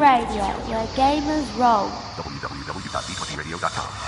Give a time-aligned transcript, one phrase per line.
[0.00, 1.90] Radio, where gamers roll.
[2.16, 3.99] www.d20radio.com.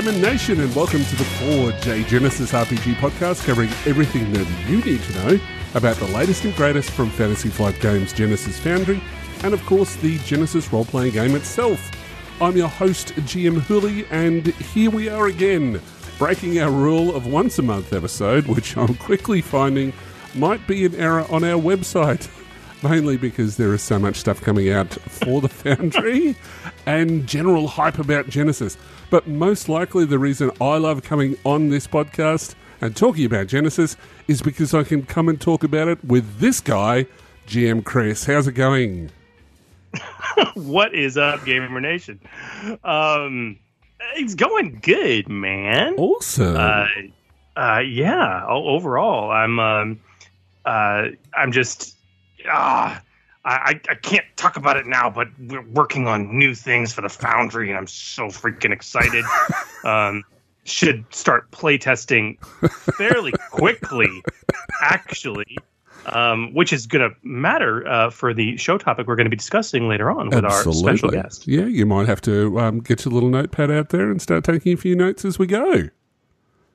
[0.00, 4.80] Gamer Nation, and welcome to the Forge, a Genesys RPG podcast covering everything that you
[4.80, 5.40] need to know
[5.74, 9.02] about the latest and greatest from Fantasy Flight Games Genesys Foundry,
[9.42, 11.90] and of course, the Genesys role playing game itself.
[12.40, 15.82] I'm your host, GM Hooly, and here we are again,
[16.18, 19.92] breaking our rule of once a month episode, which I'm quickly finding
[20.34, 22.26] might be an error on our website.
[22.82, 26.34] Mainly because there is so much stuff coming out for the Foundry
[26.86, 28.78] and general hype about Genesys.
[29.10, 33.96] But most likely, the reason I love coming on this podcast and talking about Genesys
[34.28, 37.06] is because I can come and talk about it with this guy,
[37.46, 38.24] GM Chris.
[38.24, 39.10] How's it going?
[40.54, 42.18] what is up, Gamer Nation?
[42.82, 43.58] Um,
[44.14, 45.96] it's going good, man.
[45.96, 46.56] Awesome.
[46.56, 46.86] Uh,
[47.56, 48.46] uh, yeah.
[48.46, 50.00] Overall, I'm, um,
[50.64, 51.96] uh, I'm just,
[52.48, 53.02] ah,
[53.44, 57.08] I, I can't talk about it now, but we're working on new things for the
[57.08, 59.24] Foundry, and I'm so freaking excited.
[59.84, 60.24] um,
[60.64, 62.38] should start playtesting
[62.96, 64.22] fairly quickly,
[64.82, 65.56] actually.
[66.06, 69.36] Um, which is going to matter uh, for the show topic we're going to be
[69.36, 71.46] discussing later on with our special guest.
[71.46, 74.72] Yeah, you might have to um, get your little notepad out there and start taking
[74.72, 75.90] a few notes as we go.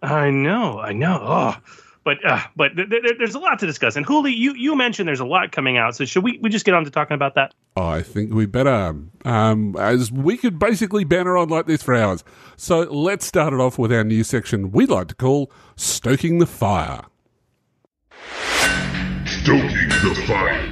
[0.04, 1.20] I know, I know.
[1.24, 1.58] Oh,
[2.06, 3.98] but uh, but th- th- there's a lot to discuss.
[3.98, 5.96] And Hooly, you you mentioned there's a lot coming out.
[5.96, 7.54] So should we we just get on to talking about that?
[7.76, 11.94] Oh, I think we better, um, as we could basically banner on like this for
[11.94, 12.24] hours.
[12.56, 16.46] So let's start it off with our new section we like to call Stoking the
[16.46, 17.02] Fire.
[19.26, 20.72] Stoking the Fire.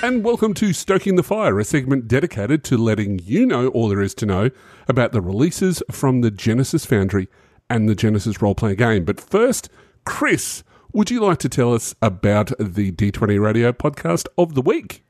[0.00, 4.00] And welcome to Stoking the Fire, a segment dedicated to letting you know all there
[4.00, 4.50] is to know
[4.86, 7.26] about the releases from the Genesys Foundry
[7.70, 9.04] and the Genesys role playing game.
[9.04, 9.68] But first,
[10.04, 10.62] Chris,
[10.92, 15.04] would you like to tell us about the D20 Radio podcast of the week?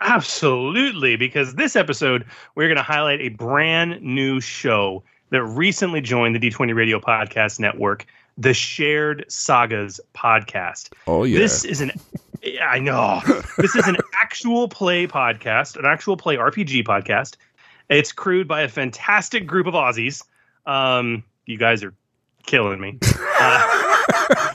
[0.00, 6.34] Absolutely, because this episode we're going to highlight a brand new show that recently joined
[6.34, 8.04] the D20 Radio Podcast Network,
[8.36, 10.92] the Shared Sagas podcast.
[11.06, 11.38] Oh, yeah.
[11.38, 11.92] This is an
[12.62, 13.20] I know.
[13.56, 17.36] This is an actual play podcast, an actual play RPG podcast.
[17.88, 20.22] It's crewed by a fantastic group of Aussies.
[20.66, 21.94] Um, you guys are
[22.46, 22.98] killing me.
[23.40, 24.54] Uh,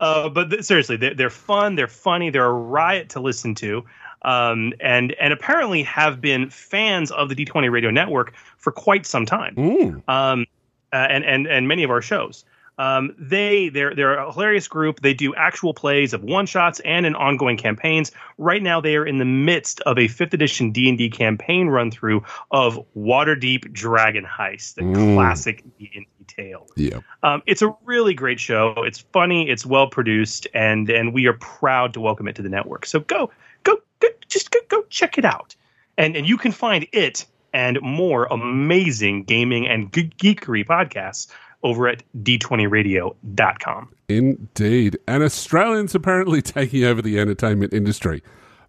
[0.00, 1.74] uh, but th- seriously, they're, they're fun.
[1.74, 2.30] They're funny.
[2.30, 3.84] They're a riot to listen to.
[4.22, 9.26] Um, and and apparently have been fans of the D20 Radio Network for quite some
[9.26, 10.08] time Mm.
[10.08, 10.46] um,
[10.92, 12.44] uh, and and and many of our shows.
[12.82, 15.00] Um, they they're they're a hilarious group.
[15.00, 18.10] They do actual plays of one shots and in ongoing campaigns.
[18.38, 21.68] Right now, they are in the midst of a fifth edition D and D campaign
[21.68, 25.14] run through of Waterdeep Dragon Heist, the Mm.
[25.14, 26.66] classic D and D tale.
[26.76, 27.00] Yeah.
[27.22, 28.74] Um, it's a really great show.
[28.78, 29.48] It's funny.
[29.48, 32.86] It's well produced, and and we are proud to welcome it to the network.
[32.86, 33.30] So go
[33.62, 35.54] go go just go, go check it out,
[35.96, 41.26] and and you can find it and more amazing gaming and geekery podcasts
[41.62, 43.88] over at d20radio.com.
[44.08, 44.98] Indeed.
[45.06, 48.22] And Australians apparently taking over the entertainment industry.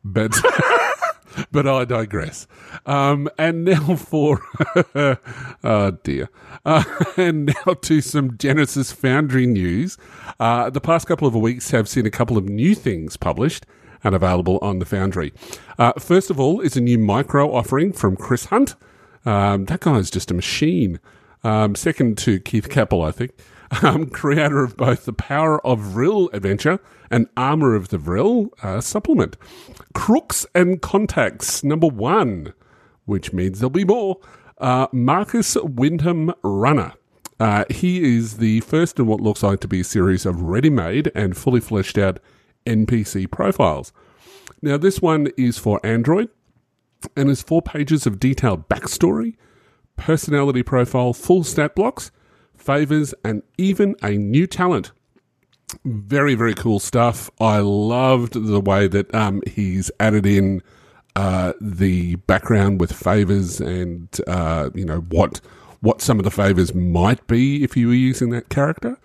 [0.03, 0.35] But
[1.51, 2.47] but I digress.
[2.85, 4.41] Um, and now for
[5.63, 6.29] oh dear.
[6.65, 6.83] Uh,
[7.17, 9.97] and now to some Genesys Foundry news.
[10.39, 13.65] Uh, the past couple of weeks have seen a couple of new things published
[14.03, 15.33] and available on the Foundry.
[15.79, 18.75] Uh, first of all is a new micro offering from Chris Hunt.
[19.25, 20.99] Um, that guy is just a machine.
[21.43, 23.31] Um, second to Keith Capel, I think,
[23.81, 26.79] um, creator of both the Power of Vril adventure
[27.11, 29.37] and Armor of the Vril uh, supplement.
[29.93, 32.53] Crooks and Contacts, number one,
[33.05, 34.19] which means there'll be more.
[34.57, 36.93] Uh, Marcus Wyndham Runner.
[37.39, 40.69] Uh, he is the first in what looks like to be a series of ready
[40.69, 42.19] made and fully fleshed out
[42.65, 43.91] NPC profiles.
[44.61, 46.29] Now, this one is for Android
[47.17, 49.35] and is four pages of detailed backstory,
[49.95, 52.11] personality profile, full stat blocks,
[52.55, 54.91] favors, and even a new talent.
[55.85, 57.31] Very, very cool stuff.
[57.39, 60.61] I loved the way that um, he's added in
[61.15, 65.39] uh, the background with favors and uh, you know what
[65.81, 68.97] what some of the favors might be if you were using that character.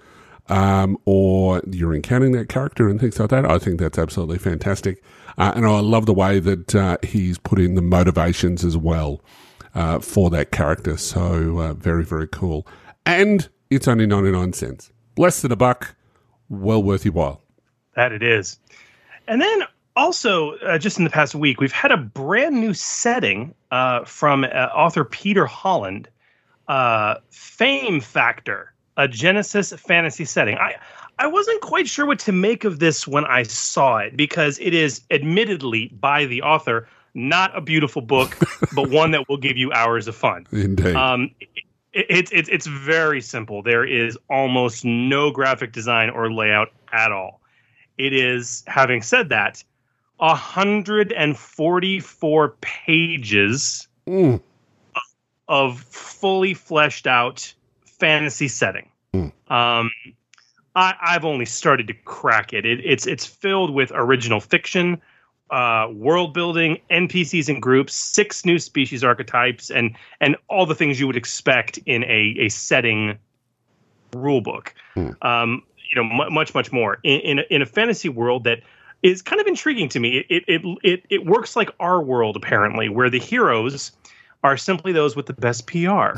[0.50, 3.44] Um, or you're encountering that character and things like that.
[3.44, 5.02] I think that's absolutely fantastic.
[5.36, 9.20] Uh, and I love the way that uh, he's put in the motivations as well.
[9.74, 10.96] Uh, for that character.
[10.96, 12.66] So uh, very, very cool.
[13.04, 14.92] And it's only 99 cents.
[15.16, 15.94] Less than a buck.
[16.48, 17.42] Well worth your while.
[17.94, 18.58] That it is.
[19.26, 23.54] And then also, uh, just in the past week, we've had a brand new setting
[23.70, 26.08] uh, from uh, author Peter Holland,
[26.68, 30.56] uh, Fame Factor, a Genesys fantasy setting.
[30.56, 30.76] I
[31.20, 34.72] I wasn't quite sure what to make of this when I saw it because it
[34.72, 36.88] is admittedly by the author
[37.18, 38.36] not a beautiful book,
[38.74, 40.46] but one that will give you hours of fun.
[40.52, 40.94] Indeed.
[40.94, 41.30] Um,
[41.92, 43.62] it's it, it's very simple.
[43.62, 47.40] There is almost no graphic design or layout at all.
[47.98, 49.62] It is, having said that,
[50.18, 54.40] 144 pages Mm.
[55.48, 57.52] of fully fleshed out
[57.84, 58.88] fantasy setting.
[59.12, 59.32] Mm.
[59.50, 59.90] Um,
[60.74, 62.64] I, I've only started to crack it.
[62.64, 62.80] it.
[62.84, 65.02] It's it's filled with original fiction,
[65.50, 71.00] uh, world building, NPCs and groups, six new species archetypes, and and all the things
[71.00, 73.18] you would expect in a a setting
[74.14, 74.74] rule book.
[74.94, 75.10] Hmm.
[75.22, 78.60] Um, you know, mu much much more in in a, in a fantasy world that
[79.02, 80.24] is kind of intriguing to me.
[80.28, 83.92] It it it it works like our world apparently, where the heroes
[84.44, 86.16] are simply those with the best PR.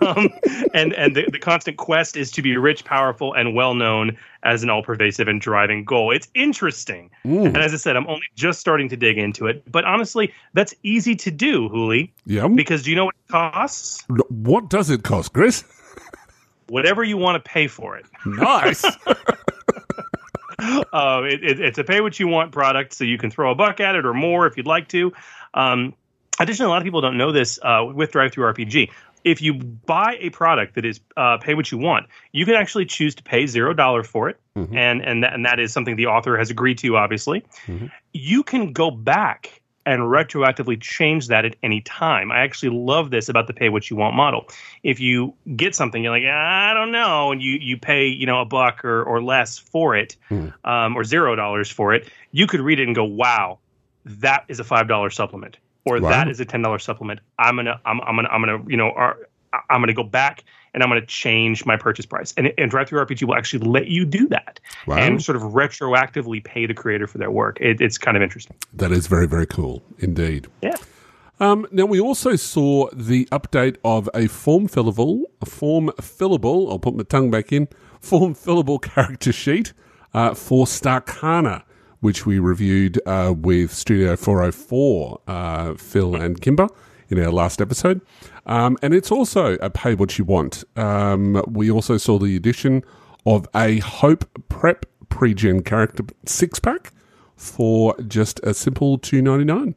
[0.00, 0.28] Um,
[0.74, 4.62] and and the, the constant quest is to be rich, powerful, and well known as
[4.62, 6.10] an all pervasive and driving goal.
[6.10, 7.10] It's interesting.
[7.24, 7.46] Mm.
[7.46, 9.62] And as I said, I'm only just starting to dig into it.
[9.70, 12.48] But honestly, that's easy to do, Hooly, Yeah.
[12.48, 14.04] because do you know what it costs?
[14.30, 15.64] What does it cost, Chris?
[16.68, 18.06] Whatever you want to pay for it.
[18.26, 18.84] Nice.
[20.58, 23.54] uh, it, it, it's a pay what you want product, so you can throw a
[23.54, 25.12] buck at it or more if you'd like to.
[25.54, 25.94] Um,
[26.38, 28.90] additionally, a lot of people don't know this uh, with DriveThruRPG.
[29.24, 32.86] If you buy a product that is uh, pay what you want, you can actually
[32.86, 34.74] choose to pay zero dollar for it, Mhm.
[34.76, 36.96] and and that, and that is something the author has agreed to.
[36.96, 37.90] Obviously, Mhm.
[38.12, 42.30] you can go back and retroactively change that at any time.
[42.30, 44.46] I actually love this about the pay what you want model.
[44.82, 48.40] If you get something, you're like, I don't know, and you you pay you know
[48.40, 50.48] a buck or or less for it, Hmm.
[50.64, 53.58] um, or zero dollars for it, you could read it and go, wow,
[54.04, 55.56] that is a five dollar supplement,
[55.88, 56.10] or Wow.
[56.10, 57.20] that is a ten dollar supplement.
[57.38, 59.16] I'm gonna I'm I'm gonna I'm gonna you know are,
[59.70, 60.44] I'm gonna go back
[60.74, 62.34] and I'm gonna change my purchase price.
[62.36, 64.96] And and DriveThruRPG will actually let you do that Wow.
[64.98, 67.58] and sort of retroactively pay the creator for their work.
[67.60, 68.56] It, it's kind of interesting.
[68.74, 70.46] That is very, very cool indeed.
[70.62, 70.74] Yeah.
[71.40, 76.68] Um, now we also saw the update of a form fillable, a form fillable.
[76.68, 77.68] I'll put my tongue back in.
[78.00, 79.72] Form fillable character sheet
[80.14, 81.62] uh, for Starkana,
[82.00, 86.68] which we reviewed uh, with Studio 404, uh, Phil and Kimber
[87.08, 88.00] in our last episode.
[88.46, 90.64] Um, and it's also a pay what you want.
[90.76, 92.84] Um, we also saw the addition
[93.26, 96.92] of a Hope Prep pre-gen character six pack
[97.36, 99.74] for just a simple two ninety nine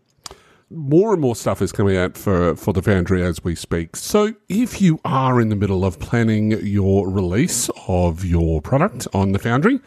[0.73, 3.95] more and more stuff is coming out for, for the Foundry as we speak.
[3.95, 9.33] So if you are in the middle of planning your release of your product on
[9.33, 9.79] the Foundry,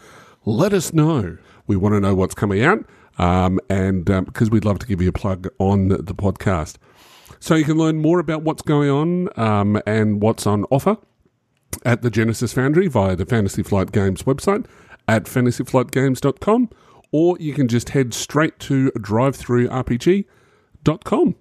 [0.45, 1.39] let us know.
[1.67, 2.85] We want to know what's coming out,
[3.19, 6.77] um, and because we'd love to give you a plug on the podcast.
[7.41, 10.97] So you can learn more about what's going on um, and what's on offer
[11.85, 14.65] at the Genesys Foundry via the Fantasy Flight Games website
[15.07, 16.71] at fantasyflightgames.com,
[17.13, 21.35] or you can just head straight to drivethrurpg.com.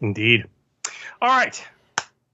[0.00, 0.44] Indeed.
[1.22, 1.64] All right.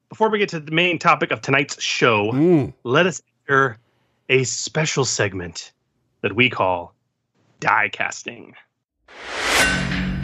[0.09, 3.79] Before we get to the main topic of tonight's show, let us enter
[4.29, 5.73] a special segment
[6.23, 6.95] that we call
[7.62, 8.57] die casting.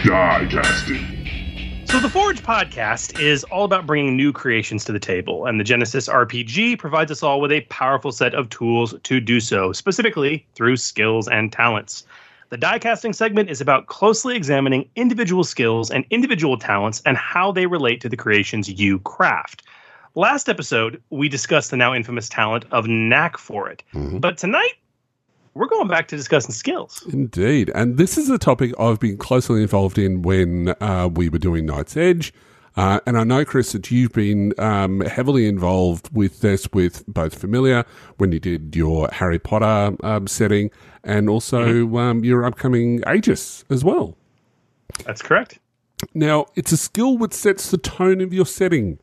[0.04, 1.84] Die casting.
[1.84, 5.64] So, the Forge podcast is all about bringing new creations to the table, and the
[5.64, 10.44] Genesys RPG provides us all with a powerful set of tools to do so, specifically
[10.56, 12.04] through skills and talents.
[12.48, 17.52] The die casting segment is about closely examining individual skills and individual talents and how
[17.52, 19.62] they relate to the creations you craft.
[20.16, 23.84] Last episode, we discussed the now infamous talent of knack for it.
[23.94, 24.18] Mm-hmm.
[24.18, 24.74] But tonight,
[25.58, 27.04] we're going back to discussing skills.
[27.12, 27.72] Indeed.
[27.74, 31.66] And this is a topic I've been closely involved in when uh, we were doing
[31.66, 32.32] Night's Edge.
[32.76, 37.36] Uh, and I know, Chris, that you've been um, heavily involved with this, with both
[37.36, 37.84] Familiar,
[38.18, 40.70] when you did your Harry Potter um, setting,
[41.02, 44.16] and also um, your upcoming Aegis as well.
[45.04, 45.58] That's correct.
[46.14, 49.00] Now, it's a skill which sets the tone of your setting.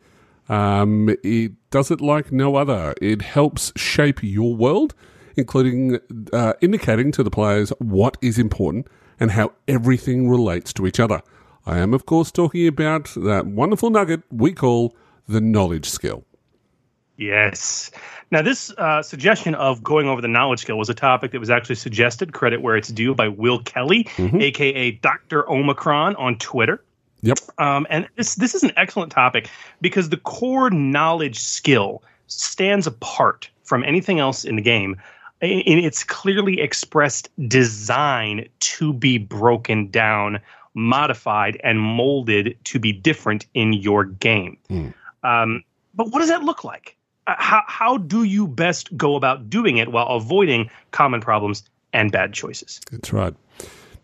[0.47, 2.93] Um, it does it like no other.
[3.01, 4.95] It helps shape your world,
[5.37, 5.99] including
[6.33, 8.87] uh, indicating to the players what is important
[9.19, 11.21] and how everything relates to each other.
[11.65, 14.95] I am, of course, talking about that wonderful nugget we call
[15.27, 16.23] the knowledge skill.
[17.17, 17.91] Yes.
[18.31, 21.49] Now, this uh, suggestion of going over the knowledge skill was a topic that was
[21.49, 25.49] actually suggested, credit where it's due, by Will Kelly, aka Dr.
[25.49, 26.83] Omicron on Twitter.
[27.21, 27.39] Yep.
[27.57, 29.49] Um, and this this is an excellent topic
[29.81, 34.95] because the core knowledge skill stands apart from anything else in the game
[35.41, 40.39] in its clearly expressed design to be broken down,
[40.73, 44.57] modified, and molded to be different in your game.
[44.69, 44.93] Mm.
[45.23, 45.63] Um,
[45.93, 46.95] but what does that look like?
[47.27, 51.63] Uh, how how do you best go about doing it while avoiding common problems
[51.93, 52.79] and bad choices?
[52.91, 53.33] That's right.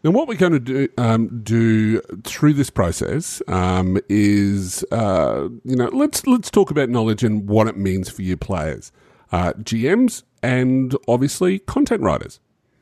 [0.04, 5.76] Now, what we're going to do, um, do through this process um, is, uh, you
[5.76, 8.92] know, let's let's talk about knowledge and what it means for you players,
[9.32, 12.40] uh, GMs, and obviously content writers.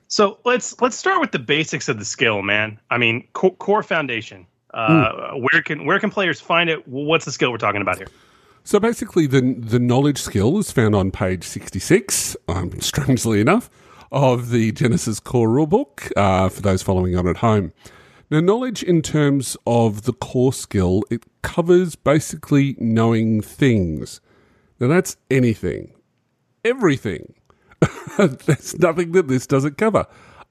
[0.07, 2.79] So let's let's start with the basics of the skill, man.
[2.89, 4.47] I mean, core, core foundation.
[4.73, 5.41] Uh, mm.
[5.41, 6.87] Where can where can players find it?
[6.87, 8.07] What's the skill we're talking about here?
[8.63, 12.35] So basically, the the knowledge skill is found on page sixty six.
[12.47, 13.69] Um, strangely enough
[14.11, 17.73] of the Genesys core rulebook uh, for those following on at home.
[18.31, 24.21] Now, knowledge in terms of the core skill, it covers basically knowing things.
[24.79, 25.93] Now, that's anything,
[26.63, 27.33] everything.
[28.17, 30.05] There's nothing that this doesn't cover.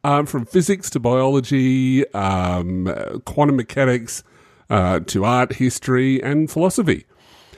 [0.04, 4.22] Um, from physics to biology, um, quantum mechanics,
[4.70, 7.04] uh, to art, history, and philosophy.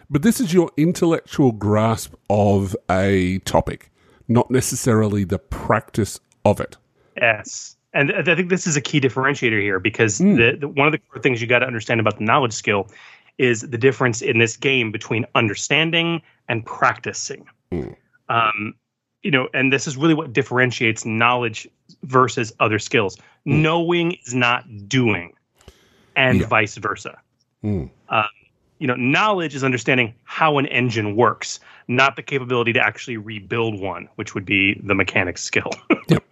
[0.09, 3.91] But this is your intellectual grasp of a topic
[4.31, 6.77] not necessarily the practice of it.
[7.21, 7.77] Yes.
[7.93, 10.37] And I think this is a key differentiator here because mm.
[10.37, 12.89] the, the, one of the core things you got to understand about the knowledge skill
[13.37, 17.45] is the difference in this game between understanding and practicing.
[17.73, 17.97] Mm.
[18.31, 18.75] Um,
[19.23, 21.69] you know, and this is really what differentiates knowledge
[22.05, 23.17] versus other skills.
[23.47, 23.61] Mm.
[23.61, 25.35] Knowing is not doing,
[26.17, 26.47] and yeah.
[26.47, 27.19] vice versa.
[27.63, 27.91] Um,
[28.79, 33.79] you know, knowledge is understanding how an engine works, not the capability to actually rebuild
[33.79, 35.71] one, which would be the mechanic's skill.
[36.09, 36.25] yep.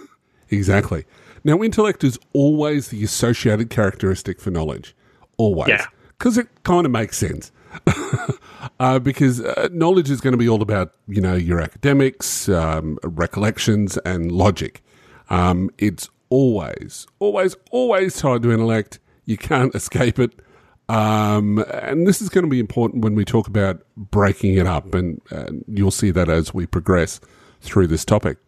[0.50, 1.04] exactly.
[1.44, 4.94] Now, intellect is always the associated characteristic for knowledge.
[5.38, 5.68] Always.
[5.68, 5.86] Yeah.
[6.18, 7.50] Because it kind of makes sense.
[8.80, 12.98] uh, because uh, knowledge is going to be all about, you know, your academics, um,
[13.02, 14.82] recollections, and logic.
[15.30, 18.98] Um, it's always, always, always tied to intellect.
[19.24, 20.40] You can't escape it.
[20.88, 24.94] Um, and this is going to be important when we talk about breaking it up,
[24.94, 27.20] and, and you'll see that as we progress
[27.62, 28.38] through this topic.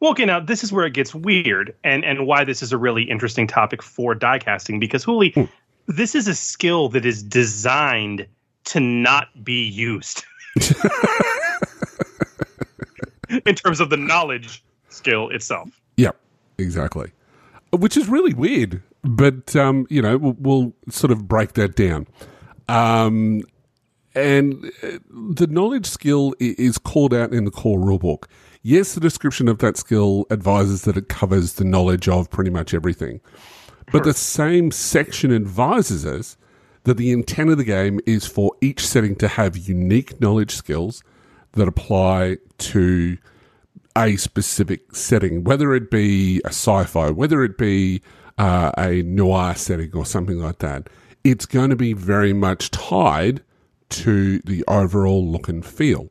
[0.00, 2.78] Well, okay, now this is where it gets weird, and and why this is a
[2.78, 5.44] really interesting topic for die casting because Hooly, hmm.
[5.88, 8.26] this is a skill that is designed
[8.64, 10.24] to not be used
[13.46, 15.68] in terms of the knowledge skill itself.
[15.96, 16.16] Yep,
[16.58, 17.12] exactly.
[17.70, 22.06] Which is really weird but um, you know, we'll, we'll, sort of break that down.
[22.68, 23.42] Um,
[24.14, 28.24] and uh, the knowledge skill is called out in the core rulebook.
[28.62, 32.74] Yes, the description of that skill advises that it covers the knowledge of pretty much
[32.74, 33.20] everything.
[33.90, 36.36] But the same section advises us
[36.84, 41.02] that the intent of the game is for each setting to have unique knowledge skills
[41.52, 43.18] that apply to
[43.96, 48.02] a specific setting, whether it be a sci fi, whether it be
[48.38, 50.88] uh, a noir setting or something like that,
[51.24, 53.42] it's going to be very much tied
[53.90, 56.08] to the overall look and feel.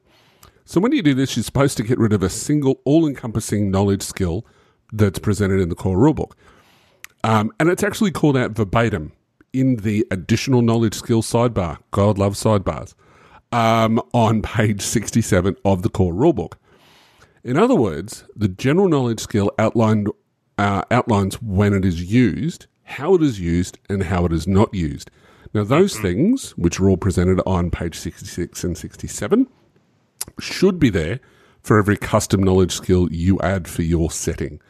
[0.63, 4.03] So when you do this, you're supposed to get rid of a single all-encompassing knowledge
[4.03, 4.45] skill
[4.93, 6.33] that's presented in the core rulebook.
[7.23, 9.11] Um, and it's actually called out verbatim
[9.53, 11.77] in the additional knowledge skill sidebar.
[11.91, 12.93] God loves sidebars.
[13.53, 16.53] Um, on page 67 of the core rulebook.
[17.43, 20.07] In other words, the general knowledge skill outlined
[20.57, 24.73] uh, outlines when it is used, how it is used, and how it is not
[24.73, 25.11] used.
[25.53, 26.03] Now, those mm-hmm.
[26.03, 29.47] things, which are all presented on page 66 and 67,
[30.39, 31.19] should be there
[31.61, 34.61] for every custom knowledge skill you add for your setting.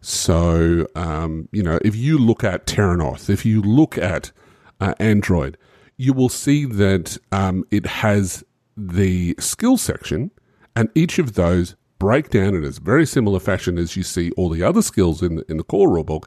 [0.00, 4.32] So, um, you know, if you look at Terrinoth, if you look at
[4.80, 5.58] uh, Android,
[5.96, 8.42] you will see that um, it has
[8.76, 10.30] the skill section,
[10.74, 14.48] and each of those break down in a very similar fashion as you see all
[14.48, 16.24] the other skills in the, in the core rulebook,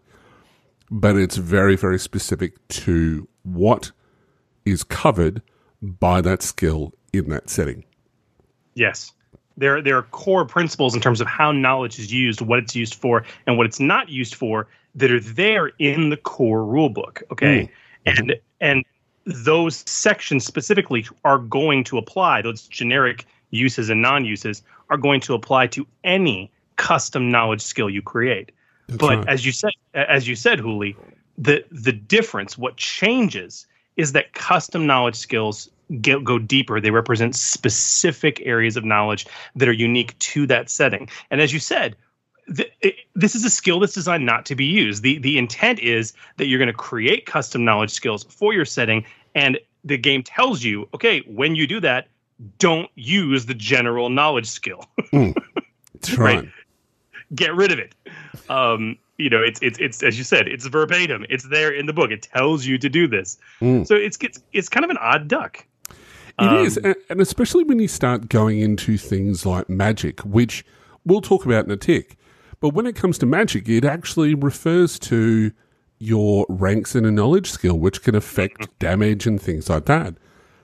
[0.91, 3.91] but it's very, very specific to what
[4.65, 5.41] is covered
[5.81, 7.83] by that skill in that setting.
[8.75, 9.13] Yes.
[9.57, 12.95] There, there are core principles in terms of how knowledge is used, what it's used
[12.95, 17.21] for, and what it's not used for that are there in the core rulebook.
[17.31, 17.69] Okay.
[18.05, 18.17] Mm.
[18.17, 18.85] And and
[19.25, 25.33] those sections specifically are going to apply those generic uses and non-uses are going to
[25.33, 28.51] apply to any custom knowledge skill you create.
[28.87, 29.29] That's but right.
[29.29, 30.95] as you said, as you said, Hooly,
[31.37, 35.69] the the difference, what changes, is that custom knowledge skills
[36.01, 36.79] get, go deeper.
[36.79, 41.09] They represent specific areas of knowledge that are unique to that setting.
[41.31, 41.95] And as you said,
[42.55, 45.03] th- it, this is a skill that's designed not to be used.
[45.03, 49.05] the The intent is that you're going to create custom knowledge skills for your setting,
[49.35, 52.07] and the game tells you, okay, when you do that,
[52.57, 54.85] don't use the general knowledge skill.
[55.11, 56.39] That's right.
[56.39, 56.49] Right.
[57.35, 57.95] Get rid of it.
[58.49, 61.25] Um, you know, it's it's it's as you said, it's verbatim.
[61.29, 62.11] It's there in the book.
[62.11, 63.37] It tells you to do this.
[63.61, 63.87] Mm.
[63.87, 65.65] So it's it's it's kind of an odd duck.
[66.39, 70.65] It Um, is, and, and especially when you start going into things like magic, which
[71.05, 72.17] we'll talk about in a tick.
[72.59, 75.51] But when it comes to magic, it actually refers to
[75.99, 80.15] your ranks in a knowledge skill, which can affect damage and things like that.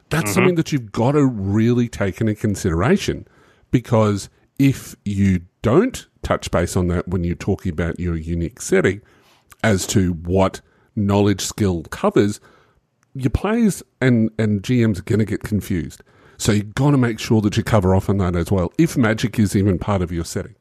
[0.09, 3.27] That's something that you've got to really take into consideration
[3.69, 9.01] because if you don't touch base on that when you're talking about your unique setting
[9.63, 10.61] as to what
[10.95, 12.39] knowledge skill covers,
[13.21, 16.01] your players and, and GMs are going to get confused.
[16.37, 18.95] So you've got to make sure that you cover off on that as well, if
[18.95, 20.55] magic is even part of your setting.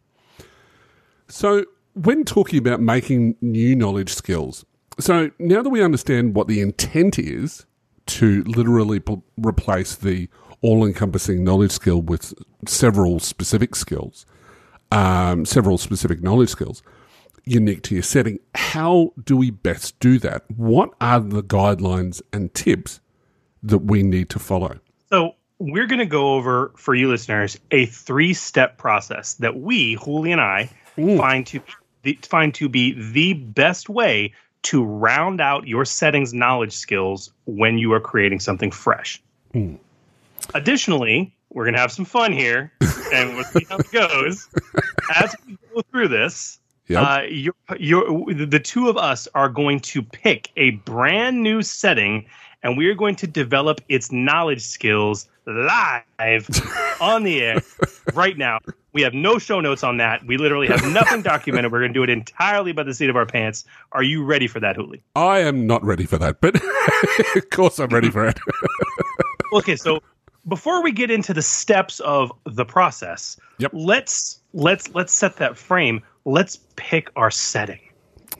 [1.29, 4.65] So when talking about making new knowledge skills,
[4.99, 7.65] so now that we understand what the intent is
[8.07, 10.29] to literally p- replace the
[10.61, 12.35] all encompassing knowledge skill with
[12.67, 14.27] several specific skills,
[14.91, 16.83] um, several specific knowledge skills
[17.45, 20.45] unique to your setting, how do we best do that?
[20.57, 23.00] What are the guidelines and tips
[23.62, 24.78] that we need to follow?
[25.11, 30.33] So we're going to go over for you listeners a three-step process that we, Hooly
[30.33, 31.61] and I, find to
[32.02, 37.78] the, find to be the best way to round out your settings knowledge skills when
[37.78, 39.23] you are creating something fresh.
[39.52, 39.76] Hmm.
[40.54, 42.73] Additionally, we're going to have some fun here,
[43.12, 44.49] and we'll see how it goes
[45.16, 46.59] as we go through this.
[46.88, 47.07] Yep.
[47.07, 52.26] Uh, you're, you're, the two of us are going to pick a brand new setting,
[52.62, 56.49] and we are going to develop its knowledge skills live
[57.00, 57.62] on the air
[58.14, 58.59] right now.
[58.92, 60.26] We have no show notes on that.
[60.26, 61.71] We literally have nothing documented.
[61.71, 63.64] We're going to do it entirely by the seat of our pants.
[63.92, 65.03] Are you ready for that, Hooly?
[65.14, 66.57] I am not ready for that, but
[67.37, 68.38] of course I'm ready for it.
[69.53, 70.01] okay so
[70.46, 73.70] before we get into the steps of the process Yep.
[73.74, 77.81] let's let's let's set that frame let's pick our setting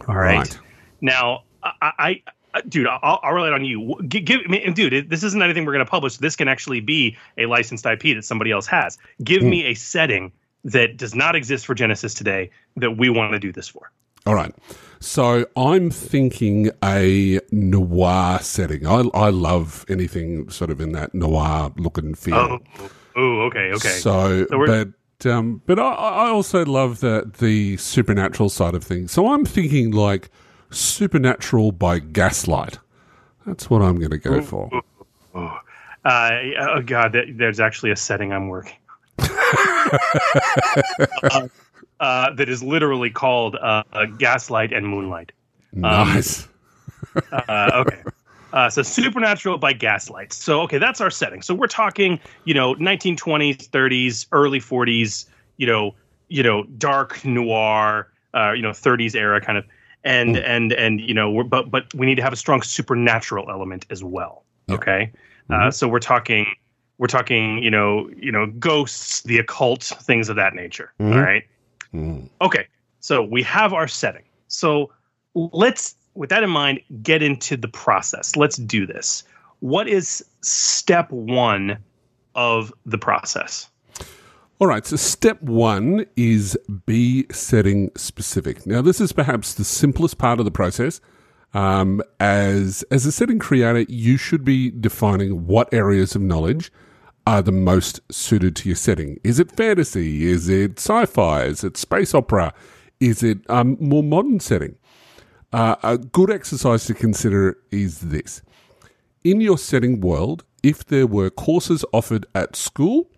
[0.07, 0.59] all right, Right.
[1.01, 2.21] now I,
[2.55, 5.73] I, dude I'll, I'll rely on you give, give me dude this isn't anything we're
[5.73, 9.43] going to publish this can actually be a licensed ip that somebody else has give
[9.43, 9.51] hmm.
[9.51, 10.33] me a setting
[10.65, 13.91] that does not exist for Genesys today that we want to do this for
[14.27, 14.55] All right.
[15.01, 18.87] So I'm thinking a noir setting.
[18.87, 22.35] I, I love anything sort of in that noir look and feel.
[22.35, 22.59] oh
[23.17, 24.89] oh okay okay So, So but
[25.27, 29.13] um, but I, I also love the the supernatural side of things.
[29.13, 30.31] So I'm thinking like
[30.71, 32.79] supernatural by gaslight.
[33.47, 34.71] That's what I'm going to go for.
[35.35, 35.59] uh,
[36.61, 38.77] oh god that, there's actually a setting i'm working
[39.19, 39.25] uh,
[42.01, 45.33] uh, that is literally called uh, uh, gaslight and moonlight
[45.73, 46.49] Nice.
[47.33, 48.03] uh, okay
[48.53, 52.75] uh, so supernatural by gaslight so okay that's our setting so we're talking you know
[52.75, 55.95] 1920s 30s early 40s you know
[56.29, 59.65] you know dark noir uh, you know 30s era kind of
[60.05, 63.51] and and and you know we're, but but we need to have a strong supernatural
[63.51, 64.77] element as well Yeah.
[64.77, 65.13] okay
[65.51, 66.47] uh, so we're talking
[66.99, 71.15] we're talking you know you know ghosts the occult things of that nature Mhm.
[71.15, 71.45] all right
[71.95, 72.29] Mm.
[72.41, 72.67] Okay,
[73.01, 74.25] so we have our setting.
[74.49, 74.93] So
[75.35, 78.35] let's, with that in mind, get into the process.
[78.35, 79.23] Let's do this.
[79.61, 81.79] What is step one
[82.35, 83.71] of the process?
[84.59, 88.67] All right, so step one is be setting specific.
[88.67, 91.01] Now, this is perhaps the simplest part of the process.
[91.55, 96.73] Um, as as a setting creator, you should be defining what areas of knowledge
[97.29, 99.21] are the most suited to your setting.
[99.23, 100.29] Is it fantasy?
[100.29, 101.45] Is it sci-fi?
[101.45, 102.53] Is it space opera?
[102.99, 104.75] Is it um, more modern setting?
[105.53, 108.43] Uh, a good exercise to consider is this:
[109.25, 113.11] in your setting world, if there were courses offered at school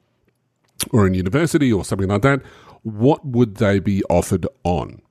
[0.93, 2.41] or in university or something like that,
[2.83, 5.03] what would they be offered on?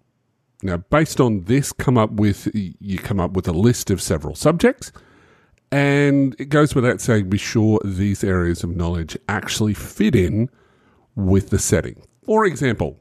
[0.63, 4.35] Now, based on this, come up with you come up with a list of several
[4.35, 4.91] subjects,
[5.71, 10.49] and it goes without saying, be sure these areas of knowledge actually fit in
[11.15, 12.01] with the setting.
[12.23, 12.99] For example,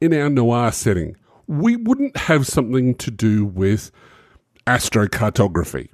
[0.00, 1.16] in our noir setting,
[1.48, 3.90] we wouldn't have something to do with
[4.66, 5.88] astrocartography.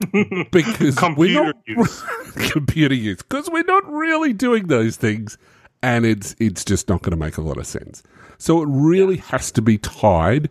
[0.50, 2.02] because we're Computer not use.
[2.50, 5.36] computer use because we're not really doing those things
[5.82, 8.02] and it's it's just not going to make a lot of sense
[8.38, 10.48] so it really has to be tied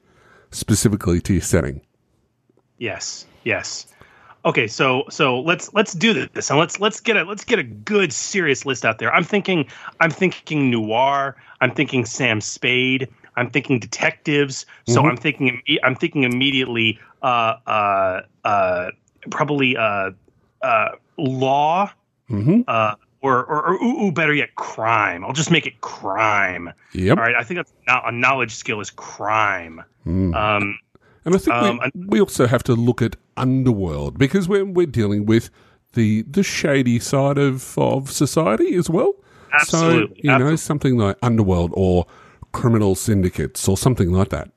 [0.51, 1.81] specifically to your setting
[2.77, 3.87] Yes, yes.
[4.45, 7.63] Okay, so so let's let's do this and let's let's get a let's get a
[7.63, 9.13] good serious list out there.
[9.13, 9.65] I'm thinking
[9.99, 11.35] I'm thinking noir.
[11.59, 13.09] I'm thinking Sam Spade.
[13.39, 14.65] I'm thinking detectives.
[14.87, 18.89] So I'm thinking I'm thinking immediately uh, uh, uh,
[19.29, 20.11] probably uh,
[20.61, 21.91] uh, law
[22.27, 25.25] hmm uh, or, or, or ooh, ooh, better yet, crime.
[25.25, 26.71] I'll just make it crime.
[26.93, 27.17] Yep.
[27.17, 29.83] All right, I think that's not a knowledge skill is crime.
[30.05, 30.33] Mm.
[30.35, 30.79] Um,
[31.25, 34.87] And I think Um, we, we also have to look at underworld because we're we're
[34.87, 35.49] dealing with
[35.93, 39.15] the the shady side of of society as well.
[39.51, 42.05] Absolutely, So you know something like underworld or
[42.51, 44.49] criminal syndicates or something like that.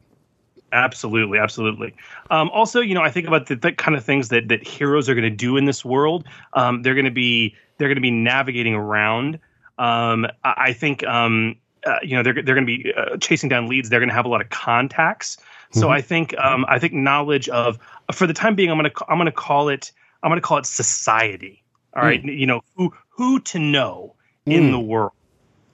[0.72, 1.94] Absolutely, absolutely.
[2.30, 5.08] Um, also, you know, I think about the, the kind of things that that heroes
[5.08, 6.24] are going to do in this world.
[6.54, 9.38] Um, they're going to be they're going to be navigating around.
[9.78, 13.50] Um, I, I think um, uh, you know they're they're going to be uh, chasing
[13.50, 13.90] down leads.
[13.90, 15.36] They're going to have a lot of contacts.
[15.74, 17.78] So I think um, I think knowledge of
[18.12, 19.90] for the time being, I'm going to I'm going to call it
[20.22, 21.62] I'm going to call it society.
[21.96, 24.14] All right, you know who who to know
[24.46, 24.70] in Mm.
[24.72, 25.12] the world.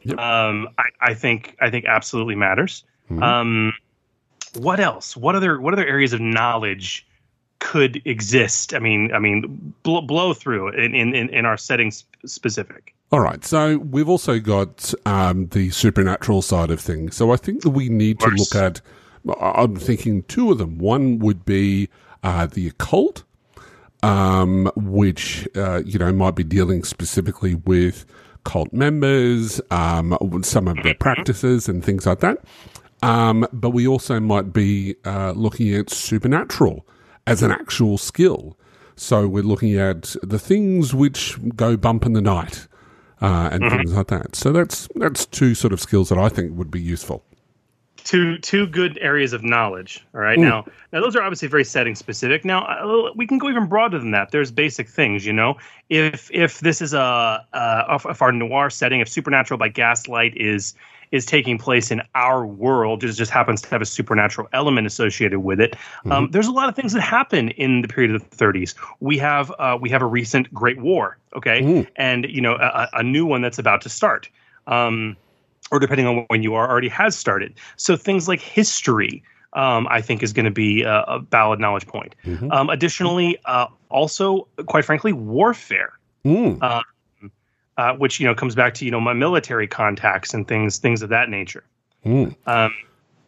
[0.09, 0.19] Yep.
[0.19, 2.85] Um, I, I think I think absolutely matters.
[3.11, 3.23] Mhm.
[3.23, 3.73] Um,
[4.55, 5.17] what else?
[5.17, 7.07] What other what other areas of knowledge
[7.59, 8.75] could exist?
[8.75, 12.95] I mean, I mean, blow, blow through in in in, in our settings specific.
[13.11, 17.17] All right, so we've also got um, the supernatural side of things.
[17.17, 18.81] So I think that we need to look at.
[19.41, 20.79] I'm thinking two of them.
[20.79, 21.89] One would be
[22.23, 23.25] uh, the occult,
[24.03, 28.05] um, which uh, you know might be dealing specifically with
[28.45, 32.39] cult members, um, some of their practices and things like that.
[33.03, 36.87] Um, but we also might be uh, looking at supernatural
[37.27, 38.57] as an actual skill.
[38.97, 42.67] So we're looking at the things which go bump in the night
[43.21, 44.35] uh, and things like that.
[44.35, 47.25] So that's that's two sort of skills that I think would be useful.
[48.09, 50.03] Two two good areas of knowledge.
[50.15, 52.43] All right, now now those are obviously very setting specific.
[52.43, 54.31] Now uh, we can go even broader than that.
[54.31, 55.59] There's basic things, you know.
[55.91, 60.73] If if this is a uh, if our noir setting, if Supernatural by Gaslight is
[61.13, 65.41] is taking place in our world, it just happens to have a supernatural element associated
[65.41, 65.77] with it.
[66.11, 68.75] Um, there's a lot of things that happen in the period of the 30s.
[69.01, 73.03] We have uh, we have a recent Great War, okay, and you know a, a
[73.03, 74.31] new one that's about to start.
[74.67, 75.19] Um,
[75.71, 77.55] or depending on when you are, already has started.
[77.77, 81.87] So things like history, um, I think, is going to be a, a valid knowledge
[81.87, 82.15] point.
[82.25, 82.53] Mhm.
[82.53, 85.93] Um, additionally, uh, also, quite frankly, warfare,
[86.25, 86.59] Mm.
[87.77, 91.01] uh, which you know comes back to you know my military contacts and things things
[91.03, 91.65] of that nature.
[92.05, 92.35] Mm.
[92.47, 92.73] Um,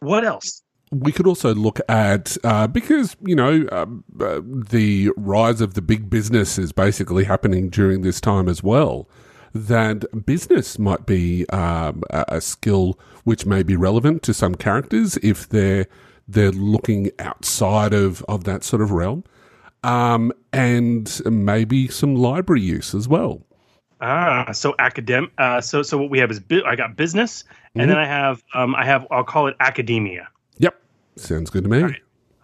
[0.01, 0.63] what else?
[0.93, 5.83] We could also look at uh, because you know um, uh, the rise of the
[5.83, 9.09] big business is basically happening during this time as well.
[9.55, 15.17] That business might be um, a, a skill which may be relevant to some characters
[15.23, 15.87] if they're
[16.29, 19.25] they're looking outside of, of that sort of realm,
[19.83, 23.43] um, and maybe some library use as well.
[24.01, 25.31] Ah, so academic.
[25.39, 28.43] Uh, so so what we have is bu- I got business, and then I have
[28.55, 30.29] um, I have I'll call it academia.
[30.59, 30.81] Yep,
[31.17, 31.83] sounds good to me.
[31.83, 32.01] Right.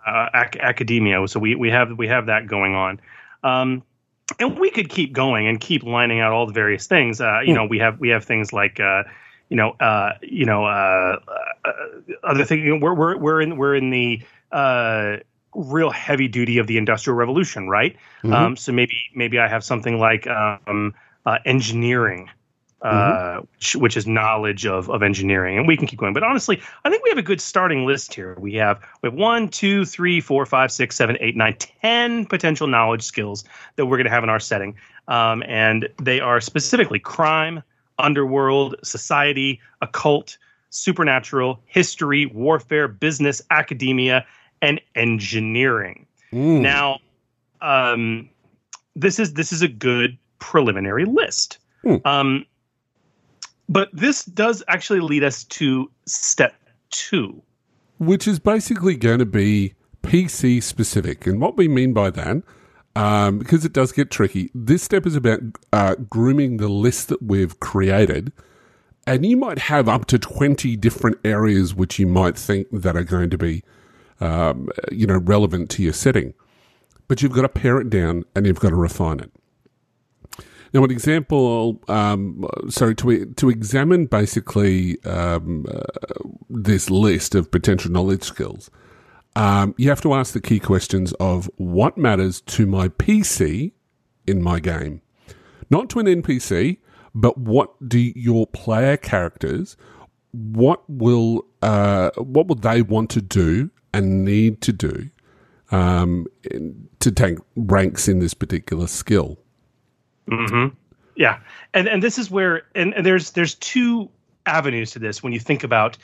[0.06, 1.26] uh, ac- academia.
[1.28, 3.00] So we, we have we have that going on,
[3.44, 3.82] um,
[4.38, 7.20] and we could keep going and keep lining out all the various things.
[7.20, 9.04] Uh, you know, we have we have things like uh,
[9.48, 11.18] you know uh, you know uh,
[11.64, 11.72] uh,
[12.24, 12.54] other.
[12.54, 15.18] You know, we're we're we're in we're in the uh,
[15.54, 17.96] real heavy duty of the industrial revolution, right?
[18.24, 18.32] Mhm.
[18.32, 22.28] Um, so maybe maybe I have something like um, uh, engineering.
[22.82, 26.12] Uh, which, which is knowledge of, of engineering, and we can keep going.
[26.12, 28.36] But honestly, I think we have a good starting list here.
[28.38, 32.66] We have we have one, two, three, four, five, six, seven, eight, nine, ten potential
[32.66, 33.44] knowledge skills
[33.76, 34.76] that we're going to have in our setting,
[35.08, 37.62] um, and they are specifically crime,
[37.98, 40.36] underworld, society, occult,
[40.68, 44.24] supernatural, history, warfare, business, academia,
[44.60, 46.06] and engineering.
[46.30, 46.60] Mm.
[46.60, 47.00] Now,
[47.62, 48.28] um,
[48.94, 51.58] this is this is a good preliminary list.
[51.82, 51.96] Hmm.
[52.04, 52.46] Um,
[53.68, 56.54] but this does actually lead us to step
[56.90, 57.42] two.
[57.98, 61.26] which is basically going to be PC specific.
[61.26, 62.42] And what we mean by that,
[62.94, 65.40] um, because it does get tricky, this step is about
[65.72, 68.32] uh, grooming the list that we've created.
[69.06, 73.04] And you might have up to 20 different areas which you might think that are
[73.04, 73.62] going to be,
[74.20, 76.34] um, you know, relevant to your setting.
[77.08, 79.30] But you've got to pare it down and you've got to refine it.
[80.76, 85.84] Now, an example, um, sorry, to to examine basically um, uh,
[86.50, 88.70] this list of potential knowledge skills,
[89.36, 93.72] um, you have to ask the key questions of what matters to my PC
[94.26, 95.00] in my game,
[95.70, 96.76] not to an NPC,
[97.14, 99.78] but what do your player characters,
[100.32, 105.08] what will uh, what will they want to do and need to do
[105.70, 106.26] um,
[107.00, 109.38] to take ranks in this particular skill.
[110.28, 110.74] Mm-hmm.
[111.16, 111.38] Yeah,
[111.72, 114.10] and and this is where and, and there's there's two
[114.44, 115.96] avenues to this when you think about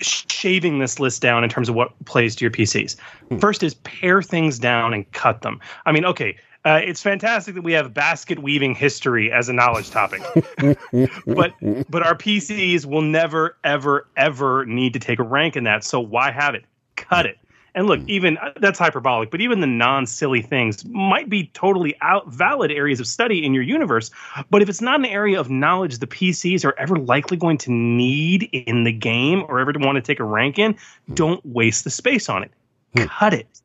[0.00, 2.96] shaving this list down in terms of what plays to your PCs.
[3.40, 5.60] First is pare things down and cut them.
[5.86, 9.90] I mean, okay, uh, it's fantastic that we have basket weaving history as a knowledge
[9.90, 10.22] topic,
[11.26, 11.52] but
[11.90, 15.82] but our PCs will never ever ever need to take a rank in that.
[15.84, 16.64] So why have it?
[16.94, 17.38] Cut it.
[17.74, 18.10] And look, hmm.
[18.10, 23.00] even uh, that's hyperbolic, but even the non-silly things might be totally out valid areas
[23.00, 24.10] of study in your universe.
[24.50, 27.72] But if it's not an area of knowledge the PCs are ever likely going to
[27.72, 31.14] need in the game or ever to want to take a rank in, hmm.
[31.14, 32.50] don't waste the space on it.
[32.96, 33.04] Hmm.
[33.04, 33.60] Cut it.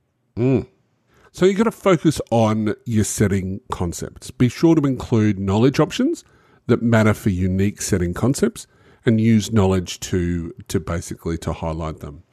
[1.31, 4.31] So you've got to focus on your setting concepts.
[4.31, 6.23] Be sure to include knowledge options
[6.67, 8.67] that matter for unique setting concepts
[9.05, 12.23] and use knowledge to to basically to highlight them.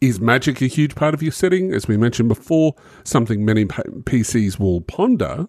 [0.00, 1.72] Is magic a huge part of your setting?
[1.72, 5.46] As we mentioned before, something many PCs will ponder,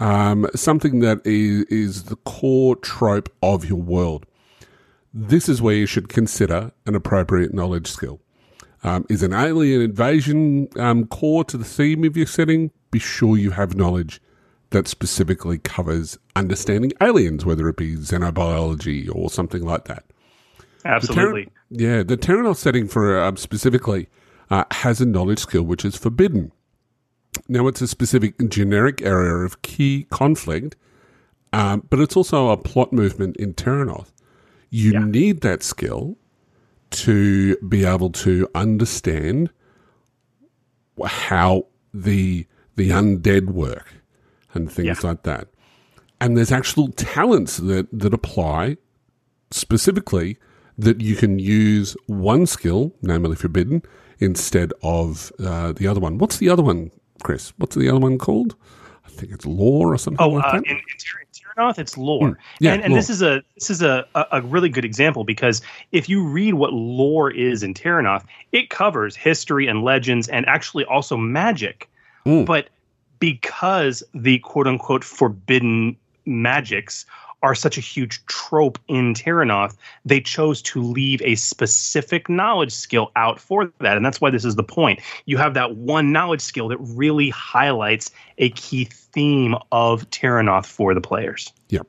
[0.00, 4.26] um, something that is, is the core trope of your world.
[5.12, 8.20] This is where you should consider an appropriate knowledge skill.
[8.82, 12.70] Um, is an alien invasion um, core to the theme of your setting?
[12.90, 14.20] Be sure you have knowledge
[14.70, 20.04] that specifically covers understanding aliens, whether it be xenobiology or something like that.
[20.84, 21.48] Absolutely.
[21.70, 24.08] Yeah, the Terrinoth setting for um, specifically
[24.50, 26.52] uh, has a knowledge skill which is forbidden.
[27.48, 30.76] Now, it's a specific generic area of key conflict,
[31.52, 34.12] um, but it's also a plot movement in Terrinoth.
[34.70, 35.04] You Yeah.
[35.04, 36.16] need that skill
[36.90, 39.50] to be able to understand
[41.04, 43.86] how the the undead work
[44.52, 45.08] and things Yeah.
[45.08, 45.48] like that.
[46.20, 48.78] And there's actual talents that, that apply
[49.52, 50.38] specifically
[50.78, 53.82] that you can use one skill, namely forbidden,
[54.18, 56.18] instead of uh, the other one.
[56.18, 56.90] What's the other one,
[57.22, 57.52] Chris?
[57.58, 58.56] What's the other one called?
[59.04, 60.80] I think it's lore or something Oh, like uh, in, in,
[61.56, 62.98] Terrinoth, it's lore, Yeah, and, and lore.
[62.98, 66.54] this is a this is a, a a really good example because if you read
[66.54, 71.88] what lore is in Terrinoth, it covers history and legends, and actually also magic.
[72.26, 72.46] Mm.
[72.46, 72.70] But
[73.20, 77.06] because the quote unquote forbidden magics
[77.44, 83.12] are such a huge trope in Terrinoth, they chose to leave a specific knowledge skill
[83.16, 83.98] out for that.
[83.98, 85.00] And that's why this is the point.
[85.26, 90.94] You have that one knowledge skill that really highlights a key theme of Terrinoth for
[90.94, 91.52] the players.
[91.68, 91.86] Yep.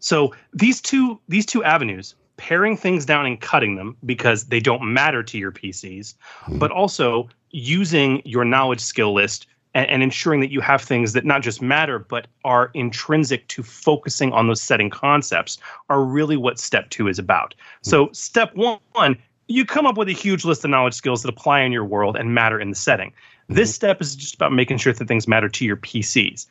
[0.00, 4.92] So these two these two avenues, paring things down and cutting them because they don't
[4.92, 6.58] matter to your PCs, hmm.
[6.58, 9.46] but also using your knowledge skill list
[9.76, 13.62] and, and ensuring that you have things that not just matter but are intrinsic to
[13.62, 15.58] focusing on those setting concepts
[15.90, 17.54] are really what step two is about.
[17.54, 17.90] Hmm.
[17.90, 21.60] So step one, you come up with a huge list of knowledge skills that apply
[21.60, 23.12] in your world and matter in the setting.
[23.48, 23.54] Hmm.
[23.54, 26.46] This step is just about making sure that things matter to your PCs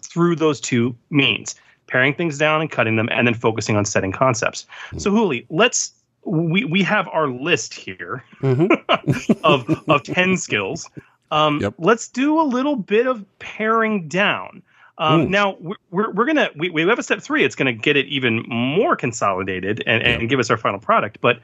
[0.00, 1.54] through those two means
[1.86, 4.66] paring things down and cutting them and then focusing on setting concepts.
[4.90, 4.98] Hmm.
[4.98, 5.92] So Hooly let's
[6.24, 9.36] we we have our list here mm-hmm.
[9.44, 10.88] of of 10 skills
[11.34, 11.74] um Yep.
[11.78, 14.62] let's do a little bit of paring down.
[14.96, 17.44] Um, now we're, we're, we're gonna we, we have a step three.
[17.44, 21.18] It's gonna get it even more consolidated and, and give us our final product.
[21.20, 21.40] But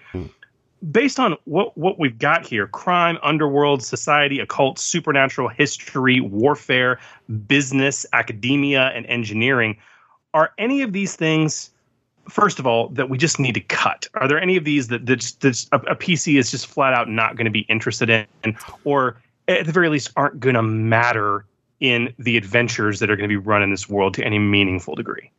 [0.92, 6.98] based on what what we've got here crime underworld society occult supernatural history warfare
[7.48, 9.76] business academia and engineering
[10.32, 11.70] are any of these things
[12.28, 14.06] first of all that we just need to cut?
[14.14, 17.08] Are there any of these that that's, that's a, a pc is just flat out
[17.08, 18.56] not going to be interested in?
[18.84, 19.20] Or
[19.58, 21.44] at the very least aren't going to matter
[21.80, 24.94] in the adventures that are going to be run in this world to any meaningful
[24.94, 25.30] degree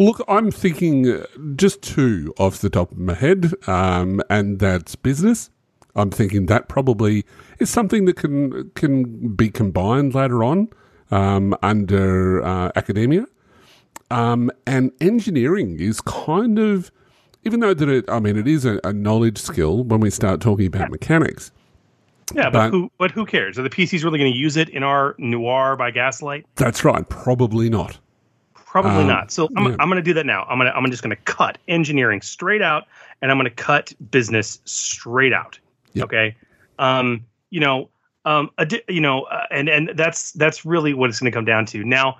[0.00, 4.96] Look, I'm thinking uh, just two off the top of my head, um, and that's
[4.96, 5.50] business.
[5.94, 7.26] I'm thinking that probably
[7.58, 10.70] is something that can can be combined later on
[11.10, 13.26] um, under uh, academia,
[14.10, 16.90] um, and engineering is kind of,
[17.44, 20.40] even though that it, I mean, it is a, a knowledge skill when we start
[20.40, 21.52] talking about mechanics.
[22.34, 24.68] Yeah but, But- who but who cares are the pcs really going to use it
[24.68, 27.98] in our noir by gaslight That's right, probably not.
[28.54, 29.32] Probably Um, not.
[29.32, 29.76] So I'm, yeah.
[29.80, 30.44] I'm going to do that now.
[30.48, 32.84] I'm going to I'm just going to cut engineering straight out,
[33.20, 35.58] and I'm going to cut business straight out.
[35.94, 36.04] Yep.
[36.04, 36.36] Okay.
[36.78, 37.88] Um, you know,
[38.24, 41.44] um, addi- you know, uh, and and that's that's really what it's going to come
[41.44, 41.82] down to.
[41.82, 42.18] Now,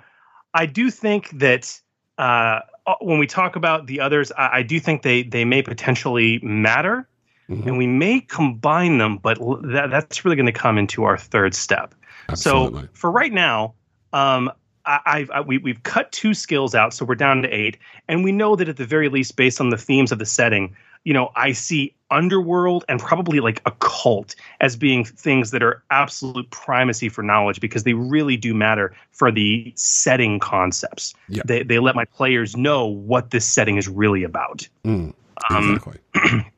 [0.53, 1.79] I do think that
[2.17, 5.61] uh, uh, when we talk about the others, I, I do think they they may
[5.61, 7.07] potentially matter,
[7.51, 7.67] Mhm.
[7.67, 11.53] and we may combine them, but that, that's really going to come into our third
[11.53, 11.93] step.
[12.29, 12.83] Absolutely.
[12.83, 13.73] So for right now,
[14.13, 14.51] um,
[14.85, 18.23] I, I've I, we, we've cut two skills out, so we're down to eight, and
[18.23, 21.13] we know that at the very least, based on the themes of the setting, you
[21.13, 27.09] know, I see underworld and probably like occult as being things that are absolute primacy
[27.09, 31.13] for knowledge because they really do matter for the setting concepts.
[31.27, 31.41] Yeah.
[31.45, 34.67] They they let my players know what this setting is really about.
[34.85, 35.13] Mm,
[35.49, 36.41] Um, exactly.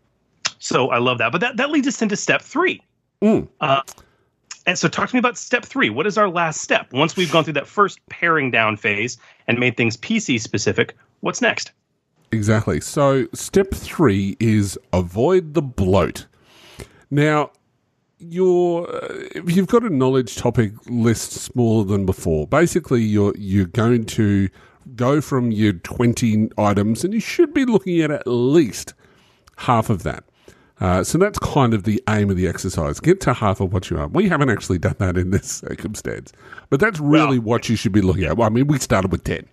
[0.64, 1.34] So I love that.
[1.34, 2.82] But that, that leads us into step three.
[3.22, 3.50] Mm.
[3.60, 3.82] Uh,
[4.66, 5.90] and so talk to me about step three.
[5.90, 6.94] What is our last step?
[6.94, 11.42] Once we've gone through that first paring down phase and made things PC specific, what's
[11.42, 11.74] next?
[12.32, 12.80] Exactly.
[12.80, 16.28] So, step three is avoid the bloat.
[17.12, 17.52] Now,
[18.18, 23.66] you're, uh, if you've got a knowledge topic list smaller than before, basically you're you're
[23.66, 24.48] going to
[24.96, 28.94] go from your twenty items, and you should be looking at at least
[29.58, 30.24] half of that.
[30.80, 33.00] Uh, so that's kind of the aim of the exercise.
[33.00, 34.08] Get to half of what you are.
[34.08, 36.34] We haven't actually done that in this circumstance,
[36.70, 38.38] but that's really Well- what you should be looking at.
[38.38, 39.48] Well, I mean, we started with ten,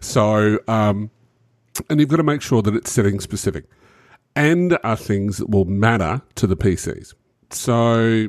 [0.00, 1.10] so um,
[1.88, 3.64] and you've got to make sure that it's setting specific
[4.36, 7.14] and are things that will matter to the PCs.
[7.50, 8.28] So,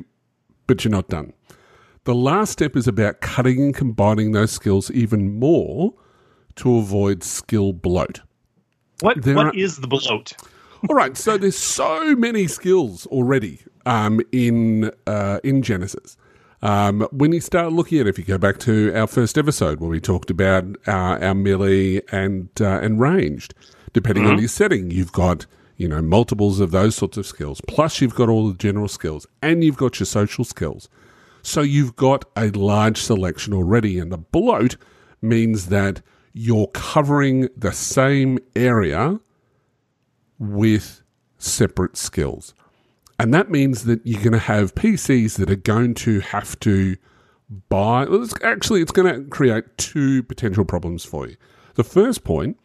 [0.68, 1.32] but you're not done.
[2.04, 5.92] The last step is about cutting and combining those skills even more
[6.56, 8.20] to avoid skill bloat.
[9.00, 10.32] What There what are- is the bloat?
[10.88, 16.16] All right, so there's so many skills already um, in uh, in Genesys.
[16.62, 19.80] Um, when you start looking at, it, if you go back to our first episode
[19.80, 23.52] where we talked about uh, our melee and uh, and ranged,
[23.94, 25.46] depending on your setting, you've got
[25.76, 27.60] you know multiples of those sorts of skills.
[27.66, 30.88] Plus, you've got all the general skills, and you've got your social skills.
[31.42, 34.76] So you've got a large selection already, and the bloat
[35.20, 36.00] means that
[36.32, 39.18] you're covering the same area
[40.38, 41.02] with
[41.38, 42.54] separate skills.
[43.18, 46.96] And that means that you're going to have PCs that are going to have to
[47.68, 48.06] buy.
[48.42, 51.36] Actually, it's going to create two potential problems for you.
[51.74, 52.58] The first point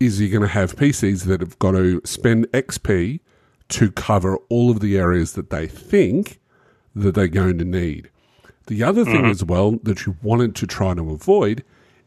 [0.00, 3.20] is you're going to have PCs that have got to spend XP
[3.68, 6.40] to cover all of the areas that they think
[6.94, 8.10] that they're going to need.
[8.66, 9.30] The other thing mm-hmm.
[9.30, 11.64] as well that you wanted to try to avoid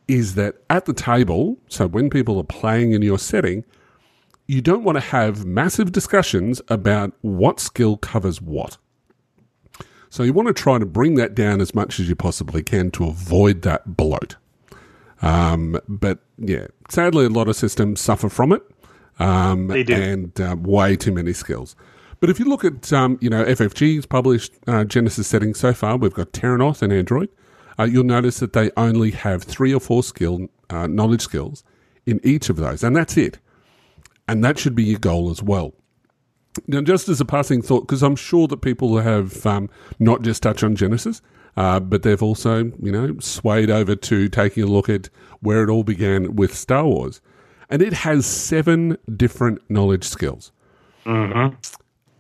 [0.08, 3.64] is that at the table, so when people are playing in your setting,
[4.48, 8.78] you don't want to have massive discussions about what skill covers what.
[10.10, 12.92] So you want to try to bring that down as much as you possibly can
[12.92, 14.38] to avoid that bloat.
[15.22, 18.62] Um, but yeah, sadly, a lot of systems suffer from it.
[19.20, 19.96] Um, They do.
[19.96, 21.76] And uh, way too many skills.
[22.20, 25.98] But if you look at, um, you know, FFG's published uh, Genesys settings so far,
[25.98, 27.30] we've got Terrinoth and Android.
[27.78, 31.64] Uh, you'll notice that they only have three or four skill uh, knowledge skills
[32.06, 33.40] in each of those, and that's it.
[34.28, 35.74] And that should be your goal as well.
[36.68, 40.44] Now, just as a passing thought, because I'm sure that people have um, not just
[40.44, 41.22] touched on Genesys,
[41.56, 45.10] uh, but they've also, you know, swayed over to taking a look at
[45.40, 47.22] where it all began with Star Wars.
[47.70, 50.52] And it has seven different knowledge skills.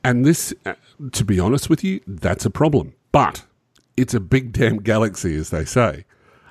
[0.03, 0.73] And this, uh,
[1.11, 2.93] to be honest with you, that's a problem.
[3.11, 3.45] But
[3.95, 6.05] it's a big damn galaxy, as they say.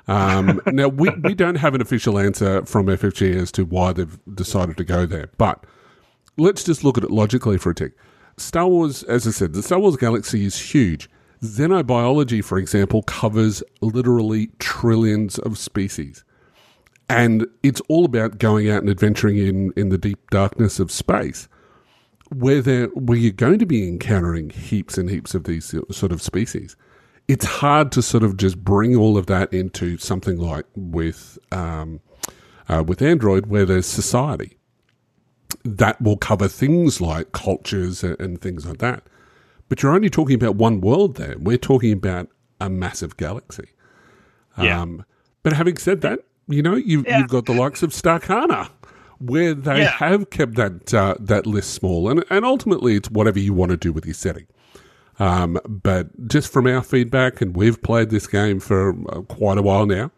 [0.08, 4.18] Um, now, we, we don't have an official answer from FFG as to why they've
[4.34, 5.30] decided to go there.
[5.36, 5.64] But
[6.36, 7.92] let's just look at it logically for a tick.
[8.36, 11.08] Star Wars, as I said, the Star Wars galaxy is huge.
[11.42, 16.24] Xenobiology, for example, covers literally trillions of species.
[17.08, 21.48] And it's all about going out and adventuring in, in the deep darkness of space,
[22.34, 26.20] where, there, where you're going to be encountering heaps and heaps of these sort of
[26.20, 26.76] species.
[27.28, 32.00] It's hard to sort of just bring all of that into something like with um,
[32.68, 34.56] uh, with Android, where there's society
[35.64, 39.02] that will cover things like cultures and, and things like that.
[39.68, 41.34] But you're only talking about one world there.
[41.38, 42.28] We're talking about
[42.60, 43.68] a massive galaxy.
[44.60, 44.80] Yeah.
[44.80, 45.04] Um,
[45.42, 47.18] but having said that, you know, you've, Yeah.
[47.18, 48.70] you've got the likes of Starkana,
[49.18, 49.90] where they Yeah.
[49.90, 53.76] have kept that uh, that list small, and and ultimately it's whatever you want to
[53.76, 54.46] do with your setting.
[55.18, 59.62] Um, but just from our feedback, and we've played this game for uh, quite a
[59.62, 60.10] while now,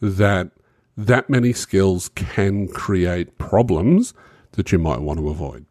[0.00, 0.50] that
[0.96, 4.12] that many skills can create problems
[4.52, 5.64] that you might want to avoid.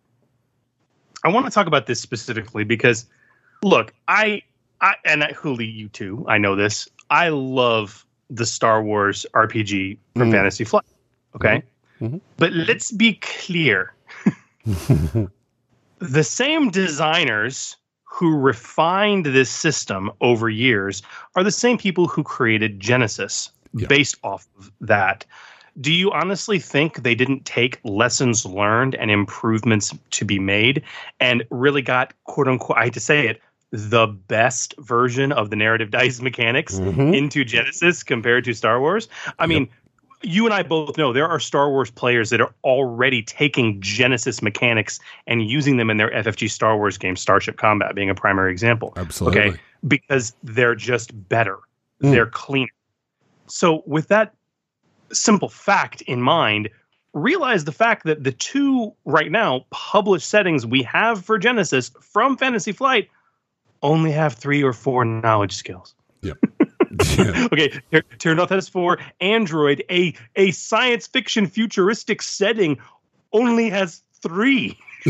[1.24, 3.06] I want to talk about this specifically because,
[3.62, 4.42] look, I,
[4.82, 6.26] I and Hooly, you too.
[6.28, 6.90] I know this.
[7.12, 10.32] I love the Star Wars RPG from Mm.
[10.32, 10.86] Fantasy Flight.
[11.36, 11.62] Okay,
[12.02, 12.20] Mhm.
[12.38, 13.94] but let's be clear:
[16.00, 17.78] the same designers
[18.14, 21.02] who refined this system over years
[21.38, 23.88] are the same people who created Genesys Yeah.
[23.88, 25.26] based off of that.
[25.80, 30.84] Do you honestly think they didn't take lessons learned and improvements to be made
[31.22, 33.42] and really got quote unquote, I hate to say it,
[33.72, 37.16] the best version of the narrative dice mechanics Mhm.
[37.16, 39.08] into Genesys compared to Star Wars?
[39.40, 39.70] I mean,
[40.22, 44.42] you and I both know there are Star Wars players that are already taking Genesys
[44.42, 48.52] mechanics and using them in their FFG Star Wars game, Starship Combat being a primary
[48.52, 48.94] example.
[48.96, 49.42] Absolutely.
[49.42, 49.60] Okay.
[49.88, 51.58] Because they're just better.
[52.04, 52.12] Mm.
[52.12, 52.72] They're cleaner.
[53.48, 54.34] So with that
[55.12, 56.70] simple fact in mind,
[57.14, 62.38] realize the fact that the two right now published settings we have for Genesys from
[62.38, 63.10] Fantasy Flight
[63.82, 65.96] only have three or four knowledge skills.
[66.22, 66.38] Yep.
[67.18, 67.48] yeah.
[67.52, 67.80] Okay,
[68.40, 69.84] off that's for Android.
[69.90, 72.78] A a science fiction futuristic setting
[73.34, 74.78] only has three.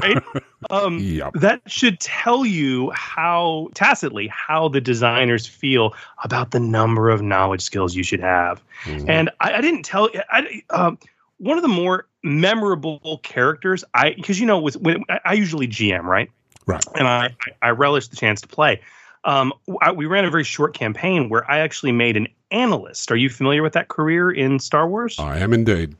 [0.00, 0.22] right?
[0.70, 1.32] Um, Yep.
[1.34, 5.92] That should tell you how tacitly how the designers feel
[6.22, 8.62] about the number of knowledge skills you should have.
[8.84, 9.08] Mhm.
[9.08, 10.98] And I, I didn't tell I um,
[11.38, 15.66] one of the more memorable characters I because you know with when I- I usually
[15.66, 16.30] GM right
[16.66, 16.84] Right.
[16.94, 18.80] and I I relish the chance to play.
[19.24, 23.10] Um, I, we ran a very short campaign where I actually made an analyst.
[23.12, 25.18] Are you familiar with that career in Star Wars?
[25.18, 25.94] I am indeed.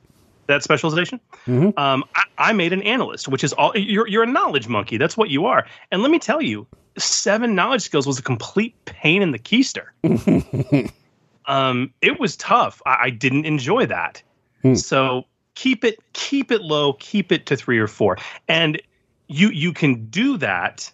[0.49, 1.21] that specialization.
[1.47, 1.79] Mhm.
[1.79, 4.09] Um, I, I made an analyst, which is all you're.
[4.09, 4.97] You're a knowledge monkey.
[4.97, 5.65] That's what you are.
[5.93, 6.67] And let me tell you,
[6.99, 9.87] seven knowledge skills was a complete pain in the keister.
[11.47, 12.83] um, it was tough.
[12.87, 14.23] I, I didn't enjoy that.
[14.63, 14.75] Hmm.
[14.75, 16.95] So keep it keep it low.
[16.95, 18.19] Keep it to three or four,
[18.49, 18.81] and
[19.29, 20.91] you you can do that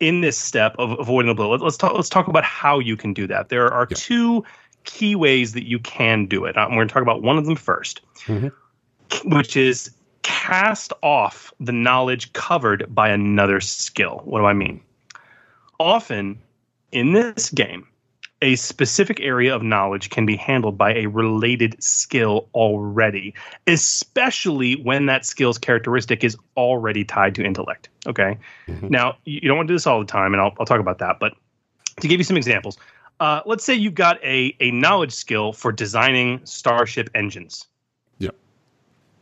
[0.00, 1.50] in this step of avoiding the blow.
[1.50, 1.92] Let- Let's talk.
[1.94, 3.50] Let's talk about how you can do that.
[3.50, 3.96] There are Yeah.
[3.98, 4.44] two
[4.84, 6.56] key ways that you can do it.
[6.56, 8.50] We're going to talk about one of them 1st Mhm.
[9.24, 9.90] which is
[10.22, 14.22] cast off the knowledge covered by another skill.
[14.24, 14.80] What do I mean?
[15.78, 16.38] Often
[16.92, 17.86] in this game,
[18.42, 23.34] a specific area of knowledge can be handled by a related skill already,
[23.66, 27.88] especially when that skill's characteristic is already tied to intellect.
[28.06, 28.38] Okay.
[28.66, 28.90] Mhm.
[28.90, 30.98] Now, you don't want to do this all the time, and I'll, I'll talk about
[30.98, 31.18] that.
[31.20, 31.34] But
[32.00, 32.78] to give you some examples,
[33.20, 37.66] uh, let's say you've got a, a knowledge skill for designing starship engines.
[38.18, 38.34] Yep.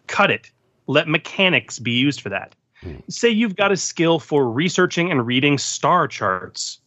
[0.06, 0.50] Cut it.
[0.86, 2.54] Let mechanics be used for that.
[2.82, 2.96] Hmm.
[3.08, 6.78] Say you've got a skill for researching and reading star charts.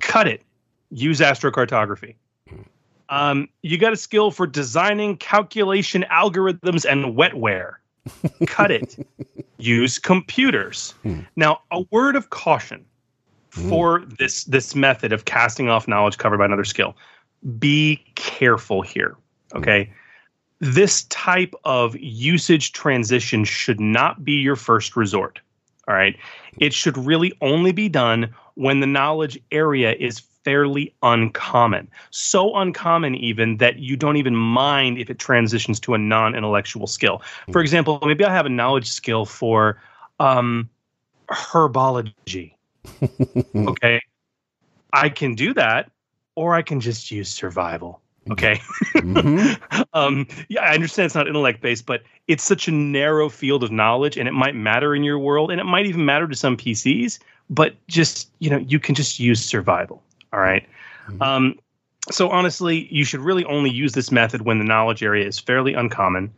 [0.00, 0.42] Cut it.
[0.90, 2.14] Use astrocartography.
[3.08, 7.74] Um, you got a skill for designing calculation algorithms and wetware.
[8.46, 9.06] Cut it.
[9.58, 10.92] Use computers.
[11.02, 11.20] Hmm.
[11.36, 12.84] Now, a word of caution
[13.50, 16.96] for this this method of casting off knowledge covered by another skill.
[17.58, 19.16] Be careful here.
[19.54, 19.90] Okay.
[20.58, 25.40] This type of usage transition should not be your first resort.
[25.88, 26.16] All right.
[26.58, 31.88] It should really only be done when the knowledge area is fairly uncommon.
[32.12, 36.86] So uncommon, even that you don't even mind if it transitions to a non intellectual
[36.86, 37.20] skill.
[37.50, 39.82] For example, maybe I have a knowledge skill for
[40.20, 40.70] um,
[41.28, 42.54] herbology.
[43.56, 44.00] okay.
[44.92, 45.90] I can do that,
[46.36, 48.00] or I can just use survival.
[48.30, 48.60] Okay.
[48.94, 49.84] Mhm.
[49.94, 53.72] um, yeah, I understand it's not intellect based, but it's such a narrow field of
[53.72, 56.56] knowledge, and it might matter in your world, and it might even matter to some
[56.56, 57.18] PCs.
[57.50, 60.04] But just you know, you can just use survival.
[60.36, 60.68] All right?
[61.08, 61.22] Mhm.
[61.22, 61.58] Um,
[62.10, 65.74] so honestly, you should really only use this method when the knowledge area is fairly
[65.74, 66.32] uncommon.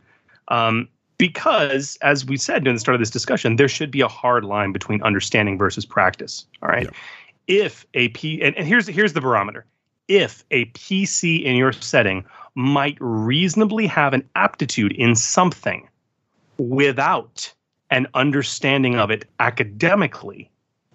[0.47, 0.87] Um,
[1.17, 4.45] because, as we said during the start of this discussion, there should be a hard
[4.45, 6.45] line between understanding versus practice.
[6.63, 6.85] All right.
[6.85, 7.65] Yeah.
[7.65, 9.65] If a P, and, and here's here's the barometer.
[10.07, 12.25] If a PC in your setting
[12.55, 15.87] might reasonably have an aptitude in something
[16.57, 17.53] without
[17.91, 20.49] an understanding of it academically,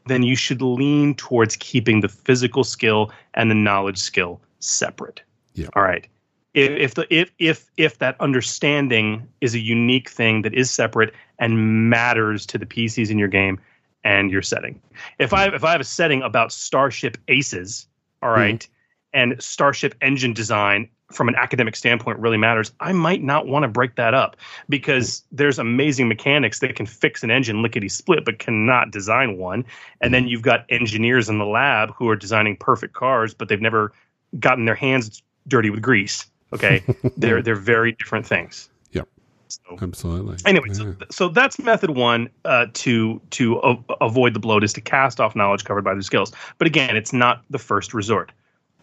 [0.06, 5.22] then you should lean towards keeping the physical skill and the knowledge skill separate.
[5.54, 5.68] Yeah.
[5.74, 6.06] All right.
[6.54, 11.12] If, if the if if if that understanding is a unique thing that is separate
[11.38, 13.58] and matters to the PCs in your game
[14.04, 14.80] and your setting.
[15.18, 17.86] If I if I have a setting about Starship Aces,
[18.22, 18.40] all hmm.
[18.40, 18.68] right,
[19.14, 23.68] and Starship engine design from an academic standpoint really matters, I might not want to
[23.68, 24.36] break that up
[24.68, 29.64] because there's amazing mechanics that can fix an engine lickety split but cannot design one.
[30.00, 33.60] And then you've got engineers in the lab who are designing perfect cars, but they've
[33.60, 33.92] never
[34.40, 36.26] gotten their hands dirty with grease.
[36.52, 36.82] Okay.
[37.16, 38.68] they're they're very different things.
[38.92, 39.08] Yep.
[39.48, 40.36] So Absolutely.
[40.46, 40.74] anyway, Yeah.
[40.74, 45.20] so, so that's method one uh, to to a- avoid the bloat is to cast
[45.20, 46.32] off knowledge covered by the skills.
[46.58, 48.32] But again, it's not the first resort.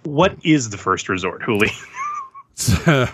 [0.03, 1.71] What is the first resort, Hooly?
[2.53, 3.07] So,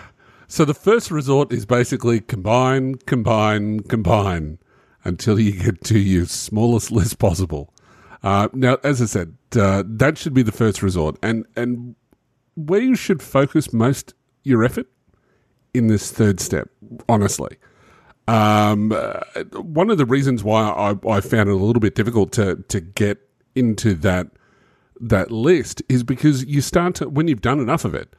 [0.48, 4.58] so the first resort is basically combine, combine, combine
[5.04, 7.72] until you get to your smallest list possible.
[8.22, 11.94] Uh, now, as I said, uh, that should be the first resort, and and
[12.56, 14.12] where you should focus most
[14.42, 14.88] your effort
[15.72, 16.68] in this third step,
[17.08, 17.56] honestly.
[18.26, 19.20] Um, uh,
[19.54, 22.80] one of the reasons why I, I found it a little bit difficult to to
[22.80, 23.18] get
[23.54, 24.28] into that
[25.00, 28.14] that list is because you start to when you've done enough of it,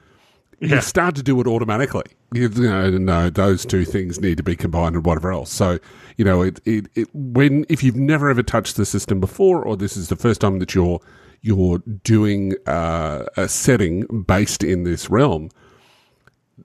[0.59, 0.75] Yeah.
[0.75, 2.03] you start to do it automatically.
[2.33, 5.51] You, know, no, those two things need to be combined and whatever else.
[5.51, 5.79] So,
[6.17, 9.75] you know, it, it, it when if you've never ever touched the system before, or
[9.75, 10.99] this is the first time that you're
[11.41, 15.49] you're doing uh, a setting based in this realm,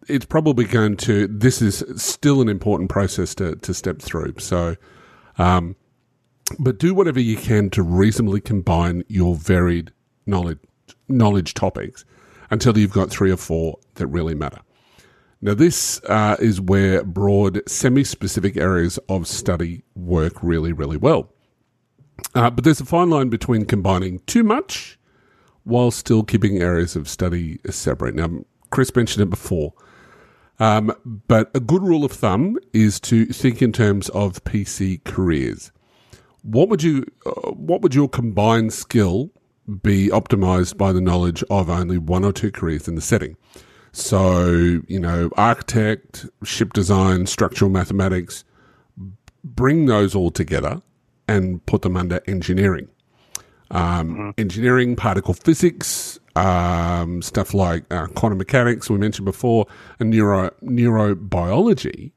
[0.08, 1.28] it's probably going to.
[1.28, 4.34] This is still an important process to to step through.
[4.38, 4.76] So,
[5.38, 5.76] um,
[6.58, 9.92] but do whatever you can to reasonably combine your varied
[10.26, 10.58] knowledge
[11.08, 12.04] knowledge topics
[12.50, 14.60] until you've got three or four that really matter.
[15.40, 21.30] Now, this uh, is where broad, semi specific areas of study work really, really well.
[22.34, 24.98] Uh, but there's a fine line between combining too much
[25.64, 28.14] while still keeping areas of study separate.
[28.14, 28.30] Now,
[28.70, 29.74] Chris mentioned it before,
[30.60, 30.94] um,
[31.28, 35.72] but a good rule of thumb is to think in terms of PC careers.
[36.42, 39.30] What would you, uh, what would your combined skill
[39.82, 43.36] be optimized by the knowledge of only one or two careers in the setting?
[43.92, 48.44] So, you know, architect, ship design, structural mathematics,
[49.44, 50.82] bring those all together
[51.28, 52.88] and put them under engineering.
[53.70, 54.30] Um, mm-hmm.
[54.36, 59.66] Engineering, particle physics, um, stuff like uh, quantum mechanics, we mentioned before,
[60.00, 62.12] and neuro neurobiology.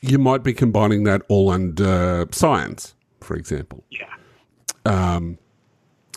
[0.00, 3.84] You might be combining that all under science, for example.
[3.90, 4.06] Yeah.
[4.86, 5.38] Um,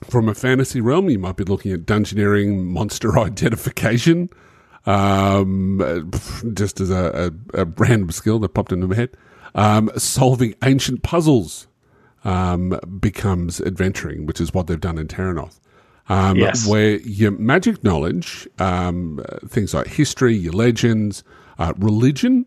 [0.03, 4.29] from a fantasy realm, you might be looking at dungeoneering, monster identification,
[4.85, 6.11] um,
[6.53, 9.09] just as a, a, a, random skill that popped into my head.
[9.55, 11.67] Um, solving ancient puzzles
[12.23, 15.59] um, becomes adventuring, which is what they've done in Terrinoth.
[16.09, 16.67] Um, yes.
[16.67, 21.23] Where your magic knowledge, um, things like history, your legends,
[21.57, 22.45] uh, religion,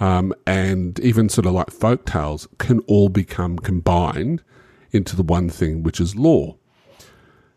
[0.00, 4.42] um, and even sort of like folk tales can all become combined
[4.90, 6.56] into the one thing, which is lore.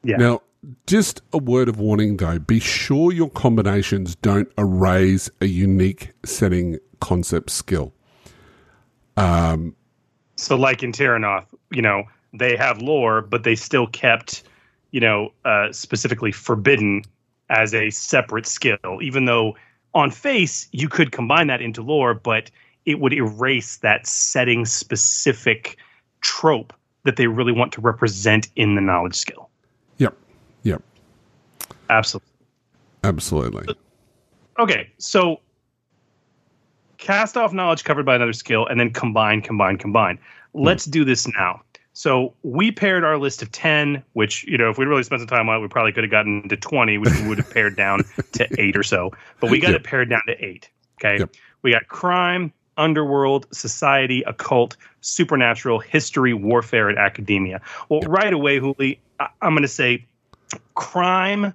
[0.03, 0.17] Yeah.
[0.17, 0.41] Now,
[0.85, 6.79] just a word of warning though be sure your combinations don't erase a unique setting
[6.99, 7.93] concept skill.
[9.15, 9.75] Um,
[10.35, 14.43] so, like in Terrinoth, you know, they have lore, but they still kept,
[14.91, 17.03] you know, uh, specifically forbidden
[17.49, 19.55] as a separate skill, even though
[19.93, 22.51] on face you could combine that into lore, but
[22.85, 25.77] it would erase that setting specific
[26.21, 26.73] trope
[27.03, 29.46] that they really want to represent in the knowledge skill.
[30.63, 30.81] Yep.
[31.89, 32.29] Absolutely.
[33.03, 33.75] Absolutely.
[34.59, 35.39] Okay, so
[36.97, 40.19] cast off knowledge covered by another skill and then combine, combine, combine.
[40.53, 40.63] Hmm.
[40.63, 41.61] Let's do this now.
[41.93, 45.27] So we paired our list of 10, which, you know, if we really spent some
[45.27, 47.75] time on it, we probably could have gotten to 20, which we would have pared
[47.75, 48.03] down
[48.33, 49.11] to eight or so.
[49.39, 49.81] But we got yep.
[49.81, 50.69] it pared down to eight.
[50.99, 51.19] Okay.
[51.19, 51.31] Yep.
[51.63, 57.61] We got crime, underworld, society, occult, supernatural, history, warfare, and academia.
[57.89, 58.11] Well, yep.
[58.11, 60.05] right away, Hooly, I- I'm going to say
[60.75, 61.53] crime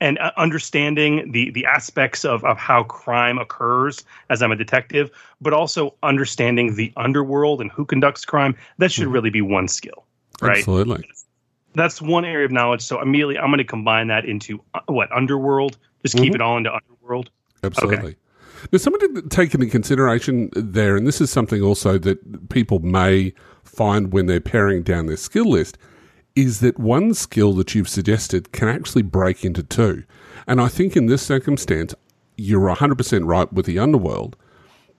[0.00, 5.10] and uh, understanding the the aspects of, of how crime occurs as I'm a detective,
[5.40, 8.56] but also understanding the underworld and who conducts crime.
[8.78, 9.12] That should mm-hmm.
[9.12, 10.04] really be one skill,
[10.40, 10.58] right?
[10.58, 11.08] Absolutely.
[11.74, 12.82] That's one area of knowledge.
[12.82, 15.78] So immediately, I'm going to combine that into uh, what underworld.
[16.02, 16.34] Just keep mm-hmm.
[16.36, 17.30] it all into underworld.
[17.62, 18.12] Absolutely.
[18.12, 18.16] Okay.
[18.70, 23.32] There's something to take into consideration there, and this is something also that people may
[23.64, 25.78] find when they're paring down their skill list
[26.36, 30.04] is that one skill that you've suggested can actually break into two.
[30.46, 31.94] And I think in this circumstance,
[32.36, 34.36] you're 100% right with the underworld.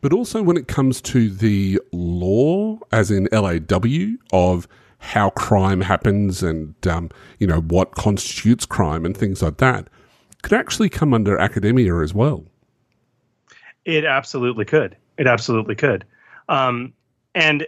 [0.02, 4.68] But also when it comes to the law, as in LAW, of
[5.00, 7.10] how crime happens and, um,
[7.40, 9.88] you know, what constitutes crime and things like that,
[10.42, 12.46] could actually come under academia as well.
[13.86, 14.96] It absolutely could.
[15.18, 16.06] It absolutely could.
[16.50, 16.94] Um,
[17.34, 17.66] and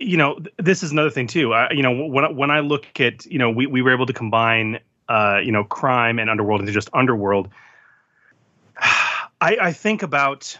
[0.00, 1.52] you know, th- this is another thing too.
[1.52, 4.12] I, you know, when when I look at, you know, we we were able to
[4.12, 7.48] combine, uh, you know, crime and underworld into just underworld.
[9.42, 10.58] I, I think about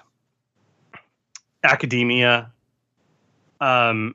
[1.64, 2.50] academia.
[3.60, 4.14] Um,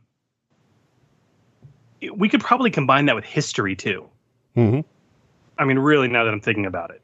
[2.15, 4.07] we could probably combine that with history too.
[4.55, 4.81] Mm-hmm.
[5.57, 7.01] I mean, really, now that I'm thinking about it,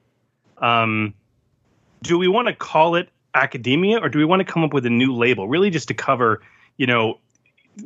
[0.57, 1.13] um,
[2.03, 4.85] do we want to call it academia or do we want to come up with
[4.85, 6.41] a new label, really, just to cover,
[6.77, 7.19] you know,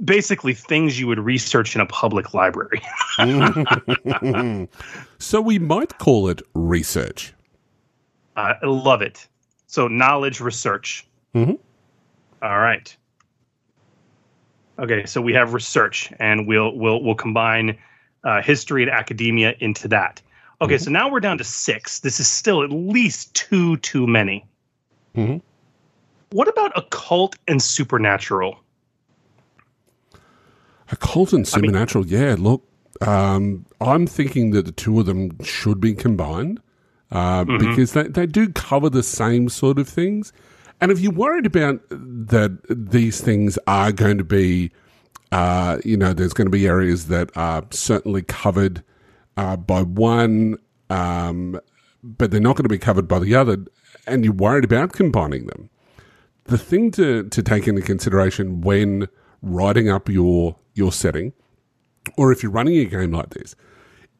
[0.03, 2.81] basically things you would research in a public library.
[5.19, 7.33] so we might call it research.
[8.36, 9.27] Uh, I love it.
[9.67, 11.07] So knowledge research.
[11.33, 11.53] Mm-hmm.
[12.41, 12.95] All right.
[14.77, 17.77] Okay, so we have research, and we'll we'll we'll combine
[18.25, 20.21] uh, history and academia into that.
[20.61, 20.83] Okay, mm-hmm.
[20.83, 21.99] so now we're down to six.
[21.99, 24.45] This is still at least two too many.
[25.15, 25.38] Mm-hmm.
[26.31, 28.59] What about occult and supernatural?
[30.91, 32.36] Occult and supernatural, I mean, yeah.
[32.38, 32.63] Look,
[33.01, 36.61] um, I'm thinking that the two of them should be combined
[37.11, 37.69] uh, mm-hmm.
[37.69, 40.31] because they, they do cover the same sort of things.
[40.81, 44.71] And if you're worried about that these things are going to be,
[45.31, 48.83] uh, you know, there's going to be areas that are certainly covered
[49.38, 50.57] uh, by one,
[50.89, 51.59] um,
[52.03, 53.57] but they're not going to be covered by the other.
[54.05, 55.69] and you're worried about combining them,
[56.45, 59.07] the thing to, to take into consideration when
[59.46, 61.32] writing up your your setting,
[62.18, 63.56] or if you're running a game like this,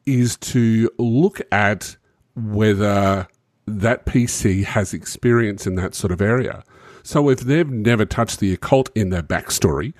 [0.06, 1.96] is to look at
[2.34, 3.28] whether
[3.66, 6.62] that PC has experience in that sort of area.
[7.02, 9.92] So if they've never touched the occult in their backstory,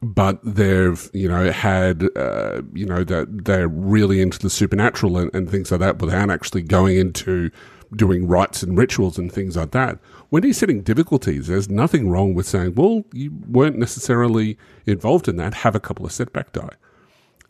[0.00, 5.34] but they've you know had uh, you know that they're really into the supernatural and,
[5.34, 7.50] and things like that without actually going into
[7.94, 9.98] doing rites and rituals and things like that.
[10.30, 15.36] When he's hitting difficulties, there's nothing wrong with saying, well, you weren't necessarily involved in
[15.36, 15.54] that.
[15.54, 16.74] Have a couple of setback die.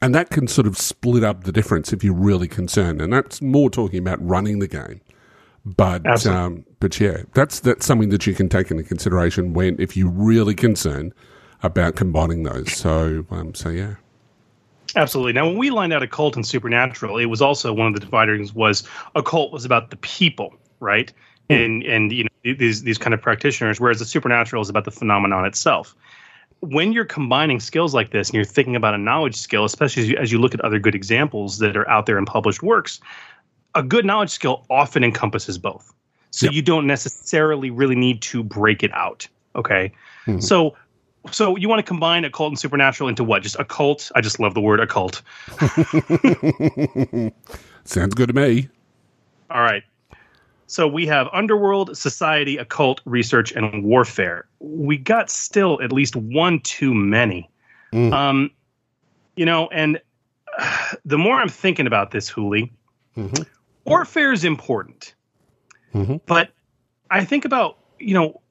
[0.01, 3.01] And that can sort of split up the difference if you're really concerned.
[3.01, 5.01] And that's more talking about running the game.
[5.65, 9.97] But um, but yeah, that's that's something that you can take into consideration when if
[9.97, 11.13] you're really concerned
[11.63, 12.73] about combining those.
[12.73, 13.97] So um, so yeah.
[14.97, 15.33] Absolutely.
[15.33, 18.55] Now, when we lined out occult and supernatural, it was also one of the dividers
[18.55, 18.85] was
[19.15, 21.13] occult was about the people, right?
[21.51, 21.65] Mm.
[21.65, 24.91] And and you know these these kind of practitioners, whereas the supernatural is about the
[24.91, 25.95] phenomenon itself.
[26.61, 30.09] When you're combining skills like this and you're thinking about a knowledge skill, especially as
[30.09, 32.99] you, as you look at other good examples that are out there in published works,
[33.77, 35.93] a good knowledge skill often encompasses both.
[36.31, 36.55] So yep.
[36.55, 39.29] you don't necessarily really need to break it out.
[39.55, 39.93] Okay.
[40.27, 40.41] Mm-hmm.
[40.41, 40.75] So
[41.31, 43.43] so you want to combine occult and supernatural into what?
[43.43, 44.11] Just occult?
[44.15, 45.23] I just love the word occult.
[47.85, 48.69] Sounds good to me.
[49.51, 49.83] All right.
[50.67, 54.47] So we have underworld, society, occult, research, and warfare.
[54.61, 57.49] We got still at least one too many.
[57.93, 58.13] Mm.
[58.13, 58.51] Um,
[59.37, 59.99] you know, and
[60.59, 62.71] uh, the more I'm thinking about this, Hooly,
[63.17, 63.43] mm-hmm.
[63.87, 65.15] warfare is important.
[65.95, 66.17] Mm-hmm.
[66.27, 66.51] But
[67.11, 68.43] I think about, you know,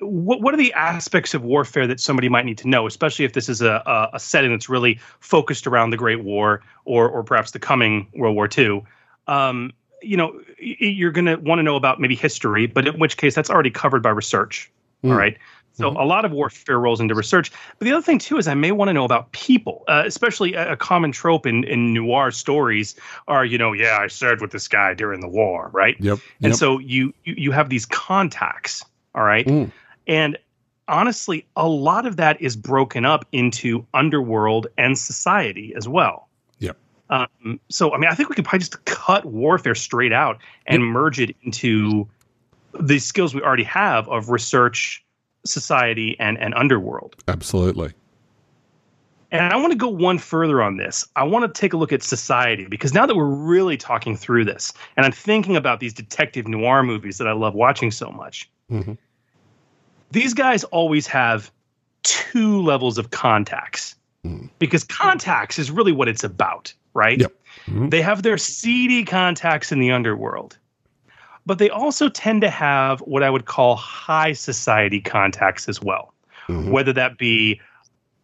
[0.00, 3.32] what what are the aspects of warfare that somebody might need to know, especially if
[3.32, 7.22] this is a, a, a setting that's really focused around the Great War or or
[7.22, 8.84] perhaps the coming World War II?
[9.26, 9.72] Um,
[10.02, 13.34] you know, you're going to want to know about maybe history, but in which case
[13.34, 14.70] that's already covered by research.
[15.02, 15.10] Mm.
[15.10, 15.36] All right.
[15.76, 15.98] So mm-hmm.
[15.98, 17.52] a lot of warfare rolls into research.
[17.78, 20.54] But the other thing too is I may want to know about people, uh, especially
[20.54, 22.94] a, a, common trope in, in noir stories
[23.28, 25.96] are, you know, yeah, I served with this guy during the war, right?
[26.00, 26.18] Yep.
[26.42, 26.54] And yep.
[26.54, 28.84] so you, you you have these contacts,
[29.14, 29.46] all right?
[29.46, 29.70] Mm.
[30.06, 30.38] And
[30.88, 36.28] honestly, a lot of that is broken up into underworld and society as well.
[36.58, 36.76] Yep.
[37.10, 40.82] Um, so, I mean, I think we could probably just cut warfare straight out and
[40.82, 40.90] yep.
[40.90, 42.08] merge it into
[42.78, 45.04] the skills we already have of research,
[45.44, 47.16] society, and, and underworld.
[47.26, 47.92] Absolutely.
[49.32, 51.04] And I want to go one further on this.
[51.16, 54.44] I want to take a look at society because now that we're really talking through
[54.44, 58.48] this, and I'm thinking about these detective noir movies that I love watching so much,
[58.70, 58.92] mm-hmm
[60.10, 61.50] these guys always have
[62.02, 64.48] two levels of contacts mm.
[64.58, 67.20] because contacts is really what it's about, right?
[67.20, 67.32] Yep.
[67.66, 67.88] Mm-hmm.
[67.88, 70.56] They have their seedy contacts in the underworld,
[71.44, 76.14] but they also tend to have what I would call high society contacts as well,
[76.48, 76.70] mm-hmm.
[76.70, 77.60] whether that be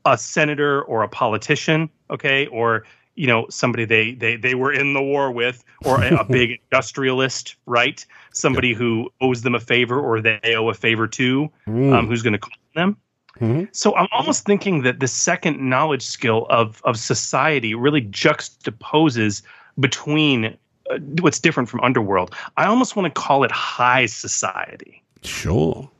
[0.04, 2.84] a senator or a politician, okay, or
[3.14, 6.58] you know somebody they they they were in the war with or a, a big
[6.70, 8.78] industrialist right somebody yep.
[8.78, 11.92] who owes them a favor or they owe a favor to mm.
[11.92, 12.96] um, who's going to call them
[13.38, 13.64] mm-hmm.
[13.72, 19.42] so i'm almost thinking that the second knowledge skill of of society really juxtaposes
[19.78, 20.56] between
[20.90, 25.90] uh, what's different from underworld i almost want to call it high society sure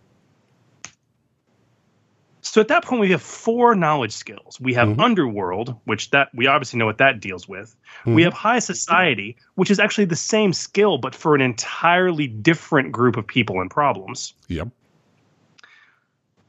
[2.53, 4.61] so at that point, we have four knowledge skills.
[4.61, 5.01] We have mm-hmm.
[5.01, 7.75] underworld, which that we obviously know what that deals with.
[8.01, 8.15] Mm-hmm.
[8.15, 12.93] We have high society, which is actually the same skill, but for an entirely different
[12.93, 14.35] group of people and problems.
[14.49, 14.69] Yep.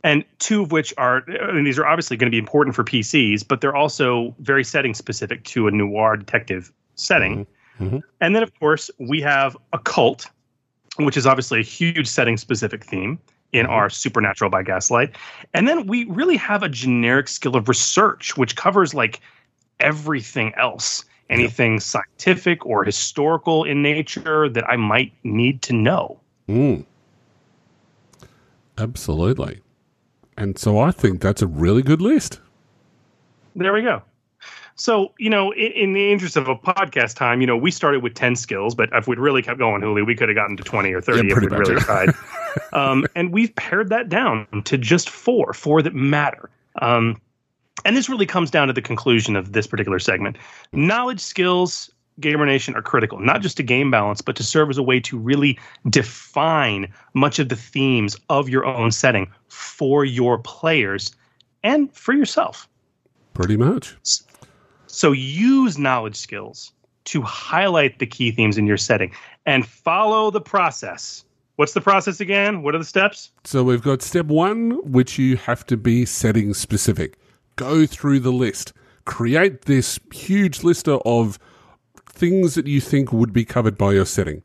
[0.03, 2.83] And two of which are, I mean, these are obviously going to be important for
[2.83, 7.45] PCs, but they're also very setting specific to a noir detective setting.
[7.79, 7.85] Mm-hmm.
[7.85, 7.97] mm-hmm.
[8.19, 10.27] And then, of course, we have occult,
[10.97, 13.19] which is obviously a huge setting specific theme
[13.53, 15.15] in our Supernatural by Gaslight.
[15.53, 19.21] And then we really have a generic skill of research, which covers like
[19.79, 26.19] everything else, anything scientific or historical in nature that I might need to know.
[26.49, 26.85] Mm.
[28.77, 29.61] Absolutely.
[30.35, 32.39] And so I think that's a really good list.
[33.55, 34.01] There we go.
[34.75, 38.01] So, you know, in, in, the interest of a podcast time, you know, we started
[38.01, 40.63] with 10 skills, but if we'd really kept going, Hooly, we could have gotten to
[40.63, 42.09] 20 or 30 yeah, if we'd really tried.
[42.73, 46.49] um, and we've pared that down to just four, four that matter.
[46.81, 47.21] Um,
[47.85, 50.37] and this really comes down to the conclusion of this particular segment.
[50.71, 51.89] Knowledge, skills,
[52.19, 54.99] Gamer Nation are critical, not just to game balance, but to serve as a way
[54.99, 61.15] to really define much of the themes of your own setting for your players
[61.63, 62.69] and for yourself.
[63.33, 63.95] Pretty much.
[64.85, 66.71] So use knowledge skills
[67.05, 69.11] to highlight the key themes in your setting
[69.45, 71.25] and follow the process
[71.55, 72.63] What's the process again?
[72.63, 73.31] What are the steps?
[73.43, 77.19] So we've got step one, which you have to be setting specific.
[77.55, 78.73] Go through the list,
[79.05, 81.37] create this huge list of
[82.09, 84.41] things that you think would be covered by your setting.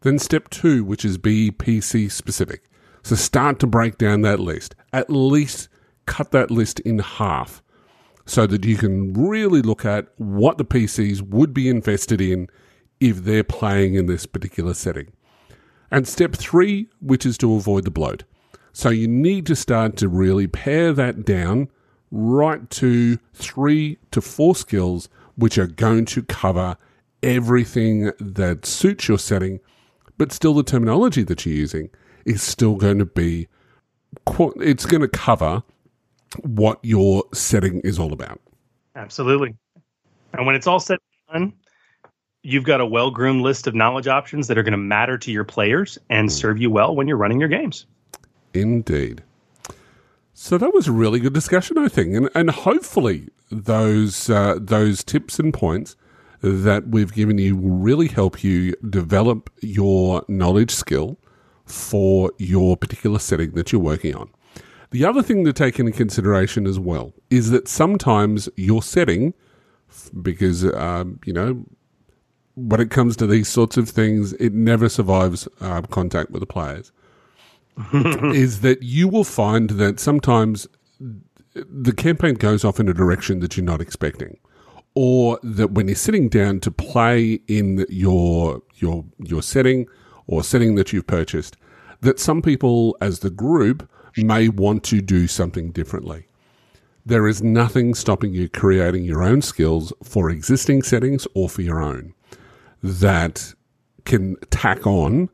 [0.00, 2.62] Then step two, which is be PC specific.
[3.02, 4.74] So start to break down that list.
[4.92, 5.68] At least
[6.06, 7.62] cut that list in half
[8.24, 12.48] so that you can really look at what the PCs would be invested in
[12.98, 15.08] if they're playing in this particular setting.
[15.90, 18.24] And step three, which is to avoid the bloat.
[18.72, 21.68] So you need to start to really pare that down
[22.10, 26.76] right to three to four skills, which are going to cover
[27.22, 29.60] everything that suits your setting,
[30.18, 31.90] but still the terminology that you're using
[32.24, 33.48] is still going to be,
[34.56, 35.62] it's going to cover
[36.42, 38.40] what your setting is all about.
[38.94, 39.54] Absolutely.
[40.32, 40.98] And when it's all said
[41.30, 41.58] and done,
[42.46, 45.32] you've got a well groomed list of knowledge options that are going to matter to
[45.32, 47.86] your players and serve you well when you're running your games.
[48.54, 49.22] Indeed.
[50.32, 55.02] So that was a really good discussion, I think, and and hopefully those uh, those
[55.02, 55.96] tips and points
[56.40, 61.18] that we've given you will really help you develop your knowledge skill
[61.64, 64.30] for your particular setting that you're working on.
[64.90, 69.34] The other thing to take into consideration as well is that sometimes your setting,
[70.22, 71.64] because um, you know
[72.56, 76.46] when it comes to these sorts of things, it never survives uh, contact with the
[76.46, 76.90] players.
[77.92, 80.66] is that you will find that sometimes
[81.54, 84.38] the campaign goes off in a direction that you're not expecting,
[84.94, 89.86] or that when you're sitting down to play in your your your setting
[90.26, 91.58] or setting that you've purchased,
[92.00, 96.26] that some people as the group may want to do something differently.
[97.04, 101.80] There is nothing stopping you creating your own skills for existing settings or for your
[101.80, 102.14] own
[102.82, 103.54] that
[104.04, 105.28] can tack on.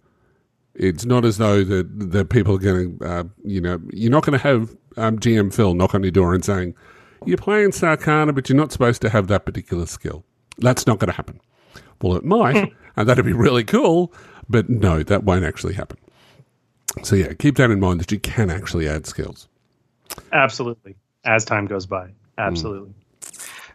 [0.75, 4.25] It's not as though the the people are going to, uh, you know, you're not
[4.25, 6.75] going to have um, GM Phil knock on your door and saying,
[7.27, 10.25] "You're playing Sarcana, but you're not supposed to have that particular skill."
[10.59, 11.41] That's not going to happen.
[12.01, 14.13] Well, it might, and that'd be really cool,
[14.49, 15.99] but no, that won't actually happen.
[17.03, 19.49] So yeah, keep that in mind that you can actually add skills.
[20.33, 20.97] Absolutely.
[21.25, 22.11] As time goes by.
[22.39, 22.91] Absolutely.
[22.91, 23.02] Mm.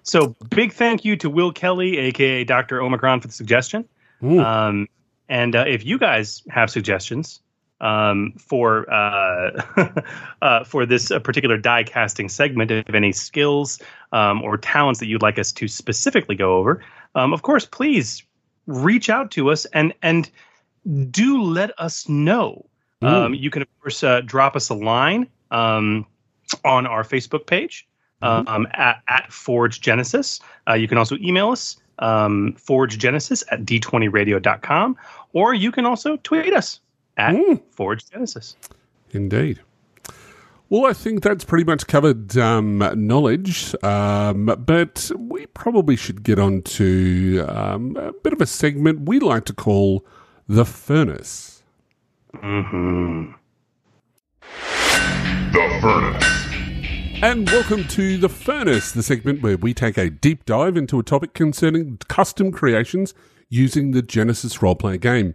[0.08, 2.82] So big thank you to Will Kelly, aka Dr.
[2.82, 3.86] Omicron, for the suggestion.
[4.22, 4.43] Mm.
[4.43, 4.88] Um,
[5.28, 7.41] and uh, if you guys have suggestions
[7.82, 9.91] um, for uh,
[10.41, 13.82] uh, for this uh, particular die casting segment, if any skills
[14.14, 16.82] um, or talents that you'd like us to specifically go over,
[17.16, 18.24] um, of course, please
[18.66, 20.32] reach out to us and and
[21.12, 22.66] do let us know.
[23.01, 26.08] Um, you can, of course, uh, drop us a line um,
[26.64, 27.86] on our Facebook page
[28.22, 28.47] mm-hmm.
[28.47, 30.41] um, at, at Forge Genesys.
[30.68, 34.97] Uh, you can also email us, um, Forge Genesys at d20radio.com,
[35.34, 36.80] or you can also tweet us
[37.18, 37.61] at mm.
[37.72, 38.55] Forge Genesys.
[39.11, 39.59] Indeed.
[40.70, 46.39] Well, I think that's pretty much covered um, knowledge, um, but we probably should get
[46.39, 50.05] on to um, a bit of a segment we like to call
[50.49, 51.63] the furnace.
[52.36, 53.32] Mm-hmm.
[55.53, 56.46] The Furnace.
[57.24, 61.03] And welcome to The Furnace, the segment where we take a deep dive into a
[61.03, 63.15] topic concerning custom creations
[63.49, 65.34] using the Genesys role playing game.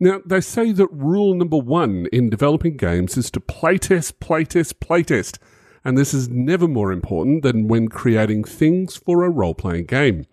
[0.00, 5.38] Now, they say that rule number one in developing games is to playtest, playtest, playtest.
[5.84, 10.26] And this is never more important than when creating things for a role playing game.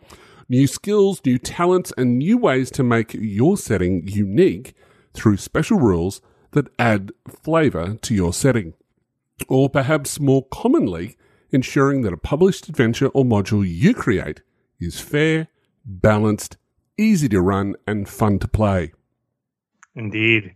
[0.49, 4.73] New skills, new talents, and new ways to make your setting unique
[5.13, 6.21] through special rules
[6.53, 8.73] that add flavour to your setting.
[9.47, 11.17] Or perhaps more commonly,
[11.51, 14.41] ensuring that a published adventure or module you create
[14.79, 15.47] is fair,
[15.85, 16.57] balanced,
[16.97, 18.93] easy to run, and fun to play.
[19.95, 20.53] Indeed.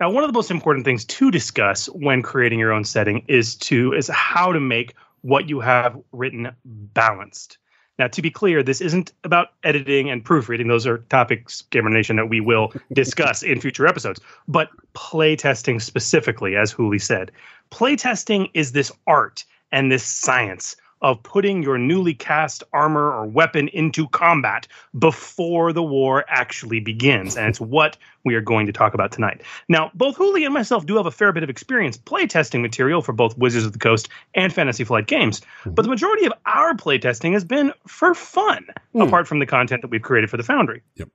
[0.00, 3.54] Now, one of the most important things to discuss when creating your own setting is
[3.56, 7.58] to is how to make what you have written balanced.
[7.98, 10.68] Now, to be clear, this isn't about editing and proofreading.
[10.68, 14.20] Those are topics, Gamer Nation, that we will discuss in future episodes.
[14.48, 17.30] But playtesting specifically, as Hooly said,
[17.70, 23.68] playtesting is this art and this science of putting your newly cast armor or weapon
[23.68, 24.66] into combat
[24.98, 27.36] before the war actually begins.
[27.36, 29.42] And it's what we are going to talk about tonight.
[29.68, 33.12] Now, both Hooly and myself do have a fair bit of experience playtesting material for
[33.12, 35.72] both Wizards of the Coast and Fantasy Flight games, mm-hmm.
[35.72, 39.06] but the majority of our playtesting has been for fun, mm.
[39.06, 40.82] apart from the content that we've created for the Foundry.
[40.96, 41.08] Yep.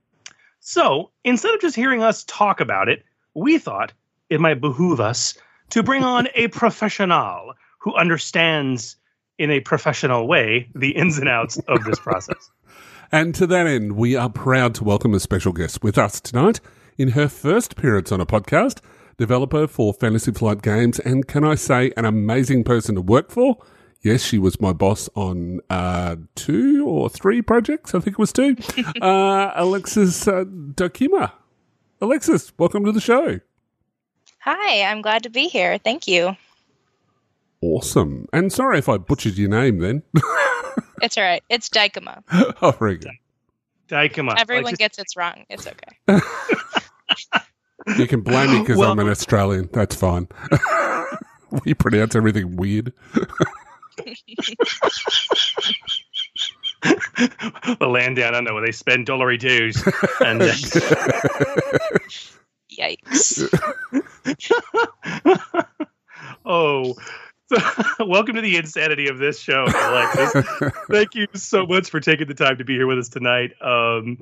[0.59, 3.93] So instead of just hearing us talk about it, we thought
[4.29, 5.37] it might behoove us
[5.69, 8.97] to bring on a professional who understands
[9.37, 12.49] in a professional way the ins and outs of this process.
[13.11, 16.59] and to that end, we are proud to welcome a special guest with us tonight
[16.97, 18.79] in her first appearance on a podcast,
[19.17, 23.57] developer for Fantasy Flight Games, and can I say, an amazing person to work for.
[24.01, 27.93] Yes, she was my boss on uh, two or three projects.
[27.95, 28.55] I think it was two.
[29.01, 31.31] uh, Alexis uh, Dokima.
[31.99, 33.39] Alexis, welcome to the show.
[34.39, 35.77] Hi, I'm glad to be here.
[35.77, 36.37] Thank you.
[37.61, 38.27] Awesome.
[38.33, 40.03] And sorry if I butchered your name then.
[41.01, 41.43] It's all right.
[41.49, 42.23] It's Dykema.
[42.61, 43.11] oh, very good.
[43.87, 44.33] Dykema.
[44.37, 45.45] Everyone Like, gets it wrong.
[45.49, 45.95] It's okay.
[47.97, 49.69] You can blame me because Well- I'm an Australian.
[49.71, 50.27] That's fine.
[51.65, 52.91] we pronounce everything weird.
[56.83, 59.81] the land down under where they spend dollary dues.
[60.19, 60.53] And uh,
[62.71, 63.47] Yikes.
[66.45, 66.95] oh,
[67.49, 67.57] so,
[68.05, 70.45] welcome to the insanity of this show, Alexis.
[70.89, 73.53] Thank you so much for taking the time to be here with us tonight.
[73.61, 74.19] Um,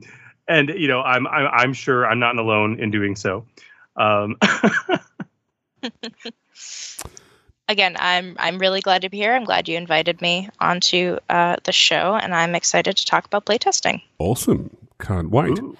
[0.47, 3.45] and you know, I'm, I'm I'm sure I'm not alone in doing so.
[3.97, 4.37] Um,
[7.67, 9.33] Again, I'm I'm really glad to be here.
[9.33, 13.45] I'm glad you invited me onto uh, the show, and I'm excited to talk about
[13.45, 14.03] playtesting.
[14.19, 14.75] Awesome.
[14.99, 15.57] Can't wait.
[15.57, 15.75] Ooh.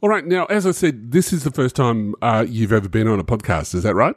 [0.00, 0.24] All right.
[0.24, 3.24] Now, as I said, this is the first time uh, you've ever been on a
[3.24, 3.74] podcast.
[3.74, 4.14] Is that right?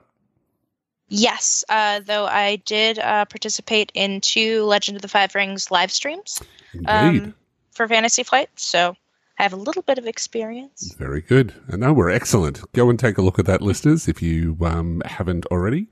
[1.09, 5.91] Yes, uh, though I did uh, participate in two Legend of the Five Rings live
[5.91, 6.41] streams
[6.85, 7.33] um,
[7.71, 8.95] for Fantasy Flight, so
[9.39, 10.93] I have a little bit of experience.
[10.97, 11.53] Very good.
[11.67, 12.69] And no, we're excellent.
[12.73, 15.87] Go and take a look at that, listeners, if you um, haven't already.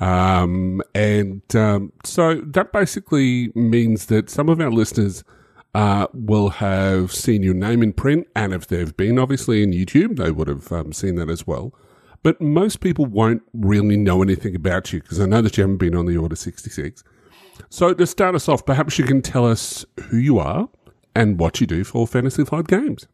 [0.00, 5.22] Um, and um, so that basically means that some of our listeners
[5.74, 10.16] uh, will have seen your name in print, and if they've been obviously in YouTube,
[10.16, 11.72] they would have um, seen that as well.
[12.22, 15.78] But most people won't really know anything about you because I know that you haven't
[15.78, 17.04] been on the Order 66.
[17.70, 20.68] So to start us off, perhaps you can tell us who you are
[21.14, 23.06] and what you do for Fantasy Flight Games.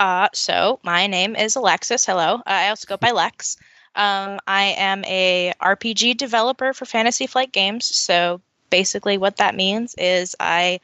[0.00, 2.04] Uh, so my name is Alexis.
[2.04, 2.36] Hello.
[2.36, 3.56] Uh, I also go by Lex.
[3.96, 7.84] Um, I am a RPG developer for Fantasy Flight Games.
[7.84, 10.80] So basically, what that means is I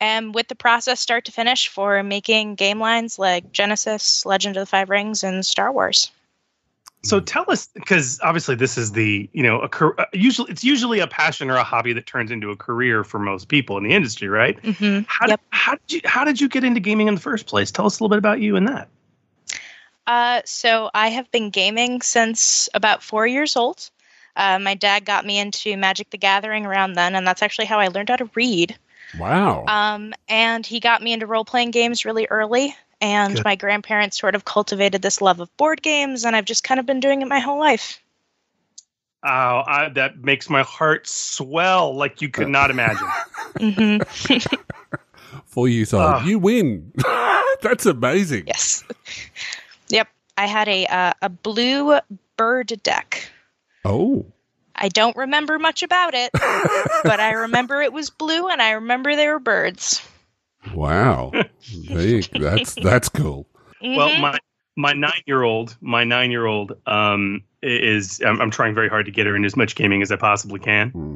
[0.00, 4.62] am with the process start to finish for making game lines like Genesys, Legend of
[4.62, 6.10] the Five Rings, and Star Wars.
[7.02, 10.98] So tell us, because obviously this is the you know a uh, usually it's usually
[11.00, 13.92] a passion or a hobby that turns into a career for most people in the
[13.92, 14.60] industry, right?
[14.62, 15.04] Mm-hmm.
[15.06, 15.40] How, Yep.
[15.50, 17.70] how did you how did you get into gaming in the first place?
[17.70, 18.88] Tell us a little bit about you and that.
[20.06, 23.90] Uh, so I have been gaming since about four years old.
[24.34, 27.78] Uh, my dad got me into Magic the Gathering around then, and that's actually how
[27.78, 28.76] I learned how to read.
[29.18, 29.64] Wow.
[29.66, 32.74] Um, and he got me into role playing games really early.
[33.00, 33.44] And Good.
[33.44, 36.86] my grandparents sort of cultivated this love of board games, and I've just kind of
[36.86, 38.00] been doing it my whole life.
[39.24, 43.08] Oh, I, that makes my heart swell like you could not imagine.
[43.58, 43.98] hmm
[45.46, 46.04] Four years old.
[46.04, 46.24] Ah.
[46.24, 46.92] You win.
[47.62, 48.46] That's amazing.
[48.46, 48.84] yes.
[49.88, 50.08] yep.
[50.36, 51.98] I had a uh, a blue
[52.36, 53.28] bird deck.
[53.84, 54.24] Oh.
[54.76, 56.30] I don't remember much about it,
[57.02, 60.00] but I remember it was blue, and I remember there were birds.
[60.74, 61.32] Wow.
[61.88, 63.46] There you- that's that's cool.
[63.82, 64.20] Well, Mhm.
[64.20, 64.38] my
[64.76, 69.06] my nine year old, my nine year old, um, is I'm, I'm trying very hard
[69.06, 70.90] to get her into as much gaming as I possibly can.
[70.90, 71.14] Hmm.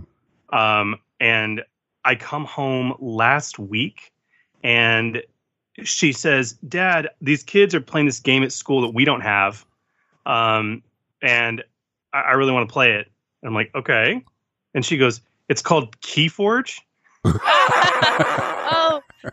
[0.57, 1.63] Um, and
[2.05, 4.13] I come home last week,
[4.65, 5.23] and
[5.85, 9.65] she says, "Dad, these kids are playing this game at school that we don't have,
[10.27, 10.83] um,
[11.23, 11.63] and
[12.13, 13.11] I, I really want to play it."
[13.43, 14.23] And I'm like, "Okay,"
[14.75, 16.81] and she goes, "It's called Keyforge."
[17.25, 18.82] oh,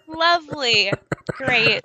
[0.08, 0.92] lovely.
[1.34, 1.82] Great.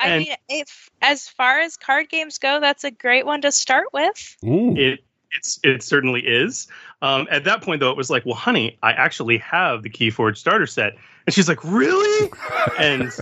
[0.00, 3.52] I And- mean, if as far as card games go, that's a great one to
[3.52, 4.36] start with.
[4.44, 4.74] Ooh.
[4.76, 5.00] It
[5.32, 6.68] it's it certainly is.
[7.02, 10.36] Um, at that point, though, it was like, well, honey, I actually have the Keyforge
[10.38, 10.94] starter set,
[11.26, 12.30] and she's like, really?
[12.78, 13.12] And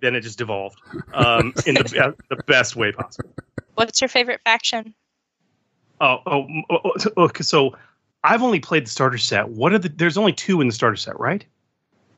[0.00, 0.78] then it just devolved
[1.14, 3.34] um, in the be- the best way possible.
[3.74, 4.94] What's your favorite faction?
[6.00, 6.78] Oh, oh, oh,
[7.16, 7.42] oh, okay.
[7.42, 7.76] So
[8.22, 9.48] I've only played the starter set.
[9.48, 9.88] What are the?
[9.88, 11.44] There's only two in the starter set, right?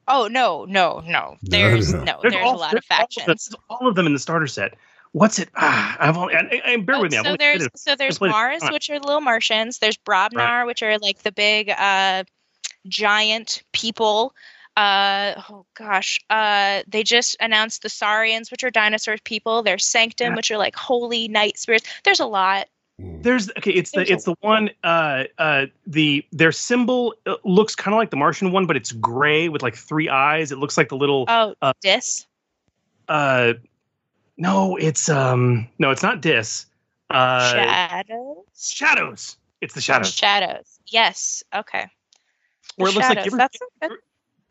[0.06, 1.36] Oh no, no, no.
[1.42, 2.04] There's no.
[2.04, 3.26] no, there's, a lot there's of factions.
[3.28, 4.74] All of, them, all of them in the starter set.
[5.12, 5.48] What's it?
[5.54, 6.34] Ah, I've only.
[6.34, 7.18] And, and bear Oh, with me.
[7.18, 9.78] I've so there's so there's played it a Mars, which are little Martians.
[9.78, 12.24] There's Brobnar, which are like the big uh,
[12.88, 14.34] giant people.
[14.76, 19.62] Uh, oh gosh, uh, they just announced the Saurians, which are dinosaur people.
[19.62, 20.34] There's Sanctum, Yeah.
[20.36, 21.86] which are like holy night spirits.
[22.02, 22.66] There's a lot.
[22.98, 23.72] There's okay.
[23.72, 24.70] It's the There's it's the one.
[24.84, 28.92] Uh, uh, the their symbol uh, looks kind of like the Martian one, but it's
[28.92, 30.52] gray with like three eyes.
[30.52, 31.24] It looks like the little.
[31.26, 32.26] Oh, Uh, Dis.
[33.08, 33.54] Uh,
[34.36, 36.66] no, it's um, no, it's not Dis.
[37.10, 38.36] Uh, Shadows.
[38.56, 39.36] shadows.
[39.60, 40.12] It's the shadows.
[40.12, 40.78] Shadows.
[40.86, 41.42] Yes.
[41.54, 41.86] Okay.
[42.76, 43.90] The Where it looks like you ever, That's good.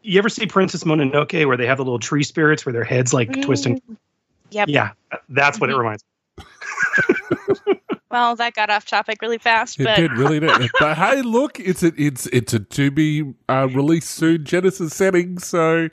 [0.01, 3.13] you ever see Princess Mononoke where they have the little tree spirits where their heads
[3.13, 3.79] like twisting.
[3.89, 3.97] Mm,
[4.51, 4.67] Yep.
[4.69, 4.91] Yeah,
[5.29, 5.79] that's what it Mhm.
[5.79, 6.03] reminds.
[6.37, 7.75] me.
[8.13, 10.69] Well, that got off topic really fast, It but did really did.
[10.79, 15.39] But hey, look, it's a it's it's a to be uh, released soon Genesys setting.
[15.39, 15.89] So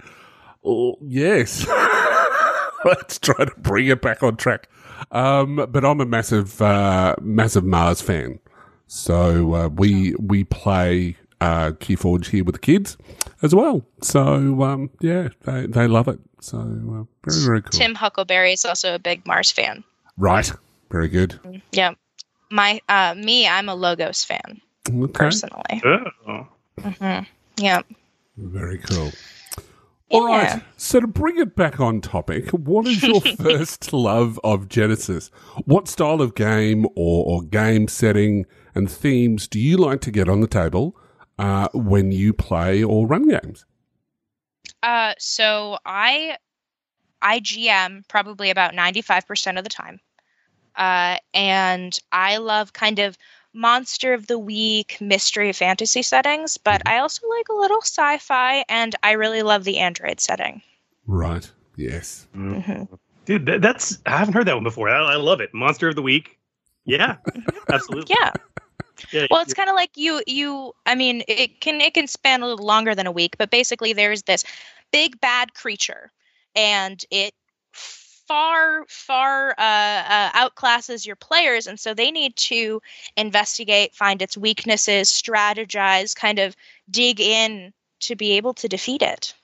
[0.62, 1.66] oh, yes,
[2.84, 4.68] let's try to bring it back on track.
[5.12, 8.38] Um, but I'm a massive uh, massive Mars fan,
[8.86, 12.98] so uh, we we play uh, Keyforge here with the kids
[13.40, 13.82] as well.
[14.02, 16.18] So um, yeah, they they love it.
[16.42, 17.70] So uh, very very cool.
[17.70, 19.84] Tim Huckelbery is also a big Mars fan.
[20.18, 20.52] Right,
[20.90, 21.40] very good.
[21.72, 21.94] Yeah.
[22.50, 25.82] My uh me, I'm a Logos fan Okay, personally.
[26.26, 26.46] Oh.
[26.82, 27.20] hmm
[27.56, 27.82] Yeah.
[28.36, 29.12] very cool.
[30.12, 30.42] All right.
[30.42, 30.60] Yeah.
[30.76, 35.30] So to bring it back on topic, what is your first love of Genesys?
[35.66, 40.28] What style of game or, or game setting and themes do you like to get
[40.28, 40.96] on the table
[41.38, 43.64] uh, when you play or run games?
[44.82, 46.36] Uh so I
[47.22, 50.00] I GM probably about 95% of the time.
[50.80, 53.16] Uh and I love kind of
[53.52, 58.96] monster of the week mystery fantasy settings, but I also like a little sci-fi and
[59.02, 60.62] I really love the android setting.
[61.06, 61.50] Right.
[61.76, 62.26] Yes.
[62.32, 62.84] hmm
[63.26, 64.88] Dude, that, that's I haven't heard that one before.
[64.88, 65.52] I, I love it.
[65.54, 66.38] Monster of the week.
[66.84, 67.16] Yeah,
[67.70, 68.16] absolutely.
[68.18, 68.32] Yeah.
[69.12, 72.42] Yeah, Well, it's kind of like you you I mean, it can it can span
[72.42, 74.44] a little longer than a week, but basically there's this
[74.92, 76.10] big bad creature
[76.54, 77.32] and it
[78.30, 82.80] far far uh, uh, outclasses your players and so they need to
[83.16, 86.54] investigate find its weaknesses strategize kind of
[86.88, 89.34] dig in to be able to defeat it.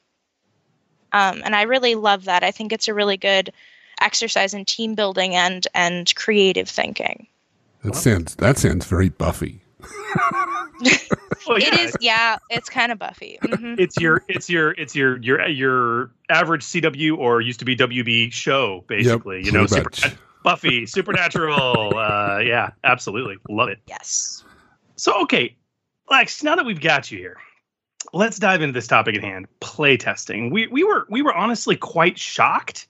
[1.13, 2.45] Um, and i really love that.
[2.45, 3.53] I think it's a really good
[4.01, 7.27] exercise in team building and and creative thinking.
[7.83, 9.63] That sounds that sounds very Buffy.
[11.47, 15.19] Well, yeah, is yeah it's kind of buffy hmm It's your it's your it's your
[15.19, 19.45] your your average CW or used to be WB show basically.
[19.45, 19.91] you know, super.
[20.43, 21.97] Buffy, Supernatural.
[21.97, 23.81] uh, yeah, absolutely, love it.
[23.89, 24.45] yes
[24.95, 25.57] So, okay,
[26.09, 27.37] Lex, now that we've got you here,
[28.13, 30.53] let's dive into this topic at hand: playtesting.
[30.53, 32.87] We we were we were honestly quite shocked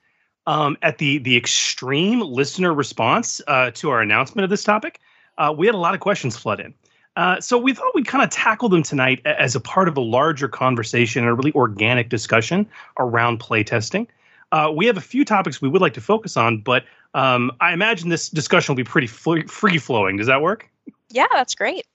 [0.46, 5.00] um, at the the extreme listener response uh, to our announcement of this topic.
[5.38, 6.74] Uh, we had a lot of questions flood in.
[7.16, 10.00] Uh, so we thought we'd kind of tackle them tonight as a part of a
[10.00, 12.66] larger conversation and a really organic discussion
[12.98, 14.06] around playtesting.
[14.52, 17.72] Uh, we have a few topics we would like to focus on, but um, I
[17.72, 20.16] imagine this discussion will be pretty fl- free flowing.
[20.16, 20.70] Does that work?
[21.10, 21.86] yeah that's great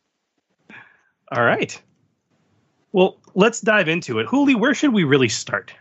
[1.31, 1.79] All right.
[2.93, 4.25] Well, let's dive into it.
[4.25, 5.73] Hooly, where should we really start?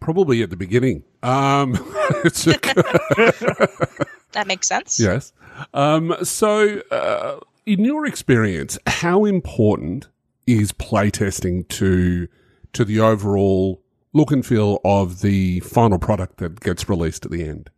[0.00, 1.04] Probably at the beginning.
[1.22, 1.74] Um,
[2.24, 2.52] it's a,
[4.32, 5.34] that makes sense yes.
[5.74, 10.08] Um, so, uh, in your experience, how important
[10.46, 12.28] is playtesting to
[12.72, 13.82] to the overall
[14.12, 17.70] look and feel of the final product that gets released at the end?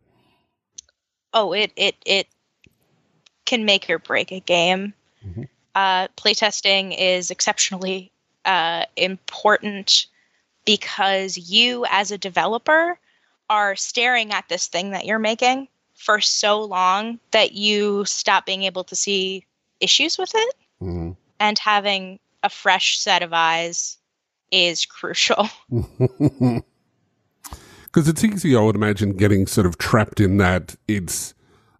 [1.33, 2.27] oh it it it
[3.45, 4.93] can make or break a game
[5.25, 5.47] Mhm.
[5.75, 8.11] uh, playtesting is exceptionally
[8.45, 10.05] uh, important
[10.65, 12.99] because you as a developer
[13.49, 18.63] are staring at this thing that you're making for so long that you stop being
[18.63, 19.45] able to see
[19.83, 21.15] issues with it Mm.
[21.39, 23.97] and having a fresh set of eyes
[24.51, 25.47] is crucial
[27.85, 30.75] Because it's easy, I would imagine, getting sort of trapped in that.
[30.87, 31.35] It's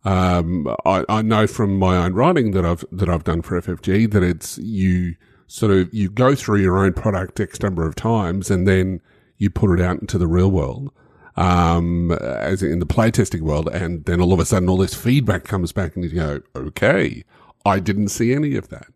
[0.06, 4.12] um, I, I know from my own writing that I've that I've done for FFG
[4.12, 5.16] that it's you
[5.48, 9.02] sort of you go through your own product X number of times and then
[9.40, 10.92] you put it out into the real world,
[11.36, 15.46] um, as in the playtesting world, and then all of a sudden all this feedback
[15.46, 17.24] comes back and you go, okay,
[17.66, 18.88] I didn't see any of that.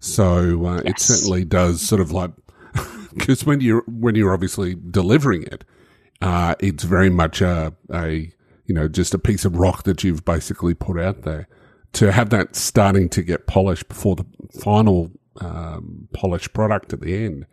[0.00, 2.30] So uh, it certainly does sort of like
[3.14, 5.64] because when you're when you're obviously delivering it,
[6.20, 8.32] uh, it's very much a, a
[8.66, 11.48] you know just a piece of rock that you've basically put out there.
[11.94, 14.26] To have that starting to get polished before the
[14.60, 15.10] final
[15.40, 17.46] um, polished product at the end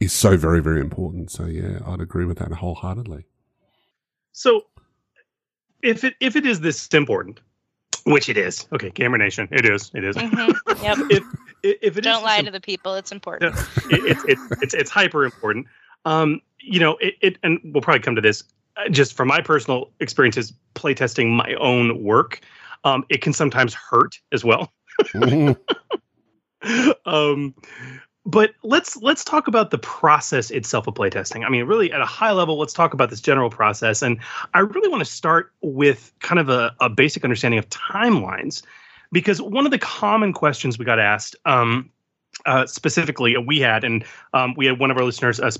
[0.00, 1.30] is so very very important.
[1.30, 3.26] So yeah, I'd agree with that wholeheartedly.
[4.32, 4.62] So,
[5.82, 7.40] if it if it is this important,
[8.04, 10.16] which it is, okay, Gamer Nation, it is, it is.
[10.16, 10.54] Mhm.
[10.82, 11.24] yep If
[11.62, 13.54] if if it is don't lie this to the people it's important
[13.88, 15.66] it, it's it's it's it's hyper important.
[16.04, 18.42] Um, you know, it, it and we'll probably come to this.
[18.76, 22.40] uh, Just from my personal experiences, playtesting my own work,
[22.84, 24.72] um, it can sometimes hurt as well.
[25.14, 25.56] Mhm.
[27.06, 27.54] um,
[28.24, 31.44] but let's let's talk about the process itself of playtesting.
[31.44, 34.02] I mean, really at a high level, let's talk about this general process.
[34.02, 34.18] And
[34.54, 38.62] I really want to start with kind of a, a basic understanding of timelines,
[39.10, 41.36] because one of the common questions we got asked.
[41.44, 41.90] Um,
[42.46, 45.50] uh, specifically, we had, and um, we had one of our listeners, uh,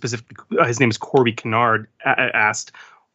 [0.59, 2.73] uh, his name is Corby Kennard, a- asked,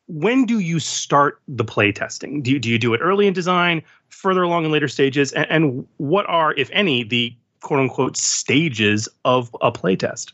[0.07, 2.43] when do you start the playtesting?
[2.43, 5.47] Do you, do you do it early in design, further along in later stages, and,
[5.49, 10.33] and what are, if any, the quote unquote stages of a play test?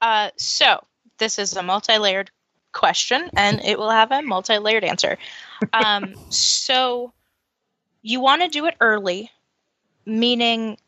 [0.00, 0.82] Uh, so
[1.18, 2.30] this is a multi-layered
[2.72, 5.18] question, and it will have a multi-layered answer.
[5.72, 7.12] Um, so
[8.02, 9.30] you want to do it early,
[10.06, 10.78] meaning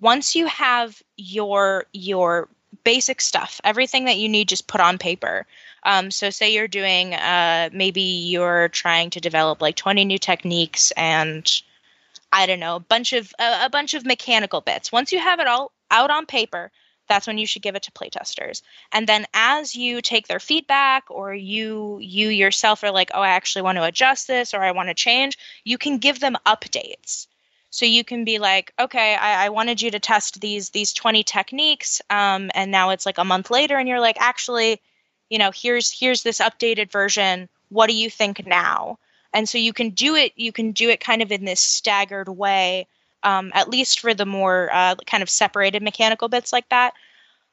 [0.00, 2.48] once you have your your
[2.84, 5.46] basic stuff, everything that you need, just put on paper.
[5.82, 10.90] Um, so say you're doing, uh, maybe you're trying to develop like 20 new techniques
[10.92, 11.50] and
[12.32, 14.92] I don't know, a bunch of a, a bunch of mechanical bits.
[14.92, 16.70] Once you have it all out on paper,
[17.08, 18.62] that's when you should give it to playtesters.
[18.92, 23.30] And then as you take their feedback or you you yourself are like, "Oh, I
[23.30, 27.26] actually want to adjust this or I want to change," you can give them updates.
[27.70, 31.24] So you can be like, "Okay, I, I wanted you to test these these 20
[31.24, 34.80] techniques um, and now it's like a month later and you're like, "Actually,
[35.30, 37.48] you know, here's here's this updated version.
[37.70, 38.98] What do you think now?"
[39.32, 42.28] And so you can do it you can do it kind of in this staggered
[42.28, 42.86] way
[43.22, 46.94] um, at least for the more uh, kind of separated mechanical bits like that.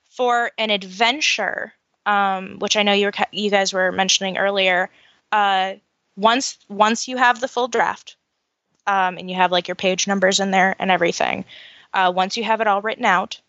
[0.09, 1.73] For an adventure,
[2.05, 4.89] um, which I know you were, you guys were mentioning earlier,
[5.31, 5.73] uh,
[6.15, 8.15] once once you have the full draft,
[8.87, 11.45] um, and you have like your page numbers in there and everything,
[11.93, 13.39] uh, once you have it all written out,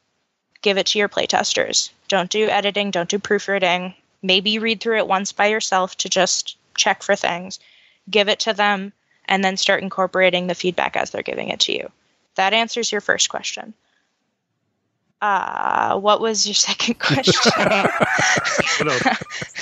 [0.61, 1.91] give it to your playtesters.
[2.09, 2.91] Don't do editing.
[2.91, 3.95] Don't do proofreading.
[4.21, 7.61] Maybe read through it once by yourself to just check for things.
[8.11, 8.93] Give it to them,
[9.27, 11.91] and then start incorporating the feedback as they're giving it to you.
[12.37, 13.75] That answers your first question.
[15.21, 17.53] Uh, what was your second question?
[18.85, 18.97] no,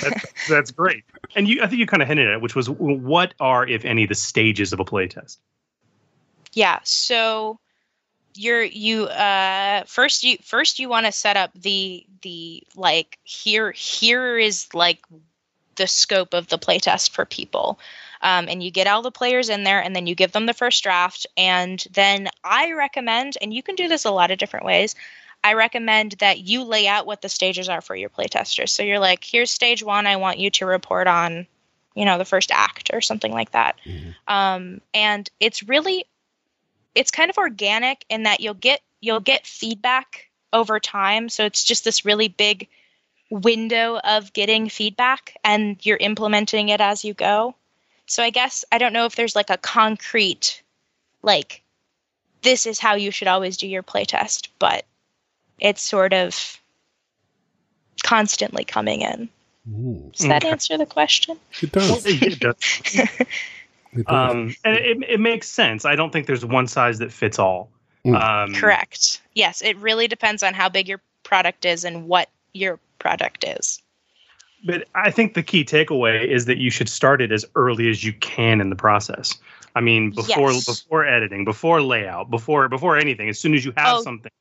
[0.01, 1.03] that's, that's great.
[1.35, 3.83] And you, I think you kind of hinted at it, which was what are, if
[3.83, 5.37] any, the stages of a playtest?
[6.53, 6.79] Yeah.
[6.83, 7.59] So
[8.37, 13.71] you're you uh first you first you want to set up the the like here
[13.71, 14.99] here is like
[15.75, 17.79] the scope of the playtest for people
[18.21, 20.53] um, and you get all the players in there and then you give them the
[20.53, 21.27] first draft.
[21.35, 24.95] And then i recommend and you can do this a lot of different ways
[25.43, 28.69] i recommend that you lay out what the stages are for your playtesters.
[28.69, 31.47] So you're like here's stage one i want you to report on
[31.95, 33.77] you know the first act or something like that.
[33.85, 34.11] Mm-hmm.
[34.33, 36.05] um, and it's really
[36.95, 41.29] it's kind of organic in that you'll get you'll get feedback over time.
[41.29, 42.67] So it's just this really big
[43.29, 47.55] window of getting feedback and you're implementing it as you go
[48.07, 50.63] so I guess I don't know if there's like a concrete,
[51.21, 51.61] like,
[52.41, 54.85] this is how you should always do your playtest, but
[55.59, 56.59] it's sort of
[58.03, 59.29] constantly coming in.
[59.69, 60.11] Ooh.
[60.15, 60.51] Does that okay.
[60.51, 61.37] answer the question?
[61.61, 62.05] It does.
[62.05, 62.55] it does.
[63.93, 64.31] it does.
[64.31, 65.83] Um, and it, it makes sense.
[65.83, 67.69] I don't think there's one size that fits all.
[68.05, 68.21] Mm.
[68.21, 69.21] Um, Correct.
[69.33, 73.81] Yes, it really depends on how big your product is and what your product is
[74.67, 78.03] but I think the key takeaway is that you should start it as early as
[78.03, 79.33] you can in the process.
[79.75, 80.65] I mean, before yes.
[80.65, 83.29] before editing, before layout, before before anything.
[83.29, 84.31] As soon as you have oh, something,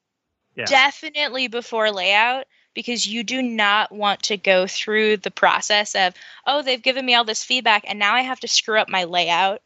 [0.57, 0.65] yeah.
[0.65, 6.13] definitely before layout, because you do not want to go through the process of
[6.45, 9.05] oh, they've given me all this feedback, and now I have to screw up my
[9.05, 9.63] layout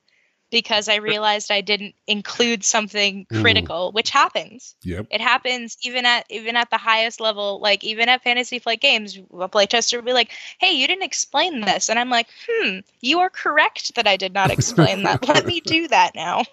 [0.51, 3.41] because I realized I didn't include something mm.
[3.41, 3.95] critical, mm.
[3.95, 4.75] which happens.
[4.83, 5.07] Yep.
[5.11, 9.17] It happens even at even at the highest level, like even at Fantasy Flight Games,
[9.17, 13.21] a playtester will be like, "Hey, you didn't explain this," and I'm like, "Hmm, you
[13.21, 15.27] are correct that I did not explain that.
[15.29, 16.45] Let me do that now."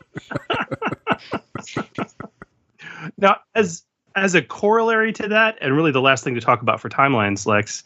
[3.18, 3.84] now, as
[4.16, 7.46] as a corollary to that, and really the last thing to talk about for timelines,
[7.46, 7.84] Lex,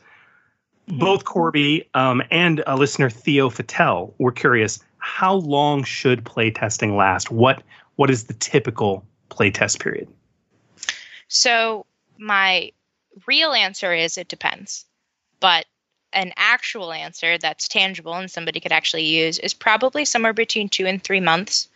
[0.90, 1.00] mm-hmm.
[1.00, 7.30] both Corby um, and a listener Theo Fattel were curious how long should playtesting last?
[7.30, 7.64] What
[7.96, 10.08] what is the typical playtest period?
[11.28, 11.86] So
[12.18, 12.72] my
[13.28, 14.86] real answer is it depends.
[15.40, 15.66] But
[16.14, 20.86] an actual answer that's tangible and somebody could actually use is probably somewhere between two
[20.86, 21.68] and three months.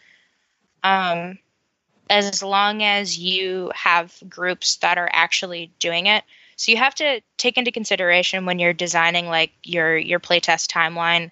[0.84, 1.40] Um,
[2.10, 6.24] as long as you have groups that are actually doing it.
[6.58, 11.32] So you have to take into consideration when you're designing like your your playtest timeline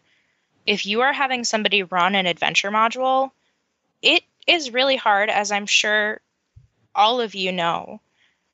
[0.65, 3.31] if you are having somebody run an adventure module,
[4.01, 6.21] it is really hard, as I'm sure
[6.95, 8.01] all of you know,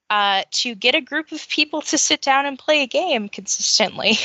[0.10, 4.18] uh, to get a group of people to sit down and play a game consistently.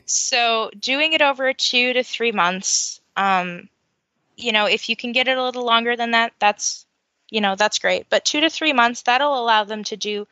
[0.06, 3.68] so, doing it over two to three months, um,
[4.36, 6.86] you know, if you can get it a little longer than that, that's,
[7.30, 8.06] you know, that's great.
[8.10, 10.26] But two to three months, that'll allow them to do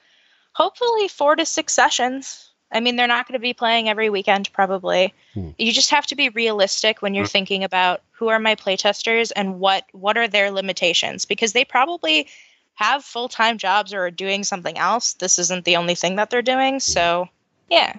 [0.52, 4.52] hopefully four to six sessions I mean, they're not going to be playing every weekend,
[4.52, 5.14] probably.
[5.32, 5.50] Hmm.
[5.58, 7.28] You just have to be realistic when you're hmm.
[7.28, 12.28] thinking about who are my playtesters and what what are their limitations, because they probably
[12.74, 15.14] have full time jobs or are doing something else.
[15.14, 17.28] This isn't the only thing that they're doing, so
[17.70, 17.98] yeah.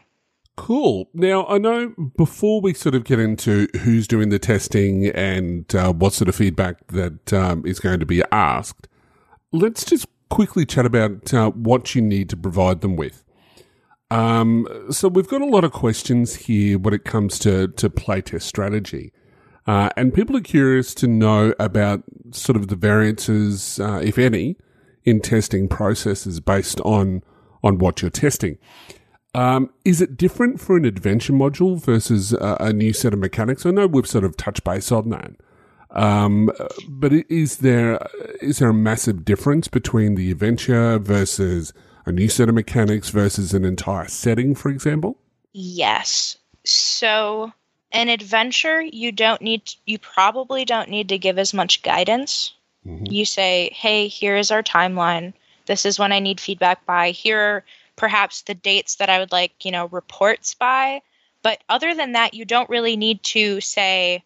[0.57, 1.09] Cool.
[1.13, 5.91] Now, I know before we sort of get into who's doing the testing and uh,
[5.91, 8.87] what sort of feedback that um, is going to be asked,
[9.51, 13.24] let's just quickly chat about uh, what you need to provide them with.
[14.11, 18.43] Um, so we've got a lot of questions here when it comes to, to playtest
[18.43, 19.11] strategy.
[19.67, 24.57] Uh, and people are curious to know about sort of the variances, uh, if any,
[25.03, 27.23] in testing processes based on,
[27.63, 28.57] on what you're testing.
[29.33, 33.65] Um, is it different for an adventure module versus a, a, new set of mechanics?
[33.65, 35.31] I know we've sort of touched base on that,
[35.89, 36.49] um,
[36.87, 37.99] but is there
[38.41, 41.73] is there a massive difference between the adventure versus
[42.05, 45.17] a new set of mechanics versus an entire setting, for example?
[45.53, 46.37] Yes.
[46.63, 47.51] So
[47.91, 52.53] an adventure, you don't need you probably don't need to give as much guidance.
[52.85, 53.05] Mm-hmm.
[53.05, 55.33] You say, "Hey, here is our timeline.
[55.65, 57.11] This is when I need feedback by.
[57.11, 57.63] Here." Are
[57.95, 61.01] perhaps the dates that I would like, you know, reports by.
[61.41, 64.23] But other than that, you don't really need to say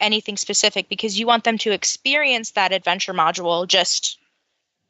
[0.00, 3.66] anything specific because you want them to experience that adventure module.
[3.66, 4.18] Just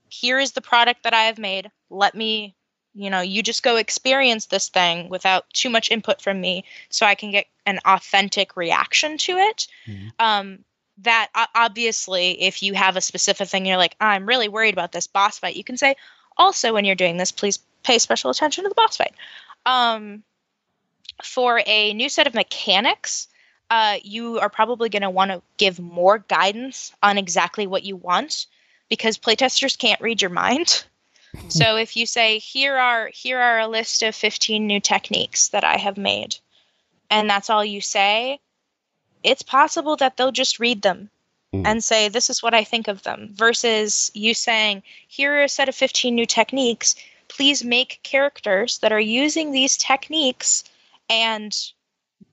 [0.09, 1.71] here is the product that I have made.
[1.91, 2.55] Let me,
[2.95, 7.07] you know, you just go experience this thing without too much input from me so
[7.07, 9.67] I can get an authentic reaction to it.
[9.87, 10.09] Mm-hmm.
[10.19, 10.59] Um,
[10.99, 15.09] that obviously, if you have a specific thing, you're like, I'm really worried about this
[15.09, 15.97] boss fight, you can say,
[16.37, 19.15] also, when you're doing this, please pay special attention to the boss fight.
[19.67, 20.23] Um,
[21.23, 23.29] for a new set of mechanics,
[23.71, 27.97] uh, you are probably going to want to give more guidance on exactly what you
[27.97, 28.47] want
[28.89, 30.85] because playtesters can't read your mind.
[31.49, 35.65] so if you say here are here are a list of 15 new techniques that
[35.65, 36.37] I have made
[37.11, 38.41] and that's all you say,
[39.23, 41.11] it's possible that they'll just read them
[41.53, 41.63] mm.
[41.67, 45.49] and say this is what I think of them versus you saying here are a
[45.49, 46.95] set of 15 new techniques
[47.29, 50.65] please make characters that are using these techniques
[51.11, 51.57] and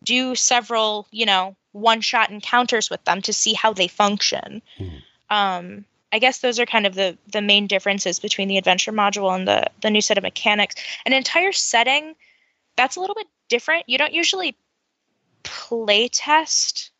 [0.03, 4.61] do several, you know, one shot encounters with them to see how they function.
[4.80, 4.98] Mm-hmm.
[5.30, 9.33] Um, I guess those are kind of the the main differences between the adventure module
[9.33, 10.75] and the the new set of mechanics.
[11.05, 12.15] An entire setting
[12.75, 13.88] that's a little bit different.
[13.88, 14.55] You don't usually
[15.43, 16.91] play test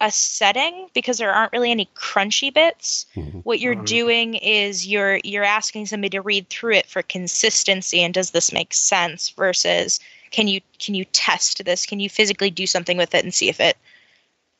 [0.00, 3.06] a setting because there aren't really any crunchy bits.
[3.16, 3.38] Mm-hmm.
[3.40, 8.14] What you're doing is you're you're asking somebody to read through it for consistency and
[8.14, 9.98] does this make sense versus
[10.30, 11.86] can you can you test this?
[11.86, 13.76] Can you physically do something with it and see if it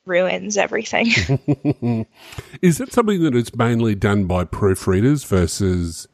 [0.08, 1.06] ruins everything?
[2.62, 6.08] is it something that is mainly done by proofreaders versus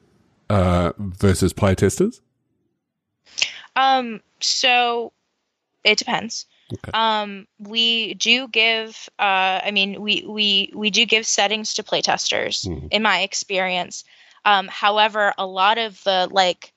[0.50, 2.20] uh, versus playtesters?
[3.76, 4.20] Um.
[4.40, 5.12] So
[5.84, 6.46] it depends.
[6.72, 6.90] Okay.
[6.94, 9.08] Um, we do give.
[9.18, 12.66] Uh, I mean, we we we do give settings to playtesters.
[12.66, 12.88] Mm-hmm.
[12.90, 14.04] In my experience,
[14.44, 16.73] um, however, a lot of the like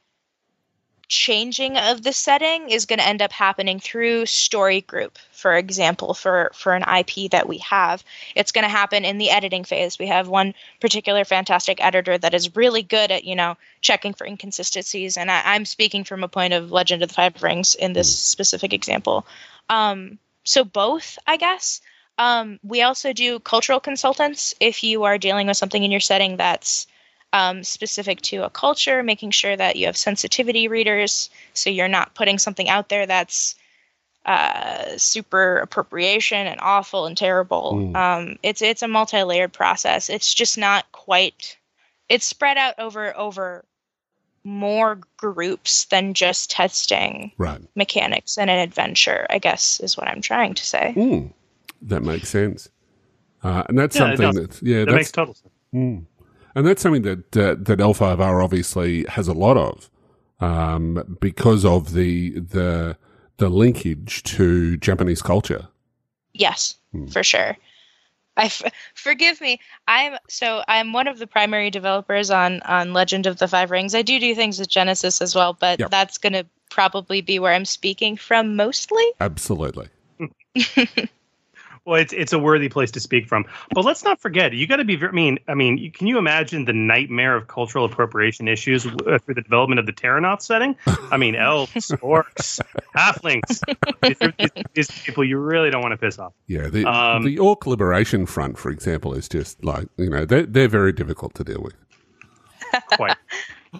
[1.07, 6.13] changing of the setting is going to end up happening through story group for example
[6.13, 8.03] for for an ip that we have
[8.35, 12.33] it's going to happen in the editing phase we have one particular fantastic editor that
[12.33, 16.27] is really good at you know checking for inconsistencies and I, am speaking from a
[16.27, 18.17] point of legend of the five rings in this mm.
[18.17, 19.25] specific example
[19.69, 21.81] um, so both, I guess.
[22.17, 26.37] Um, we also do cultural consultants if you are dealing with something in your setting
[26.37, 26.87] that's
[27.33, 32.15] um, specific to a culture, making sure that you have sensitivity readers, so you're not
[32.15, 33.55] putting something out there that's
[34.25, 37.73] uh, super appropriation and awful and terrible.
[37.75, 37.95] Mm.
[37.95, 40.09] Um, it's it's a multi-layered process.
[40.09, 41.57] It's just not quite.
[42.09, 43.63] It's spread out over over
[44.43, 47.61] more groups than just testing right.
[47.75, 50.93] mechanics in an adventure, I guess is what I'm trying to say.
[50.95, 51.33] Mm,
[51.81, 52.69] that makes sense.
[53.43, 55.53] Uh, and that's yeah, something that, yeah, that makes total sense.
[55.73, 56.05] Mm.
[56.57, 59.91] And that's something that, uh, that L5R obviously has a lot of,
[60.39, 62.97] um, because of the, the,
[63.37, 65.67] the linkage to Japanese culture.
[66.33, 67.13] Yes, mm.
[67.13, 67.55] for sure.
[68.37, 68.63] I f-
[68.95, 69.59] forgive me.
[69.87, 73.95] I'm so I'm one of the primary developers on on Legend of the Five Rings.
[73.95, 75.89] I do do things with Genesys as well, but yep.
[75.91, 79.05] that's going to probably be where I'm speaking from mostly.
[79.19, 79.89] Absolutely.
[81.87, 83.45] well, it's it's a worthy place to speak from.
[83.73, 84.99] But let's not forget, you got to be.
[85.01, 89.35] I mean, I mean, can you imagine the nightmare of cultural appropriation issues uh, through
[89.35, 90.75] the development of the Terrinoth setting?
[90.85, 92.59] I mean, elves, orcs,
[92.93, 93.61] halflings.
[94.01, 96.33] These, these, these, people you really don't want to piss off.
[96.47, 100.45] Yeah, the um, the Orc Liberation Front, for example, is just like you know they're
[100.45, 101.73] they're very difficult to deal with.
[102.97, 103.15] Quite.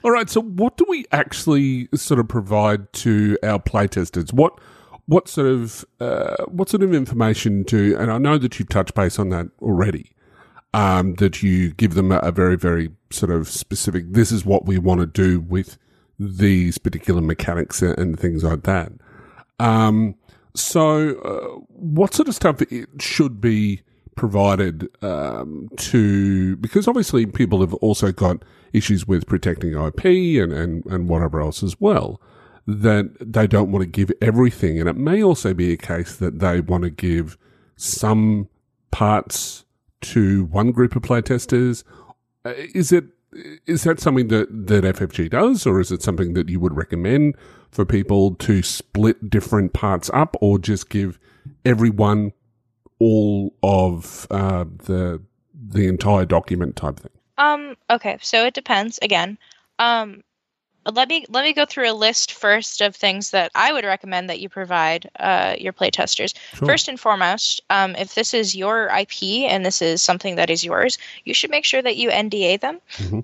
[0.03, 4.31] All right, so what do we actually sort of provide to our playtesters?
[4.31, 4.59] What
[5.07, 7.97] what sort of uh, what sort of information do?
[7.97, 10.11] And I know that you've touched base on that already.
[10.73, 14.11] Um, that you give them a, very very sort of specific.
[14.11, 15.77] This is what we want to do with
[16.19, 18.91] these particular mechanics and, things like that.
[19.59, 20.15] Um,
[20.55, 22.61] so, uh, what sort of stuff
[22.99, 23.81] should be
[24.15, 26.57] provided um, to?
[26.57, 28.43] Because obviously, people have also got
[28.73, 30.05] issues with protecting IP
[30.43, 32.21] and, and, and whatever else as well.
[32.69, 36.39] That they don't want to give everything, and it may also be a case that
[36.39, 37.37] they want to give
[37.77, 38.49] some
[38.91, 39.63] parts
[40.01, 41.85] to one group of playtesters.
[42.43, 43.05] Uh, Is it
[43.65, 47.35] is that something that, that FFG does, or is it something that you would recommend
[47.71, 51.19] for people to split different parts up, or just give
[51.65, 52.31] everyone
[52.99, 55.21] all of uh, the
[55.69, 57.11] the entire document type thing?
[57.37, 59.37] Um, okay, so it depends again.
[59.79, 60.23] Um,
[60.93, 64.29] let me let me go through a list first of things that I would recommend
[64.29, 66.33] that you provide uh, your playtesters.
[66.53, 66.67] Sure.
[66.67, 70.63] First and foremost, um, if this is your IP and this is something that is
[70.63, 72.79] yours, you should make sure that you NDA them.
[72.97, 73.23] Mhm.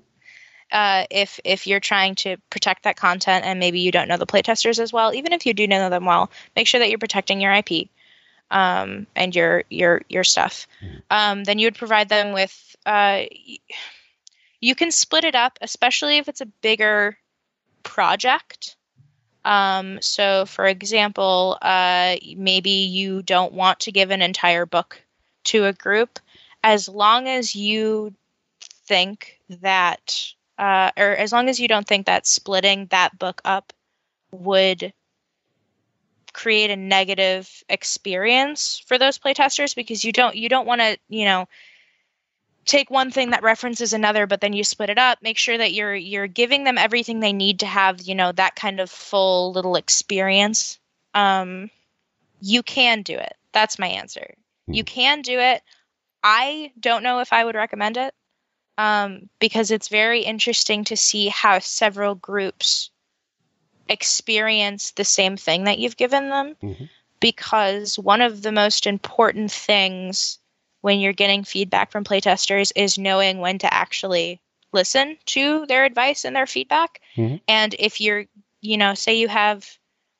[0.72, 4.26] Uh, if if you're trying to protect that content and maybe you don't know the
[4.26, 7.40] playtesters as well, even if you do know them well, make sure that you're protecting
[7.40, 7.88] your IP
[8.50, 10.66] um, and your your your stuff.
[11.10, 12.76] Um, then you would provide them with.
[12.84, 13.24] Uh,
[14.60, 17.18] you can split it up, especially if it's a bigger
[17.84, 18.76] project.
[19.44, 25.00] Um, so, for example, uh, maybe you don't want to give an entire book
[25.44, 26.18] to a group,
[26.62, 28.14] as long as you
[28.86, 33.72] think that, uh, or as long as you don't think that splitting that book up
[34.32, 34.92] would
[36.32, 41.24] create a negative experience for those playtesters because you don't you don't want to you
[41.24, 41.46] know
[42.64, 45.72] take one thing that references another but then you split it up make sure that
[45.72, 49.52] you're you're giving them everything they need to have you know that kind of full
[49.52, 50.78] little experience
[51.14, 51.70] um
[52.40, 53.34] you can do it.
[53.52, 54.34] That's my answer.
[54.66, 55.62] You can do it.
[56.22, 58.14] I don't know if i would recommend it
[58.78, 62.90] um because it's very interesting to see how several groups
[63.88, 66.88] experience the same thing that you've given them Mhm.
[67.20, 70.38] because one of the most important things
[70.84, 74.38] when you're getting feedback from playtesters is knowing when to actually
[74.70, 77.00] listen to their advice and their feedback.
[77.16, 77.40] Mhm.
[77.48, 78.26] And if you're,
[78.60, 79.78] you know, say you have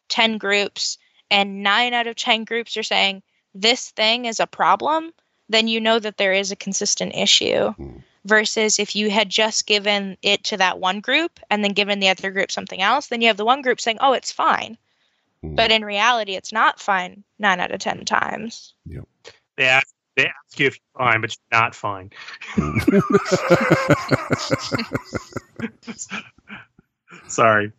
[0.09, 0.97] 10 groups
[1.31, 3.23] and nine out of 10 groups are saying
[3.55, 5.13] this thing is a problem,
[5.51, 7.75] then you know that there is a consistent issue.
[7.75, 8.03] Mhm.
[8.25, 12.09] Versus if you had just given it to that one group and then given the
[12.09, 14.79] other group something else, then you have the one group saying, oh, it's fine.
[15.45, 15.57] Mhm.
[15.57, 18.73] But in reality, it's not fine nine out of 10 times.
[19.57, 22.11] They ask, they ask you if you're fine, but you're not fine.
[27.29, 27.73] Sorry.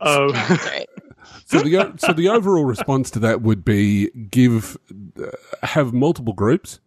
[0.00, 0.86] Um, right.
[1.46, 4.76] so the so the overall response to that would be give
[5.22, 5.26] uh,
[5.62, 6.80] have multiple groups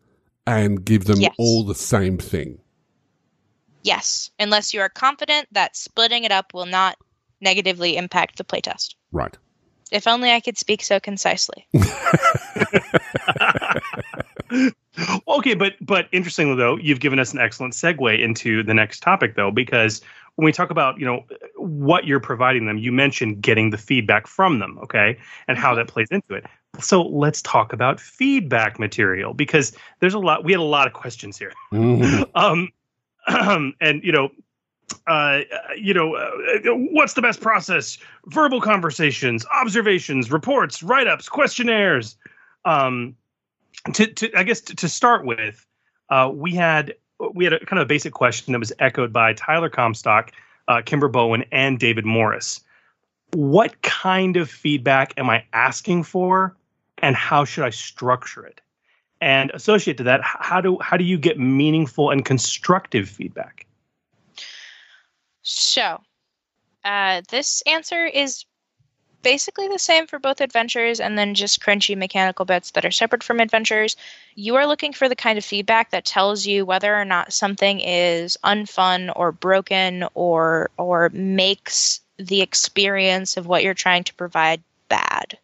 [0.45, 1.33] and give them Yes.
[1.37, 2.59] all the same thing.
[3.83, 6.97] Yes, unless you are confident that splitting it up will not
[7.41, 8.95] negatively impact the playtest.
[9.11, 9.37] Right.
[9.91, 11.67] If only I could speak so concisely.
[15.27, 19.35] okay, but but interestingly though, you've given us an excellent segue into the next topic
[19.35, 20.01] though, because
[20.35, 21.23] when we talk about you know
[21.55, 25.87] what you're providing them, you mentioned getting the feedback from them, okay, and how that
[25.87, 26.45] plays into it.
[26.79, 30.43] So let's talk about feedback material because there's a lot.
[30.43, 31.53] We had a lot of questions here.
[31.71, 32.29] Mhm.
[32.35, 32.71] um,
[33.81, 34.29] and you know,
[35.07, 35.41] uh,
[35.77, 36.31] you know, uh,
[36.91, 37.97] what's the best process?
[38.27, 42.17] Verbal conversations, observations, reports, write-ups, questionnaires.
[42.65, 43.15] Um,
[43.93, 45.65] to, to I guess to, to start with,
[46.09, 46.95] uh, we had
[47.33, 50.31] we had a kind of a basic question that was echoed by Tyler Comstock,
[50.67, 52.61] uh, Kimber Bowen, and David Morris.
[53.33, 56.55] What kind of feedback am I asking for,
[56.99, 58.61] and how should I structure it?
[59.21, 63.65] And associate to that, how do how do you get meaningful and constructive feedback?
[65.41, 66.01] So,
[66.83, 68.45] uh, this answer is
[69.23, 73.23] basically the same for both adventures and then just crunchy mechanical bits that are separate
[73.23, 73.95] from adventures.
[74.35, 77.79] You are looking for the kind of feedback that tells you whether or not something
[77.79, 84.61] is unfun or broken or or makes the experience of what you're trying to provide
[84.89, 85.37] bad.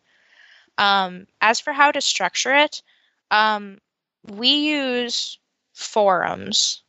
[0.77, 2.81] Um, as for how to structure it,
[3.31, 3.79] um,
[4.27, 5.39] we use
[5.73, 6.83] forums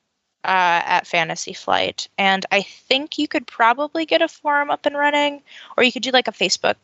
[0.45, 4.97] uh, at Fantasy Flight, and I think you could probably get a forum up and
[4.97, 5.43] running,
[5.77, 6.77] or you could do like a Facebook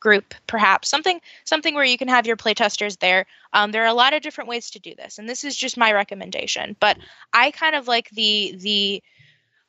[0.00, 3.26] group, perhaps something something where you can have your playtesters there.
[3.52, 5.76] Um, there are a lot of different ways to do this, and this is just
[5.76, 6.76] my recommendation.
[6.80, 6.98] But
[7.32, 9.02] I kind of like the the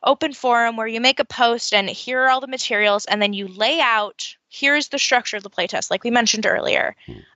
[0.03, 3.33] open forum where you make a post and here are all the materials, and then
[3.33, 6.95] you lay out here's the structure of the playtest, like we mentioned earlier.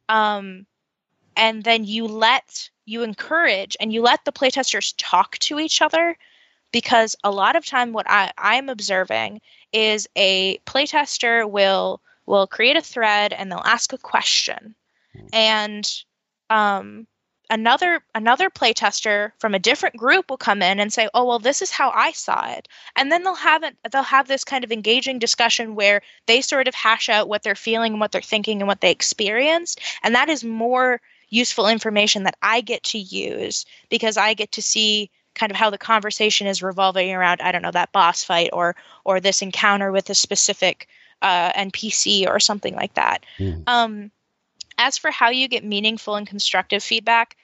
[0.09, 0.65] Um,
[1.35, 6.17] and then you let you encourage and you let the playtesters talk to each other
[6.71, 9.41] because a lot of time what I, i'm observing
[9.73, 14.75] is a playtester will will create a thread and they'll ask a question.
[15.33, 15.89] And
[16.49, 17.05] um,
[17.49, 21.61] another another playtester from a different group will come in and say, "Oh, well, this
[21.61, 23.75] is how I saw it," and then they'll have it.
[23.91, 27.55] They'll have this kind of engaging discussion where they sort of hash out what they're
[27.55, 31.01] feeling and what they're thinking and what they experienced, and that is more
[31.31, 35.69] useful information that I get to use because I get to see kind of how
[35.69, 39.91] the conversation is revolving around I don't know that boss fight or or this encounter
[39.91, 40.87] with a specific
[41.21, 43.25] uh, NPC or something like that.
[43.39, 43.63] Mm.
[43.67, 44.11] Um,
[44.77, 47.37] as for how you get meaningful and constructive feedback,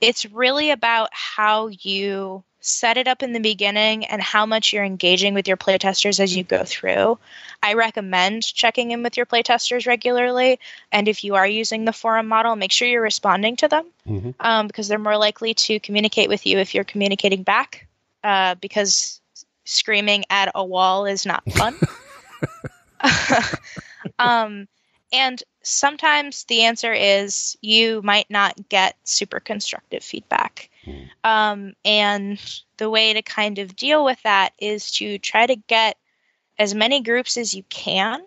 [0.00, 4.84] it's really about how you set it up in the beginning and how much you're
[4.84, 7.18] engaging with your playtesters as you go through.
[7.62, 10.60] I recommend checking in with your playtesters regularly.
[10.92, 14.34] And if you are using the forum model, make sure you're responding to them Mhm.
[14.40, 17.86] um, because they're more likely to communicate with you if you're communicating back.
[18.22, 19.20] Uh, because
[19.64, 21.78] screaming at a wall is not fun.
[24.18, 24.68] um,
[25.12, 30.69] and sometimes the answer is you might not get super constructive feedback.
[31.22, 32.40] Um, and
[32.78, 35.96] the way to kind of deal with that is to try to get
[36.58, 38.22] as many groups as you can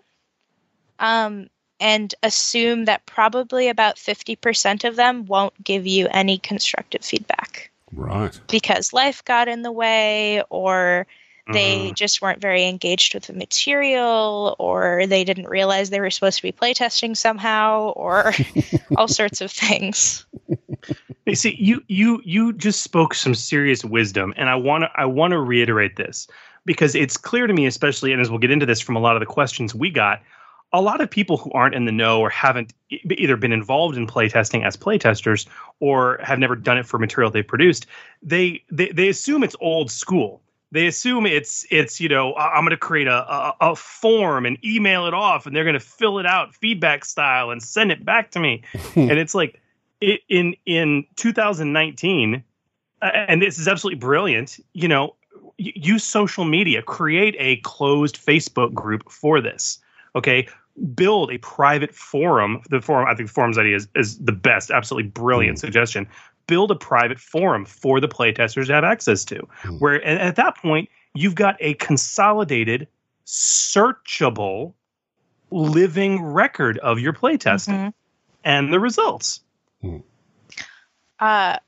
[0.98, 1.48] um,
[1.80, 8.38] and assume that probably about 50% of them won't give you any constructive feedback Right.
[8.48, 11.06] because life got in the way or
[11.52, 11.94] they Mhm.
[11.94, 16.42] just weren't very engaged with the material or they didn't realize they were supposed to
[16.42, 18.32] be playtesting somehow or
[18.96, 20.24] all sorts of things
[21.26, 25.06] You see, you you you just spoke some serious wisdom, and I want to I
[25.06, 26.28] want to reiterate this
[26.66, 29.16] because it's clear to me, especially, and as we'll get into this from a lot
[29.16, 30.20] of the questions we got,
[30.74, 34.06] a lot of people who aren't in the know or haven't either been involved in
[34.06, 35.46] playtesting as playtesters
[35.80, 37.86] or have never done it for material they produced,
[38.22, 40.42] they they they assume it's old school.
[40.74, 44.58] They assume it's it's you know I'm going to create a, a a form and
[44.64, 48.04] email it off, and they're going to fill it out feedback style and send it
[48.04, 48.62] back to me,
[48.96, 49.62] and it's like
[50.02, 52.42] i- in in 2019
[53.02, 55.14] uh, and this is absolutely brilliant you know
[55.58, 59.78] use social media create a closed facebook group for this
[60.16, 60.48] okay?
[60.94, 64.72] Build a private forum the forum i think the forums idea is, is the best
[64.72, 66.08] absolutely brilliant suggestion
[66.46, 69.80] build a private forum for the playtesters to have access to Mm.
[69.80, 72.86] where and at that point you've got a consolidated
[73.26, 74.74] searchable
[75.50, 77.94] living record of your playtesting Mhm.
[78.44, 79.40] and the results
[81.20, 81.58] Uh,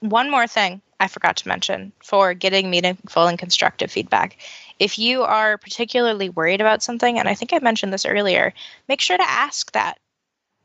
[0.00, 4.36] one more thing I forgot to mention for getting meaningful and constructive feedback.
[4.78, 8.54] If you are particularly worried about something, and I think I mentioned this earlier,
[8.88, 9.98] make sure to ask that.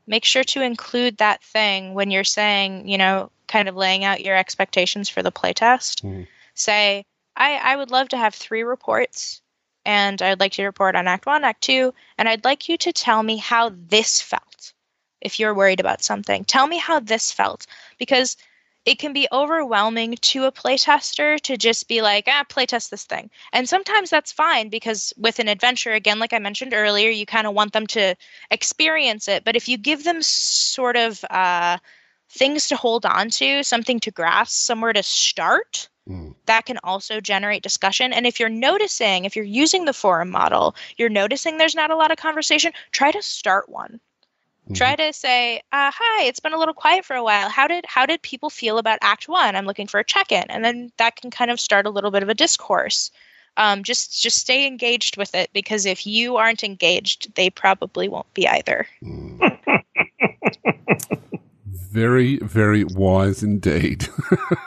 [0.08, 4.24] Make sure to include that thing when you're saying, you know, kind of laying out
[4.24, 6.02] your expectations for the playtest.
[6.02, 6.26] Mhm.
[6.54, 7.04] Say,
[7.36, 9.42] I, I would love to have three reports,
[9.84, 12.76] and I'd like you to report on Act One, Act Two, and I'd like you
[12.78, 14.72] to tell me how this felt.
[15.20, 17.66] If you're worried about something, tell me how this felt
[17.98, 18.36] because
[18.84, 23.30] it can be overwhelming to a playtester to just be like, ah, playtest this thing.
[23.52, 27.46] And sometimes that's fine because with an adventure, again, like I mentioned earlier, you kind
[27.46, 28.14] of want them to
[28.50, 29.44] experience it.
[29.44, 31.78] But if you give them sort of uh,
[32.30, 36.34] things to hold on to, something to grasp, somewhere to start, Mm.
[36.46, 38.14] that can also generate discussion.
[38.14, 41.96] And if you're noticing, if you're using the forum model, you're noticing there's not a
[41.96, 44.00] lot of conversation, try to start one
[44.74, 47.48] try to say uh, hi it's been a little quiet for a while.
[47.48, 49.56] How did how did people feel about act one?
[49.56, 50.44] I'm looking for a check-in.
[50.48, 53.10] And then that can kind of start a little bit of a discourse.
[53.56, 58.32] Um, just just stay engaged with it because if you aren't engaged they probably won't
[58.34, 58.86] be either.
[61.90, 64.08] Very, very wise indeed.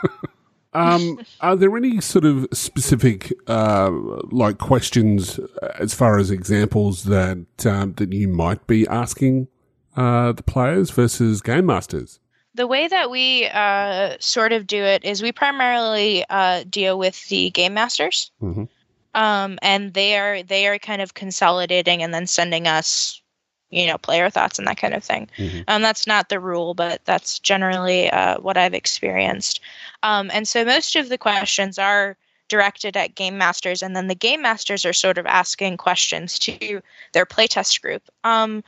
[0.74, 3.92] um, are there any sort of specific, uh,
[4.32, 5.40] like questions
[5.80, 9.48] as far as examples that um, that you might be asking
[9.96, 12.20] uh, the players versus game masters?
[12.54, 17.26] the way that we uh, sort of do it is we primarily uh, deal with
[17.30, 18.68] the game masters Mhm.
[19.16, 23.22] um, and they are they are kind of consolidating and then sending us
[23.70, 25.64] you know player thoughts and that kind of thing Mhm.
[25.70, 29.62] um, that's not the rule but that's generally uh, what i've experienced
[30.04, 32.18] um, and so most of the questions are
[32.50, 36.82] directed at game masters and then the game masters are sort of asking questions to
[37.14, 38.62] their playtest group um,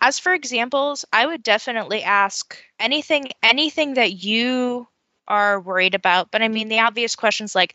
[0.00, 4.86] as for examples i would definitely ask anything anything that you
[5.28, 7.74] are worried about but i mean the obvious questions like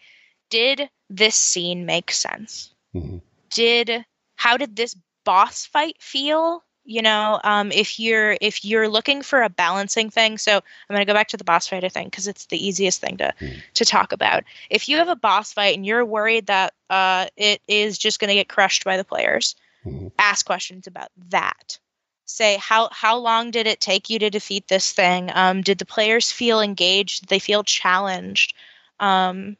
[0.49, 3.21] did this scene make sense Mhm.
[3.49, 9.21] did how did this boss fight feel you know um, if you're if you're looking
[9.23, 12.05] for a balancing thing so i'm going to go back to the boss fighter thing
[12.05, 13.61] because it's the easiest thing to Mm.
[13.73, 17.61] to talk about if you have a boss fight and you're worried that uh, it
[17.67, 19.55] is just going to get crushed by the players
[20.19, 21.77] ask questions about that.
[22.25, 25.29] Say how how long did it take you to defeat this thing?
[25.33, 27.21] Um, did the players feel engaged?
[27.21, 28.55] Did they feel challenged?
[28.99, 29.57] Um,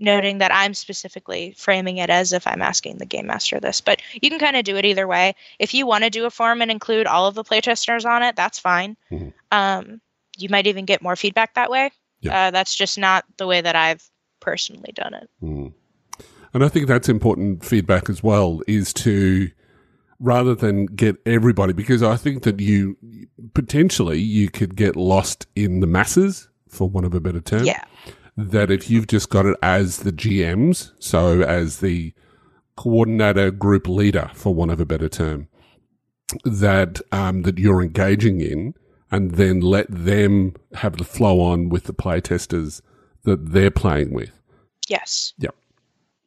[0.00, 3.80] noting that I'm specifically framing it as if I'm asking the game master this.
[3.80, 5.34] But you can kind of do it either way.
[5.58, 8.34] If you want to do a form and include all of the playtesters on it,
[8.34, 8.96] that's fine.
[9.12, 9.32] Mhm.
[9.52, 10.00] Um,
[10.38, 11.90] you might even get more feedback that way.
[12.20, 12.46] Yeah.
[12.46, 14.02] Uh, that's just not the way that I've
[14.40, 15.30] personally done it.
[15.42, 15.74] Mm.
[16.54, 19.50] And I think that's important feedback as well is to
[20.20, 22.96] rather than get everybody because I think that you
[23.54, 27.64] potentially you could get lost in the masses for want of a better term.
[27.64, 27.82] Yeah.
[28.36, 32.14] That if you've just got it as the GMs, so as the
[32.76, 35.48] coordinator group leader for want of a better term,
[36.44, 38.74] that um, that you're engaging in
[39.10, 42.80] and then let them have the flow on with the playtesters
[43.24, 44.30] that they're playing with.
[45.38, 45.52] Yes.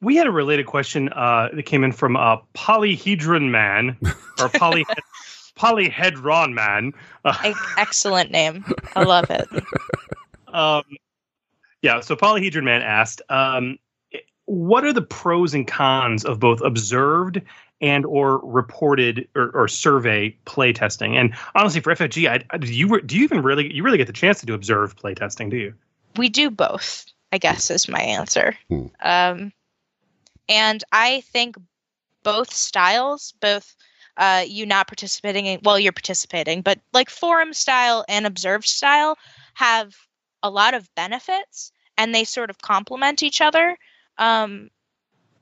[0.04, 3.98] We had a related question uh, that came in from uh, Polyhedron Man
[4.40, 4.86] or Poly
[5.58, 6.92] Polyhedron Man.
[7.26, 8.66] Uh, excellent name.
[8.96, 9.48] I love it.
[10.54, 10.84] um,
[11.82, 13.78] yeah, so Polyhedron Man asked, um,
[14.46, 17.42] "What are the pros and cons of both observed
[17.82, 22.88] and or reported or, or survey playtesting?" And honestly, for FFG, I, I- do you
[22.88, 25.50] re- do you even really you really get the chance to do observed playtesting?
[25.50, 25.74] Do you?
[26.16, 28.86] we do both i guess is my answer Hmm.
[29.02, 29.52] um,
[30.50, 31.56] and i think
[32.24, 33.76] both styles both
[34.16, 39.18] uh, you not participating in well you're participating but like forum style and observed style
[39.56, 39.96] have
[40.44, 43.76] a lot of benefits and they sort of complement each other
[44.20, 44.70] um,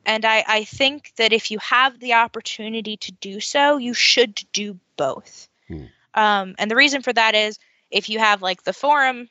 [0.05, 4.41] and I, I think that if you have the opportunity to do so you should
[4.53, 5.85] do both Hmm.
[6.13, 7.59] um, and the reason for that is
[7.89, 9.29] if you have like the forum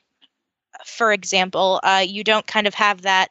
[0.85, 3.29] for example, uh, you don't kind of have that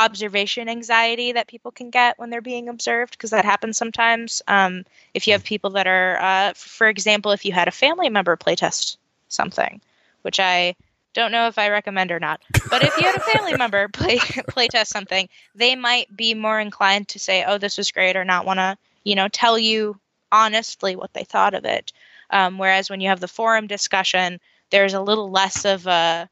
[0.00, 4.40] observation anxiety that people can get when they're being observed because that happens sometimes.
[4.48, 8.08] Um, if you have people that are, uh, for example, if you had a family
[8.08, 8.96] member playtest
[9.28, 9.80] something,
[10.22, 10.74] which I
[11.12, 12.40] don't know if I recommend or not,
[12.70, 17.08] but if you had a family member play playtest something, they might be more inclined
[17.08, 19.98] to say, "Oh, this was great," or not want to, you know, tell you
[20.32, 21.92] honestly what they thought of it.
[22.30, 24.40] Um, whereas when you have the forum discussion,
[24.70, 26.28] there's a little less of a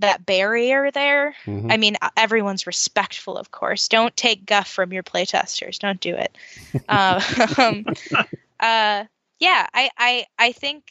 [0.00, 1.34] that barrier there.
[1.46, 1.72] Mhm.
[1.72, 3.88] I mean, uh, everyone's respectful, of course.
[3.88, 5.78] Don't take guff from your playtesters.
[5.78, 6.36] Don't do it.
[6.88, 7.20] uh,
[7.58, 7.86] um,
[8.60, 9.04] uh,
[9.38, 10.84] yeah, I, I, I think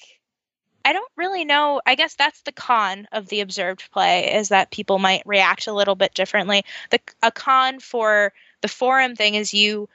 [0.86, 1.82] I don't really know.
[1.86, 5.73] I guess that's the con of the observed play is that people might react a
[5.73, 6.64] little bit differently.
[6.91, 9.90] The a con for the forum thing is you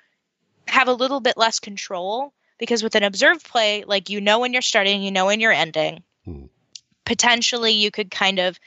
[0.66, 4.52] have a little bit less control because with an observed play, like you know when
[4.52, 6.02] you're starting, you know when you're ending.
[6.24, 6.46] Hmm.
[7.04, 8.58] Potentially, you could kind of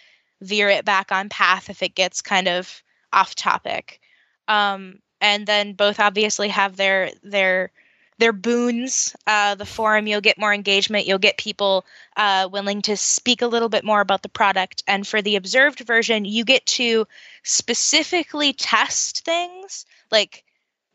[0.44, 4.00] veer it back on path if it gets kind of off topic.
[4.48, 7.72] Um, and then both obviously have their their
[8.20, 9.16] their boons.
[9.26, 11.08] Uh, the forum, you'll get more engagement.
[11.08, 14.84] You'll get people uh, willing to speak a little bit more about the product.
[14.88, 17.08] And for the observed version, you get to
[17.44, 19.86] specifically test things.
[20.12, 20.44] Like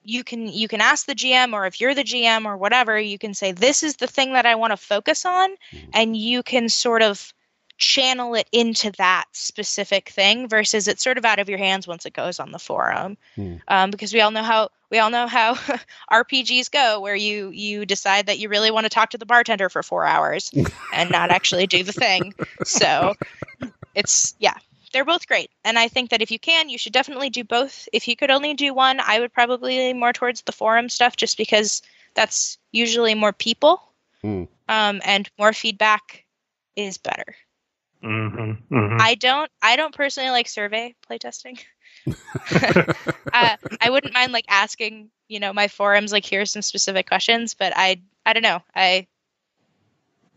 [0.03, 3.19] you can you can ask the GM, or if you're the GM or whatever, you
[3.19, 5.51] can say this is the thing that I want to focus on,
[5.93, 7.33] and you can sort of
[7.79, 12.05] channel it into that specific thing versus it's sort of out of your hands once
[12.05, 13.17] it goes on the forum.
[13.37, 13.57] Hmm.
[13.69, 15.55] um, because we all know how we all know how
[16.13, 19.69] rpgs go where you you decide that you really want to talk to the bartender
[19.69, 20.51] for four hours
[20.93, 22.35] and not actually do the thing.
[22.65, 23.15] So
[23.95, 24.55] it's yeah
[24.93, 25.51] they're both great.
[25.65, 27.89] And i think that if you can you should definitely do both.
[27.93, 31.17] If you could only do one i would probably lean more towards the forum stuff
[31.17, 31.83] just because
[32.15, 33.83] that's usually more people
[34.23, 34.45] Hmm.
[34.69, 36.25] um, and more feedback
[36.75, 37.37] is better
[38.03, 38.97] Mm-hmm, mm-hmm.
[39.01, 41.61] I don't I don't personally like survey playtesting.
[43.33, 47.55] uh, I wouldn't mind like asking, you know, my forums like here's some specific questions,
[47.55, 48.63] but I I don't know.
[48.75, 49.07] I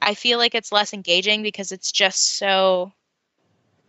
[0.01, 2.91] I feel like it's less engaging because it's just so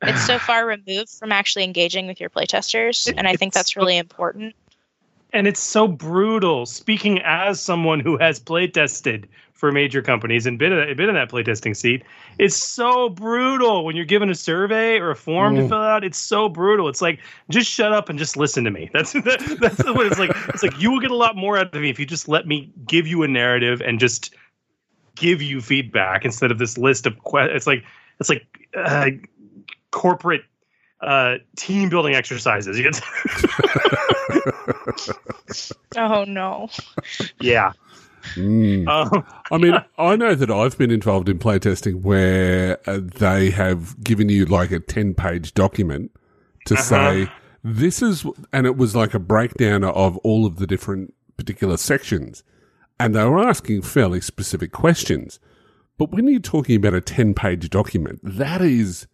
[0.02, 3.96] it's so far removed from actually engaging with your playtesters, and I think that's really
[3.96, 4.54] important.
[5.32, 6.66] and it's so brutal.
[6.66, 9.24] Speaking as someone who has playtested
[9.62, 12.02] for major companies and been in, been in that playtesting seat,
[12.40, 15.68] it's so brutal when you're given a survey or a form to Mm.
[15.68, 16.02] fill out.
[16.02, 16.88] It's so brutal.
[16.88, 18.90] It's like just shut up and just listen to me.
[18.92, 20.32] That's that, that's what it's like.
[20.48, 22.44] It's like you will get a lot more out of me if you just let
[22.48, 24.34] me give you a narrative and just
[25.14, 27.56] give you feedback instead of this list of questions.
[27.56, 27.84] it's like
[28.18, 28.44] it's like
[28.76, 29.10] uh,
[29.92, 30.42] corporate
[31.02, 32.76] uh, team building exercises.
[35.96, 36.68] Oh no.
[37.40, 37.72] yeah.
[38.34, 38.88] Mm.
[38.88, 44.02] Um, I mean, I know that I've been involved in playtesting where uh, they have
[44.02, 46.10] given you like a 10 page document
[46.66, 46.82] to Uh-huh.
[46.82, 47.28] say,
[47.64, 52.42] this is, and it was like a breakdown of all of the different particular sections.
[53.00, 55.40] and they were asking fairly specific questions.
[55.98, 59.06] But when you're talking about a 10 page document, that is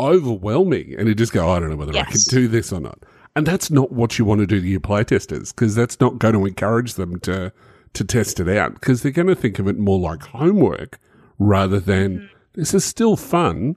[0.00, 0.94] overwhelming.
[0.98, 2.98] And you just go, I don't know whether I can do this or not.
[3.34, 6.34] And that's not what you want to do to your playtesters because that's not going
[6.34, 7.52] to encourage them to,
[7.94, 10.98] to test it out because they're going to think of it more like homework
[11.38, 13.76] rather than this is still fun,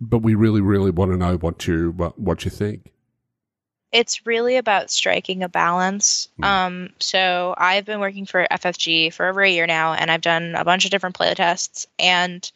[0.00, 2.92] but we really, really want to know what you, what, what you think.
[3.92, 6.28] it's really about striking a balance.
[6.36, 6.44] Hmm.
[6.44, 10.54] Um, so I've been working for FFG for over a year now, and I've done
[10.54, 11.86] a bunch of different play tests.
[11.98, 12.50] And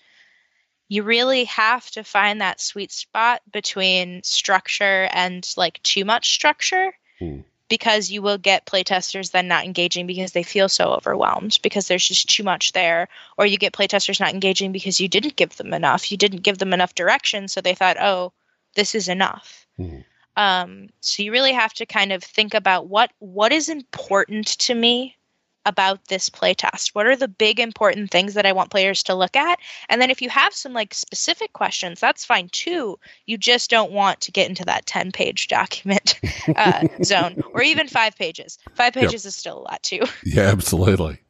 [0.89, 6.93] you really have to find that sweet spot between structure and like too much structure.
[7.19, 7.41] Hmm.
[7.71, 12.07] Because you will get playtesters then not engaging because they feel so overwhelmed because there's
[12.07, 13.09] just too much there.
[13.39, 16.11] Or you get playtesters not engaging because you didn't give them enough.
[16.13, 17.49] You didn't give them enough direction.
[17.49, 18.33] So they thought, oh,
[18.75, 19.67] this is enough.
[19.79, 20.01] Hmm.
[20.37, 24.75] Um, so you really have to kind of think about what what is important to
[24.75, 25.17] me
[25.67, 26.89] about this playtest.
[26.95, 29.59] What are the big important things that I want players to look at?
[29.89, 32.99] And then if you have some like specific questions, that's fine too.
[33.27, 36.21] You just don't want to get into that 10 page document
[36.57, 38.59] uh, zone or even five pages.
[38.75, 39.05] Five Yep.
[39.11, 40.01] pages is still a lot too.
[40.25, 41.21] Yeah, absolutely.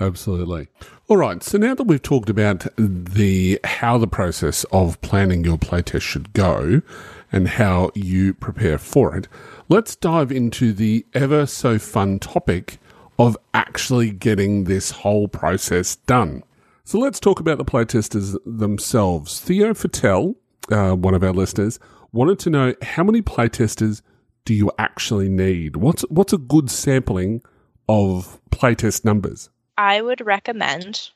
[0.00, 0.68] Absolutely.
[1.08, 1.42] All right.
[1.42, 6.32] So now that we've talked about the how the process of planning your playtest should
[6.32, 6.82] go
[7.30, 9.28] and how you prepare for it,
[9.68, 12.78] let's dive into the ever so fun topic
[13.22, 16.42] of actually getting this whole process done.
[16.84, 19.40] So let's talk about the playtesters themselves.
[19.40, 20.34] Theo Fattel,
[20.70, 21.78] uh, one of our listeners,
[22.12, 24.02] wanted to know how many playtesters
[24.44, 25.76] do you actually need?
[25.76, 27.42] What's what's a good sampling
[27.88, 29.50] of playtest numbers?
[29.78, 31.10] I would recommend.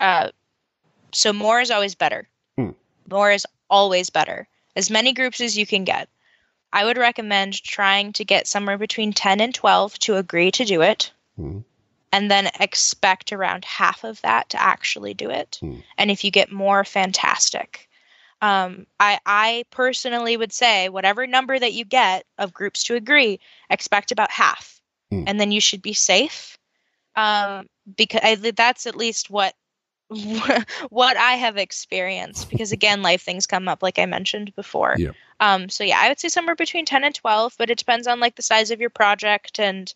[0.00, 0.30] Uh,
[1.12, 2.26] so more is always better.
[2.56, 2.70] Hmm.
[3.10, 4.48] More is always better.
[4.74, 6.08] As many groups as you can get.
[6.72, 10.82] I would recommend trying to get somewhere between 10 and 12 to agree to do
[10.82, 11.12] it.
[11.36, 11.60] Hmm.
[12.14, 15.58] And then expect around half of that to actually do it.
[15.60, 15.80] Hmm.
[15.96, 17.88] And if you get more, fantastic.
[18.42, 23.40] Um, I, I personally would say whatever number that you get of groups to agree,
[23.70, 24.80] expect about half.
[25.10, 25.24] Hmm.
[25.26, 26.58] And then you should be safe
[27.14, 29.54] um because I, that's at least what
[30.90, 34.94] what I have experienced because again life things come up like I mentioned before.
[34.98, 35.12] Yeah.
[35.40, 38.20] Um so yeah, I would say somewhere between 10 and 12, but it depends on
[38.20, 39.92] like the size of your project and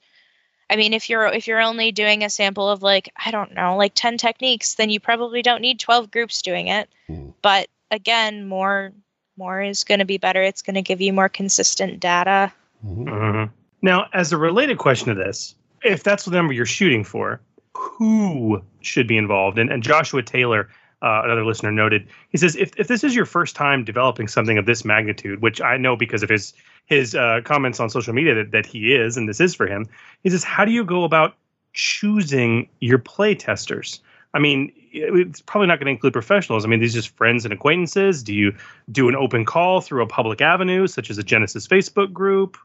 [0.68, 3.76] I mean if you're if you're only doing a sample of like I don't know,
[3.76, 6.88] like 10 techniques, then you probably don't need 12 groups doing it.
[7.06, 7.30] Hmm.
[7.42, 8.92] But again, more
[9.36, 10.42] more is going to be better.
[10.42, 12.52] It's going to give you more consistent data.
[12.84, 13.50] Mhm.
[13.82, 17.40] Now, as a related question to this, if that's the number you're shooting for,
[17.76, 19.58] who should be involved?
[19.58, 20.68] And, and Joshua Taylor,
[21.02, 24.58] uh, another listener, noted he says if, if this is your first time developing something
[24.58, 26.52] of this magnitude, which I know because of his
[26.86, 29.86] his uh, comments on social media that, that he is, and this is for him,
[30.22, 31.36] he says, how do you go about
[31.72, 34.00] choosing your play testers?
[34.34, 36.64] I mean, it's probably not going to include professionals.
[36.64, 38.22] I mean, these are just friends and acquaintances.
[38.22, 38.54] Do you
[38.92, 42.56] do an open call through a public avenue, such as a Genesys Facebook group?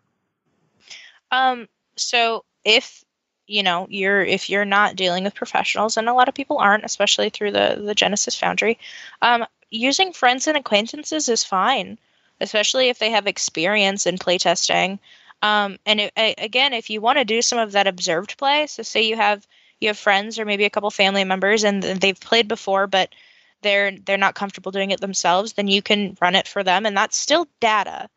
[1.31, 3.03] Um, so if
[3.47, 6.85] you know you're if you're not dealing with professionals, and a lot of people aren't,
[6.85, 8.77] especially through the the Genesys Foundry,
[9.21, 11.97] um, using friends and acquaintances is fine,
[12.39, 14.99] especially if they have experience in playtesting.
[15.41, 18.67] Um, and it, a- again, if you want to do some of that observed play,
[18.67, 19.47] so say you have
[19.79, 23.13] you have friends or maybe a couple family members and they've played before, but
[23.61, 26.95] they're they're not comfortable doing it themselves, then you can run it for them, and
[26.97, 28.09] that's still data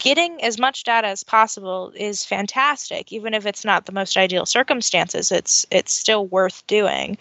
[0.00, 4.46] getting as much data as possible is fantastic even if it's not the most ideal
[4.46, 7.16] circumstances it's it's still worth doing.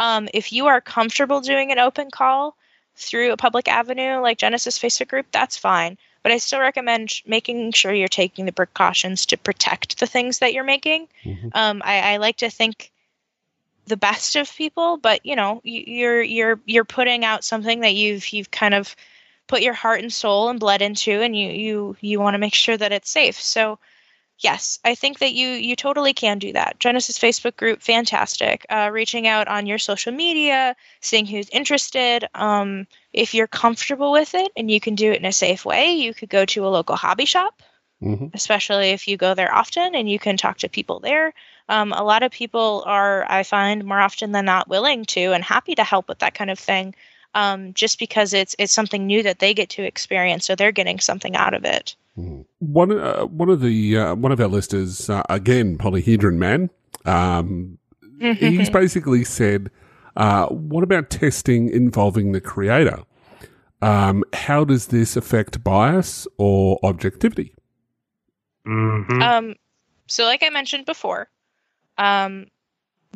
[0.00, 2.56] Um, if you are comfortable doing an open call
[2.96, 5.96] through a public avenue like Genesys facebook group that's fine.
[6.24, 10.38] But i still recommend sh- making sure you're taking the precautions to protect the things
[10.40, 11.08] that you're making.
[11.24, 11.50] Mhm.
[11.54, 12.90] um, I, I like to think
[13.86, 17.94] the best of people but you know you, you're you're you're putting out something that
[17.94, 18.96] you've you've kind of
[19.46, 22.54] put your heart and soul and blood into and you you you want to make
[22.54, 23.40] sure that it's safe.
[23.40, 23.78] So
[24.40, 26.78] yes i think that you you totally can do that.
[26.80, 28.66] Genesys facebook group fantastic.
[28.68, 34.34] Uh, reaching out on your social media seeing who's interested um, if you're comfortable with
[34.34, 36.68] it and you can do it in a safe way you could go to a
[36.68, 37.62] local hobby shop
[38.00, 41.32] hmm especially if you go there often and you can talk to people there.
[41.68, 45.42] Um, a lot of people are, I find, more often than not willing to and
[45.42, 46.94] happy to help with that kind of thing,
[47.34, 51.00] um, just because it's it's something new that they get to experience, so they're getting
[51.00, 51.96] something out of it.
[52.60, 56.70] One uh, one of the uh, one of our listeners uh, again, Polyhedron Man.
[57.04, 57.78] Um,
[58.20, 59.70] he's basically said,
[60.16, 63.00] uh, "What about testing involving the creator?
[63.82, 67.54] Um, how does this affect bias or objectivity?"
[68.66, 69.20] Mm-hmm.
[69.20, 69.54] Um,
[70.06, 71.28] so, like I mentioned before,
[71.98, 72.46] um,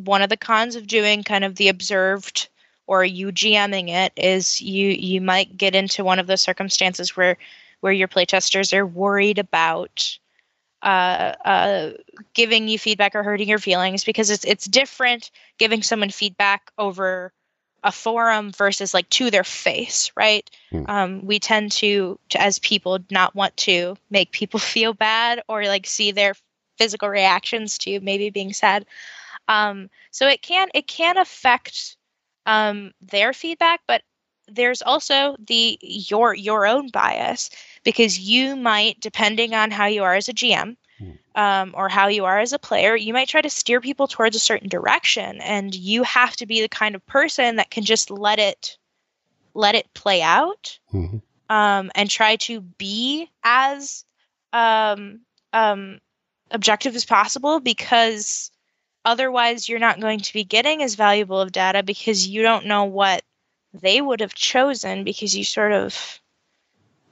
[0.02, 2.48] one of the cons of doing kind of the observed
[2.88, 7.36] or you GMing it is you you might get into one of those circumstances where
[7.80, 10.18] where your playtesters are worried about
[10.82, 11.90] uh, uh,
[12.34, 17.32] giving you feedback or hurting your feelings because it's it's different giving someone feedback over
[17.84, 20.48] a forum versus like to their face, right?
[20.72, 20.88] Mm.
[20.88, 25.64] Um, we tend to, to as people not want to make people feel bad or
[25.64, 26.34] like see their
[26.76, 28.86] physical reactions to maybe being sad.
[29.46, 31.96] Um, so it can it can affect
[32.48, 34.02] um, their feedback, but
[34.48, 37.50] there's also the your your own bias
[37.84, 40.74] because you might depending on how you are as a gm
[41.34, 44.34] um, or how you are as a player you might try to steer people towards
[44.34, 48.10] a certain direction and you have to be the kind of person that can just
[48.10, 48.78] let it
[49.52, 51.20] let it play out Mhm.
[51.50, 54.06] um, and try to be as
[54.54, 55.20] um,
[55.52, 56.00] um,
[56.50, 58.50] objective as possible because
[59.08, 62.84] otherwise you're not going to be getting as valuable of data because you don't know
[62.84, 63.22] what
[63.72, 66.20] they would have chosen because you sort of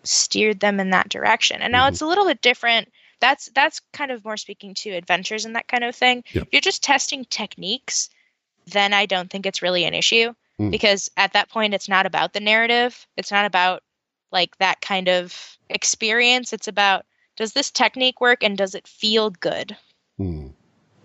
[0.04, 1.62] steered them in that direction.
[1.62, 1.92] And now Mhm.
[1.92, 2.92] it's a little bit different.
[3.20, 6.22] That's that's kind of more speaking to adventures and that kind of thing.
[6.42, 8.10] If you're just testing techniques,
[8.66, 10.70] then I don't think it's really an issue Mm.
[10.70, 13.06] because at that point it's not about the narrative.
[13.16, 13.82] It's not about
[14.32, 16.52] like that kind of experience.
[16.52, 17.06] It's about
[17.36, 19.76] does this technique work and does it feel good?
[20.18, 20.48] Hmm.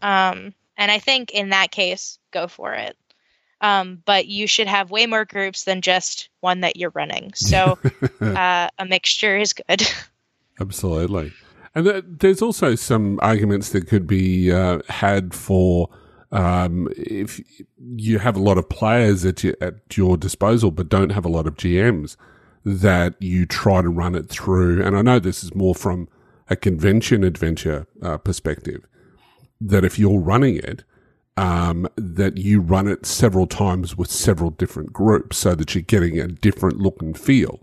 [0.01, 2.97] Um, and I think in that case, go for it.
[3.61, 7.31] Um, but you should have way more groups than just one that you're running.
[7.35, 7.77] So
[8.21, 9.83] uh, a mixture is good.
[10.59, 11.31] Absolutely.
[11.75, 15.89] And th- there's also some arguments that could be uh, had for
[16.31, 17.41] um, if
[17.77, 21.29] you have a lot of players at your, at your disposal, but don't have a
[21.29, 22.15] lot of GMs,
[22.63, 24.83] that you try to run it through.
[24.83, 26.07] And I know this is more from
[26.49, 28.85] a convention adventure uh, perspective,
[29.61, 30.83] that if you're running it,
[31.37, 36.19] um, that you run it several times with several different groups so that you're getting
[36.19, 37.61] a different look and feel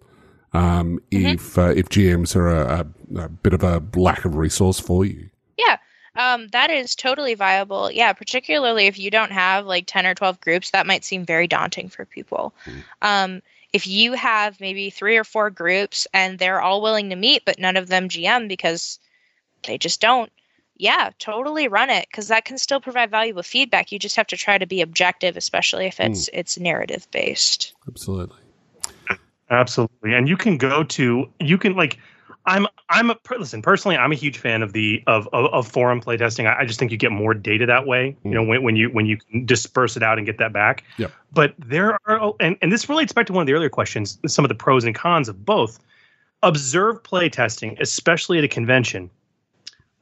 [0.53, 4.81] um, if uh, if GMs are a, a, a bit of a lack of resource
[4.81, 5.29] for you.
[5.59, 5.77] yeah,
[6.17, 7.91] um, that is totally viable.
[7.91, 11.47] Yeah, particularly if you don't have like 10 or 12 groups, that might seem very
[11.47, 12.55] daunting for people.
[13.03, 13.43] Um,
[13.73, 17.59] if you have maybe three or four groups and they're all willing to meet, but
[17.59, 18.99] none of them GM because
[19.67, 20.33] they just don't,
[20.79, 23.91] yeah, totally run it because that can still provide valuable feedback.
[23.91, 26.39] You just have to try to be objective, especially if it's hmm.
[26.39, 27.75] it's narrative based.
[27.89, 28.39] Absolutely.
[29.51, 31.99] Absolutely, and you can go to you can like
[32.47, 36.01] I'm I'm a listen personally I'm a huge fan of the of of, of forum
[36.01, 36.47] playtesting.
[36.47, 38.17] I, I just think you get more data that way.
[38.25, 38.49] You know hmm.
[38.51, 40.85] when when you when you can disperse it out and get that back.
[40.97, 41.09] Yeah.
[41.33, 44.19] But there are oh, and and this relates back to one of the earlier questions.
[44.27, 45.79] Some of the pros and cons of both.
[46.45, 49.11] Observe playtesting, especially at a convention.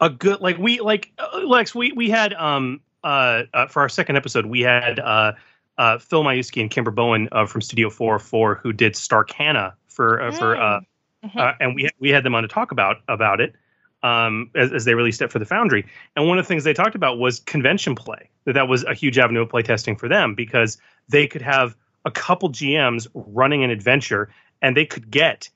[0.00, 3.88] A good like we like uh, Lex we we had um uh, uh for our
[3.88, 5.32] second episode we had uh
[5.78, 10.32] uh, Phil Majewski and Kimber Bowen uh, from Studio 404 who did Starcana for uh,
[10.32, 10.80] for uh,
[11.26, 11.40] Mhm.
[11.40, 13.54] uh, and we we had them on to talk about about it
[14.02, 15.86] um, as, as they released it for the Foundry.
[16.14, 18.30] And one of the things they talked about was convention play.
[18.44, 20.78] That that was a huge avenue of play testing for them because
[21.08, 24.28] they could have a couple GMs running an adventure
[24.62, 25.50] and they could get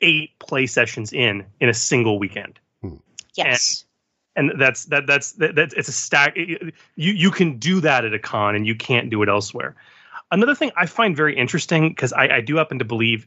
[0.00, 2.60] eight play sessions in in a single weekend
[3.38, 3.84] Yes.
[4.36, 8.14] and that's that that's that, that's it's a stack you you can do that at
[8.14, 9.74] a con and you can't do it elsewhere
[10.30, 13.26] another thing i find very interesting because I, I do happen to believe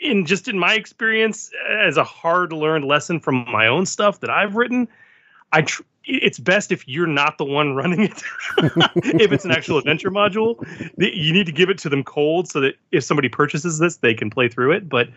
[0.00, 4.30] in just in my experience as a hard learned lesson from my own stuff that
[4.30, 4.88] i've written
[5.52, 8.22] i tr- it's best if you're not the one running it
[9.20, 10.56] if it's an actual adventure module
[10.98, 14.14] you need to give it to them cold so that if somebody purchases this they
[14.14, 15.08] can play through it but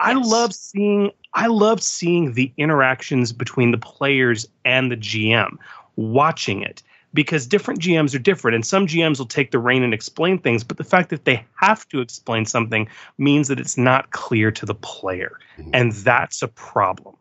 [0.00, 0.26] i Yes.
[0.26, 5.56] love seeing i love seeing the interactions between the players and the gm
[5.96, 6.82] watching it
[7.12, 10.64] because different gms are different and some gms will take the reign and explain things
[10.64, 14.66] but the fact that they have to explain something means that it's not clear to
[14.66, 15.70] the player Mhm.
[15.74, 17.14] and that's a problem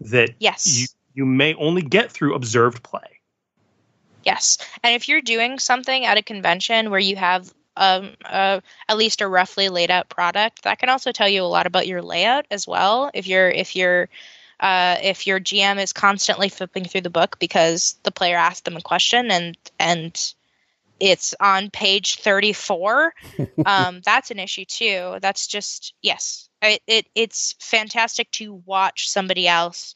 [0.00, 0.66] that Yes.
[0.80, 0.86] you
[1.16, 3.20] you may only get through observed play.
[4.22, 8.96] Yes, and if you're doing something at a convention where you have um, uh, at
[8.96, 12.02] least a roughly laid out product, that can also tell you a lot about your
[12.02, 13.10] layout as well.
[13.14, 14.08] If you're if you're
[14.60, 18.76] uh, if your GM is constantly flipping through the book because the player asked them
[18.76, 20.34] a question and and
[20.98, 23.12] it's on page 34
[23.66, 25.16] um, that's an issue too.
[25.22, 29.94] That's just yes it, it it's fantastic to watch somebody else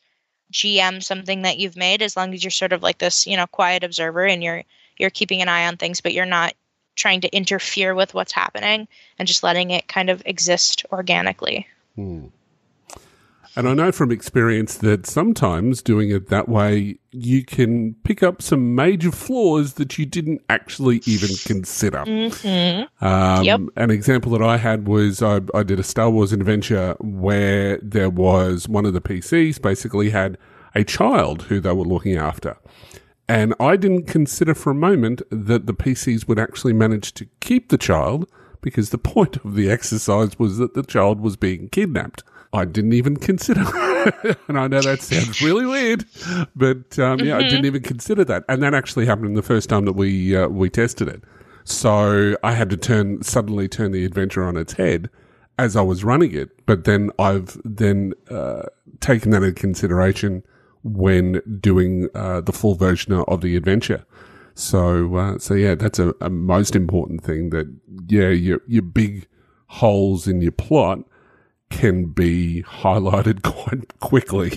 [0.52, 3.46] GM something that you've made as long as you're sort of like this, you know,
[3.46, 4.64] quiet observer and you're
[4.98, 6.54] you're keeping an eye on things, but you're not
[6.94, 8.86] trying to interfere with what's happening
[9.18, 11.66] and just letting it kind of exist organically.
[11.94, 12.26] Hmm.
[13.56, 18.40] And I know from experience that sometimes doing it that way, you can pick up
[18.42, 22.04] some major flaws that you didn't actually even consider.
[22.04, 23.04] Mm-hmm.
[23.04, 23.60] Um, Yep.
[23.76, 28.10] An example that I had was I, I did a Star Wars adventure where there
[28.10, 30.38] was one of the PCs basically had
[30.74, 32.56] a child who they were looking after.
[33.28, 37.68] And I didn't consider for a moment that the PCs would actually manage to keep
[37.68, 38.28] the child
[38.60, 42.22] because the point of the exercise was that the child was being kidnapped.
[42.52, 43.60] I didn't even consider,
[44.48, 46.04] and I know that sounds really weird,
[46.56, 48.44] but um, yeah, I didn't even consider that.
[48.48, 51.22] And that actually happened the first time that we uh, we tested it.
[51.64, 55.10] So I had to turn suddenly turn the adventure on its head
[55.58, 56.66] as I was running it.
[56.66, 58.62] But then I've then uh,
[58.98, 60.42] taken that into consideration
[60.82, 64.04] when doing uh, the full version of the adventure.
[64.54, 67.50] So uh, so yeah, that's a, a most important thing.
[67.50, 67.72] That
[68.08, 69.28] yeah, your your big
[69.66, 70.98] holes in your plot
[71.70, 74.52] can be highlighted quite quickly.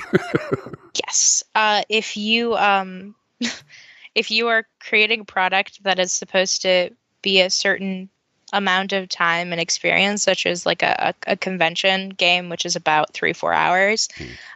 [0.95, 1.43] Yes.
[1.55, 3.15] Uh, if you um,
[4.15, 6.91] if you are creating a product that is supposed to
[7.21, 8.09] be a certain
[8.51, 12.75] amount of time and experience, such as like a, a, a convention game, which is
[12.75, 14.09] about three four hours,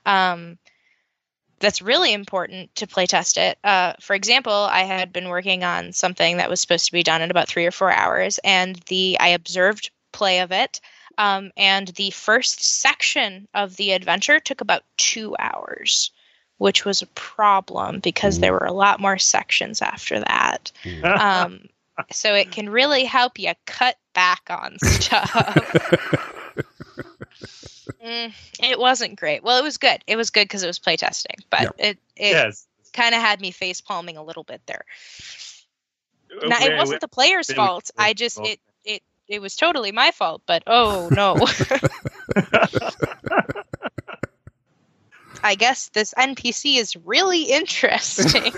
[0.06, 0.58] um,
[1.60, 3.58] that's really important to play test it.
[3.64, 7.22] Uh, for example, I had been working on something that was supposed to be done
[7.22, 10.80] in about three or four hours, and the I observed play of it.
[11.18, 16.12] Um, and the first section of the adventure took about two hours,
[16.58, 20.72] which was a problem because there were a lot more sections after that.
[21.04, 21.70] Um,
[22.12, 25.32] so it can really help you cut back on stuff.
[28.04, 29.44] Mm, it wasn't great.
[29.44, 30.04] Well, it was good.
[30.08, 31.76] It was good because it was playtesting, but Yep.
[31.80, 32.68] it it yes.
[32.94, 34.86] kind of had me face palming a little bit there.
[36.46, 37.90] Now, it wasn't the player's fault.
[37.98, 38.60] I just it
[39.28, 40.42] it it was totally my fault.
[40.46, 41.36] But oh no.
[45.44, 48.52] I guess this NPC is really interesting.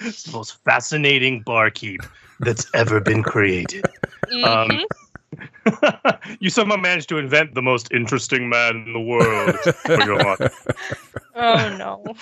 [0.00, 2.00] it's the most fascinating barkeep
[2.40, 3.84] that's ever been created.
[4.44, 4.84] Um, Mhm.
[6.40, 9.56] you somehow managed to invent the most interesting man in the world.
[9.86, 10.38] Go on.
[11.34, 12.14] oh no.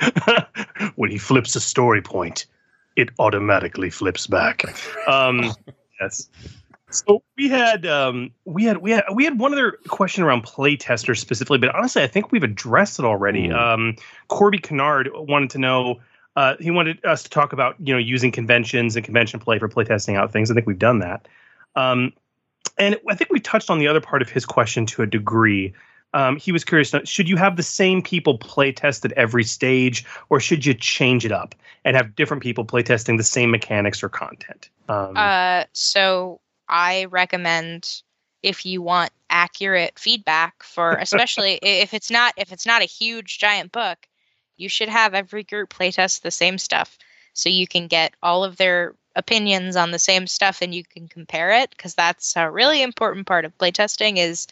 [0.96, 2.46] when he flips a story point,
[2.96, 4.64] it automatically flips back.
[5.06, 5.52] Um,
[6.00, 6.28] yes.
[6.90, 11.18] So we had um, we had we had we had one other question around playtesters
[11.18, 13.48] specifically, but honestly, I think we've addressed it already.
[13.48, 13.56] Mm.
[13.56, 13.96] Um,
[14.28, 16.00] Corby Kennard wanted to know.
[16.36, 19.68] Uh, he wanted us to talk about you know using conventions and convention play for
[19.68, 20.50] playtesting out things.
[20.50, 21.26] I think we've done that.
[21.76, 22.12] Um,
[22.78, 25.72] and I think we touched on the other part of his question to a degree.
[26.12, 30.04] Um, he was curious: should you have the same people play test at every stage,
[30.28, 31.54] or should you change it up
[31.84, 34.70] and have different people play testing the same mechanics or content?
[34.88, 38.02] Um, Uh, so I recommend
[38.42, 43.38] if you want accurate feedback for, especially if it's not if it's not a huge
[43.38, 44.08] giant book,
[44.56, 46.98] you should have every group playtest the same stuff,
[47.34, 51.08] so you can get all of their opinions on the same stuff and you can
[51.08, 54.46] compare it because that's a really important part of playtesting is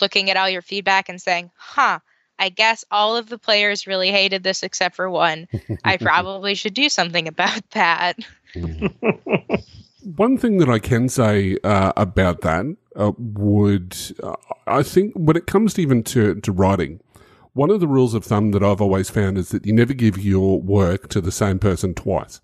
[0.00, 2.00] looking at all your feedback and saying, "Huh."
[2.36, 5.46] I guess all of the players really hated this except for one.
[5.84, 8.18] I probably should do something about that.
[10.16, 15.36] One thing that I can say uh, about that uh, would, uh, I think, when
[15.36, 17.00] it comes to even to, to writing,
[17.54, 20.18] one of the rules of thumb that I've always found is that you never give
[20.18, 22.40] your work to the same person twice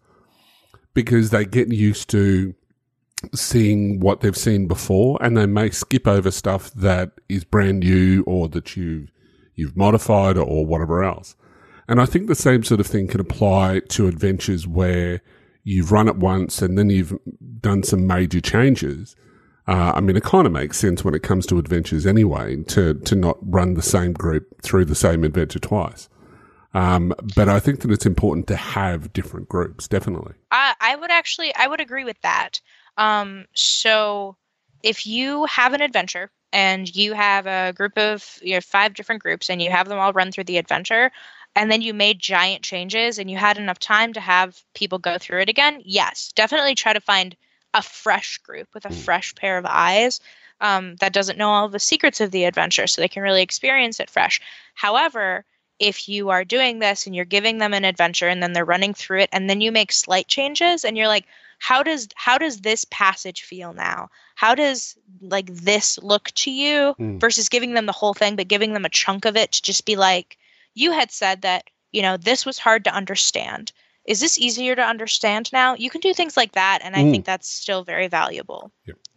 [0.94, 2.54] because they get used to
[3.34, 8.22] seeing what they've seen before and they may skip over stuff that is brand new
[8.26, 9.10] or that you've,
[9.54, 11.36] you've modified or whatever else.
[11.88, 15.22] And I think the same sort of thing can apply to adventures where
[15.64, 17.18] you've run it once and then you've
[17.60, 19.16] done some major changes.
[19.66, 22.94] Uh, I mean, it kind of makes sense when it comes to adventures anyway to
[22.94, 26.08] to not run the same group through the same adventure twice.
[26.72, 30.34] Um, but I think that it's important to have different groups, definitely.
[30.50, 32.60] I, I would actually I would agree with that.
[33.00, 34.36] Um, so
[34.82, 39.22] if you have an adventure and you have a group of you know five different
[39.22, 41.10] groups and you have them all run through the adventure
[41.56, 45.16] and then you made giant changes and you had enough time to have people go
[45.16, 47.36] through it again, yes, definitely try to find
[47.72, 50.20] a fresh group with a fresh pair of eyes
[50.60, 53.98] um, that doesn't know all the secrets of the adventure so they can really experience
[53.98, 54.40] it fresh.
[54.74, 55.44] However,
[55.78, 58.92] if you are doing this and you're giving them an adventure and then they're running
[58.92, 61.26] through it and then you make slight changes and you're like
[61.60, 66.94] how does how does this passage feel now how does like this look to you
[66.98, 67.20] Mm.
[67.20, 69.86] versus giving them the whole thing but giving them a chunk of it to just
[69.86, 70.36] be like
[70.74, 73.72] you had said that you know this was hard to understand
[74.06, 75.74] is this easier to understand now?
[75.74, 77.10] You can do things like that, and I Mm.
[77.10, 78.72] think that's still very valuable.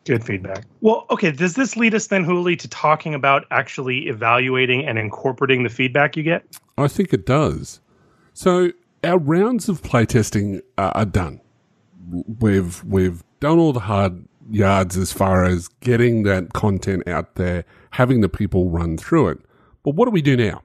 [0.06, 0.65] Good feedback.
[0.82, 1.32] Well, okay.
[1.32, 6.18] Does this lead us then, Hooly, to talking about actually evaluating and incorporating the feedback
[6.18, 6.44] you get?
[6.78, 7.80] I think it does.
[8.34, 11.40] So our rounds of playtesting uh, are done.
[12.09, 17.65] We've we've done all the hard yards as far as getting that content out there,
[17.91, 19.39] having the people run through it.
[19.84, 20.61] But what do we do now?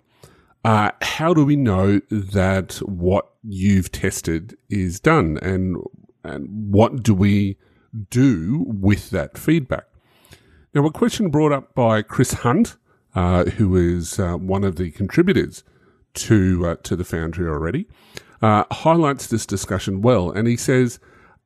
[0.64, 5.76] Uh, how do we know that what you've tested is done, and
[6.24, 7.56] and what do we
[8.10, 9.84] do with that feedback?
[10.74, 12.76] Now, a question brought up by Chris Hunt,
[13.14, 15.64] uh, who is uh, one of the contributors
[16.14, 17.86] to uh, to the Foundry already,
[18.42, 20.98] uh, highlights this discussion well, and he says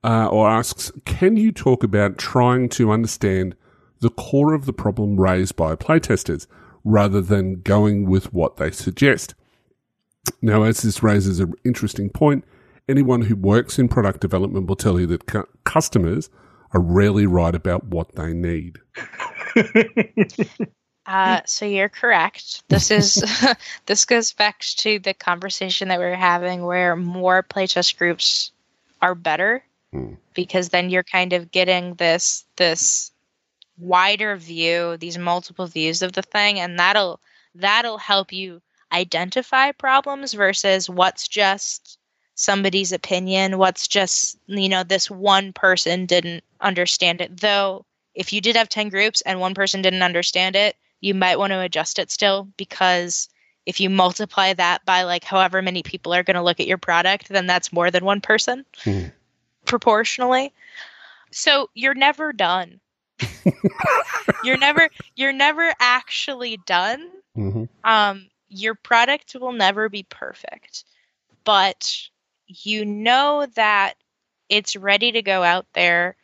[0.04, 3.56] uh, or asks, "Can you talk about trying to understand
[4.00, 6.46] the core of the problem raised by playtesters
[6.84, 9.34] rather than going with what they suggest?"
[10.40, 12.44] Now, as this raises an interesting point,
[12.88, 16.30] anyone who works in product development will tell you that cu- customers
[16.72, 18.78] are rarely right about what they need.
[21.04, 22.62] Uh, so you're correct.
[22.68, 23.24] This is
[23.86, 28.52] this goes back to the conversation that we were having, where more playtest groups
[29.00, 30.14] are better, Hmm.
[30.34, 33.12] because then you're kind of getting this this
[33.78, 37.20] wider view, these multiple views of the thing, and that'll
[37.54, 38.62] that'll help you
[38.92, 41.98] identify problems versus what's just
[42.34, 47.40] somebody's opinion, what's just you know this one person didn't understand it.
[47.40, 51.38] Though if you did have 10 groups and one person didn't understand it, you might
[51.38, 53.28] want to adjust it still because
[53.66, 56.78] if you multiply that by like however many people are going to look at your
[56.78, 59.08] product, then that's more than one person Hmm.
[59.72, 60.52] Proportionally.
[61.30, 62.78] So you're never done.
[64.44, 67.08] you're never you're never actually done.
[67.34, 67.64] Mm-hmm.
[67.90, 70.84] Um your product will never be perfect,
[71.44, 72.10] but
[72.48, 73.94] you know that
[74.50, 76.16] it's ready to go out there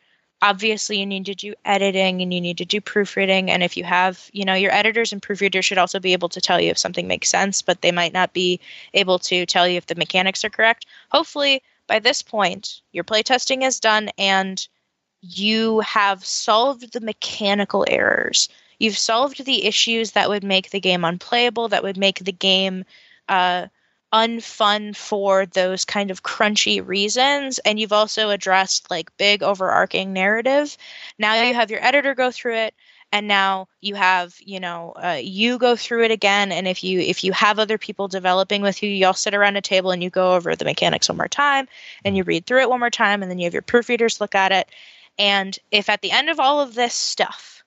[0.42, 3.82] obviously you need to do editing and you need to do proofreading and if you
[3.82, 6.78] have you know your editors and proofreaders should also be able to tell you if
[6.78, 8.60] something makes sense but they might not be
[8.94, 13.64] able to tell you if the mechanics are correct hopefully by this point your playtesting
[13.66, 14.68] is done and
[15.20, 18.48] you have solved the mechanical errors.
[18.78, 22.84] You've solved the issues that would make the game unplayable that would make the game
[23.28, 23.66] uh,
[24.12, 27.58] unfun for those kind of crunchy reasons.
[27.60, 30.76] And you've also addressed like big overarching narrative.
[31.18, 32.74] Now you have your editor go through it
[33.12, 37.00] and now you have you know uh, you go through it again and if you
[37.00, 40.02] if you have other people developing with you you all sit around a table and
[40.02, 41.66] you go over the mechanics one more time
[42.04, 44.34] and you read through it one more time and then you have your proofreaders look
[44.34, 44.68] at it
[45.18, 47.62] and if at the end of all of this stuff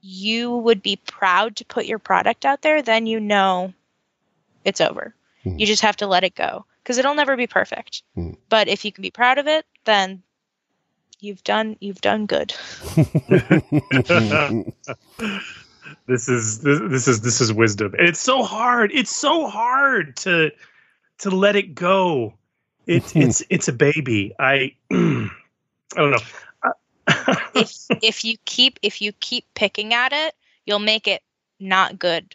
[0.00, 3.72] you would be proud to put your product out there then you know
[4.64, 5.58] it's over Mhm.
[5.58, 8.02] you just have to let it go because it'll never be perfect.
[8.16, 8.36] Mhm.
[8.48, 10.22] But if you can be proud of it, then
[11.22, 12.52] you've done you've done good.
[16.06, 17.94] this is this, this is this is wisdom.
[17.98, 18.90] And it's so hard.
[18.92, 20.50] It's so hard to
[21.20, 22.34] to let it go.
[22.86, 24.34] It's it's it's a baby.
[24.38, 25.30] I I
[25.94, 26.18] don't know.
[27.54, 30.34] if if you keep if you keep picking at it,
[30.66, 31.22] you'll make it
[31.60, 32.34] not good.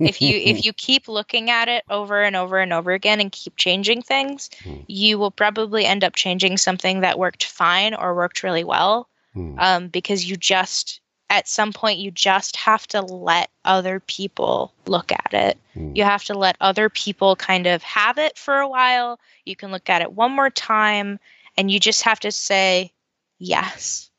[0.00, 3.32] If you if you keep looking at it over and over and over again and
[3.32, 4.76] keep changing things, Hmm.
[4.86, 9.08] you will probably end up changing something that worked fine or worked really well.
[9.34, 9.58] Hmm.
[9.58, 11.00] um, because you just
[11.30, 15.94] at some point you just have to let other people look at it Hmm.
[15.94, 19.70] you have to let other people kind of have it for a while you can
[19.70, 21.18] look at it one more time
[21.58, 22.90] and you just have to say
[23.38, 24.10] yes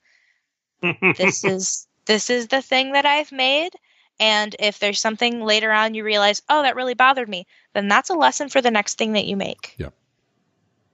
[1.18, 3.72] this is this is the thing that i've made
[4.20, 8.10] and if there's something later on you realize oh that really bothered me then that's
[8.10, 9.90] a lesson for the next thing that you make Yeah.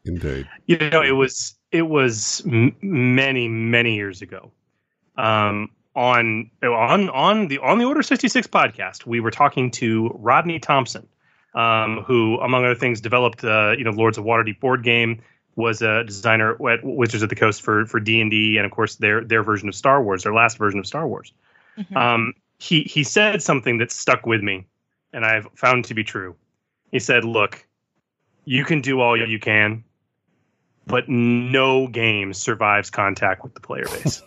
[0.05, 0.47] Indeed.
[0.67, 4.51] you know it was it was m- many many years ago
[5.17, 10.59] um on on on the on the order 66 podcast we were talking to rodney
[10.59, 11.07] thompson
[11.55, 15.21] um who among other things developed uh you know lords of waterdeep board game
[15.55, 19.23] was a designer at wizards of the coast for for d&d and of course their
[19.23, 21.33] their version of star wars their last version of star wars
[21.79, 21.95] Mhm.
[21.97, 24.65] um he he said something that stuck with me
[25.13, 26.35] and i've found to be true
[26.91, 27.65] he said look
[28.45, 29.83] you can do all you can
[30.87, 34.21] but no game survives contact with the player base.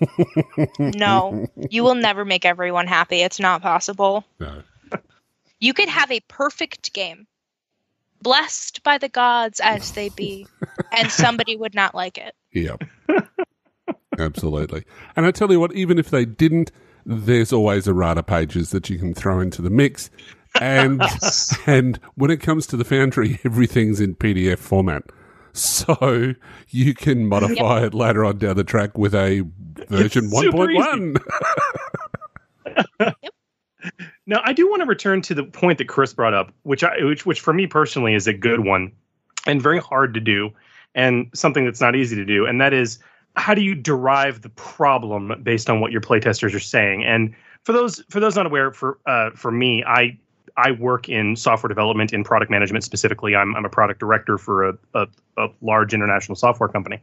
[0.78, 4.62] no you will never make everyone happy it's not possible No.
[5.60, 7.26] You could have a perfect game,
[8.22, 10.46] blessed by the gods as they be,
[10.92, 12.34] and somebody would not like it.
[12.52, 12.84] Yep.
[14.18, 14.84] Absolutely.
[15.16, 16.70] And I tell you what, even if they didn't,
[17.08, 20.10] there's always errata pages that you can throw into the mix.
[20.60, 21.56] And Yes.
[21.66, 25.02] and when it comes to the Foundry, everything's in PDF format.
[25.54, 26.34] so
[26.68, 29.42] you can modify it later on down the track with a
[29.88, 33.14] version It's super 1.1.
[34.26, 37.02] Now, I do want to return to the point that Chris brought up, which I,
[37.02, 38.92] which, which for me personally is a good one,
[39.46, 40.50] and very hard to do,
[40.94, 42.98] and something that's not easy to do, and that is
[43.38, 47.04] how do you derive the problem based on what your playtesters are saying?
[47.04, 47.34] And
[47.64, 50.18] for those for those not aware, for uh, for me, I
[50.56, 53.34] I work in software development in product management specifically.
[53.34, 55.06] I'm I'm a product director for a a,
[55.36, 57.00] a large international software company,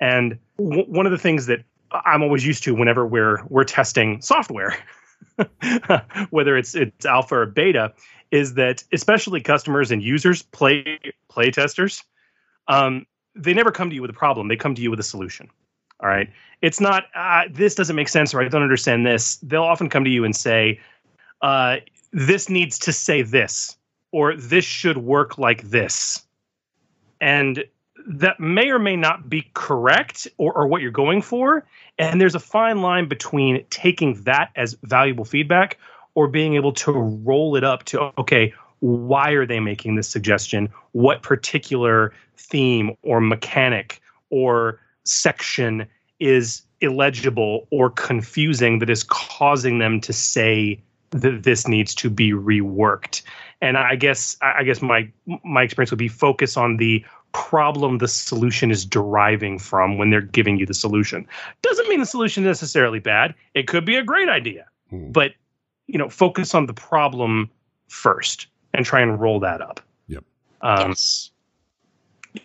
[0.00, 4.20] and w- one of the things that I'm always used to whenever we're we're testing
[4.20, 4.76] software
[6.30, 7.92] whether it's it's alpha or beta,
[8.30, 10.98] is that especially customers and users, play
[11.28, 12.02] play testers,
[12.68, 14.48] um, they never come to you with a problem.
[14.48, 15.48] They come to you with a solution.
[16.02, 16.28] All right.
[16.62, 19.36] It's not uh, this doesn't make sense or I don't understand this.
[19.36, 20.80] They'll often come to you and say,
[21.42, 21.76] uh,
[22.12, 23.76] "This needs to say this,"
[24.12, 26.22] or "This should work like this,"
[27.20, 27.64] and
[28.06, 31.64] that may or may not be correct or, or what you're going for.
[31.98, 35.78] And there's a fine line between taking that as valuable feedback
[36.14, 40.68] or being able to roll it up to, okay, why are they making this suggestion?
[40.92, 44.00] What particular theme or mechanic
[44.30, 45.86] or section
[46.18, 52.32] is illegible or confusing that is causing them to say that this needs to be
[52.32, 53.22] reworked?
[53.60, 55.10] And I guess I guess my
[55.44, 60.20] my experience would be focus on the problem the solution is deriving from when they're
[60.20, 61.26] giving you the solution.
[61.62, 63.34] Doesn't mean the solution is necessarily bad.
[63.54, 64.66] It could be a great idea.
[64.90, 65.12] Hmm.
[65.12, 65.32] But
[65.86, 67.50] you know, focus on the problem
[67.88, 69.80] first and try and roll that up.
[70.06, 70.24] Yep.
[70.62, 71.30] Um, yes.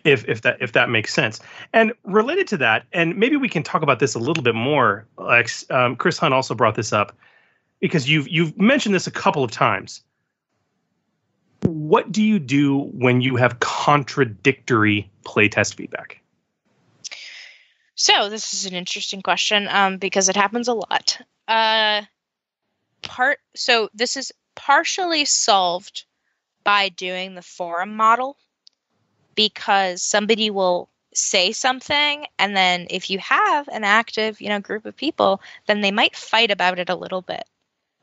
[0.04, 1.40] If if that if that makes sense.
[1.72, 5.06] And related to that, and maybe we can talk about this a little bit more.
[5.18, 7.16] Like um, Chris Hunt also brought this up
[7.80, 10.02] because you've you've mentioned this a couple of times.
[11.62, 16.20] What do you do when you have contradictory playtest feedback?
[17.94, 21.18] So this is an interesting question um, because it happens a lot.
[21.48, 22.02] Uh,
[23.02, 26.04] part so this is partially solved
[26.64, 28.36] by doing the forum model
[29.36, 34.84] because somebody will say something and then if you have an active you know group
[34.84, 37.44] of people then they might fight about it a little bit.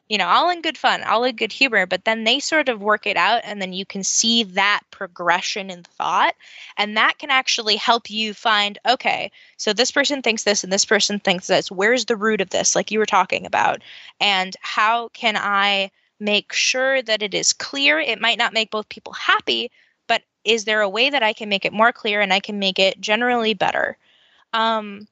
[0.10, 2.82] You know all in good fun all in good humor but then they sort of
[2.82, 6.36] work it out and then you can see that progression in thought
[6.78, 10.86] and that can actually help you find okay so this person thinks this and this
[10.86, 11.72] person thinks this.
[11.72, 13.82] Where's the root of this like you were talking about?
[14.20, 18.00] And how can i make sure that it is clear?
[18.00, 19.72] It might not make both people happy
[20.08, 22.60] but is there a way that i can make it more clear and i can
[22.60, 23.98] make it generally better
[24.54, 25.08] um,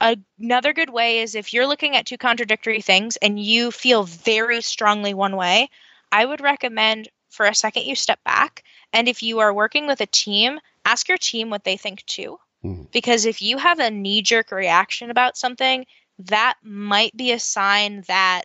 [0.00, 4.60] another good way is if you're looking at two contradictory things and you feel very
[4.60, 5.68] strongly one way
[6.12, 8.62] i would recommend for a second you step back
[8.92, 12.38] and if you are working with a team ask your team what they think too
[12.64, 12.90] Mhm.
[12.90, 15.86] because if you have a knee jerk reaction about something
[16.18, 18.42] that might be a sign that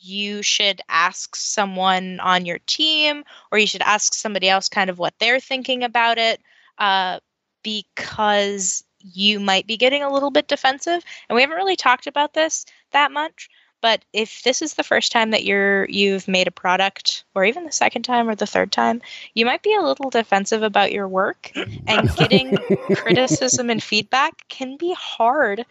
[0.00, 4.98] you should ask someone on your team or you should ask somebody else kind of
[4.98, 6.40] what they're thinking about it
[6.78, 7.20] uh,
[7.62, 12.34] because you might be getting a little bit defensive and we haven't really talked about
[12.34, 13.48] this that much
[13.80, 17.64] but if this is the first time that you're you've made a product or even
[17.64, 19.00] the second time or the third time
[19.34, 21.50] you might be a little defensive about your work
[21.86, 22.56] and getting
[22.94, 25.64] criticism and feedback can be hard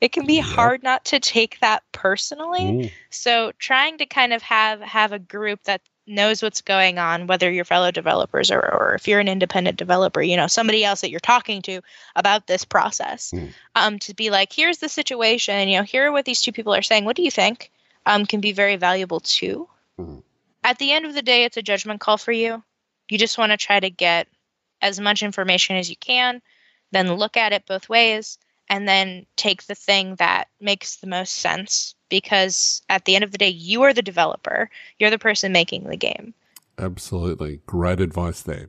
[0.00, 2.92] it can be hard not to take that personally Mm.
[3.10, 7.50] so trying to kind of have have a group that knows what's going on, whether
[7.50, 11.08] you're fellow developers or, or if you're an independent developer, you know, somebody else that
[11.10, 11.80] you're talking to
[12.14, 13.54] about this process, Mm.
[13.74, 16.74] um, to be like, here's the situation, you know, here are what these two people
[16.74, 17.06] are saying.
[17.06, 17.70] What do you think?
[18.04, 19.66] Um, can be very valuable too.
[19.98, 20.22] Mhm.
[20.62, 22.62] At the end of the day, it's a judgment call for you.
[23.08, 24.28] You just want to try to get
[24.82, 26.42] as much information as you can,
[26.92, 28.38] then look at it both ways,
[28.74, 33.30] and then take the thing that makes the most sense because at the end of
[33.30, 34.68] the day you are the developer
[34.98, 36.34] you're the person making the game
[36.78, 37.60] Absolutely.
[37.66, 38.68] Great advice there.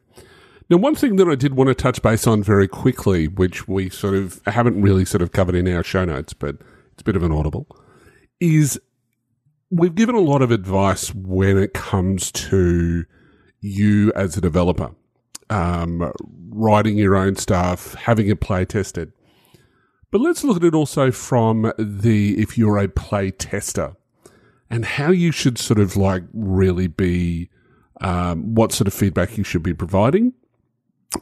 [0.69, 3.89] Now, one thing that I did want to touch base on very quickly, which we
[3.89, 6.55] sort of haven't really sort of covered in our show notes, but
[6.93, 7.67] it's a bit of an audible,
[8.39, 8.79] is
[9.69, 13.05] we've given a lot of advice when it comes to
[13.61, 14.91] you as a developer,
[15.51, 16.11] um,
[16.49, 19.11] writing your own stuff, having it play tested.
[20.15, 23.97] But let's look at it also from the if you're a play tester
[24.69, 27.49] and how you should sort of like really be
[27.99, 30.31] um, what sort of feedback you should be providing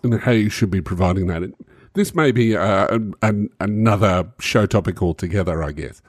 [0.03, 1.41] and how you should be providing that.
[1.95, 6.03] This may be uh, an, an, another show topic altogether, I guess.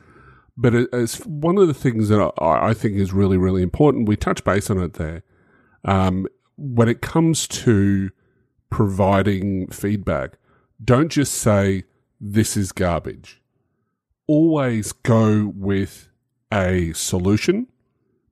[0.54, 4.10] But it, it's one of the things that I, I think is really, really important.
[4.10, 5.22] We touch base on it there.
[5.86, 6.26] Um,
[6.58, 8.10] when it comes to
[8.68, 10.32] providing feedback,
[10.84, 11.84] don't just say,
[12.20, 13.40] this is garbage.
[14.26, 16.08] Always go with
[16.52, 17.66] a solution.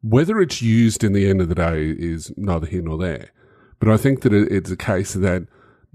[0.03, 3.31] Whether it's used in the end of the day is neither here nor there.
[3.79, 5.47] But I think that it's a case that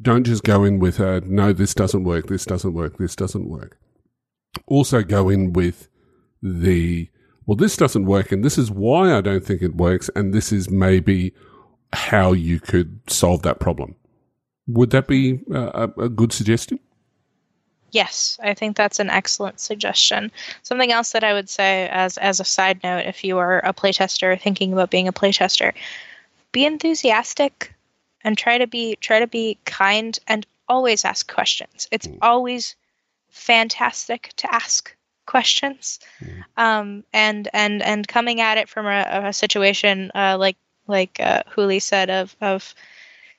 [0.01, 3.49] don't just go in with a, no, this doesn't work, this doesn't work, this doesn't
[3.49, 3.79] work.
[4.67, 5.89] Also go in with
[6.41, 7.09] the,
[7.45, 10.51] well, this doesn't work, and this is why I don't think it works, and this
[10.51, 11.33] is maybe
[11.93, 13.95] how you could solve that problem.
[14.67, 16.79] Would that be a, a good suggestion?
[17.91, 20.31] Yes, I think that's an excellent suggestion.
[20.63, 23.73] Something else that I would say as as a side note, if you are a
[23.73, 25.73] playtester thinking about being a playtester,
[26.51, 27.73] be enthusiastic
[28.23, 31.87] and try to be try to be kind and always ask questions.
[31.91, 32.75] It's always
[33.29, 34.93] fantastic to ask
[35.25, 35.99] questions.
[36.57, 40.57] Um, and and and coming at it from a, a situation uh, like
[40.87, 42.73] like uh, Hooly said of of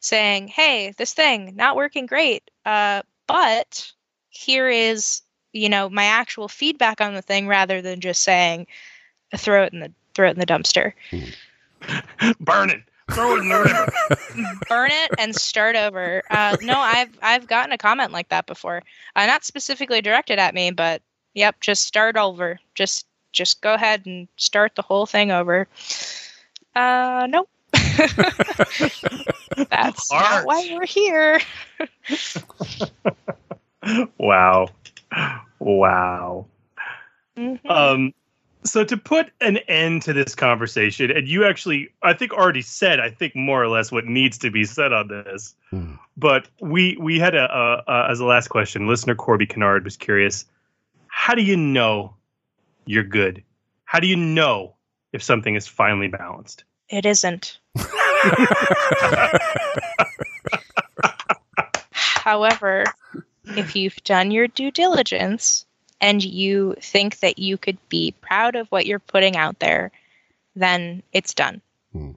[0.01, 3.93] saying, "Hey, this thing not working great, uh, but
[4.31, 5.23] here is
[5.53, 8.67] you know my actual feedback on the thing rather than just saying
[9.37, 10.93] throw it in the throw it in the dumpster.
[12.41, 12.83] Burn it.
[13.13, 14.55] Throw it in the river.
[14.69, 16.23] burn it and start over.
[16.31, 18.83] Uh, no i've i've gotten a comment like that before.
[19.17, 21.03] Uh, not specifically directed at me but
[21.35, 22.59] yep just start over.
[22.75, 25.69] Just just go ahead and start the whole thing over.
[26.75, 27.49] Uh nope.
[29.71, 31.41] That's not why we're here
[34.19, 34.69] wow.
[35.59, 36.47] Wow.
[37.37, 37.71] Mhm.
[37.71, 38.15] Um,
[38.65, 43.01] so to put an end to this conversation, and you actually, I think, already said,
[43.01, 45.55] I think more or less what needs to be said on this.
[45.71, 45.95] Hmm.
[46.17, 49.97] But we we had a, a, a as a last question, listener Corby Kennard was
[49.97, 50.45] curious.
[51.07, 52.15] How do you know
[52.87, 53.43] you're good?
[53.85, 54.75] How do you know
[55.13, 56.65] if something is finally balanced?
[56.89, 57.59] it isn't
[61.93, 62.85] However,
[63.57, 65.65] if you've done your due diligence
[66.01, 69.91] and you think that you could be proud of what you're putting out there,
[70.55, 71.61] then it's done.
[71.93, 72.13] Hmm.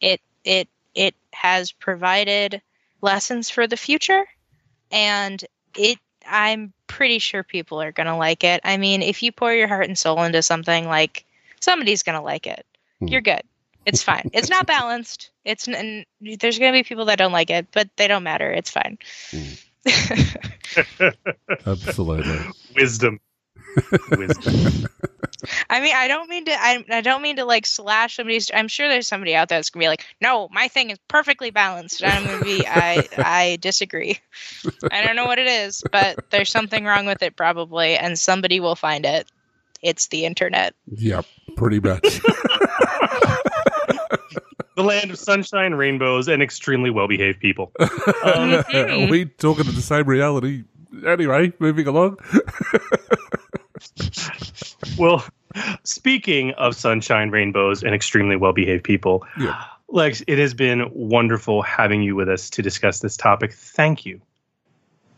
[0.00, 2.60] It it it has provided
[3.00, 4.24] lessons for the future
[4.90, 5.44] and
[5.76, 8.60] it I'm pretty sure people are going to like it.
[8.64, 11.24] I mean, if you pour your heart and soul into something like
[11.60, 12.64] somebody's going to like it.
[13.00, 13.08] Hmm.
[13.08, 13.42] You're good.
[13.84, 14.30] It's fine.
[14.32, 15.30] It's not balanced.
[15.44, 18.50] It's n- there's going to be people that don't like it, but they don't matter.
[18.50, 18.98] It's fine.
[21.66, 22.38] Absolutely.
[22.74, 23.20] Wisdom.
[24.10, 24.88] Wisdom.
[25.68, 26.52] I mean, I don't mean to.
[26.52, 28.50] I, I don't mean to like slash somebody's.
[28.54, 31.50] I'm sure there's somebody out there that's gonna be like, no, my thing is perfectly
[31.50, 32.02] balanced.
[32.02, 32.66] And I'm gonna be.
[32.66, 34.18] I I disagree.
[34.90, 38.60] I don't know what it is, but there's something wrong with it probably, and somebody
[38.60, 39.30] will find it.
[39.82, 40.74] It's the internet.
[40.96, 42.20] Yep, pretty much.
[44.76, 47.72] the land of sunshine, rainbows, and extremely well-behaved people.
[47.78, 49.10] Are Mhm.
[49.10, 50.64] we talking to the same reality?
[51.06, 52.18] Anyway, moving along.
[54.98, 55.24] Well,
[55.82, 59.60] speaking of sunshine, rainbows, and extremely well behaved people, Yeah.
[59.88, 63.52] Lex, it has been wonderful having you with us to discuss this topic.
[63.52, 64.20] Thank you.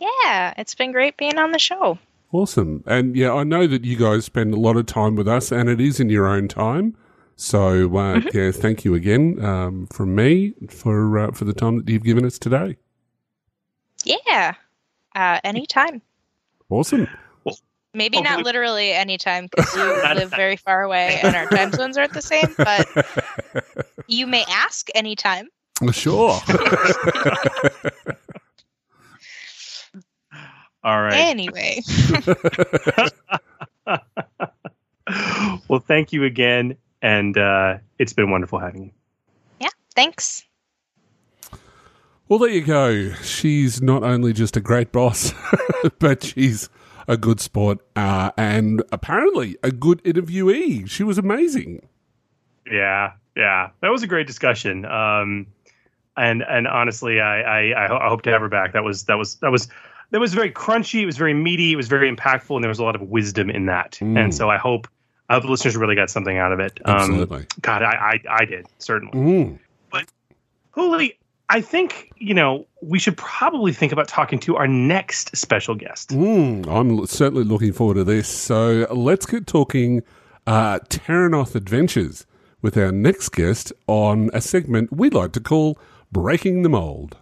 [0.01, 1.99] Yeah, it's been great being on the show.
[2.33, 2.83] Awesome.
[2.87, 5.69] And yeah, I know that you guys spend a lot of time with us, and
[5.69, 6.97] it is in your own time.
[7.37, 11.89] So uh, yeah, thank you again um, from me for uh, for the time that
[11.89, 12.77] you've given us today.
[14.05, 14.55] Yeah,
[15.15, 16.01] uh, anytime.
[16.71, 17.07] Awesome.
[17.95, 19.83] Maybe Hopefully- not literally anytime because you
[20.15, 22.87] live very far away and our time zones aren't the same, but
[24.07, 25.49] you may ask anytime.
[25.93, 26.39] sure.
[30.85, 31.15] All right.
[31.15, 31.81] Anyway,
[35.69, 36.77] well, thank you again.
[37.03, 38.91] And uh, it's been wonderful having you.
[39.61, 40.45] Yeah, thanks.
[42.29, 43.13] well, there you go.
[43.23, 45.33] She's not only just a great boss,
[45.99, 46.69] but she's
[47.09, 50.89] a good sport uh, and apparently a good interviewee.
[50.91, 51.87] She was amazing.
[52.71, 54.85] Yeah, yeah, that was a great discussion.
[54.85, 55.47] Um,
[56.17, 58.73] and and honestly, I, I I ho- I hope to have her back.
[58.73, 59.69] That was that was that was
[60.11, 61.03] that was very crunchy.
[61.03, 61.73] It was very meaty.
[61.73, 63.99] It was very impactful, and there was a lot of wisdom in that.
[64.01, 64.19] Mm.
[64.19, 64.89] And so I hope
[65.29, 66.81] I hope the listeners really got something out of it.
[66.85, 67.47] Um, Absolutely.
[67.61, 69.13] God, I, I I did certainly.
[69.13, 69.59] Mm.
[70.77, 75.75] Hooly, I think you know we should probably think about talking to our next special
[75.75, 76.11] guest.
[76.11, 78.29] Mm, I'm certainly looking forward to this.
[78.29, 80.03] So let's get talking
[80.47, 82.27] uh, Terrinoth Adventures
[82.61, 85.79] with our next guest on a segment we like to call
[86.13, 87.17] Breaking the Mold.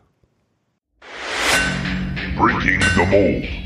[2.37, 3.64] Breaking the mold.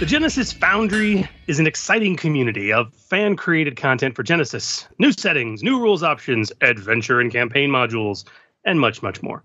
[0.00, 5.62] The Genesys Foundry is an exciting community of fan created content for Genesys, new settings,
[5.62, 8.24] new rules options, adventure and campaign modules,
[8.64, 9.44] and much, much more.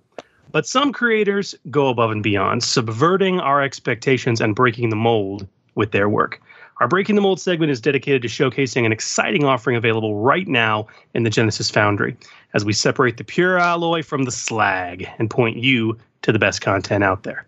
[0.51, 5.91] But some creators go above and beyond, subverting our expectations and breaking the mold with
[5.91, 6.41] their work.
[6.79, 10.87] Our Breaking the Mold segment is dedicated to showcasing an exciting offering available right now
[11.13, 12.17] in the Genesys Foundry
[12.55, 16.61] as we separate the pure alloy from the slag and point you to the best
[16.61, 17.45] content out there.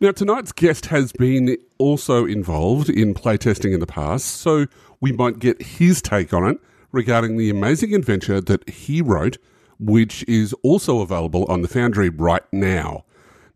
[0.00, 4.66] Now, tonight's guest has been also involved in playtesting in the past, so
[5.00, 6.58] we might get his take on it
[6.92, 9.38] regarding the amazing adventure that he wrote,
[9.80, 13.04] which is also available on the Foundry right now.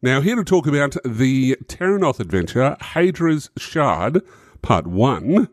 [0.02, 4.20] Now, here to talk about the Terrinoth adventure, Haedra's Shard,
[4.62, 5.48] Part 1,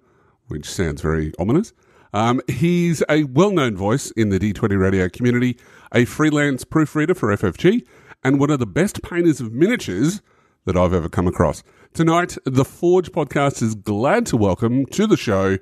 [0.48, 1.72] which sounds very ominous.
[2.14, 5.56] Um, he's a well known voice in the D20 radio community,
[5.94, 7.86] a freelance proofreader for FFG,
[8.24, 10.24] and one of the best painters of miniatures
[10.66, 11.64] that I've ever come across.
[11.94, 15.58] Tonight, the Forge podcast is glad to welcome to the show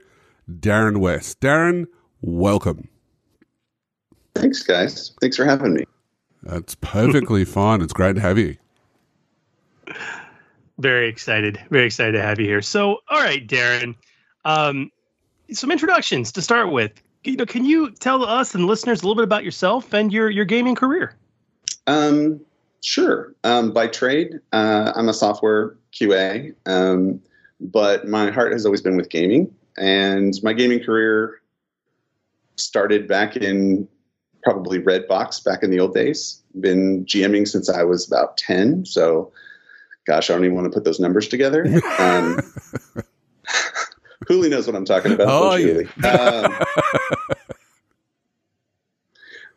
[0.50, 1.40] Darren West.
[1.40, 1.86] Darren,
[2.22, 2.90] welcome.
[4.36, 5.14] Thanks, guys.
[5.22, 5.86] Thanks for having me.
[6.44, 7.82] That's perfectly fine.
[7.82, 8.58] It's great to have you.
[10.80, 11.60] Very excited.
[11.72, 12.62] Very excited to have you here.
[12.62, 13.96] So, all right, Darren.
[14.46, 14.92] Um,
[15.52, 16.92] some introductions to start with.
[17.24, 20.30] You know, can you tell us and listeners a little bit about yourself and your
[20.30, 21.16] your gaming career?
[21.88, 22.42] Um,
[22.88, 23.36] sure.
[23.44, 27.22] Um, by trade, uh, I'm a software QA, um,
[27.60, 31.42] but my heart has always been with gaming, and my gaming career
[32.56, 33.88] started back in
[34.42, 36.42] probably Redbox back in the old days.
[36.60, 39.34] Been GMing since I was about ten, so
[40.06, 41.66] gosh, I don't even want to put those numbers together.
[42.00, 42.40] Um,
[44.30, 45.28] knows what I'm talking about.
[45.30, 45.84] Oh, yeah.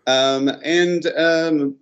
[0.07, 1.77] Um, um, and um,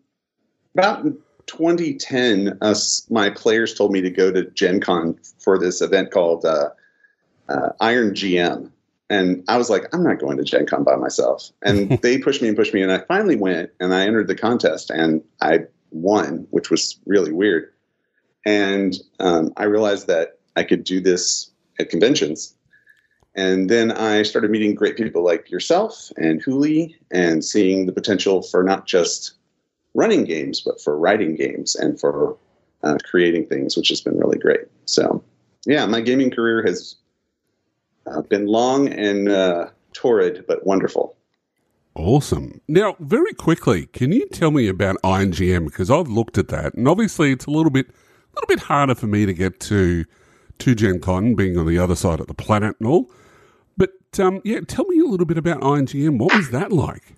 [0.75, 1.07] about
[1.49, 6.45] 2010, us my players told me to go to Gen Con for this event called
[6.45, 6.71] uh,
[7.49, 8.71] uh, Iron GM.
[9.11, 11.51] And I was like, I'm not going to Gen Con by myself.
[11.63, 12.83] And they pushed me and pushed me.
[12.83, 15.61] And I finally went and I entered the contest and I
[15.91, 17.73] won, which was really weird.
[18.47, 21.51] And um, I realized that I could do this
[21.81, 22.55] at conventions.
[23.35, 28.43] And then I started meeting great people like yourself and Hooly and seeing the potential
[28.43, 29.38] for not just
[29.95, 32.37] running games, but for writing games and for
[32.83, 34.67] uh, creating things, which has been really great.
[34.85, 35.23] So,
[35.67, 36.97] yeah, my gaming career has
[38.07, 41.17] uh, been long and uh, torrid, but wonderful.
[41.95, 42.61] Awesome.
[42.69, 45.65] Now, very quickly, can you tell me about Iron GM?
[45.67, 48.95] Because I've looked at that, and obviously it's a little bit, a little bit harder
[48.95, 50.05] for me to get to
[50.59, 53.11] to Gen Con, being on the other side of the planet and all.
[53.77, 56.19] But um, yeah, tell me a little bit about Iron GM.
[56.19, 57.15] What was that like?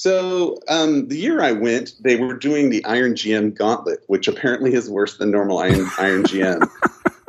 [0.00, 4.72] So um, the year I went, they were doing the Iron GM Gauntlet, which apparently
[4.72, 6.66] is worse than normal Iron, Iron GM.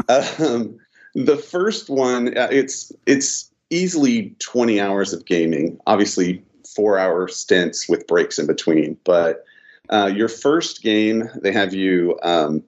[0.09, 0.77] Um,
[1.15, 5.79] the first one, uh, it's it's easily 20 hours of gaming.
[5.87, 6.43] Obviously,
[6.75, 8.97] four hour stints with breaks in between.
[9.05, 9.45] But
[9.89, 12.19] uh, your first game, they have you.
[12.23, 12.61] Um,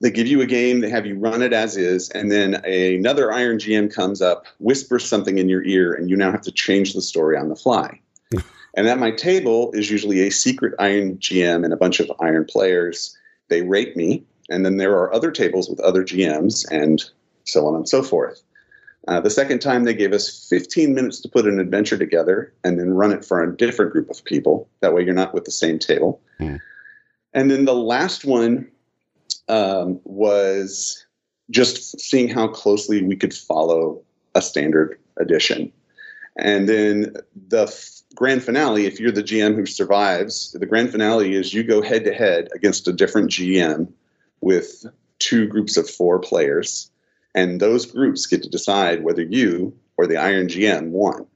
[0.00, 3.32] they give you a game, they have you run it as is, and then another
[3.32, 6.92] Iron GM comes up, whispers something in your ear, and you now have to change
[6.92, 8.00] the story on the fly.
[8.76, 12.44] And at my table is usually a secret Iron GM and a bunch of Iron
[12.44, 13.16] players.
[13.48, 17.02] They rate me, and then there are other tables with other GMs and
[17.44, 18.42] so on and so forth.
[19.08, 22.78] Uh, the second time, they gave us 15 minutes to put an adventure together and
[22.78, 24.68] then run it for a different group of people.
[24.80, 26.20] That way, you're not with the same table.
[26.38, 26.56] Hmm.
[27.32, 28.68] And then the last one
[29.48, 31.06] um, was
[31.50, 34.02] just seeing how closely we could follow
[34.34, 35.72] a standard edition.
[36.36, 37.14] And then
[37.48, 37.66] the
[38.14, 42.04] grand finale, if you're the GM who survives, the grand finale is you go head
[42.04, 43.92] to head against a different GM
[44.40, 44.86] with
[45.18, 46.90] two groups of four players.
[47.34, 51.26] And those groups get to decide whether you or the Iron GM won.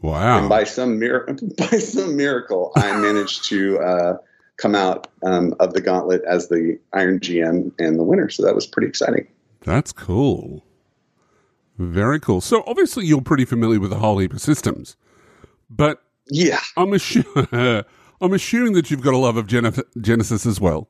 [0.00, 0.40] Wow.
[0.40, 1.26] And by some, mir-
[1.58, 4.16] by some miracle, I managed to uh,
[4.56, 8.28] come out um, of the gauntlet as the Iron GM and the winner.
[8.28, 9.28] So that was pretty exciting.
[9.60, 10.64] That's cool.
[11.78, 12.40] Very cool.
[12.40, 14.96] So obviously you're pretty familiar with the whole heap of systems,
[15.76, 16.60] but Yeah.
[16.76, 17.84] I'm assu-
[18.20, 20.88] I'm assuming that you've got a love of Gen- Genesys as well.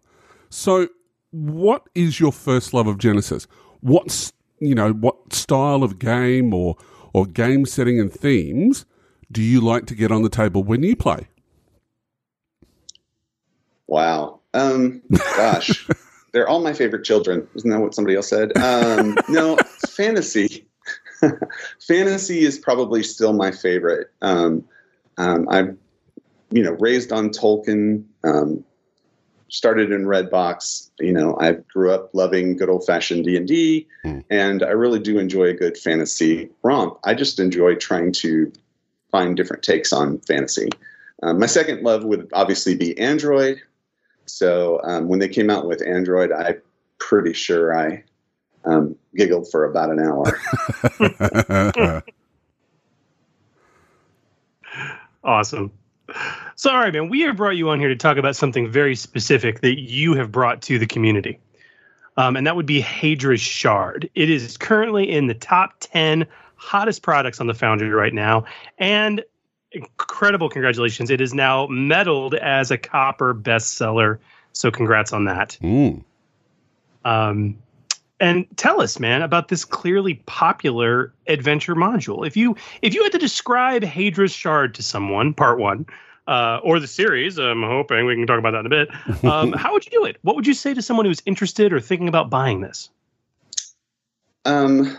[0.50, 0.88] So
[1.30, 3.46] what is your first love of Genesys?
[3.80, 6.76] What's you know what style of game or
[7.14, 8.84] or game setting and themes
[9.30, 11.26] do you like to get on the table when you play?
[13.86, 14.40] Wow.
[14.54, 15.02] Um,
[15.36, 15.88] gosh,
[16.32, 17.46] they're all my favorite children.
[17.54, 18.56] Isn't that what somebody else said?
[18.58, 19.56] Um, no,
[19.88, 20.66] fantasy.
[21.80, 24.10] fantasy is probably still my favorite.
[24.22, 24.64] Um,
[25.18, 25.76] um, I've,
[26.50, 28.04] you know, raised on Tolkien.
[28.24, 28.64] Um,
[29.52, 30.90] started in Redbox.
[30.98, 33.86] You know, I grew up loving good old fashioned D and D,
[34.30, 36.98] and I really do enjoy a good fantasy romp.
[37.04, 38.50] I just enjoy trying to
[39.10, 40.70] find different takes on fantasy.
[41.22, 43.60] Um, my second love would obviously be Android.
[44.26, 46.60] So um, when they came out with Android, I'm
[46.98, 48.02] pretty sure I
[48.64, 52.02] um, giggled for about an hour.
[55.24, 55.72] Awesome.
[56.56, 58.96] So, all right, man, we have brought you on here to talk about something very
[58.96, 61.38] specific that you have brought to the community.
[62.16, 64.10] Um, and that would be Haedra's Shard.
[64.14, 66.26] It is currently in the top 10
[66.56, 68.44] hottest products on the Foundry right now.
[68.78, 69.24] And
[69.70, 71.08] incredible congratulations.
[71.08, 74.18] It is now medaled as a copper bestseller.
[74.52, 75.56] So, congrats on that.
[75.62, 76.04] Mm.
[77.04, 77.61] Um,
[78.22, 82.24] and tell us, man, about this clearly popular adventure module.
[82.24, 85.86] If you if you had to describe Haedra's Shard to someone, part one,
[86.28, 88.88] uh, or the series, I'm hoping we can talk about that in a bit.
[89.28, 90.18] Um, how would you do it?
[90.22, 92.90] What would you say to someone who's interested or thinking about buying this?
[94.44, 94.96] Um,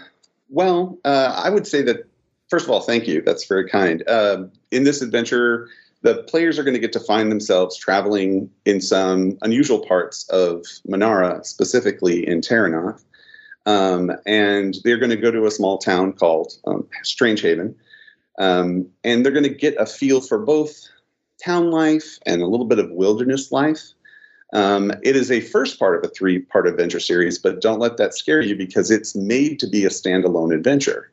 [0.49, 2.05] well, uh, I would say that
[2.49, 3.21] first of all, thank you.
[3.21, 4.03] That's very kind.
[4.07, 5.69] Uh, in this adventure,
[6.01, 10.65] the players are going to get to find themselves traveling in some unusual parts of
[10.87, 13.03] Mennara, specifically in Terrinoth.
[13.65, 17.75] Um, and they're going to go to a small town called um, Strange Haven.
[18.39, 20.87] Um, and they're going to get a feel for both
[21.43, 23.93] town life and a little bit of wilderness life.
[24.53, 27.97] Um, it is a first part of a three part adventure series, but don't let
[27.97, 31.11] that scare you because it's made to be a standalone adventure.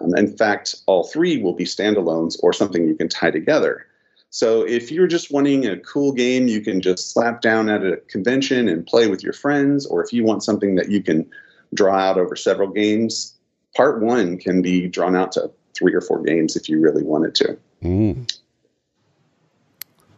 [0.00, 3.86] Um, in fact, all three will be standalones or something you can tie together.
[4.28, 7.96] So if you're just wanting a cool game you can just slap down at a
[8.08, 11.30] convention and play with your friends, or if you want something that you can
[11.76, 13.34] draw out over several games,
[13.76, 17.34] part one can be drawn out to three or four games if you really wanted
[17.36, 17.58] to.
[17.82, 18.32] Mm.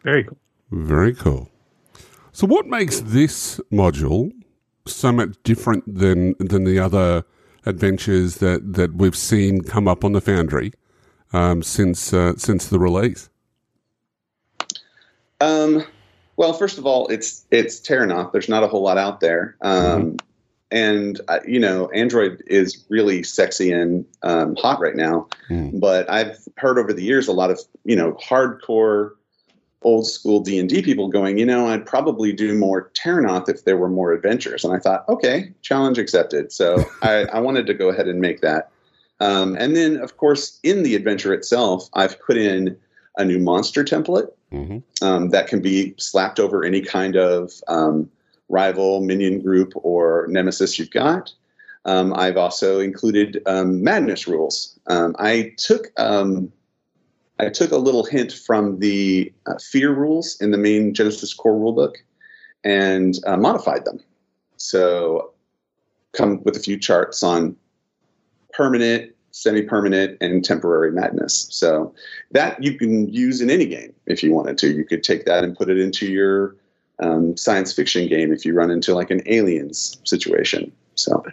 [0.03, 0.39] Very cool.
[0.71, 1.51] Very cool.
[2.33, 4.33] So, what makes this module
[4.87, 7.25] so much different than than the other
[7.67, 10.73] adventures that, that we've seen come up on the Foundry
[11.33, 13.29] um, since uh, since the release?
[15.41, 15.85] Um,
[16.37, 18.33] well, first of all, it's it's Terrinoth.
[18.33, 20.17] There's not a whole lot out there, um,
[20.71, 25.29] and uh, you know, Android is really sexy and um, hot right now.
[25.51, 25.81] Mm.
[25.81, 29.13] But I've heard over the years a lot of you know hardcore,
[29.83, 33.65] old school D and D people going, you know, I'd probably do more Terrinoth if
[33.65, 34.65] there were more adventures.
[34.65, 36.53] And I thought, okay, challenge accepted.
[36.53, 38.71] So I, I wanted to go ahead and make that.
[39.21, 42.77] Um, and then, of course, in the adventure itself, I've put in
[43.17, 48.09] a new monster template hmm um, that can be slapped over any kind of um,
[48.49, 51.33] rival minion group or nemesis you've got.
[51.85, 54.79] Um, I've also included um, madness rules.
[54.89, 56.53] Um, I took um,
[57.39, 61.55] I took a little hint from the uh, fear rules in the main Genesys core
[61.55, 61.95] rulebook
[62.65, 64.01] and uh, modified them.
[64.57, 65.33] So
[66.13, 67.57] come with a few charts on
[68.53, 71.47] permanent, semi-permanent, and temporary madness.
[71.51, 71.95] So
[72.33, 74.73] that you can use in any game if you wanted to.
[74.73, 76.57] You could take that and put it into your
[77.01, 80.73] um, science fiction game if you run into like an aliens situation.
[80.95, 81.25] So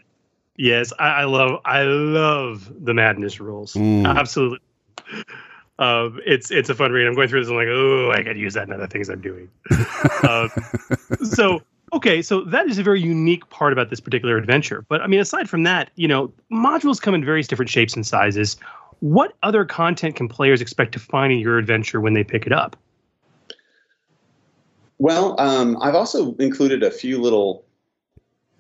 [0.58, 3.74] Yes, I, I love I love the madness rules.
[3.74, 4.08] Mm.
[4.08, 4.60] Absolutely.
[5.78, 7.08] Um, it's it's a fun read.
[7.08, 7.50] I'm going through this.
[7.50, 9.50] I'm like, oh, I could use that in other things I'm doing.
[10.30, 10.50] um,
[11.24, 11.62] so
[11.92, 14.86] okay, so that is a very unique part about this particular adventure.
[14.88, 18.06] But I mean, aside from that, you know, modules come in various different shapes and
[18.06, 18.56] sizes.
[19.02, 22.54] What other content can players expect to find in your adventure when they pick it
[22.54, 22.78] up?
[24.98, 27.66] Well, um, I've also included a few little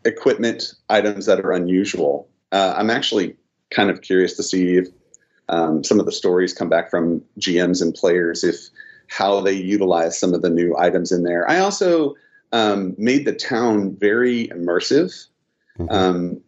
[0.03, 2.27] equipment items that are unusual.
[2.51, 3.35] Uh, I'm actually
[3.71, 4.87] kind of curious to see if
[5.49, 8.55] um, some of the stories come back from GMs and players, if
[9.07, 11.49] how they utilize some of the new items in there.
[11.49, 12.15] I also
[12.51, 15.27] um, made the town very immersive.
[15.77, 15.91] Mhm.
[15.91, 16.41] Um,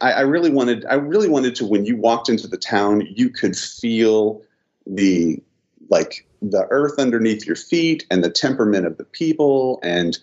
[0.00, 3.28] I, I really wanted, I really wanted to, when you walked into the town, you
[3.28, 4.42] could feel
[4.86, 5.42] the
[5.90, 10.18] like the earth underneath your feet and the temperament of the people and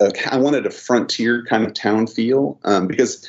[0.00, 3.28] uh, I wanted a frontier kind of town feel um, because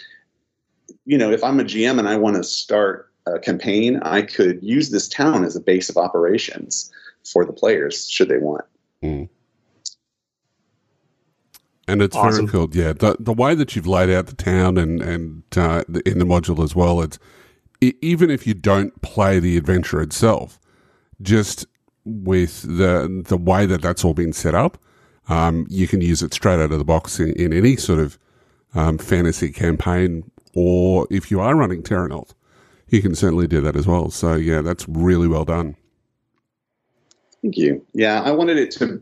[1.05, 4.61] you know if I'm a GM and I want to start a campaign, I could
[4.61, 6.91] use this town as a base of operations
[7.31, 8.65] for the players should they want.
[11.87, 12.45] And it's Awesome.
[12.45, 12.69] very cool.
[12.71, 16.25] Yeah, the the way that you've laid out the town and and uh, in the
[16.25, 17.01] module as well.
[17.01, 17.17] It's
[17.81, 20.58] e- even if you don't play the adventure itself,
[21.21, 21.65] just
[22.05, 24.77] with the the way that that's all been set up,
[25.27, 28.17] um, you can use it straight out of the box in, in any sort of
[28.75, 32.33] um, fantasy campaign, or if you are running Terrinoth,
[32.87, 34.09] you can certainly do that as well.
[34.09, 35.75] So yeah, that's really well done.
[37.41, 37.85] Thank you.
[37.93, 39.01] Yeah, I wanted it to.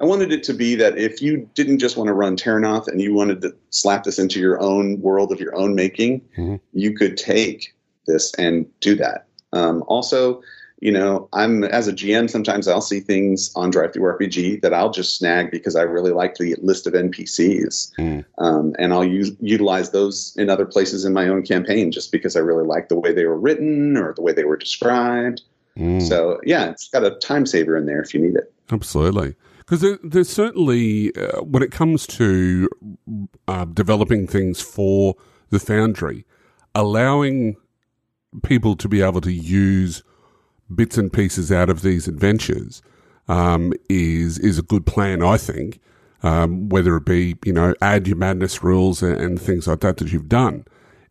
[0.00, 3.00] I wanted it to be that if you didn't just want to run Terrinoth and
[3.00, 6.60] you wanted to slap this into your own world of your own making, Mhm.
[6.72, 7.74] you could take
[8.06, 9.26] this and do that.
[9.52, 10.42] Um, also,
[10.82, 15.16] you know, I'm as a GM, sometimes I'll see things on DriveThruRPG that I'll just
[15.16, 17.94] snag because I really like the list of NPCs.
[18.00, 18.24] Mm.
[18.38, 22.34] Um, and I'll use, utilize those in other places in my own campaign just because
[22.34, 25.42] I really like the way they were written or the way they were described.
[25.78, 26.02] Mm.
[26.02, 28.52] So, yeah, it's got a time saver in there if you need it.
[28.72, 29.36] Absolutely.
[29.58, 32.68] Because there, there's certainly, uh, when it comes to
[33.46, 35.14] uh, developing things for
[35.50, 36.26] the Foundry,
[36.74, 37.54] allowing
[38.42, 40.02] people to be able to use
[40.76, 42.82] bits and pieces out of these adventures
[43.28, 45.80] um, is is a good plan, I think.
[46.24, 49.96] Um, whether it be you know add your madness rules and, and things like that
[49.96, 50.64] that you've done,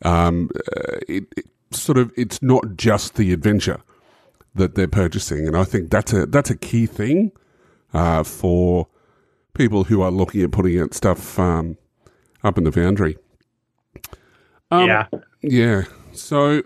[0.04, 3.82] um, uh, it, it sort of it's not just the adventure
[4.56, 7.34] that they're purchasing, and I think that's a that's a key thing
[7.94, 8.88] uh, for
[9.54, 11.78] people who are looking at putting out stuff um,
[12.44, 13.18] up in the foundry.
[14.70, 15.08] Um, yeah.
[15.42, 15.84] Yeah.
[16.14, 16.62] So,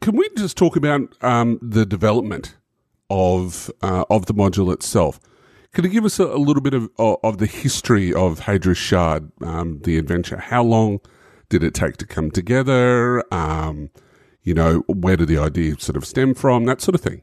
[0.00, 2.56] can we just talk about um, the development
[3.10, 5.20] of uh, of the module itself?
[5.72, 9.30] Can you give us a, a little bit of of the history of Hadrian's Shard,
[9.42, 10.38] um, the adventure?
[10.38, 11.00] How long
[11.48, 13.22] did it take to come together?
[13.32, 13.90] Um,
[14.42, 16.64] you know, where did the idea sort of stem from?
[16.64, 17.22] That sort of thing.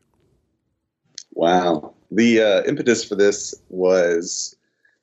[1.32, 1.94] Wow.
[2.12, 4.56] The uh, impetus for this was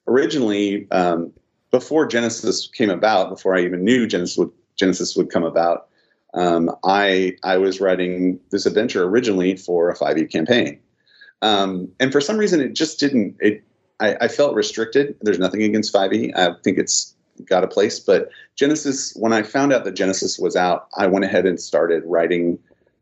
[0.06, 1.32] originally um,
[1.70, 5.88] before Genesys came about, before I even knew Genesys would, Genesys would come about.
[6.34, 10.78] Um, I I was writing this adventure originally for a 5e campaign,
[11.42, 13.36] um, and for some reason it just didn't.
[13.40, 13.64] It
[13.98, 15.16] I, I felt restricted.
[15.20, 16.36] There's nothing against 5e.
[16.36, 19.18] I think it's got a place, but Genesys.
[19.18, 22.58] When I found out that Genesys was out, I went ahead and started writing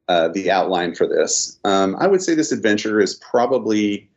[0.09, 1.59] uh, the outline for this.
[1.65, 4.09] Um, I would say this adventure has probably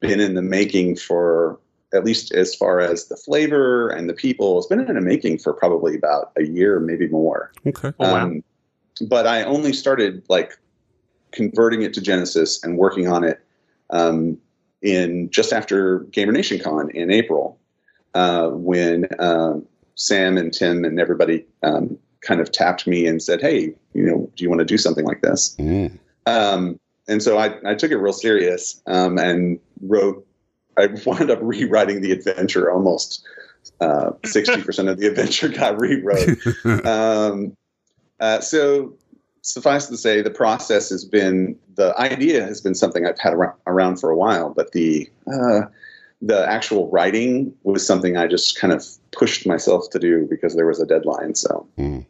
[0.00, 1.58] been in the making for
[1.94, 4.58] at least as far as the flavor and the people.
[4.58, 7.50] It's been in the making for probably about a year, maybe more.
[7.66, 7.92] Okay.
[7.98, 8.24] Oh, wow.
[8.24, 8.44] Um,
[9.00, 10.58] but I only started like
[11.32, 13.40] converting it to Genesys and working on it
[13.90, 14.38] um,
[14.82, 17.58] in just after Gamer Nation Con in April,
[18.14, 23.40] uh, when um, Sam and Tim and everybody um, kind of tapped me and said,
[23.40, 25.98] "Hey, you know, do you want to do something like this?" Mm.
[26.26, 30.24] Um, and so I, I took it real serious um, and wrote.
[30.78, 32.70] I wound up rewriting the adventure.
[32.70, 33.24] Almost
[33.80, 36.38] uh, sixty percent of the adventure got rewrote.
[38.20, 38.94] Uh, so
[39.42, 43.34] suffice to say, the process has been the idea has been something I've had
[43.66, 45.62] around for a while, but the uh,
[46.20, 50.66] the actual writing was something I just kind of pushed myself to do because there
[50.66, 51.34] was a deadline.
[51.34, 52.04] So Mm.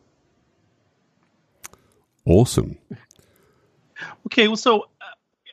[2.29, 2.77] Awesome.
[4.27, 5.05] Okay, well, so uh,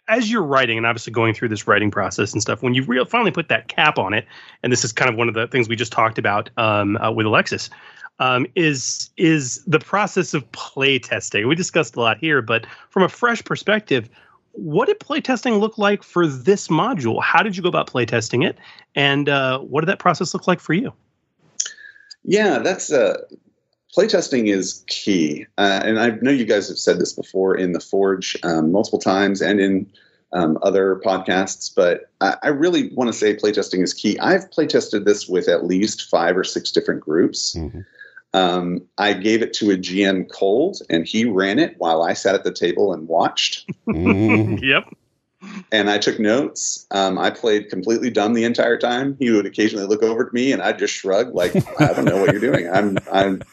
[0.10, 3.06] as you're writing and obviously going through this writing process and stuff, when you real
[3.06, 4.26] finally put that cap on it,
[4.62, 7.10] and this is kind of one of the things we just talked about um, uh,
[7.12, 7.70] with Alexis,
[8.20, 11.48] um, is is the process of play testing.
[11.48, 14.10] We discussed a lot here, but from a fresh perspective,
[14.52, 17.22] what did play testing look like for this module?
[17.22, 18.58] How did you go about play testing it,
[18.96, 20.94] and uh, what did that process look like for you?
[22.26, 23.22] yeah, that's uh,
[23.96, 27.80] playtesting is key, uh, and I know you guys have said this before in the
[27.80, 29.92] Forge um, multiple times and in
[30.34, 34.20] um, other podcasts, but I, I really want to say playtesting is key.
[34.20, 37.56] I've playtested this with at least five or six different groups.
[37.56, 37.86] Mhm.
[38.36, 42.36] Um, I gave it to a GM cold, and he ran it while I sat
[42.36, 43.66] at the table and watched.
[43.88, 44.62] Mm.
[44.62, 44.94] Yep.
[45.72, 46.86] and I took notes.
[46.92, 49.16] Um, I played completely dumb the entire time.
[49.20, 52.18] He would occasionally look over at me, and I'd just shrug, like, "I don't know
[52.18, 53.44] what you're doing." I'm, I'm,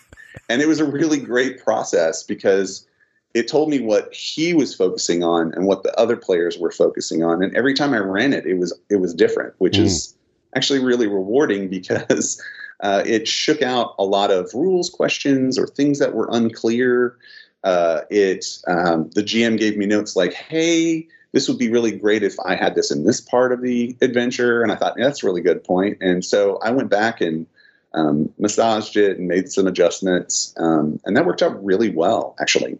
[0.49, 2.87] and it was a really great process because
[3.35, 7.23] it told me what he was focusing on and what the other players were focusing
[7.23, 7.43] on.
[7.43, 9.85] And every time I ran it, it was it was different, which Mm.
[9.85, 10.15] is
[10.55, 12.43] actually really rewarding because
[12.81, 17.16] uh, it shook out a lot of rules questions or things that were unclear.
[17.65, 22.23] Uh, it um, the GM gave me notes like, "Hey, this would be really great
[22.23, 25.23] if I had this in this part of the adventure," and I thought yeah, that's
[25.23, 25.99] a really good point.
[26.01, 27.47] And so I went back and
[27.95, 32.79] um, massaged it and made some adjustments, um, and that worked out really well, actually.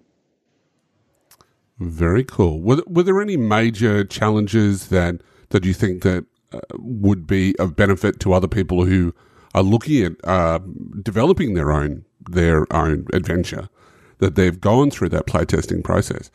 [1.79, 2.61] Very cool.
[2.61, 5.21] Were, were there any major challenges that
[5.51, 6.25] that you think that
[6.79, 9.15] would be of benefit to other people who
[9.55, 10.59] are looking at uh,
[11.03, 13.69] developing their own their own adventure
[14.19, 16.31] that they've gone through that playtesting process?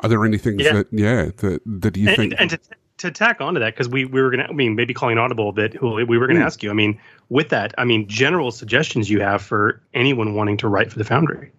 [0.00, 0.72] Are there any things Yeah.
[0.74, 2.34] that yeah that that you and, think?
[2.38, 2.60] and to,
[2.98, 5.52] to tack onto that because we, we were gonna i mean maybe calling audible a
[5.52, 6.44] bit we were gonna Mm.
[6.46, 10.56] ask you i mean with that i mean general suggestions you have for anyone wanting
[10.58, 11.50] to write for the foundry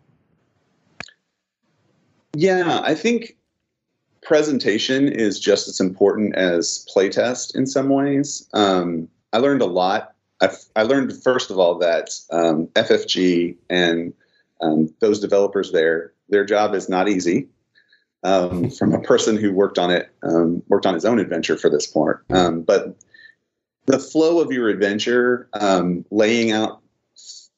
[2.34, 3.36] Yeah, I think
[4.23, 8.48] presentation is just as important as playtest in some ways.
[8.53, 10.14] Um, I learned a lot.
[10.41, 14.14] I, I learned first of all that um, FFG and
[14.61, 17.48] um, those developers there, their job is not easy.
[18.23, 21.69] um, from a person who worked on it, um, worked on his own adventure for
[21.69, 22.23] this part.
[22.30, 22.95] Um, but
[23.85, 25.49] the flow of your adventure,
[26.11, 26.81] laying out,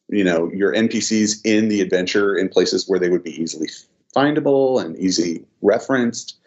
[0.10, 3.69] you know, your NPCs in the adventure in places where they would be easily
[4.15, 6.38] findable and easy referenced,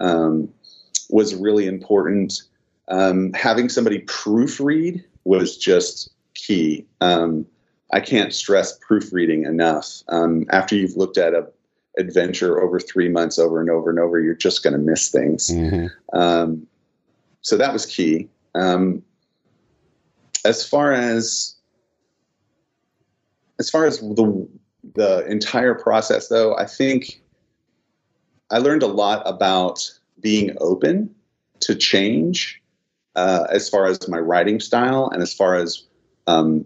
[0.00, 0.48] um,
[1.08, 2.42] was really important.
[2.88, 6.86] Um, having somebody proofread was just key.
[7.00, 7.46] Um,
[7.92, 10.02] I can't stress proofreading enough.
[10.08, 11.48] Um, after you've looked at a
[11.98, 15.50] adventure over three months over and over and over, you're just going to miss things.
[15.50, 15.90] Mhm.
[16.12, 16.66] Um,
[17.42, 18.28] so that was key.
[18.54, 19.02] Um,
[20.44, 21.54] as far as
[23.58, 24.48] as far as the
[24.94, 27.20] the entire process, though, I think
[28.50, 29.90] I learned a lot about
[30.20, 31.14] being open
[31.60, 32.60] to change
[33.16, 35.82] uh, as far as my writing style and as far as
[36.26, 36.64] um,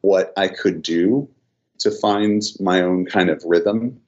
[0.00, 1.28] what I could do
[1.78, 4.00] to find my own kind of rhythm.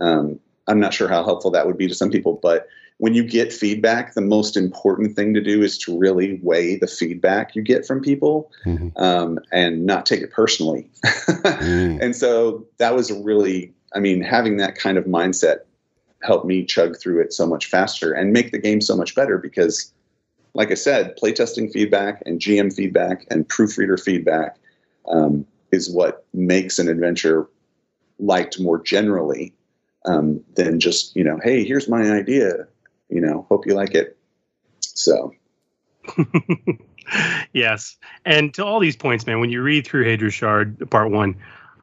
[0.00, 2.68] Um, I'm not sure how helpful that would be to some people, but
[2.98, 6.86] when you get feedback, the most important thing to do is to really weigh the
[6.86, 8.92] feedback you get from people Mhm.
[8.96, 10.88] um, and not take it personally.
[11.62, 12.00] Mm.
[12.00, 15.60] and so that was a really, I mean, having that kind of mindset
[16.22, 19.38] helped me chug through it so much faster and make the game so much better
[19.38, 19.92] because,
[20.54, 24.56] like I said, playtesting feedback and GM feedback and proofreader feedback
[25.06, 27.48] um, is what makes an adventure
[28.18, 29.54] liked more generally
[30.04, 32.66] um, than just, you know, hey, here's my idea,
[33.08, 34.16] you know, hope you like it.
[34.80, 35.32] So,
[37.52, 41.36] yes, and to all these points, man, when you read through Hadrian Shard Part One,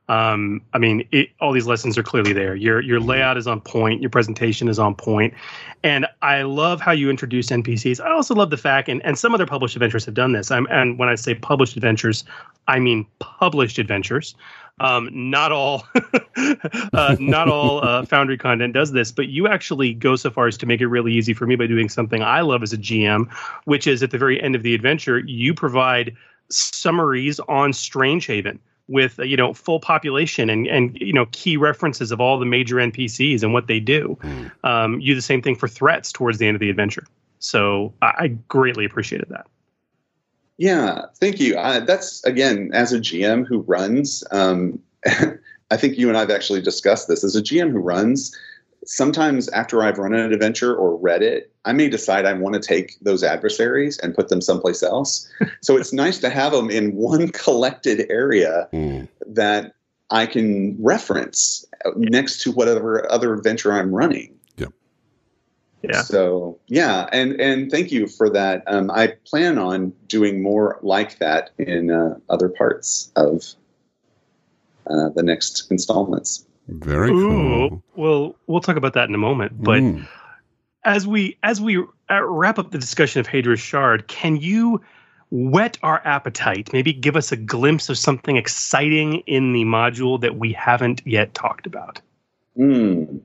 [0.10, 2.56] um, I mean, it, all these lessons are clearly there.
[2.56, 4.02] Your your layout is on point.
[4.02, 5.36] Your presentation is on point,
[5.84, 8.04] and I love how you introduce NPCs.
[8.04, 10.50] I also love the fact, and, and some other published adventures have done this.
[10.50, 12.24] I'm, and when I say published adventures,
[12.68, 14.34] I mean published adventures.
[14.80, 15.86] Um, not all,
[16.94, 20.58] uh, not all uh, Foundry content does this, but you actually go so far as
[20.58, 23.32] to make it really easy for me by doing something I love as a GM,
[23.66, 26.16] which is at the very end of the adventure, you provide
[26.50, 28.58] summaries on Strangehaven
[28.90, 32.76] with you know full population and and you know key references of all the major
[32.76, 34.18] NPCs and what they do.
[34.22, 34.52] Mm.
[34.64, 37.06] Um, you do the same thing for threats towards the end of the adventure.
[37.38, 39.48] So I, I greatly appreciated that.
[40.58, 41.58] Yeah, thank you.
[41.58, 46.62] Uh, that's again, as a GM who runs, um, I think you and I've actually
[46.62, 47.24] discussed this.
[47.24, 48.36] As a GM who runs,
[48.86, 52.62] sometimes after I've run an adventure or read it, I may decide I want to
[52.62, 55.30] take those adversaries and put them someplace else.
[55.62, 59.08] so it's nice to have them in one collected area Mm.
[59.28, 59.74] that
[60.10, 64.34] I can reference next to whatever other adventure I'm running.
[65.84, 66.02] Yeah.
[66.02, 68.64] So yeah, and and thank you for that.
[68.68, 73.46] Um, I plan on doing more like that in uh, other parts of
[74.88, 76.46] uh, the next installments.
[76.70, 77.28] Very Ooh,
[77.70, 77.84] cool.
[77.96, 79.62] well, we'll talk about that in a moment.
[79.62, 80.08] But Mm.
[80.86, 81.78] as we as we
[82.10, 84.82] uh, wrap up the discussion of Hadrian's Shard, can you
[85.32, 86.72] whet our appetite?
[86.74, 91.34] Maybe give us a glimpse of something exciting in the module that we haven't yet
[91.34, 92.02] talked about.
[92.56, 93.18] Hmm.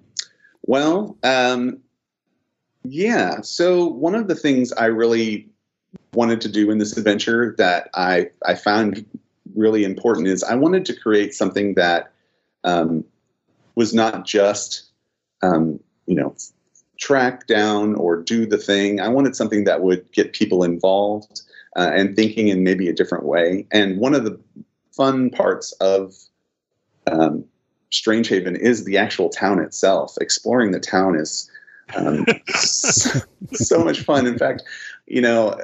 [0.62, 1.78] Well, um,
[2.84, 3.40] yeah.
[3.42, 5.48] So one of the things I really
[6.14, 9.04] wanted to do in this adventure that I I found
[9.54, 12.10] really important is I wanted to create something that
[12.64, 13.04] um,
[13.74, 14.90] was not just
[15.42, 16.34] um, you know
[16.98, 19.00] track down or do the thing.
[19.00, 21.42] I wanted something that would get people involved
[21.76, 23.66] uh, and thinking in maybe a different way.
[23.72, 24.38] And one of the
[24.92, 26.14] fun parts of
[27.10, 27.44] um,
[27.90, 30.16] Strangehaven is the actual town itself.
[30.20, 31.50] Exploring the town is
[31.94, 33.20] um, so,
[33.52, 34.26] so much fun.
[34.26, 34.62] In fact,
[35.06, 35.58] you know,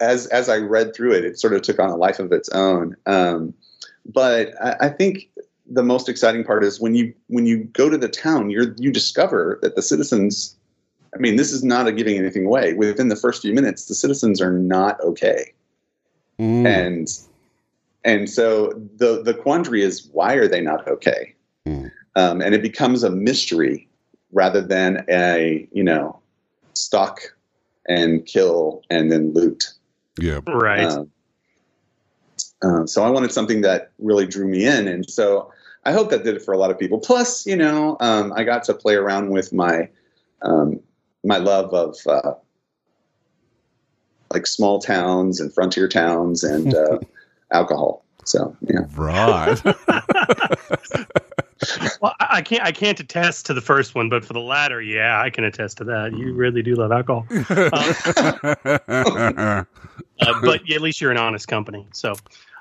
[0.00, 2.48] as as I read through it, it sort of took on a life of its
[2.50, 2.96] own.
[3.06, 3.54] Um,
[4.06, 5.28] but I, I think
[5.70, 8.90] the most exciting part is when you when you go to the town, you're you
[8.90, 10.56] discover that the citizens.
[11.14, 12.72] I mean, this is not a giving anything away.
[12.72, 15.52] Within the first few minutes, the citizens are not okay
[16.42, 16.66] Mm.
[16.66, 17.08] and
[18.04, 21.34] and so the the quandary is why are they not okay
[21.66, 21.92] Mm.
[22.16, 23.88] um, and it becomes a mystery
[24.32, 26.18] rather than a you know
[26.74, 27.20] stalk
[27.88, 29.72] and kill and then loot
[30.18, 30.40] yeah.
[30.48, 30.84] Right.
[30.84, 31.11] um,
[32.62, 35.52] uh, so I wanted something that really drew me in, and so
[35.84, 36.98] I hope that did it for a lot of people.
[36.98, 39.88] Plus, you know, um, I got to play around with my
[40.42, 40.80] um,
[41.24, 42.34] my love of uh,
[44.32, 46.98] like small towns and frontier towns and uh,
[47.52, 48.04] alcohol.
[48.24, 49.60] So yeah, Right.
[52.00, 54.80] well, I I can't I can't attest to the first one, but for the latter,
[54.80, 56.12] yeah, I can attest to that.
[56.16, 57.26] You really do love alcohol,
[60.20, 61.86] uh, but at least you're an honest company.
[61.92, 62.14] So,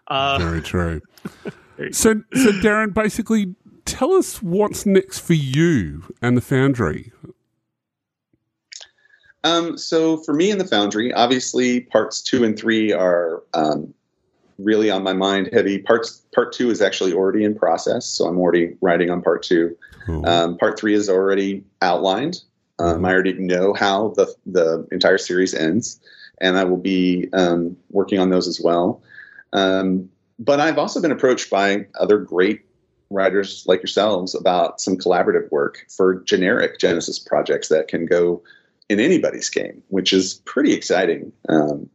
[0.07, 1.01] uh, Very true.
[1.91, 3.55] So, so Darren, basically,
[3.85, 7.11] tell us what's next for you and the Foundry.
[9.43, 13.93] Um, so for me in the Foundry, obviously parts two and three are um,
[14.59, 15.79] really on my mind heavy.
[15.79, 19.75] Parts part two is actually already in process, so I'm already writing on part two.
[20.05, 20.27] Cool.
[20.27, 22.41] Um, part three is already outlined.
[22.79, 25.99] Um, I already know how the the entire series ends,
[26.39, 29.01] and I will be um, working on those as well.
[29.53, 32.61] Um, but I've also been approached by other great
[33.09, 38.41] writers like yourselves about some collaborative work for generic Genesys projects that can go
[38.89, 41.31] in anybody's game, which is pretty exciting.
[41.49, 41.89] Um,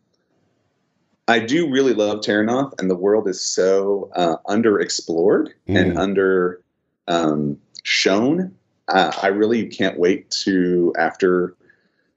[1.29, 5.99] I do really love Terrinoth, and the world is so uh, underexplored and Mm.
[5.99, 6.61] under
[7.09, 8.55] um, shown.
[8.89, 11.57] Uh, I really can't wait to after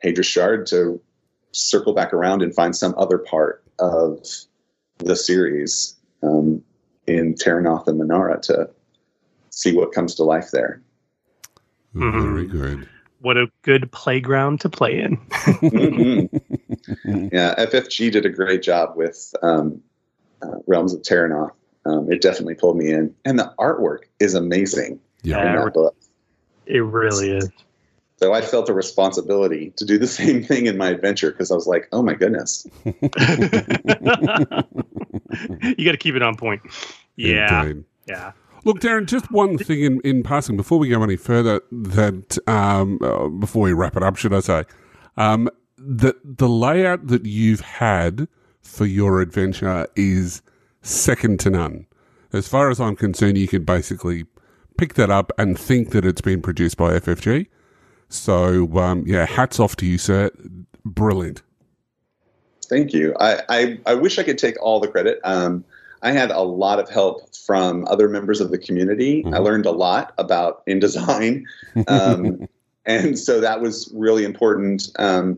[0.02, 1.02] Hadrian Shard to
[1.52, 4.24] circle back around and find some other part of
[5.00, 6.62] the series um,
[7.08, 8.70] in Terrinoth and Mennara to
[9.50, 10.82] see what comes to life there.
[11.94, 12.88] Very good.
[13.22, 15.18] What a good playground to play in.
[15.18, 16.30] Mhm.
[17.34, 19.82] yeah, FFG did a great job with um,
[20.42, 21.52] uh, Realms of Terrinoth.
[21.86, 25.40] Um, it definitely pulled me in, and the artwork is amazing Yeah.
[25.50, 25.96] in that book.
[26.66, 27.50] It really is.
[28.20, 31.56] So I felt a responsibility to do the same thing in my adventure because I
[31.56, 32.92] was like, "Oh my goodness!" you
[35.86, 36.62] got to keep it on point.
[37.16, 37.86] Yeah, Indeed.
[38.08, 38.34] yeah.
[38.66, 41.62] Look, Darren, just one thing in, in passing before we go any further.
[41.72, 44.66] That um, uh, before we wrap it up, should I say,
[45.16, 48.28] um, that the layout that you've had
[48.62, 50.42] for your adventure is
[50.82, 51.86] second to none.
[52.34, 54.26] As far as I'm concerned, you could basically
[54.78, 57.48] pick that up and think that it's been produced by FFG.
[58.10, 60.32] So, um, yeah, hats off to you, sir.
[60.84, 61.42] Brilliant.
[62.66, 63.16] Thank you.
[63.20, 65.20] I, I, I wish I could take all the credit.
[65.24, 65.64] Um,
[66.02, 69.24] I had a lot of help from other members of the community.
[69.26, 69.44] I Mhm.
[69.44, 71.44] learned a lot about InDesign.
[71.88, 72.48] Um,
[72.86, 74.90] and so that was really important.
[74.98, 75.38] Um,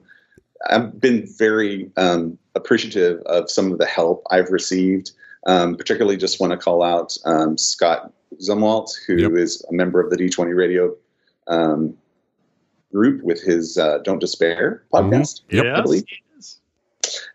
[0.70, 5.12] I've been very um, appreciative of some of the help I've received.
[5.48, 9.72] Um, particularly, just want to call out um, Scott Zumwalt, who is Yep.
[9.72, 10.96] a member of the D20 Radio
[11.48, 11.98] um,
[12.92, 15.42] group with his uh, "Don't Despair" podcast.
[15.50, 15.66] Yep.
[15.66, 16.04] I believe
[16.38, 16.60] Yes.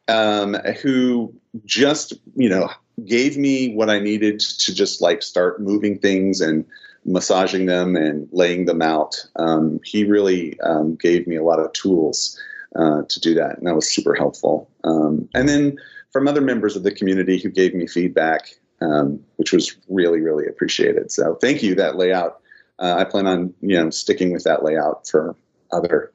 [0.09, 2.69] um, who just you know
[3.05, 6.65] gave me what I needed to just like start moving things and
[7.05, 9.25] massaging them and laying them out.
[9.37, 12.39] Um, he really um, gave me a lot of tools
[12.75, 14.69] uh, to do that, and that was super helpful.
[14.85, 15.77] Um, and then
[16.13, 18.49] from other members of the community who gave me feedback,
[18.81, 21.11] um, which was really really appreciated.
[21.13, 21.75] So thank you.
[21.75, 22.41] That layout.
[22.79, 25.35] Uh, I plan on you know sticking with that layout for
[25.73, 26.13] other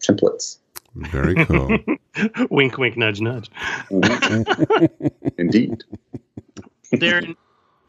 [0.00, 0.58] templates.
[0.94, 1.78] Very cool.
[2.50, 3.50] wink, wink, nudge, nudge.
[5.38, 5.82] Indeed.
[6.92, 7.36] Darren,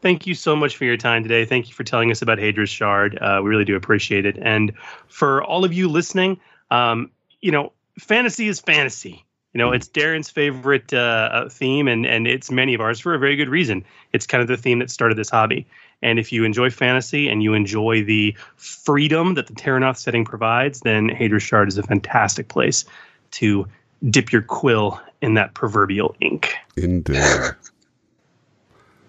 [0.02, 1.44] thank you so much for your time today.
[1.44, 3.16] Thank you for telling us about Haedra's Shard.
[3.18, 4.36] Uh, we really do appreciate it.
[4.40, 4.72] And
[5.08, 7.10] for all of you listening, um,
[7.40, 9.24] you know, fantasy is fantasy.
[9.52, 13.14] You know, it's Darren's favorite uh, uh, theme, and and it's many of ours for
[13.14, 13.86] a very good reason.
[14.12, 15.66] It's kind of the theme that started this hobby.
[16.02, 20.80] And if you enjoy fantasy and you enjoy the freedom that the Terrinoth setting provides,
[20.80, 22.84] then Haedra's Shard is a fantastic place
[23.32, 23.66] to
[24.10, 26.54] dip your quill in that proverbial ink.
[26.76, 27.16] Indeed.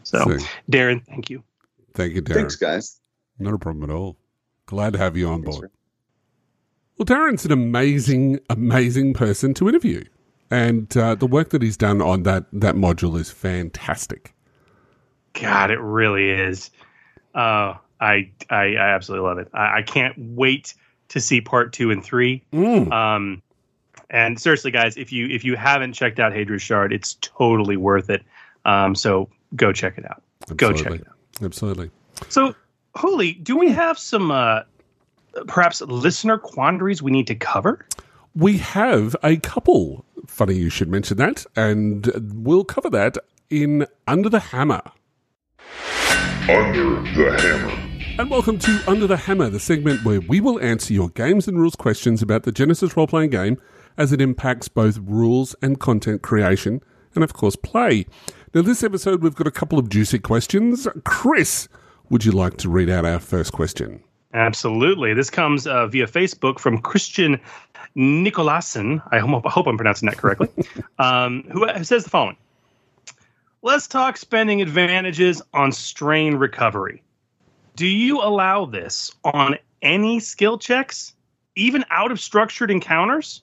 [0.04, 0.38] So, So,
[0.72, 1.44] Darren, thank you.
[1.94, 2.36] thank you, Darren.
[2.36, 3.02] Thanks, guys.
[3.40, 4.16] Not a problem at all.
[4.66, 5.72] Glad to have you on Thanks, board.
[6.98, 10.06] Well, Darren's an amazing, amazing person to interview,
[10.50, 14.34] and uh, the work that he's done on that that module is fantastic.
[15.42, 16.72] God, it really is.
[17.34, 19.50] Uh, I, I I absolutely love it.
[19.54, 20.74] I, I can't wait
[21.10, 22.44] to see part two and three.
[22.54, 22.92] Mm.
[22.92, 23.42] Um,
[24.10, 28.10] and seriously, guys, if you if you haven't checked out Haedra's Shard, it's totally worth
[28.10, 28.24] it.
[28.66, 30.22] Um, so go check it out.
[30.56, 31.00] Go check Absolutely.
[31.00, 31.46] it out.
[31.46, 31.92] Absolutely.
[32.30, 32.56] So,
[32.96, 34.62] Hooly, do we have some uh,
[35.48, 37.86] perhaps listener quandaries we need to cover?
[38.36, 40.06] We have a couple.
[40.28, 43.18] Funny you should mention that, and we'll cover that
[43.50, 44.82] in Under the Hammer.
[46.50, 48.16] Under the Hammer.
[48.18, 51.60] And welcome to Under the Hammer, the segment where we will answer your games and
[51.60, 53.58] rules questions about the Genesys role playing game
[53.98, 56.80] as it impacts both rules and content creation,
[57.16, 58.06] and of course, play.
[58.54, 60.88] Now, this episode, we've got a couple of juicy questions.
[61.04, 61.68] Chris,
[62.10, 64.02] would you like to read out our first question?
[64.34, 65.14] Absolutely.
[65.14, 67.42] This comes uh, via Facebook from Christian
[67.98, 69.02] Nicolasen.
[69.12, 70.48] I hope, I hope I'm pronouncing that correctly.
[71.00, 72.38] um, who, who says the following
[73.68, 77.04] Let's talk spending advantages on strain recovery.
[77.76, 81.14] Do you allow this on any skill checks,
[81.58, 83.42] even out of structured encounters?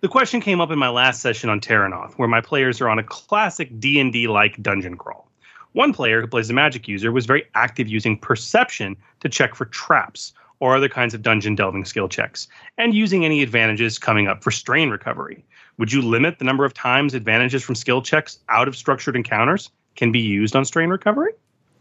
[0.00, 2.98] The question came up in my last session on Terrinoth, where my players are on
[2.98, 5.30] a classic D&D like dungeon crawl.
[5.74, 9.66] One player who plays a magic user was very active using perception to check for
[9.66, 14.42] traps, or other kinds of dungeon delving skill checks, and using any advantages coming up
[14.42, 15.44] for strain recovery.
[15.78, 19.70] Would you limit the number of times advantages from skill checks out of structured encounters
[19.96, 21.32] can be used on strain recovery?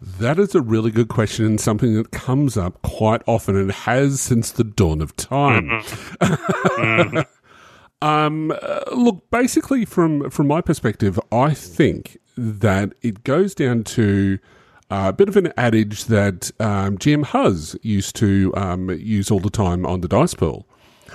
[0.02, 4.20] That is a really good question and something that comes up quite often and has
[4.20, 5.84] since the dawn of time.
[6.20, 7.20] Mm-hmm.
[8.02, 14.40] um, uh, look, basically, from from my perspective, I think that it goes down to
[14.90, 19.40] uh, a bit of an adage that um, GM Huz used to um, use all
[19.40, 20.68] the time on the dice pool,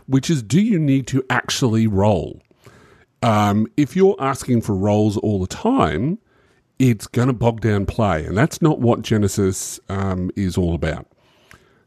[0.06, 2.40] which is: Do you need to actually roll?
[3.22, 6.18] Um, if you're asking for roles all the time,
[6.78, 11.06] it's going to bog down play, and that's not what Genesys um, is all about.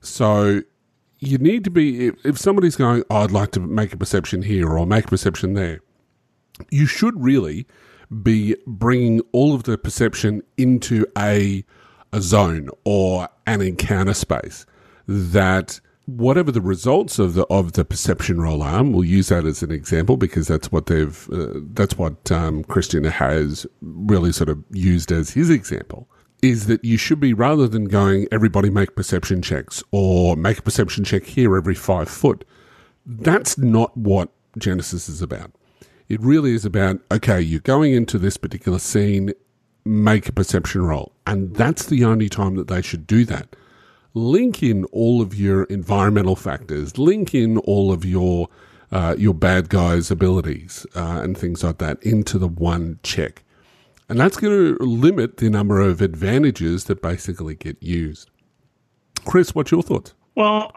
[0.01, 0.61] So
[1.19, 4.41] you need to be if, if somebody's going, oh, I'd like to make a perception
[4.41, 5.82] here or make a perception there.
[6.72, 7.67] You should really
[8.24, 11.64] be bringing all of the perception into a
[12.11, 14.66] a zone or an encounter space
[15.08, 15.80] that
[16.10, 19.72] whatever the results of the of the perception roll are, we'll use that as an
[19.72, 25.12] example because that's what they've uh, that's what um, Christian has really sort of used
[25.12, 26.10] as his example.
[26.42, 30.62] Is that you should be rather than going everybody make perception checks or make a
[30.62, 32.46] perception check here every five foot.
[33.06, 35.52] That's not what Genesys is about.
[36.08, 39.34] It really is about okay, you're going into this particular scene,
[39.86, 43.56] make a perception roll, and that's the only time that they should do that
[44.14, 48.48] link in all of your environmental factors, link in all of your
[48.92, 53.44] uh, your bad guys' abilities uh, and things like that into the one check,
[54.10, 58.32] and that's going to limit the number of advantages that basically get used.
[59.26, 60.14] Chris, what's your thoughts?
[60.36, 60.72] Well,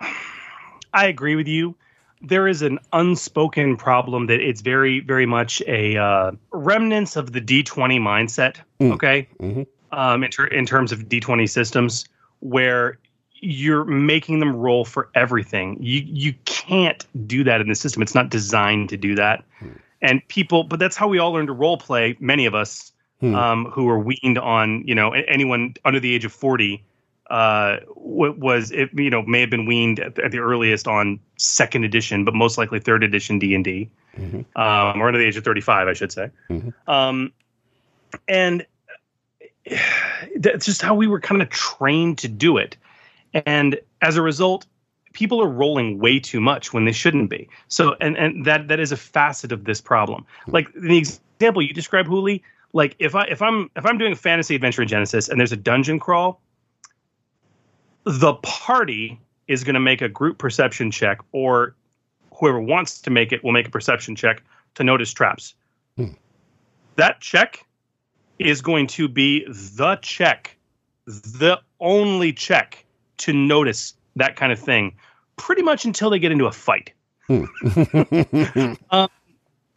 [0.93, 1.75] I agree with you.
[2.21, 7.41] There is an unspoken problem that it's very, very much a uh, remnants of the
[7.41, 8.57] D20 mindset.
[8.81, 8.93] Mm.
[8.93, 9.67] Okay, Mhm.
[9.93, 12.05] um, in, ter- in terms of D20 systems,
[12.41, 12.99] where
[13.43, 15.77] you're making them roll for everything.
[15.81, 18.01] You you can't do that in the system.
[18.01, 19.45] It's not designed to do that.
[20.01, 22.17] And people, but that's how we all learn to role play.
[22.21, 22.89] Many of us
[23.21, 23.37] Hmm.
[23.37, 26.83] um, who are weaned on, you know, anyone under the age of forty
[27.31, 31.85] uh, was it, you know may have been weaned at, at the earliest on second
[31.85, 33.89] edition, but most likely third edition D and D,
[34.19, 34.45] Mhm.
[34.57, 36.31] um, or under the age of thirty-five, I should say.
[36.51, 36.73] Mhm.
[36.89, 37.33] Um,
[38.29, 38.67] and
[40.37, 42.77] that's just how we were kind of trained to do it.
[43.35, 44.67] And as a result,
[45.13, 47.49] people are rolling way too much when they shouldn't be.
[47.69, 50.27] So, and and that that is a facet of this problem.
[50.47, 52.43] Like the example you described, Hooly.
[52.73, 55.53] Like if I if I'm if I'm doing a fantasy adventure in Genesys and there's
[55.53, 56.41] a dungeon crawl,
[58.05, 61.75] the party is going to make a group perception check, or
[62.35, 64.43] whoever wants to make it will make a perception check
[64.75, 65.55] to notice traps.
[65.97, 66.13] Hmm.
[66.97, 67.67] That check
[68.39, 70.57] is going to be the check,
[71.07, 72.85] the only check
[73.23, 74.95] to notice that kind of thing,
[75.37, 76.93] pretty much until they get into a fight.
[77.27, 77.45] Hmm.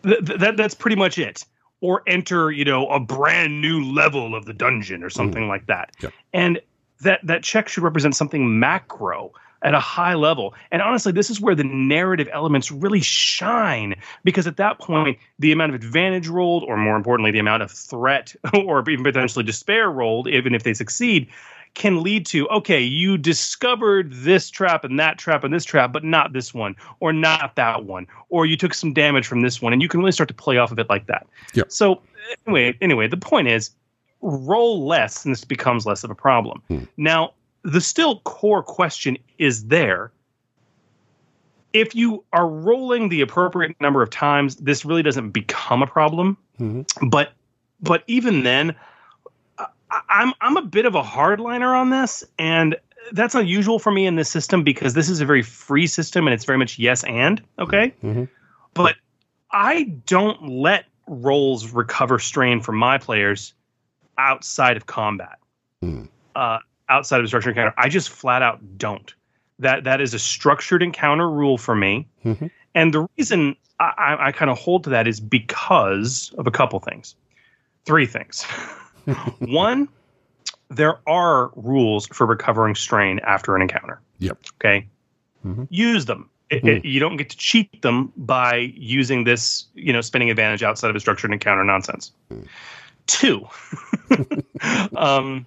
[0.03, 1.43] Th- th- that that's pretty much it.
[1.81, 5.95] Or enter, you know, a brand new level of the dungeon or something like that.
[6.01, 6.13] Yep.
[6.31, 6.61] And
[7.01, 9.31] that that check should represent something macro
[9.63, 10.53] at a high level.
[10.71, 15.51] And honestly, this is where the narrative elements really shine because at that point, the
[15.51, 19.89] amount of advantage rolled, or more importantly, the amount of threat or even potentially despair
[19.89, 21.27] rolled, even if they succeed,
[21.75, 26.03] can lead to okay, you discovered this trap and that trap and this trap, but
[26.03, 29.73] not this one, or not that one, or you took some damage from this one,
[29.73, 31.27] and you can really start to play off of it like that.
[31.53, 31.71] Yep.
[31.71, 32.01] So
[32.47, 33.71] anyway, anyway, the point is
[34.21, 36.61] roll less, and this becomes less of a problem.
[36.67, 36.83] Hmm.
[36.97, 40.11] Now, the still core question is there.
[41.73, 46.37] If you are rolling the appropriate number of times, this really doesn't become a problem.
[46.59, 46.85] Mhm.
[47.09, 47.33] But
[47.81, 48.73] but even then,
[50.09, 52.75] I'm I'm a bit of a hardliner on this, and
[53.11, 56.33] that's unusual for me in this system because this is a very free system and
[56.33, 57.93] it's very much yes and okay.
[58.03, 58.27] Mhm.
[58.73, 58.95] But
[59.51, 63.53] I don't let rolls recover strain from my players
[64.17, 65.37] outside of combat,
[65.81, 66.05] Hmm.
[66.35, 66.57] uh,
[66.89, 67.73] outside of a structured encounter.
[67.77, 69.13] I just flat out don't.
[69.59, 72.49] That that is a structured encounter rule for me, Mhm.
[72.73, 76.51] and the reason I, I, I kind of hold to that is because of a
[76.51, 77.15] couple things,
[77.85, 78.45] three things.
[79.39, 79.87] One,
[80.69, 83.99] there are rules for recovering strain after an encounter.
[84.19, 84.37] Yep.
[84.59, 84.87] Okay.
[85.45, 85.67] Mhm.
[85.69, 86.29] Use them.
[86.49, 90.63] It- it- you don't get to cheat them by using this, you know, spending advantage
[90.63, 92.11] outside of a structured encounter nonsense.
[93.07, 93.47] Two,
[94.95, 95.45] um,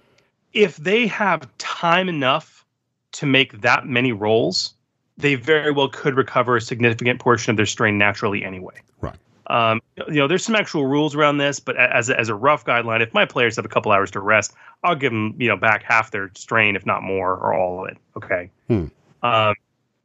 [0.53, 2.65] if they have time enough
[3.13, 4.73] to make that many rolls,
[5.17, 8.75] they very well could recover a significant portion of their strain naturally anyway.
[9.01, 9.15] Right.
[9.49, 12.65] Um, you know, there's some actual rules around this, but as a, as a rough
[12.65, 14.53] guideline, if my players have a couple hours to rest,
[14.83, 17.91] I'll give them you know back half their strain, if not more, or all of
[17.91, 17.97] it.
[18.15, 18.51] Okay.
[18.67, 18.85] Hmm.
[19.23, 19.55] Um,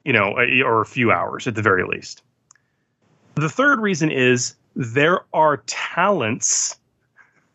[0.04, 2.22] you know, or a few hours at the very least.
[3.36, 6.78] The third reason is there are talents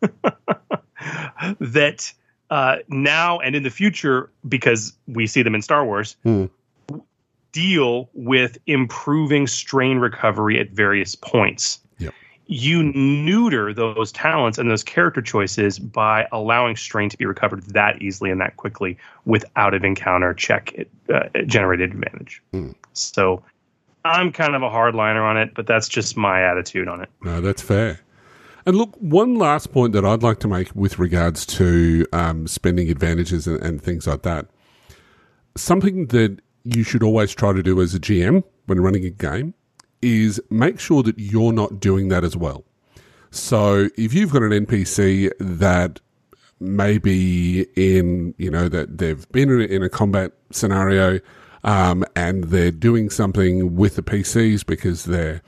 [1.60, 2.12] that
[2.50, 6.46] uh, now and in the future, because we see them in Star Wars, Hmm.
[7.52, 11.80] Deal with improving strain recovery at various points.
[11.98, 12.14] Yep.
[12.46, 18.02] You neuter those talents and those character choices by allowing strain to be recovered that
[18.02, 20.74] easily and that quickly without an encounter check
[21.12, 22.42] uh, generated advantage.
[22.52, 22.72] Hmm.
[22.92, 23.42] So
[24.04, 27.08] I'm kind of a hardliner on it, but that's just my attitude on it.
[27.22, 28.00] No, that's fair.
[28.66, 32.90] And look, one last point that I'd like to make with regards to um, spending
[32.90, 34.46] advantages and, and things like that.
[35.56, 39.54] Something that you should always try to do as a GM when running a game
[40.02, 42.64] is make sure that you're not doing that as well.
[43.30, 46.00] So if you've got an NPC that
[46.58, 51.18] maybe in you know that they've been in a, combat scenario
[51.64, 55.42] um, and they're doing something with the PCs because they're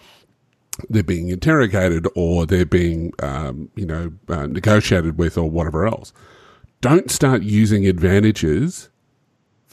[0.89, 6.13] they're being interrogated or they're being um, you know uh, negotiated with or whatever else.
[6.81, 8.89] Don't start using advantages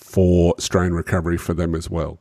[0.10, 2.18] for strain recovery for them as well.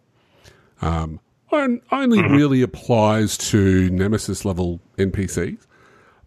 [0.82, 5.66] Um, on- only really applies to Nemesis level NPCs,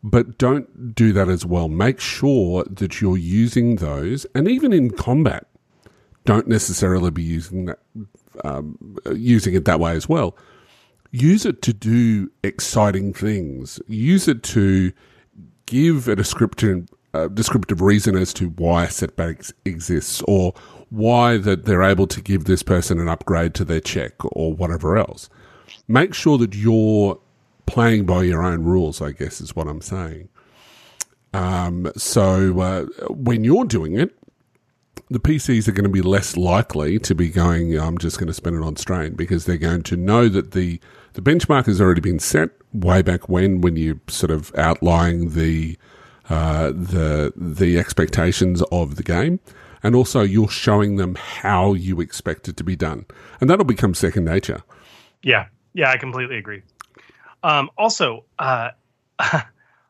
[0.04, 1.70] but don't do that as well.
[1.70, 5.46] Make sure that you're using those, and even in combat,
[6.26, 7.80] don't necessarily be using that,
[8.44, 10.36] um, using it that way as well.
[11.12, 13.80] Use it to do exciting things.
[13.88, 14.94] Use it to
[15.68, 20.54] give a descriptive, uh, descriptive reason as to why a setback exists or
[20.92, 24.98] why that they're able to give this person an upgrade to their check or whatever
[24.98, 25.30] else.
[25.88, 27.18] Make sure that you're
[27.66, 30.28] playing by your own rules, I guess is what I'm saying.
[31.34, 34.14] Um, so uh, when you're doing it,
[35.10, 38.34] the PCs are going to be less likely to be going, I'm just going to
[38.34, 40.82] spend it on strain because they're going to know that the,
[41.14, 45.78] the benchmark has already been set way back when, when you sort of outlying the,
[46.30, 49.40] uh, the, the expectations of the game.
[49.84, 53.06] And also you're showing them how you expect it to be done.
[53.40, 54.62] And that'll become second nature.
[55.24, 56.62] Yeah, yeah, I completely agree.
[57.44, 58.72] Um, also, uh,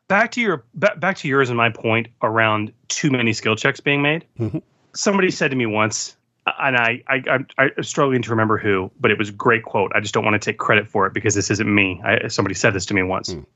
[0.08, 4.02] back to your back to yours and my point around too many skill checks being
[4.02, 4.24] made.
[4.38, 4.62] Mhm.
[4.94, 6.16] Somebody said to me once,
[6.58, 9.92] and I, I I'm, I'm struggling to remember who, but it was a great quote.
[9.94, 12.00] I just don't want to take credit for it because this isn't me.
[12.04, 13.32] I, somebody said this to me once.
[13.32, 13.46] Mm.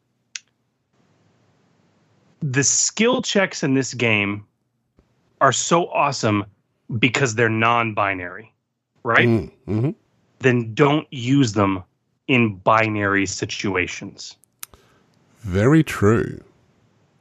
[2.41, 4.47] The skill checks in this game
[5.41, 6.45] are so awesome
[6.99, 8.53] because they're non-binary,
[9.03, 9.29] right?
[9.29, 9.95] Mm, mhm.
[10.41, 11.83] then don't use them
[12.29, 14.37] in binary situations.
[15.41, 16.41] Very true.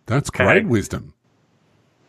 [0.06, 0.44] That's Okay.
[0.46, 1.14] great wisdom.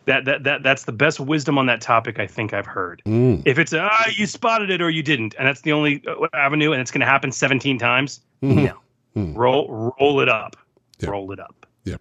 [0.05, 3.01] That, that that that's the best wisdom on that topic I think I've heard.
[3.05, 6.27] Mm, If it's ah you spotted it or you didn't, and that's the only uh,
[6.33, 8.63] avenue, and it's going to happen 17 times, mhm.
[8.67, 8.77] no,
[9.21, 9.35] Mm.
[9.35, 10.55] roll roll it up,
[10.99, 11.09] Yeah.
[11.09, 11.65] roll it up.
[11.83, 11.97] Yeah.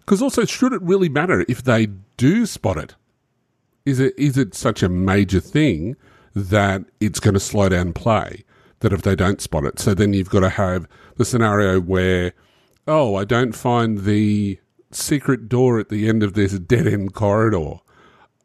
[0.00, 1.86] Because also, should it really matter if they
[2.16, 2.96] do spot it?
[3.84, 5.96] Is it is it such a major thing
[6.34, 8.44] that it's going to slow down play?
[8.80, 10.86] That if they don't spot it, so then you've got to have
[11.16, 12.32] the scenario where,
[12.88, 14.58] oh, I don't find the
[14.90, 17.80] secret door at the end of this dead end corridor.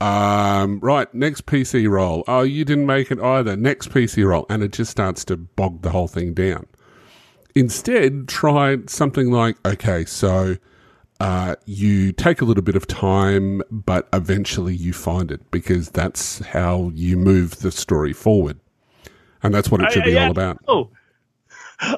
[0.02, 2.24] Um, right, next PC roll.
[2.28, 3.56] Oh, you didn't make it either.
[3.56, 6.68] Next PC roll, and it just starts to bog the whole thing down.
[7.56, 10.58] Instead, try something like, okay, so
[11.20, 16.40] uh, you take a little bit of time, but eventually you find it because that's
[16.46, 18.60] how you move the story forward,
[19.44, 20.58] and that's what it should I- be all about.
[20.68, 20.90] Oh,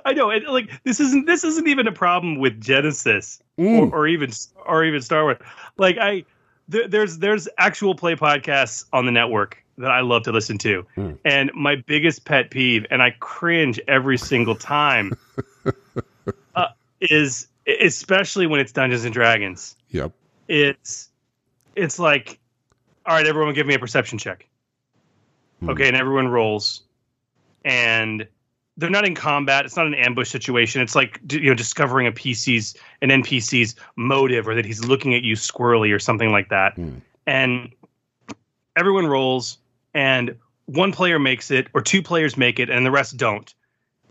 [0.05, 0.29] I know.
[0.31, 3.91] It, like this isn't this isn't even a problem with Genesys Mm.
[3.91, 4.31] or, or even
[4.65, 5.37] or even Star Wars.
[5.77, 6.23] Like I,
[6.67, 10.85] there, there's there's actual play podcasts on the network that I love to listen to,
[10.95, 11.17] Mm.
[11.25, 15.13] and my biggest pet peeve, and I cringe every single time,
[16.55, 16.67] uh,
[17.01, 19.75] is especially when it's Dungeons and Dragons.
[19.89, 20.11] Yep.
[20.47, 21.09] It's
[21.75, 22.39] it's like,
[23.05, 24.47] all right, everyone, give me a perception check.
[25.59, 25.69] Hmm.
[25.69, 26.83] Okay, and everyone rolls,
[27.65, 28.27] and
[28.77, 29.65] they're not in combat.
[29.65, 30.81] It's not an ambush situation.
[30.81, 35.23] It's like you know discovering a PC's an NPC's motive, or that he's looking at
[35.23, 36.75] you squirrely, or something like that.
[36.75, 36.97] Hmm.
[37.25, 37.73] And
[38.77, 39.57] everyone rolls,
[39.93, 40.35] and
[40.67, 43.53] one player makes it, or two players make it, and the rest don't.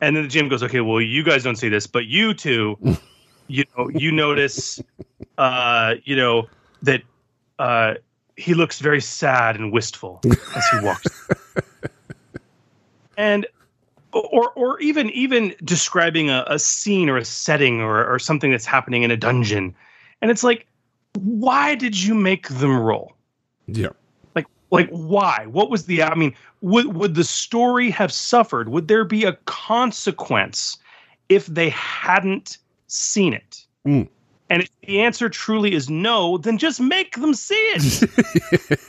[0.03, 2.77] And then the GM goes, "Okay, well, you guys don't see this, but you two,
[3.49, 4.83] you know, you notice,
[5.39, 6.49] uh, you know,
[6.83, 7.03] that
[7.59, 7.95] uh,
[8.37, 11.07] he looks very sad and wistful as he walks."
[13.17, 13.47] and
[14.13, 18.67] or or even even describing a, a scene or a setting or or something that's
[18.67, 19.75] happening in a dungeon
[20.23, 20.67] and it's like
[21.19, 23.17] why did you make them roll
[23.67, 23.97] Yep.
[24.71, 25.47] Like, why?
[25.47, 26.03] What was the?
[26.03, 28.69] I mean, would would the story have suffered?
[28.69, 30.77] Would there be a consequence
[31.29, 33.65] if they hadn't seen it?
[33.87, 34.09] Mm.
[34.49, 38.11] And if the answer truly is no, then just make them see it.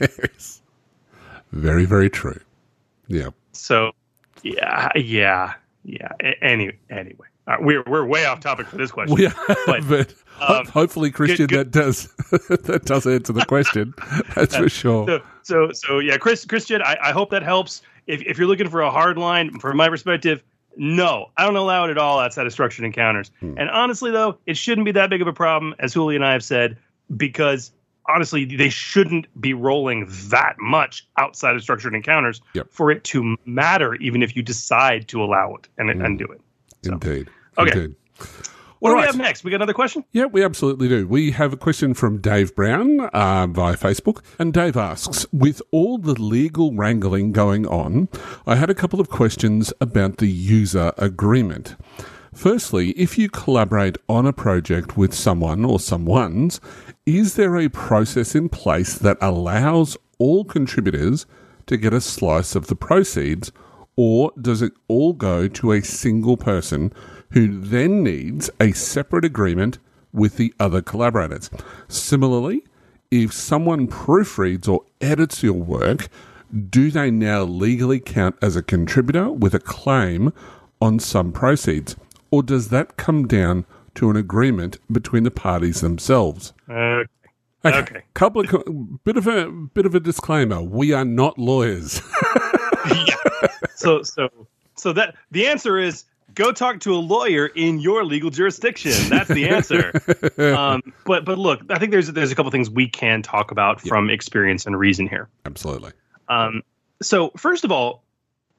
[0.34, 0.62] Yes.
[1.52, 2.40] Very, very true.
[3.08, 3.30] Yeah.
[3.54, 3.92] so,
[4.44, 5.54] yeah, yeah,
[5.86, 6.10] yeah.
[6.22, 9.16] A- Any anyway, uh, we're we're way off topic for this question.
[9.16, 9.34] We are,
[9.66, 12.14] But, but um, hopefully, Christian, good- that does
[12.66, 13.94] that does answer the question.
[14.36, 15.08] That's for sure.
[15.08, 18.70] so so so yeah chris christian I, I hope that helps if, if you're looking
[18.70, 20.44] for a hard line from my perspective
[20.78, 23.56] no i don't allow it at all outside of structured encounters Hmm.
[23.58, 26.32] and honestly though it shouldn't be that big of a problem as Hooly and i
[26.32, 26.78] have said
[27.18, 27.72] because
[28.08, 32.68] honestly they shouldn't be rolling that much outside of structured encounters Yep.
[32.72, 36.06] for it to matter even if you decide to allow it and, Hmm.
[36.06, 36.40] and do it
[36.84, 36.94] so.
[36.94, 37.28] Indeed.
[37.58, 37.72] Okay.
[37.82, 37.96] Indeed.
[38.80, 41.08] What do we have next we got another question Yeah, we absolutely do.
[41.08, 44.24] We have a question from Dave Brown uh, via Facebook.
[44.40, 48.10] And Dave asks With all the legal wrangling going on,
[48.46, 51.76] I had a couple of questions about the user agreement.
[52.34, 56.62] Firstly, if you collaborate on a project with someone or someone's,
[57.06, 61.26] is there a process in place that allows all contributors
[61.66, 63.52] to get a slice of the proceeds,
[63.96, 66.94] or does it all go to a single person
[67.32, 69.80] who then needs a separate agreement
[70.14, 71.50] with the other collaborators?
[71.88, 72.64] Similarly,
[73.12, 76.10] if someone proofreads or edits your work,
[76.70, 80.34] do they now legally count as a contributor with a claim
[80.82, 81.96] on some proceeds?
[82.32, 83.66] Or does that come down
[83.96, 86.54] to an agreement between the parties themselves?
[86.70, 87.04] uh,
[87.66, 87.80] Okay.
[87.80, 88.04] Okay.
[88.14, 90.62] Couple of bit of a bit of a disclaimer.
[90.62, 92.02] We are not lawyers.
[92.86, 93.16] yeah.
[93.76, 94.30] So so
[94.76, 96.06] so that the answer is
[96.38, 98.94] go talk to a lawyer in your legal jurisdiction.
[99.10, 99.92] That's the answer.
[100.56, 103.82] um, but but look, I think there's there's a couple things we can talk about
[103.82, 105.28] from experience and reason here.
[105.46, 105.92] Absolutely.
[106.30, 106.62] Um,
[107.02, 108.04] so first of all,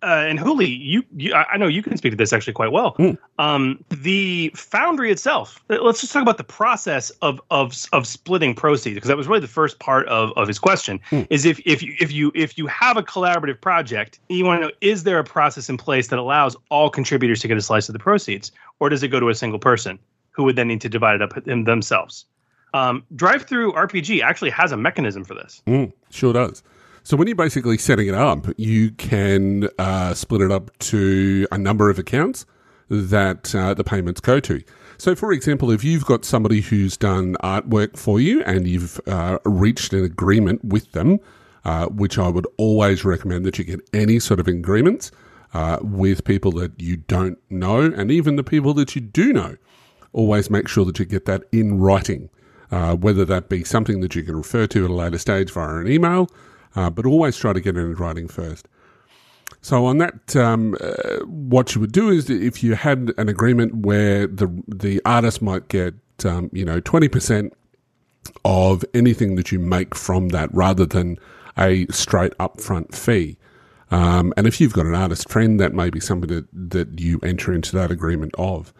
[0.02, 2.94] uh, and Hooly, you, you I know you can speak to this actually quite well.
[2.94, 3.18] Mm.
[3.38, 5.62] Um, the foundry itself.
[5.70, 9.26] uh, Let's just talk about the process of of of splitting proceeds because that was
[9.26, 11.00] really the first part of, of his question.
[11.10, 11.26] Mm.
[11.30, 14.68] Is if if you if you if you have a collaborative project, you want to
[14.68, 17.88] know is there a process in place that allows all contributors to get a slice
[17.88, 19.98] of the proceeds, or does it go to a single person
[20.30, 22.24] who would then need to divide it up in themselves?
[22.74, 25.62] Um, DriveThruRPG actually has a mechanism for this.
[25.66, 26.62] Mm, sure does.
[27.08, 31.56] So when you're basically setting it up, you can uh, split it up to a
[31.56, 32.44] number of accounts
[32.90, 34.62] that uh, the payments go to.
[34.98, 39.38] So, for example, if you've got somebody who's done artwork for you and you've uh,
[39.46, 41.18] reached an agreement with them,
[41.64, 45.10] uh, which I would always recommend that you get any sort of agreements
[45.54, 49.56] uh, with people that you don't know and even the people that you do know.
[50.12, 52.28] Always make sure that you get that in writing,
[52.70, 55.76] uh, whether that be something that you can refer to at a later stage via
[55.76, 56.28] an email,
[56.78, 58.65] uh, but always try to get it in writing first.
[59.60, 63.70] So on that, um, uh, what you would do is if you had an agreement
[63.89, 64.48] where the
[64.84, 67.52] the artist might get, um, you know, twenty percent
[68.44, 71.16] of anything that you make from that, rather than
[71.57, 73.36] a straight upfront fee.
[73.90, 77.18] Um, and if you've got an artist friend, that may be something that, that you
[77.23, 78.73] enter into that agreement of.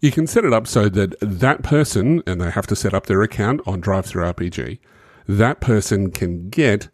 [0.00, 3.06] You can set it up so that that person, and they have to set up
[3.06, 4.78] their account on DriveThruRPG,
[5.26, 6.88] that person can get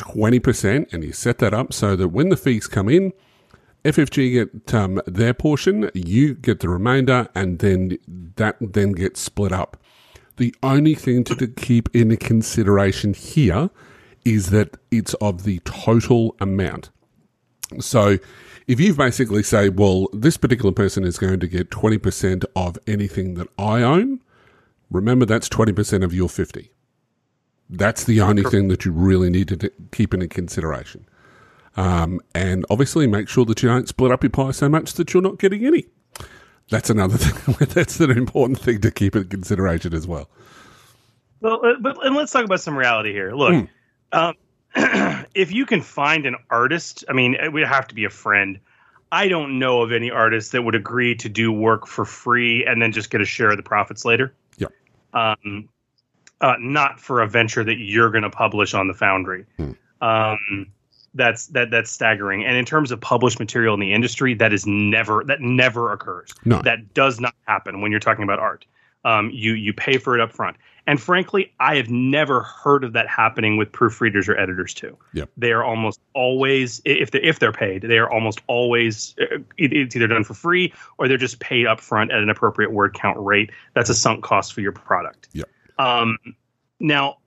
[0.00, 3.12] 20%, and you set that up so that when the fees come in,
[3.84, 7.96] FFG get um, their portion, you get the remainder, and then
[8.36, 9.76] that then gets split up.
[10.36, 13.70] The only thing to, keep in consideration here
[14.24, 16.90] is that it's of the total amount.
[17.78, 18.18] So
[18.66, 23.34] if you basically say, well, this particular person is going to get 20% of anything
[23.34, 24.20] that I own,
[24.90, 26.70] remember that's 20% of your 50.
[27.72, 31.06] That's the only thing that you really need to t- keep in consideration.
[31.76, 35.14] Um, and obviously make sure that you don't split up your pie so much that
[35.14, 35.86] you're not getting any.
[36.68, 37.68] That's another thing.
[37.70, 40.28] that's an important thing to keep in consideration as well.
[41.40, 43.32] Well, uh, but and let's talk about some reality here.
[43.32, 43.68] Look, Mm.
[44.12, 44.34] um,
[45.34, 48.58] if you can find an artist, I mean, it would have to be a friend.
[49.12, 52.80] I don't know of any artist that would agree to do work for free and
[52.80, 54.32] then just get a share of the profits later.
[54.58, 54.72] Yep.
[55.14, 55.68] Um,
[56.40, 59.44] uh, not for a venture that you're going to publish on the Foundry.
[59.56, 59.72] Hmm.
[60.00, 60.66] Um,
[61.14, 62.44] that's that that's staggering.
[62.44, 66.32] And in terms of published material in the industry, that is never that never occurs.
[66.44, 66.62] No.
[66.62, 68.64] That does not happen when you're talking about art.
[69.04, 70.56] Um, you you pay for it up front.
[70.86, 74.96] And frankly, I have never heard of that happening with proofreaders or editors too.
[75.14, 75.30] Yep.
[75.36, 79.94] They are almost always, if they if they're paid, they are almost always uh, it's
[79.94, 83.18] either done for free or they're just paid up front at an appropriate word count
[83.18, 83.50] rate.
[83.74, 85.28] That's a sunk cost for your product.
[85.32, 85.48] Yep.
[85.80, 86.18] Um,
[86.78, 87.18] now,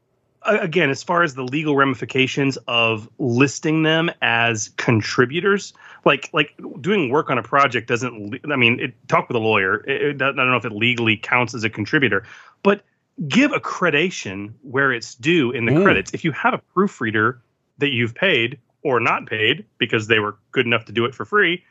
[0.45, 5.73] again, as far as the legal ramifications of listing them as contributors,
[6.06, 8.40] like like doing work on a project doesn't.
[8.51, 9.83] I mean, it, talk with a lawyer.
[9.88, 12.25] It, it, I don't know if it legally counts as a contributor,
[12.61, 12.83] but
[13.27, 15.83] give accreditation where it's due in the Mm.
[15.83, 16.14] credits.
[16.14, 17.41] If you have a proofreader
[17.77, 21.25] that you've paid or not paid because they were good enough to do it for
[21.25, 21.64] free,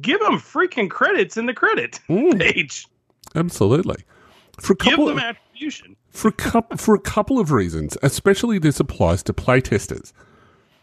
[0.00, 2.86] give them freaking credits in the credit Mm, page.
[3.34, 4.04] absolutely.
[4.60, 5.18] For a Give couple them
[5.54, 5.96] of, attribution.
[6.10, 10.12] for a couple for a couple of reasons, especially this applies to playtesters.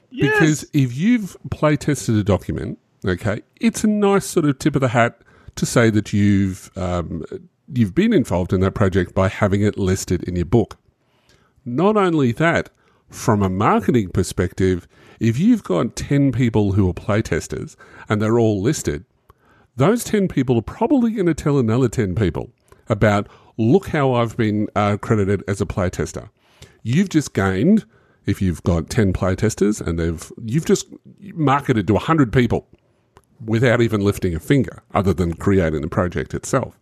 [0.10, 0.34] Yes.
[0.34, 4.90] Because if you've playtested a document, okay, it's a nice sort of tip of the
[4.90, 5.22] hat
[5.56, 7.24] to say that you've um,
[7.72, 10.78] you've been involved in that project by having it listed in your book.
[11.64, 12.70] Not only that,
[13.10, 14.88] from a marketing perspective,
[15.20, 17.76] if you've got ten people who are playtesters
[18.10, 19.06] and they're all listed,
[19.76, 22.52] those 10 people are probably going to tell another 10 people
[22.90, 26.30] about look how I've been uh, credited as a playtester.
[26.84, 27.86] You've just gained,
[28.26, 30.88] if you've got 10 playtesters and they've, you've just
[31.20, 32.68] marketed to 100 people
[33.46, 36.80] without even lifting a finger other than creating the project itself.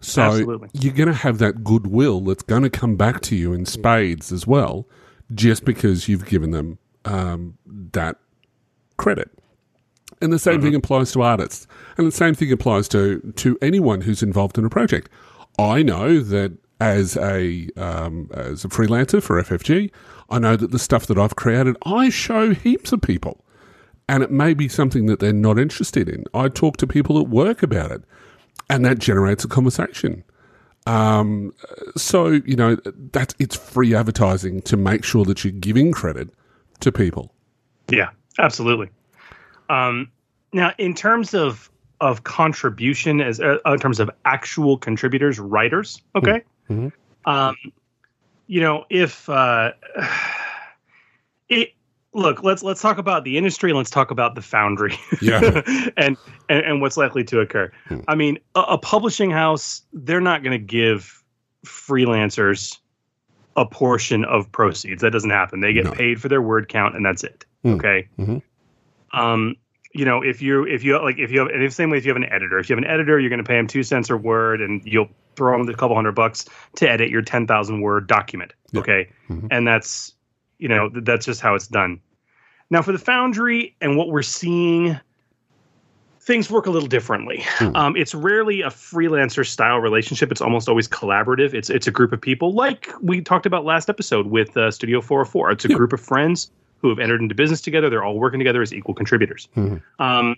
[0.00, 0.68] So Absolutely.
[0.74, 4.32] you're going to have that goodwill that's going to come back to you in spades
[4.32, 4.86] as well,
[5.34, 8.16] just because you've given them um, that
[8.98, 9.30] credit.
[10.20, 11.66] And the same thing applies to artists.
[11.96, 15.10] And the same thing applies to, to anyone who's involved in a project.
[15.58, 19.90] I know that as a um, as a freelancer for FFG,
[20.30, 23.44] I know that the stuff that I've created, I show heaps of people.
[24.06, 26.24] And it may be something that they're not interested in.
[26.34, 28.02] I talk to people at work about it,
[28.68, 30.24] and that generates a conversation.
[30.86, 31.54] Um,
[31.96, 32.76] so you know
[33.12, 36.28] that's it's free advertising to make sure that you're giving credit
[36.80, 37.32] to people.
[37.88, 38.90] Yeah, absolutely.
[39.70, 40.10] Um,
[40.52, 41.70] now, in terms of
[42.04, 46.42] of contribution, as uh, in terms of actual contributors, writers, okay.
[46.68, 46.92] Mhm.
[47.24, 47.56] Um,
[48.46, 49.72] you know, if uh,
[51.48, 51.70] it
[52.12, 53.72] look, let's let's talk about the industry.
[53.72, 54.98] Let's talk about the foundry.
[55.22, 55.40] Yeah.
[55.96, 56.18] and,
[56.50, 57.72] and and what's likely to occur.
[57.88, 58.00] Hmm.
[58.06, 61.24] I mean, a, a publishing house, they're not going to give
[61.64, 62.78] freelancers
[63.56, 65.00] a portion of proceeds.
[65.00, 65.60] That doesn't happen.
[65.60, 65.92] They get No.
[65.92, 67.46] paid for their word count, and that's it.
[67.62, 67.74] Hmm.
[67.76, 68.08] Okay.
[68.18, 68.42] Mhm.
[69.12, 69.56] Um,
[69.94, 72.04] you know, if you if you like if you have and the same way if
[72.04, 73.82] you have an editor, if you have an editor, you're going to pay him two
[73.82, 76.44] cents a word, and you'll throw him a couple hundred bucks
[76.76, 78.52] to edit your ten thousand word document.
[78.72, 78.80] Yeah.
[78.80, 79.48] Okay, Mhm.
[79.50, 80.12] and that's
[80.58, 82.00] you know th- that's just how it's done.
[82.70, 84.98] Now for the Foundry and what we're seeing,
[86.20, 87.44] things work a little differently.
[87.58, 87.76] Hmm.
[87.76, 90.32] Um, it's rarely a freelancer style relationship.
[90.32, 91.54] It's almost always collaborative.
[91.54, 95.00] It's it's a group of people like we talked about last episode with uh, Studio
[95.00, 95.52] 404.
[95.52, 95.76] It's a Yeah.
[95.76, 97.88] group of friends who have entered into business together.
[97.88, 99.48] They're all working together as equal contributors.
[99.56, 99.82] Mhm.
[99.98, 100.36] Um,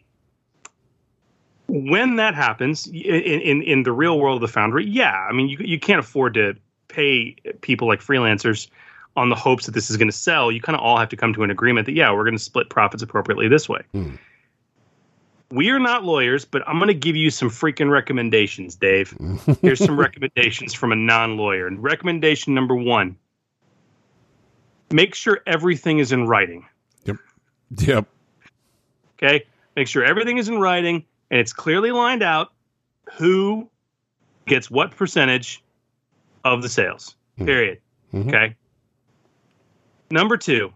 [1.68, 5.48] when that happens in, in in the real world of the foundry, yeah, I mean
[5.48, 6.54] you you can't afford to
[6.88, 8.68] pay people like freelancers
[9.16, 10.52] on the hopes that this is going to sell.
[10.52, 12.42] You kind of all have to come to an agreement that yeah, we're going to
[12.42, 13.80] split profits appropriately this way.
[13.94, 14.18] Mm.
[15.50, 19.16] We are not lawyers, but I'm going to give you some freaking recommendations, Dave.
[19.62, 21.68] Here's some recommendations from a non-lawyer.
[21.68, 23.16] And recommendation number one:
[24.90, 26.66] make sure everything is in writing.
[27.04, 27.16] Yep.
[27.78, 28.06] Yep.
[29.14, 29.44] Okay.
[29.74, 32.52] Make sure everything is in writing and it's clearly lined out
[33.14, 33.68] who
[34.46, 35.62] gets what percentage
[36.44, 37.16] of the sales.
[37.38, 37.46] Mhm.
[37.46, 37.80] Period.
[38.12, 38.28] Mhm.
[38.28, 38.56] Okay.
[40.10, 40.72] Number two,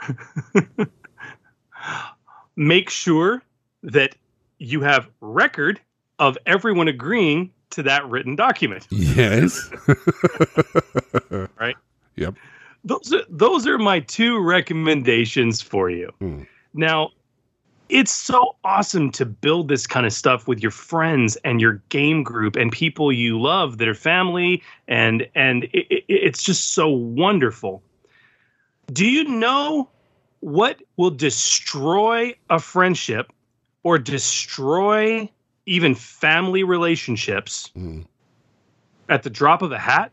[2.56, 3.42] make sure
[3.82, 4.14] that
[4.58, 5.80] you have record
[6.18, 8.86] of everyone agreeing to that written document.
[8.90, 9.70] Yes.
[11.58, 11.76] Right.
[12.16, 12.34] Yep.
[12.84, 16.10] Those are those are my two recommendations for you.
[16.18, 16.42] Hmm.
[16.74, 17.10] Now,
[17.88, 22.22] it's so awesome to build this kind of stuff with your friends and your game
[22.22, 26.88] group and people you love that are family and and it, it, it's just so
[26.88, 27.82] wonderful.
[28.92, 29.88] Do you know
[30.40, 33.32] what will destroy a friendship
[33.82, 35.28] or destroy
[35.66, 38.06] even family relationships Mm.
[39.08, 40.12] at the drop of a hat?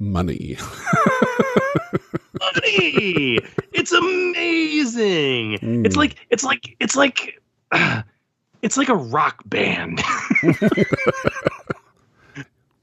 [0.00, 0.56] Money.
[2.40, 3.38] money.
[3.72, 5.58] it's amazing.
[5.58, 5.84] Mm.
[5.86, 7.38] It's like it's like it's like
[8.62, 10.00] it's like a rock band.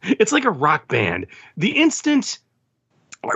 [0.03, 1.25] it's like a rock band.
[1.57, 2.37] The instant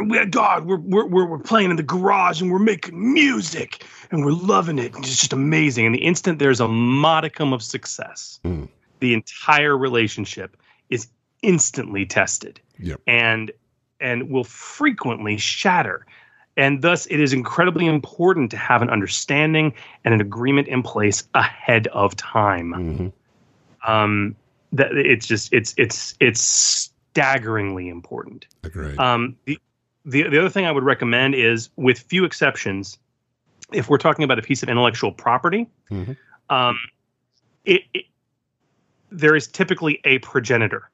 [0.07, 4.23] we God, we're, we're we're we're playing in the garage and we're making music and
[4.23, 4.93] we're loving it.
[4.93, 5.87] And it's just amazing.
[5.87, 8.69] And the instant there's a modicum of success, Mm.
[8.99, 10.55] the entire relationship
[10.89, 11.07] is
[11.41, 13.01] instantly tested Yep.
[13.07, 13.51] and
[14.01, 16.05] and will frequently shatter.
[16.57, 19.73] And thus, it is incredibly important to have an understanding
[20.03, 22.73] and an agreement in place ahead of time.
[22.73, 23.89] Mhm.
[23.89, 24.35] Um,
[24.73, 28.47] that it's just it's it's it's staggeringly important.
[28.63, 28.97] Agreed.
[28.99, 29.57] Um, the,
[30.05, 32.97] the the other thing I would recommend is, with few exceptions,
[33.71, 36.17] if we're talking about a piece of intellectual property, Mhm.
[36.49, 36.77] um,
[37.65, 38.05] it, it
[39.09, 40.89] there is typically a progenitor.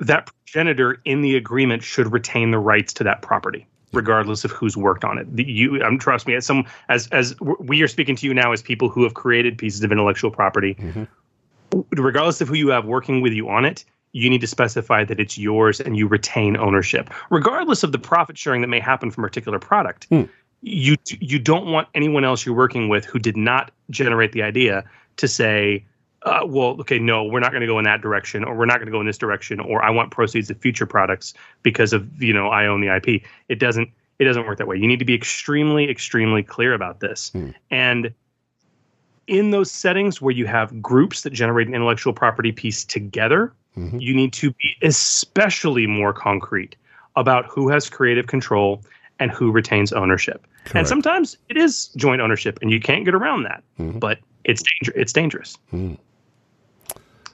[0.00, 4.76] That progenitor in the agreement should retain the rights to that property, regardless of who's
[4.76, 5.36] worked on it.
[5.36, 8.52] The, you, um, trust me, as some as as we are speaking to you now
[8.52, 11.06] as people who have created pieces of intellectual property, Mhm.
[11.96, 15.20] regardless of who you have working with you on it, you need to specify that
[15.20, 19.22] it's yours and you retain ownership, regardless of the profit sharing that may happen from
[19.24, 20.06] a particular product.
[20.08, 20.22] Hmm.
[20.62, 24.84] You you don't want anyone else you're working with who did not generate the idea
[25.16, 25.84] to say,
[26.22, 28.76] uh, well, okay, no, we're not going to go in that direction, or we're not
[28.76, 31.32] going to go in this direction, or I want proceeds of future products
[31.62, 33.22] because of you know I own the IP.
[33.48, 34.76] It doesn't it doesn't work that way.
[34.76, 37.50] You need to be extremely extremely clear about this, Hmm.
[37.70, 38.12] and
[39.26, 44.00] in those settings where you have groups that generate an intellectual property piece together, Mhm.
[44.00, 46.74] you need to be especially more concrete
[47.16, 48.82] about who has creative control
[49.20, 50.46] and who retains ownership.
[50.74, 53.62] And sometimes it is joint ownership, and you can't get around that.
[53.78, 54.00] Mhm.
[54.00, 54.92] But it's danger.
[54.98, 55.56] It's dangerous.
[55.70, 55.94] Hmm.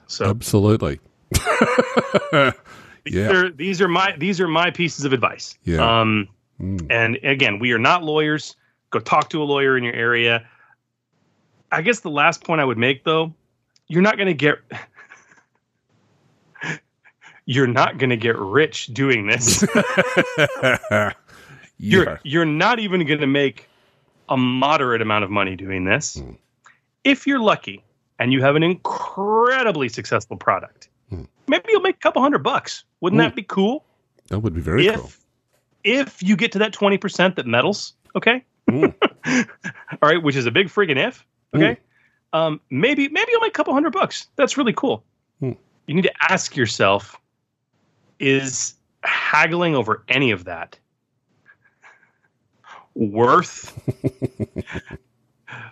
[0.07, 1.01] So Absolutely.
[1.33, 3.31] these, yeah.
[3.31, 5.59] are, these are my these are my pieces of advice.
[5.65, 6.01] Yeah.
[6.01, 6.29] Um,
[6.59, 6.87] Mm.
[6.89, 8.57] and again, we are not lawyers.
[8.89, 10.49] Go talk to a lawyer in your area.
[11.71, 13.35] I guess the last point I would make, though,
[13.89, 14.57] you're not going to get
[17.45, 19.67] you're not going to get rich doing this.
[21.79, 23.69] You're you're not even going to make
[24.31, 26.15] a moderate amount of money doing this.
[26.17, 26.33] Hmm.
[27.05, 27.85] If you're lucky
[28.19, 31.23] and you have an incredibly successful product, Hmm.
[31.47, 32.85] maybe you'll make a couple hundred bucks.
[33.01, 33.25] Wouldn't Ooh.
[33.25, 33.85] that be cool?
[34.29, 35.11] That would be very if cool.
[35.85, 38.45] if you get to that 20% that metals, okay?
[38.69, 38.93] Mm.
[40.03, 41.79] All right, which is a big friggin' if, okay?
[42.33, 44.27] Um, maybe maybe you'll make a couple hundred bucks.
[44.37, 45.05] That's really cool.
[45.41, 45.57] Mm.
[45.87, 47.17] You need to ask yourself
[48.19, 50.79] is haggling over any of that
[52.95, 53.79] worth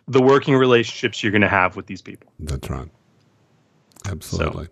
[0.08, 2.30] the working relationships you're going to have with these people?
[2.40, 2.88] That's right.
[4.06, 4.68] Absolutely.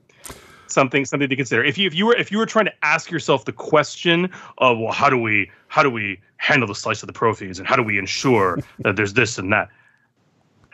[0.67, 1.65] something something to consider.
[1.65, 4.78] If you if you were if you were trying to ask yourself the question of
[4.78, 7.77] well, how do we how do we handle the slice of the proceeds and how
[7.77, 9.69] do we ensure that there's this and that,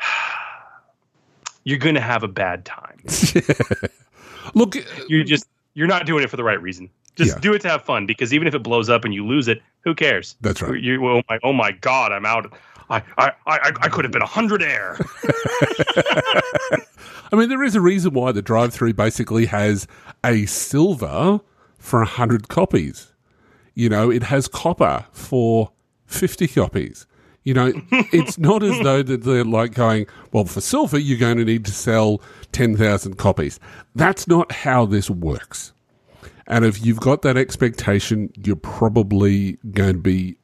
[1.65, 2.99] you're going to have a bad time.
[4.55, 6.91] Look, uh, You're just you're not doing it for the right reason.
[7.17, 7.41] Just Yeah.
[7.41, 9.61] do it to have fun because even if it blows up and you lose it,
[9.81, 10.37] who cares?
[10.41, 10.81] that's right.
[10.81, 12.53] You, oh my oh my god, I'm out.
[12.91, 14.99] I I I, I could have been a hundred air.
[17.33, 19.87] I mean, there is a reason why the drive-through basically has
[20.25, 21.41] a silver
[21.79, 23.13] for a hundred copies.
[23.75, 25.73] You know, it has copper for
[26.07, 27.07] fifty copies.
[27.45, 27.73] You know,
[28.13, 31.65] it's not as though that they're like going, well, for silver, you're going to need
[31.67, 32.21] to sell
[32.53, 33.61] ten thousand copies.
[33.95, 35.73] That's not how this works.
[36.47, 40.39] And if you've got that expectation, you're probably going to be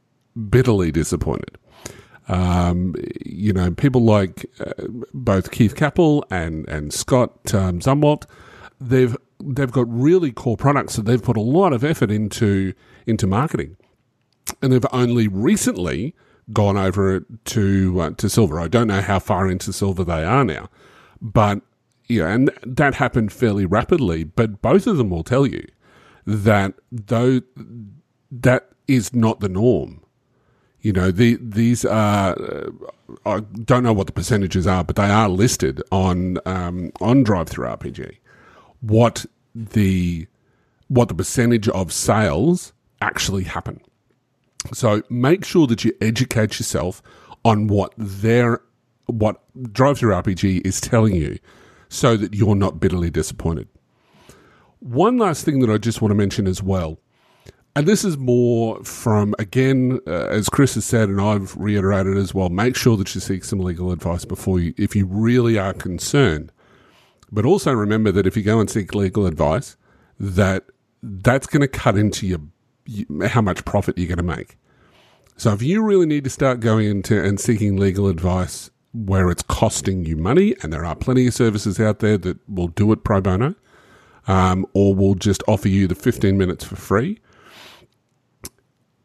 [0.51, 1.57] bitterly disappointed.
[2.29, 2.95] Um,
[3.25, 4.73] you know, people like uh,
[5.13, 8.25] both Keith Capel and and Scott um, Zumwalt,
[8.81, 12.73] they've they've got really core products that they've put a lot of effort into
[13.07, 13.77] into marketing,
[14.63, 16.15] and they've only recently
[16.53, 18.59] gone over to uh, to silver.
[18.59, 20.71] I don't know how far into silver they are now,
[21.21, 21.61] but
[22.09, 24.25] yeah, and that happened fairly rapidly.
[24.25, 25.67] But both of them will tell you
[26.27, 27.41] that though
[28.31, 30.04] that is not the norm.
[30.85, 32.71] You know, the, these are, uh,
[33.25, 38.19] I don't know what the percentages are, but they are listed on, um, on DriveThruRPG.
[38.83, 40.27] What the,
[40.89, 43.81] what the percentage of sales actually happen.
[44.75, 47.03] So make sure that you educate yourself
[47.47, 48.61] on what their,
[49.07, 51.39] what DriveThruRPG is telling you
[51.89, 53.69] so that you're not bitterly disappointed.
[54.81, 56.99] One last thing that I just want to mention as well
[57.77, 62.33] and this is more from, again, uh, as Chris has said, and I've reiterated as
[62.33, 65.73] well, make sure that you seek some legal advice before you, if you really are
[65.73, 66.53] concerned.
[67.33, 69.77] But also remember that if you go and seek legal advice,
[70.21, 70.65] that
[71.03, 72.41] that's going to cut into your,
[72.87, 74.57] you, how much profit you're going to make.
[75.37, 79.43] So if you really need to start going into and seeking legal advice where it's
[79.43, 83.03] costing you money, and there are plenty of services out there that will do it
[83.03, 83.57] pro bono,
[84.29, 87.19] um, or will just offer you the 15 minutes for free,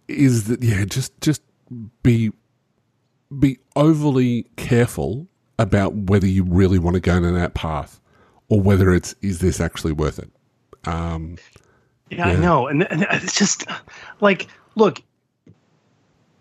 [0.09, 1.41] is that yeah just just
[2.03, 2.31] be
[3.39, 7.99] be overly careful about whether you really want to go down that path
[8.49, 10.29] or whether it's is this actually worth it
[10.85, 11.37] um
[12.09, 13.65] Yeah, I know, and, and it's just
[14.19, 15.01] like, look,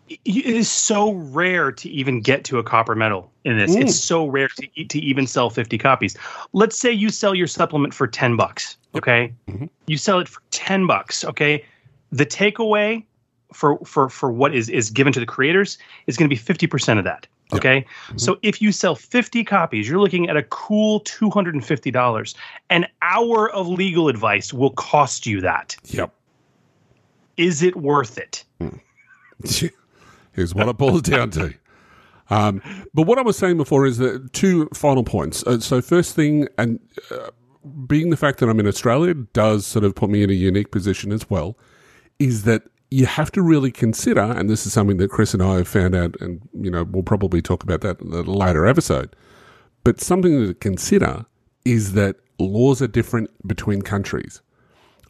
[0.09, 3.77] it is so rare to even get to a copper medal in this.
[3.77, 3.83] Mm.
[3.83, 6.17] It's so rare to to even sell 50 copies.
[6.55, 9.35] Let's say you sell your supplement for 10 bucks, okay?
[9.47, 9.69] Mhm.
[9.87, 11.63] You sell it for 10 bucks, okay?
[12.13, 13.05] The takeaway
[13.53, 16.99] for for for what is is given to the creators is going to be 50%
[16.99, 17.27] of that.
[17.53, 17.87] Okay?
[18.17, 22.35] So if you sell 50 copies, you're looking at a cool $250.
[22.69, 25.75] An hour of legal advice will cost you that.
[25.85, 26.13] Yep.
[27.39, 28.45] Is it worth it?
[30.33, 31.55] Here's what it boils down to.
[32.31, 32.61] Um,
[32.93, 35.43] but what I was saying before is that two final points.
[35.47, 36.79] Uh, so, first thing, and
[37.11, 37.31] uh,
[37.87, 40.71] being the fact that I'm in Australia does sort of put me in a unique
[40.71, 41.57] position as well,
[42.19, 45.57] is that you have to really consider, and this is something that Chris and I
[45.57, 49.15] have found out, and you know we'll probably talk about that in a later episode.
[49.85, 51.27] But something to consider
[51.65, 54.41] is that laws are different between countries.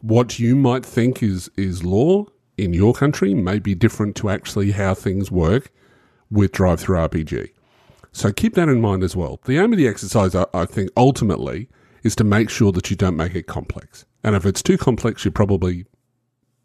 [0.01, 2.27] What you might think is is law
[2.57, 5.71] in your country may be different to actually how things work
[6.31, 7.53] with DriveThruRPG.
[8.13, 9.41] So keep that in mind as well.
[9.45, 11.69] The aim of the exercise, I, I think, ultimately
[12.03, 14.05] is to make sure that you don't make it complex.
[14.25, 15.87] And if it's too complex, you're probably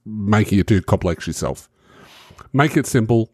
[0.06, 1.69] making it too complex yourself.
[2.51, 3.32] Make it simple.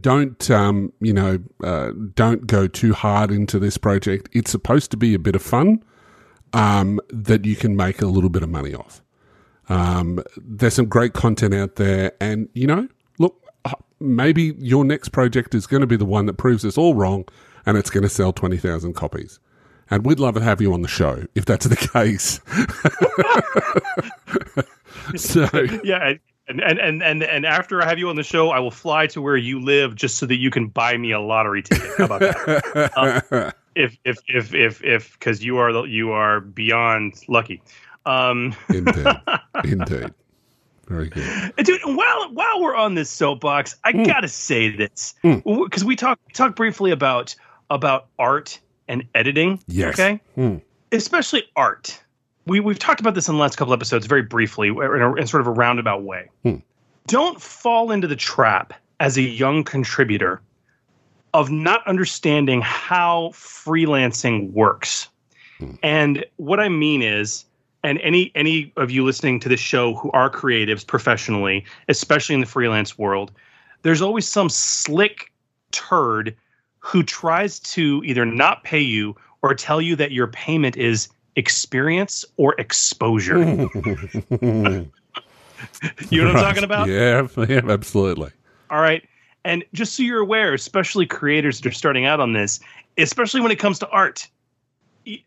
[0.00, 1.38] Don't um, you know?
[1.62, 4.28] Uh, don't go too hard into this project.
[4.32, 5.82] It's supposed to be a bit of fun
[6.52, 9.02] um, that you can make a little bit of money off.
[9.68, 15.08] Um, there's some great content out there, and you know, look, uh, maybe your next
[15.10, 17.24] project is going to be the one that proves us all wrong,
[17.66, 19.40] and it's going to sell twenty thousand copies.
[19.90, 22.40] And we'd love to have you on the show if that's the case.
[25.16, 25.48] so,
[25.84, 26.14] yeah
[26.48, 29.06] and, and and and and after i have you on the show i will fly
[29.06, 32.04] to where you live just so that you can buy me a lottery ticket how
[32.04, 37.62] about that if if if if if because you are you are beyond lucky
[38.06, 39.06] um indeed,
[39.64, 40.12] indeed,
[40.86, 41.54] very good.
[41.64, 45.42] dude while while we're on this soapbox i gotta say this Mm.
[45.64, 47.34] because we talk talk briefly about
[47.70, 49.94] about art and editing Yes.
[49.98, 50.56] okay Hmm.
[50.92, 51.98] especially art.
[52.46, 55.26] We we've talked about this in the last couple episodes very briefly in, a, in
[55.26, 56.30] sort of a roundabout way.
[56.42, 56.56] Hmm.
[57.06, 60.40] Don't fall into the trap as a young contributor
[61.32, 65.08] of not understanding how freelancing works.
[65.82, 67.44] And what I mean is
[67.82, 72.40] and any any of you listening to this show who are creatives professionally, especially in
[72.40, 73.30] the freelance world,
[73.82, 75.30] there's always some slick
[75.70, 76.34] turd
[76.78, 82.24] who tries to either not pay you or tell you that your payment is experience
[82.36, 83.68] or exposure.
[86.10, 86.88] You know what I'm talking about?
[86.88, 88.30] Yeah, yeah, absolutely.
[88.70, 89.02] All right.
[89.44, 92.60] And just so you're aware, especially creators that are starting out on this,
[92.98, 94.28] especially when it comes to art,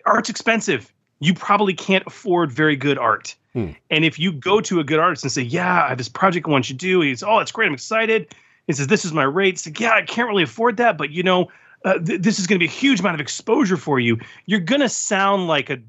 [0.06, 0.92] art's expensive.
[1.20, 3.36] You probably can't afford very good art.
[3.54, 3.72] Hmm.
[3.90, 6.48] And if you go to a good artist and say, Yeah, I have this project
[6.48, 7.68] I want you to do, he's, Oh, it's great.
[7.68, 8.34] I'm excited.
[8.68, 9.56] He says, This is my rate.
[9.56, 11.48] It's like, Yeah, I can't really afford that, but you know,
[11.86, 14.20] uh, th- this is going to be a huge amount of exposure for you.
[14.46, 15.80] You're going to sound like a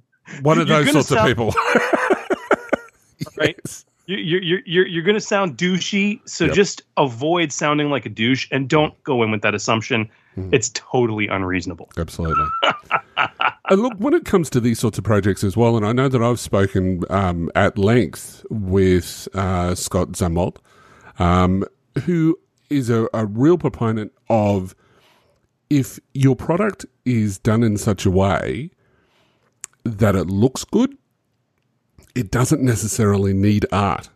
[0.43, 1.55] One of those sorts of people.
[3.37, 3.57] Right.
[3.67, 3.85] Yes.
[4.07, 6.55] you're you're you're you're going to sound douchey so Yep.
[6.55, 10.49] just avoid sounding like a douche and don't go in with that assumption Mhm.
[10.53, 12.45] it's totally unreasonable Absolutely.
[13.69, 16.09] and look, when it comes to these sorts of projects as well, and I know
[16.09, 20.57] that I've spoken um, at length with uh, Scott Zumwalt,
[21.19, 21.65] um,
[22.05, 22.39] who
[22.71, 24.75] is a, a real proponent of
[25.71, 28.71] if your product is done in such a way
[29.89, 30.97] that it looks good,
[32.15, 34.11] it doesn't necessarily need art.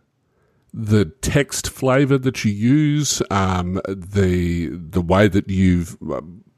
[0.73, 5.85] The text flavor that you use, um, the the way that you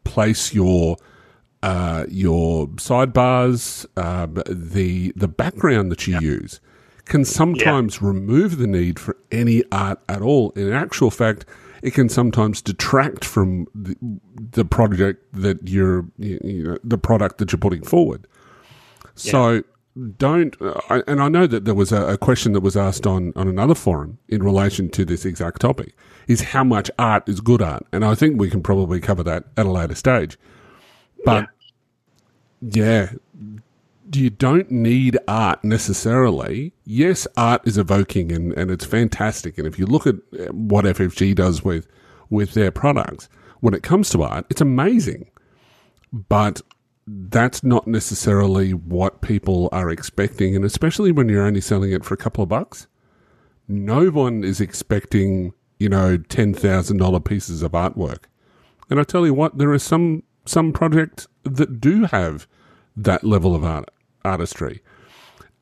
[0.04, 0.98] place your
[1.62, 6.62] uh, your sidebars, um, the the background that you use,
[7.06, 10.52] can sometimes remove the need for any art at all.
[10.52, 11.46] In actual fact,
[11.82, 13.96] it can sometimes detract from the,
[14.52, 18.28] the project that you're, you, you know, the product that you're putting forward.
[19.16, 19.64] So
[20.18, 23.32] don't, uh, and I know that there was a, a question that was asked on,
[23.36, 25.96] on another forum in relation to this exact topic
[26.28, 27.86] is how much art is good art.
[27.92, 30.38] And I think we can probably cover that at a later stage.
[31.24, 31.48] But
[32.62, 33.14] yeah,
[34.14, 36.74] you don't need art necessarily.
[36.84, 39.58] Yes, art is evoking and, and it's fantastic.
[39.58, 41.88] And if you look at uh, what FFG does with,
[42.30, 43.30] with their products,
[43.62, 45.30] when it comes to art, it's amazing.
[46.12, 46.62] But
[47.08, 50.56] that's not necessarily what people are expecting.
[50.56, 52.88] And especially when you're only selling it for a couple of bucks,
[53.68, 58.26] no one is expecting, you know, $10,000 pieces of artwork.
[58.90, 62.48] And I tell you what, there are some, some projects that do have
[62.96, 63.90] that level of art,
[64.24, 64.82] artistry.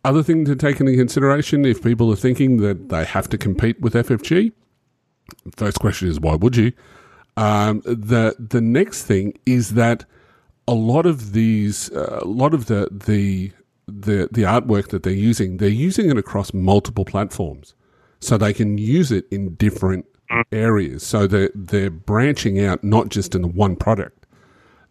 [0.06, 3.80] Other thing to take into consideration if people are thinking that they have to compete
[3.80, 4.52] with FFG,
[5.56, 6.72] First question is why would you?
[7.38, 10.06] Um, the the next thing is that
[10.68, 13.52] a lot of these, uh, a lot of the the
[13.88, 17.74] the the artwork that they're using, they're using it across multiple platforms,
[18.20, 20.06] so they can use it in different
[20.52, 21.06] areas.
[21.06, 24.26] So they're they're branching out not just in the one product.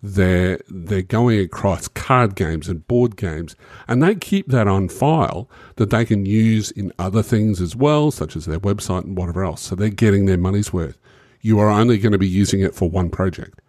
[0.03, 3.55] They're they're going across card games and board games,
[3.87, 8.11] and they keep that on file that they can use in other things as well,
[8.11, 9.63] such as their website and whatever else.
[9.63, 10.99] So they're getting their money's worth.
[11.41, 13.61] You are only going to be using it for one project.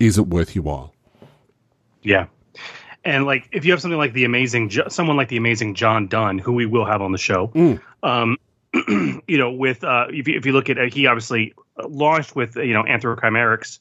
[0.00, 0.94] Is it worth your while?
[2.02, 2.26] Yeah.
[3.04, 6.38] And like, if you have something like the amazing, someone like the amazing John Dunn,
[6.38, 7.80] who we will have on the show, Mm.
[8.02, 8.36] um,
[9.26, 11.54] you know, with uh, if you, if you look at, uh, he obviously
[11.88, 13.78] launched with you know Anthrochimerics,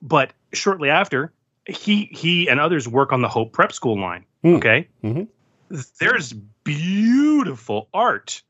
[0.00, 1.32] but shortly after,
[1.66, 4.24] he he and others work on the Hope Prep School line.
[4.44, 4.56] Mm.
[4.56, 5.28] Okay, Mhm.
[5.98, 6.32] there's
[6.64, 8.42] beautiful art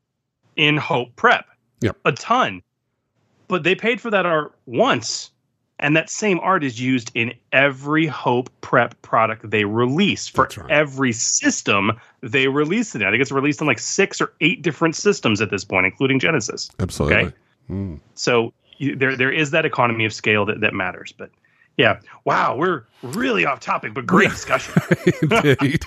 [0.57, 1.47] in Hope Prep.
[1.81, 1.97] Yep.
[2.05, 2.63] a ton,
[3.49, 5.31] but they paid for that art once
[5.81, 10.71] and that same art is used in every Hope Prep product they release for right.
[10.71, 13.09] every system they release it in.
[13.09, 16.21] I think it's released on like six or eight different systems at this point, including
[16.21, 16.71] Genesys.
[16.79, 17.17] Absolutely.
[17.17, 17.35] Okay.
[17.71, 18.01] Mm.
[18.15, 21.13] So you, there there is that economy of scale that, that matters.
[21.17, 21.31] But
[21.77, 24.75] yeah, wow, we're really off topic, but great discussion.
[25.23, 25.83] Indeed.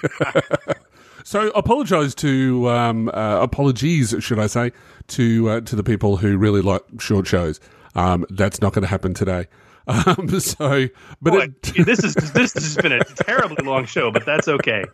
[1.24, 4.72] so, apologise to um, uh, apologies, should I say,
[5.10, 7.60] to uh, to the people who really like short shows.
[7.96, 9.46] Um, that's not going to happen today.
[9.88, 10.88] Um, so,
[11.22, 14.86] but Boy, it, this is this has been a terribly long show, but that's okay.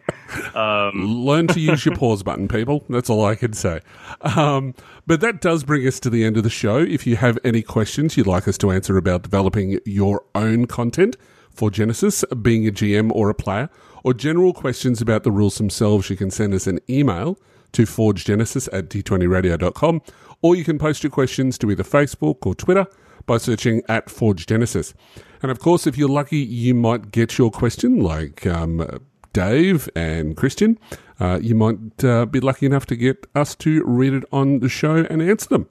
[0.54, 2.84] Um, learn to use your pause button, people.
[2.90, 3.82] That's all I can say.
[4.22, 4.74] Um,
[5.08, 6.78] but that does bring us to the end of the show.
[6.78, 11.18] If you have any questions you'd like us to answer about developing your own content
[11.52, 13.70] for Genesys, being a GM or a player,
[14.04, 17.38] or general questions about the rules themselves, you can send us an email
[17.74, 20.02] to forgegenesys at d20radio.com,
[20.42, 22.88] or you can post your questions to either Facebook or Twitter
[23.26, 24.94] by searching at Forge Genesys.
[25.42, 28.86] And of course, if you're lucky, you might get your question, like um,
[29.34, 30.78] Dave and Christian.
[31.20, 34.70] Uh, you might uh, be lucky enough to get us to read it on the
[34.70, 35.70] show and answer them.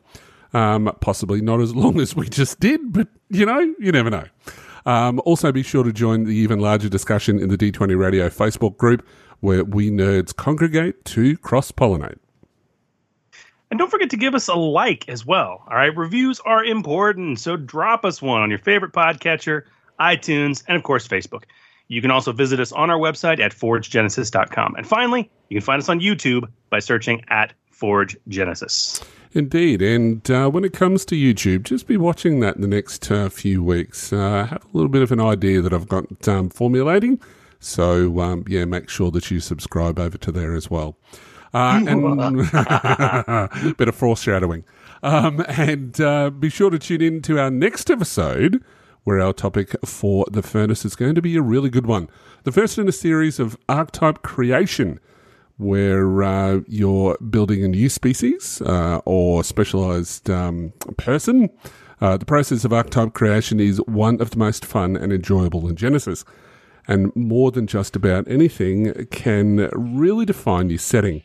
[0.53, 4.25] Um, possibly not as long as we just did, but you know, you never know.
[4.87, 8.79] Um, also, be sure to join the even larger discussion in the D20 Radio Facebook
[8.79, 9.07] group
[9.41, 12.19] where we nerds congregate to cross pollinate.
[13.71, 15.63] And don't forget to give us a like as well.
[15.69, 19.63] All right, reviews are important, so drop us one on your favorite podcatcher,
[20.01, 21.45] iTunes, and of course Facebook.
[21.89, 24.75] You can also visit us on our website at forgegenesys.com.
[24.77, 29.03] And finally, you can find us on YouTube by searching at Forge Genesys.
[29.33, 29.83] Indeed.
[29.83, 33.29] And uh, when it comes to YouTube, just be watching that in the next uh,
[33.29, 34.13] few weeks.
[34.13, 37.21] Uh, have a little bit of an idea that I've got um, formulating.
[37.61, 40.97] So, um, yeah, make sure that you subscribe over to there as well.
[41.55, 42.37] Uh, and
[43.77, 44.65] bit of foreshadowing.
[45.03, 48.63] Um, and uh, be sure to tune in to our next episode,
[49.05, 52.09] where our topic for the furnace is going to be a really good one.
[52.45, 55.01] The first in a series of archetype creation
[55.59, 61.51] where uh, you're building a new species uh, or specialized um, person.
[62.01, 65.75] Uh, the process of archetype creation is one of the most fun and enjoyable in
[65.75, 66.25] Genesys.
[66.87, 71.23] And more than just about anything, can really define your setting.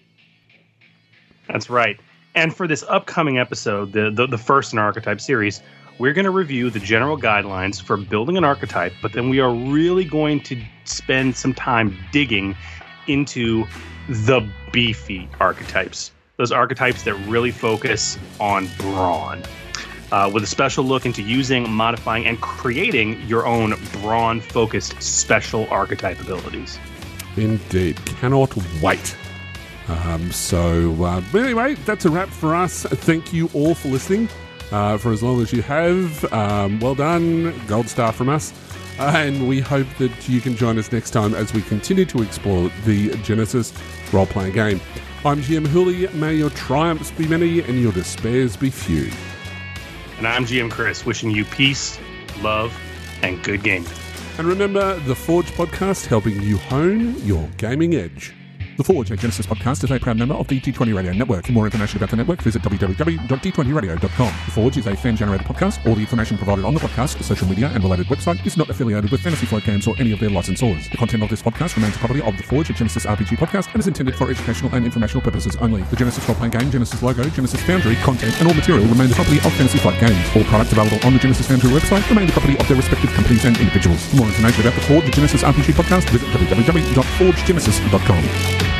[1.47, 1.99] That's right.
[2.35, 5.61] And for this upcoming episode, the, the, the first in our archetype series,
[5.99, 9.53] we're going to review the general guidelines for building an archetype, but then we are
[9.53, 12.55] really going to spend some time digging
[13.07, 13.65] into
[14.09, 16.11] the beefy archetypes.
[16.37, 19.43] Those archetypes that really focus on brawn.
[20.11, 25.67] Uh, with a special look into using, modifying, and creating your own brawn focused special
[25.69, 26.79] archetype abilities.
[27.35, 28.03] Indeed.
[28.05, 29.15] Cannot wait.
[29.87, 32.83] Um, so, uh, but anyway, that's a wrap for us.
[32.83, 34.29] Thank you all for listening
[34.71, 36.31] uh, for as long as you have.
[36.33, 37.53] Um, well done.
[37.67, 38.53] Gold star from us.
[38.99, 42.69] And we hope that you can join us next time as we continue to explore
[42.85, 43.73] the Genesys
[44.13, 44.79] role playing game.
[45.25, 46.07] I'm GM Hooly.
[46.09, 49.09] May your triumphs be many and your despairs be few.
[50.17, 51.99] And I'm GM Chris, wishing you peace,
[52.41, 52.73] love,
[53.23, 53.89] and good gaming.
[54.37, 58.33] And remember, the Forge podcast helping you hone your gaming edge.
[58.75, 61.45] The Forge, a Genesys podcast, is a proud member of the D20 Radio Network.
[61.45, 64.33] For more information about the network, visit www.d20radio.com.
[64.45, 65.85] The Forge is a fan-generated podcast.
[65.85, 69.11] All the information provided on the podcast, social media, and related website is not affiliated
[69.11, 70.89] with Fantasy Flight Games or any of their licensors.
[70.89, 73.79] The content of this podcast remains property of The Forge, a Genesys RPG podcast, and
[73.79, 75.83] is intended for educational and informational purposes only.
[75.83, 79.37] The Genesys role-playing game, Genesys logo, Genesys Foundry, content, and all material remain the property
[79.37, 80.17] of Fantasy Flight Games.
[80.35, 83.45] All products available on the Genesys Foundry website remain the property of their respective companies
[83.45, 84.03] and individuals.
[84.07, 88.72] For more information about The Forge, a Genesys RPG podcast, visit www.forgegenesys.com.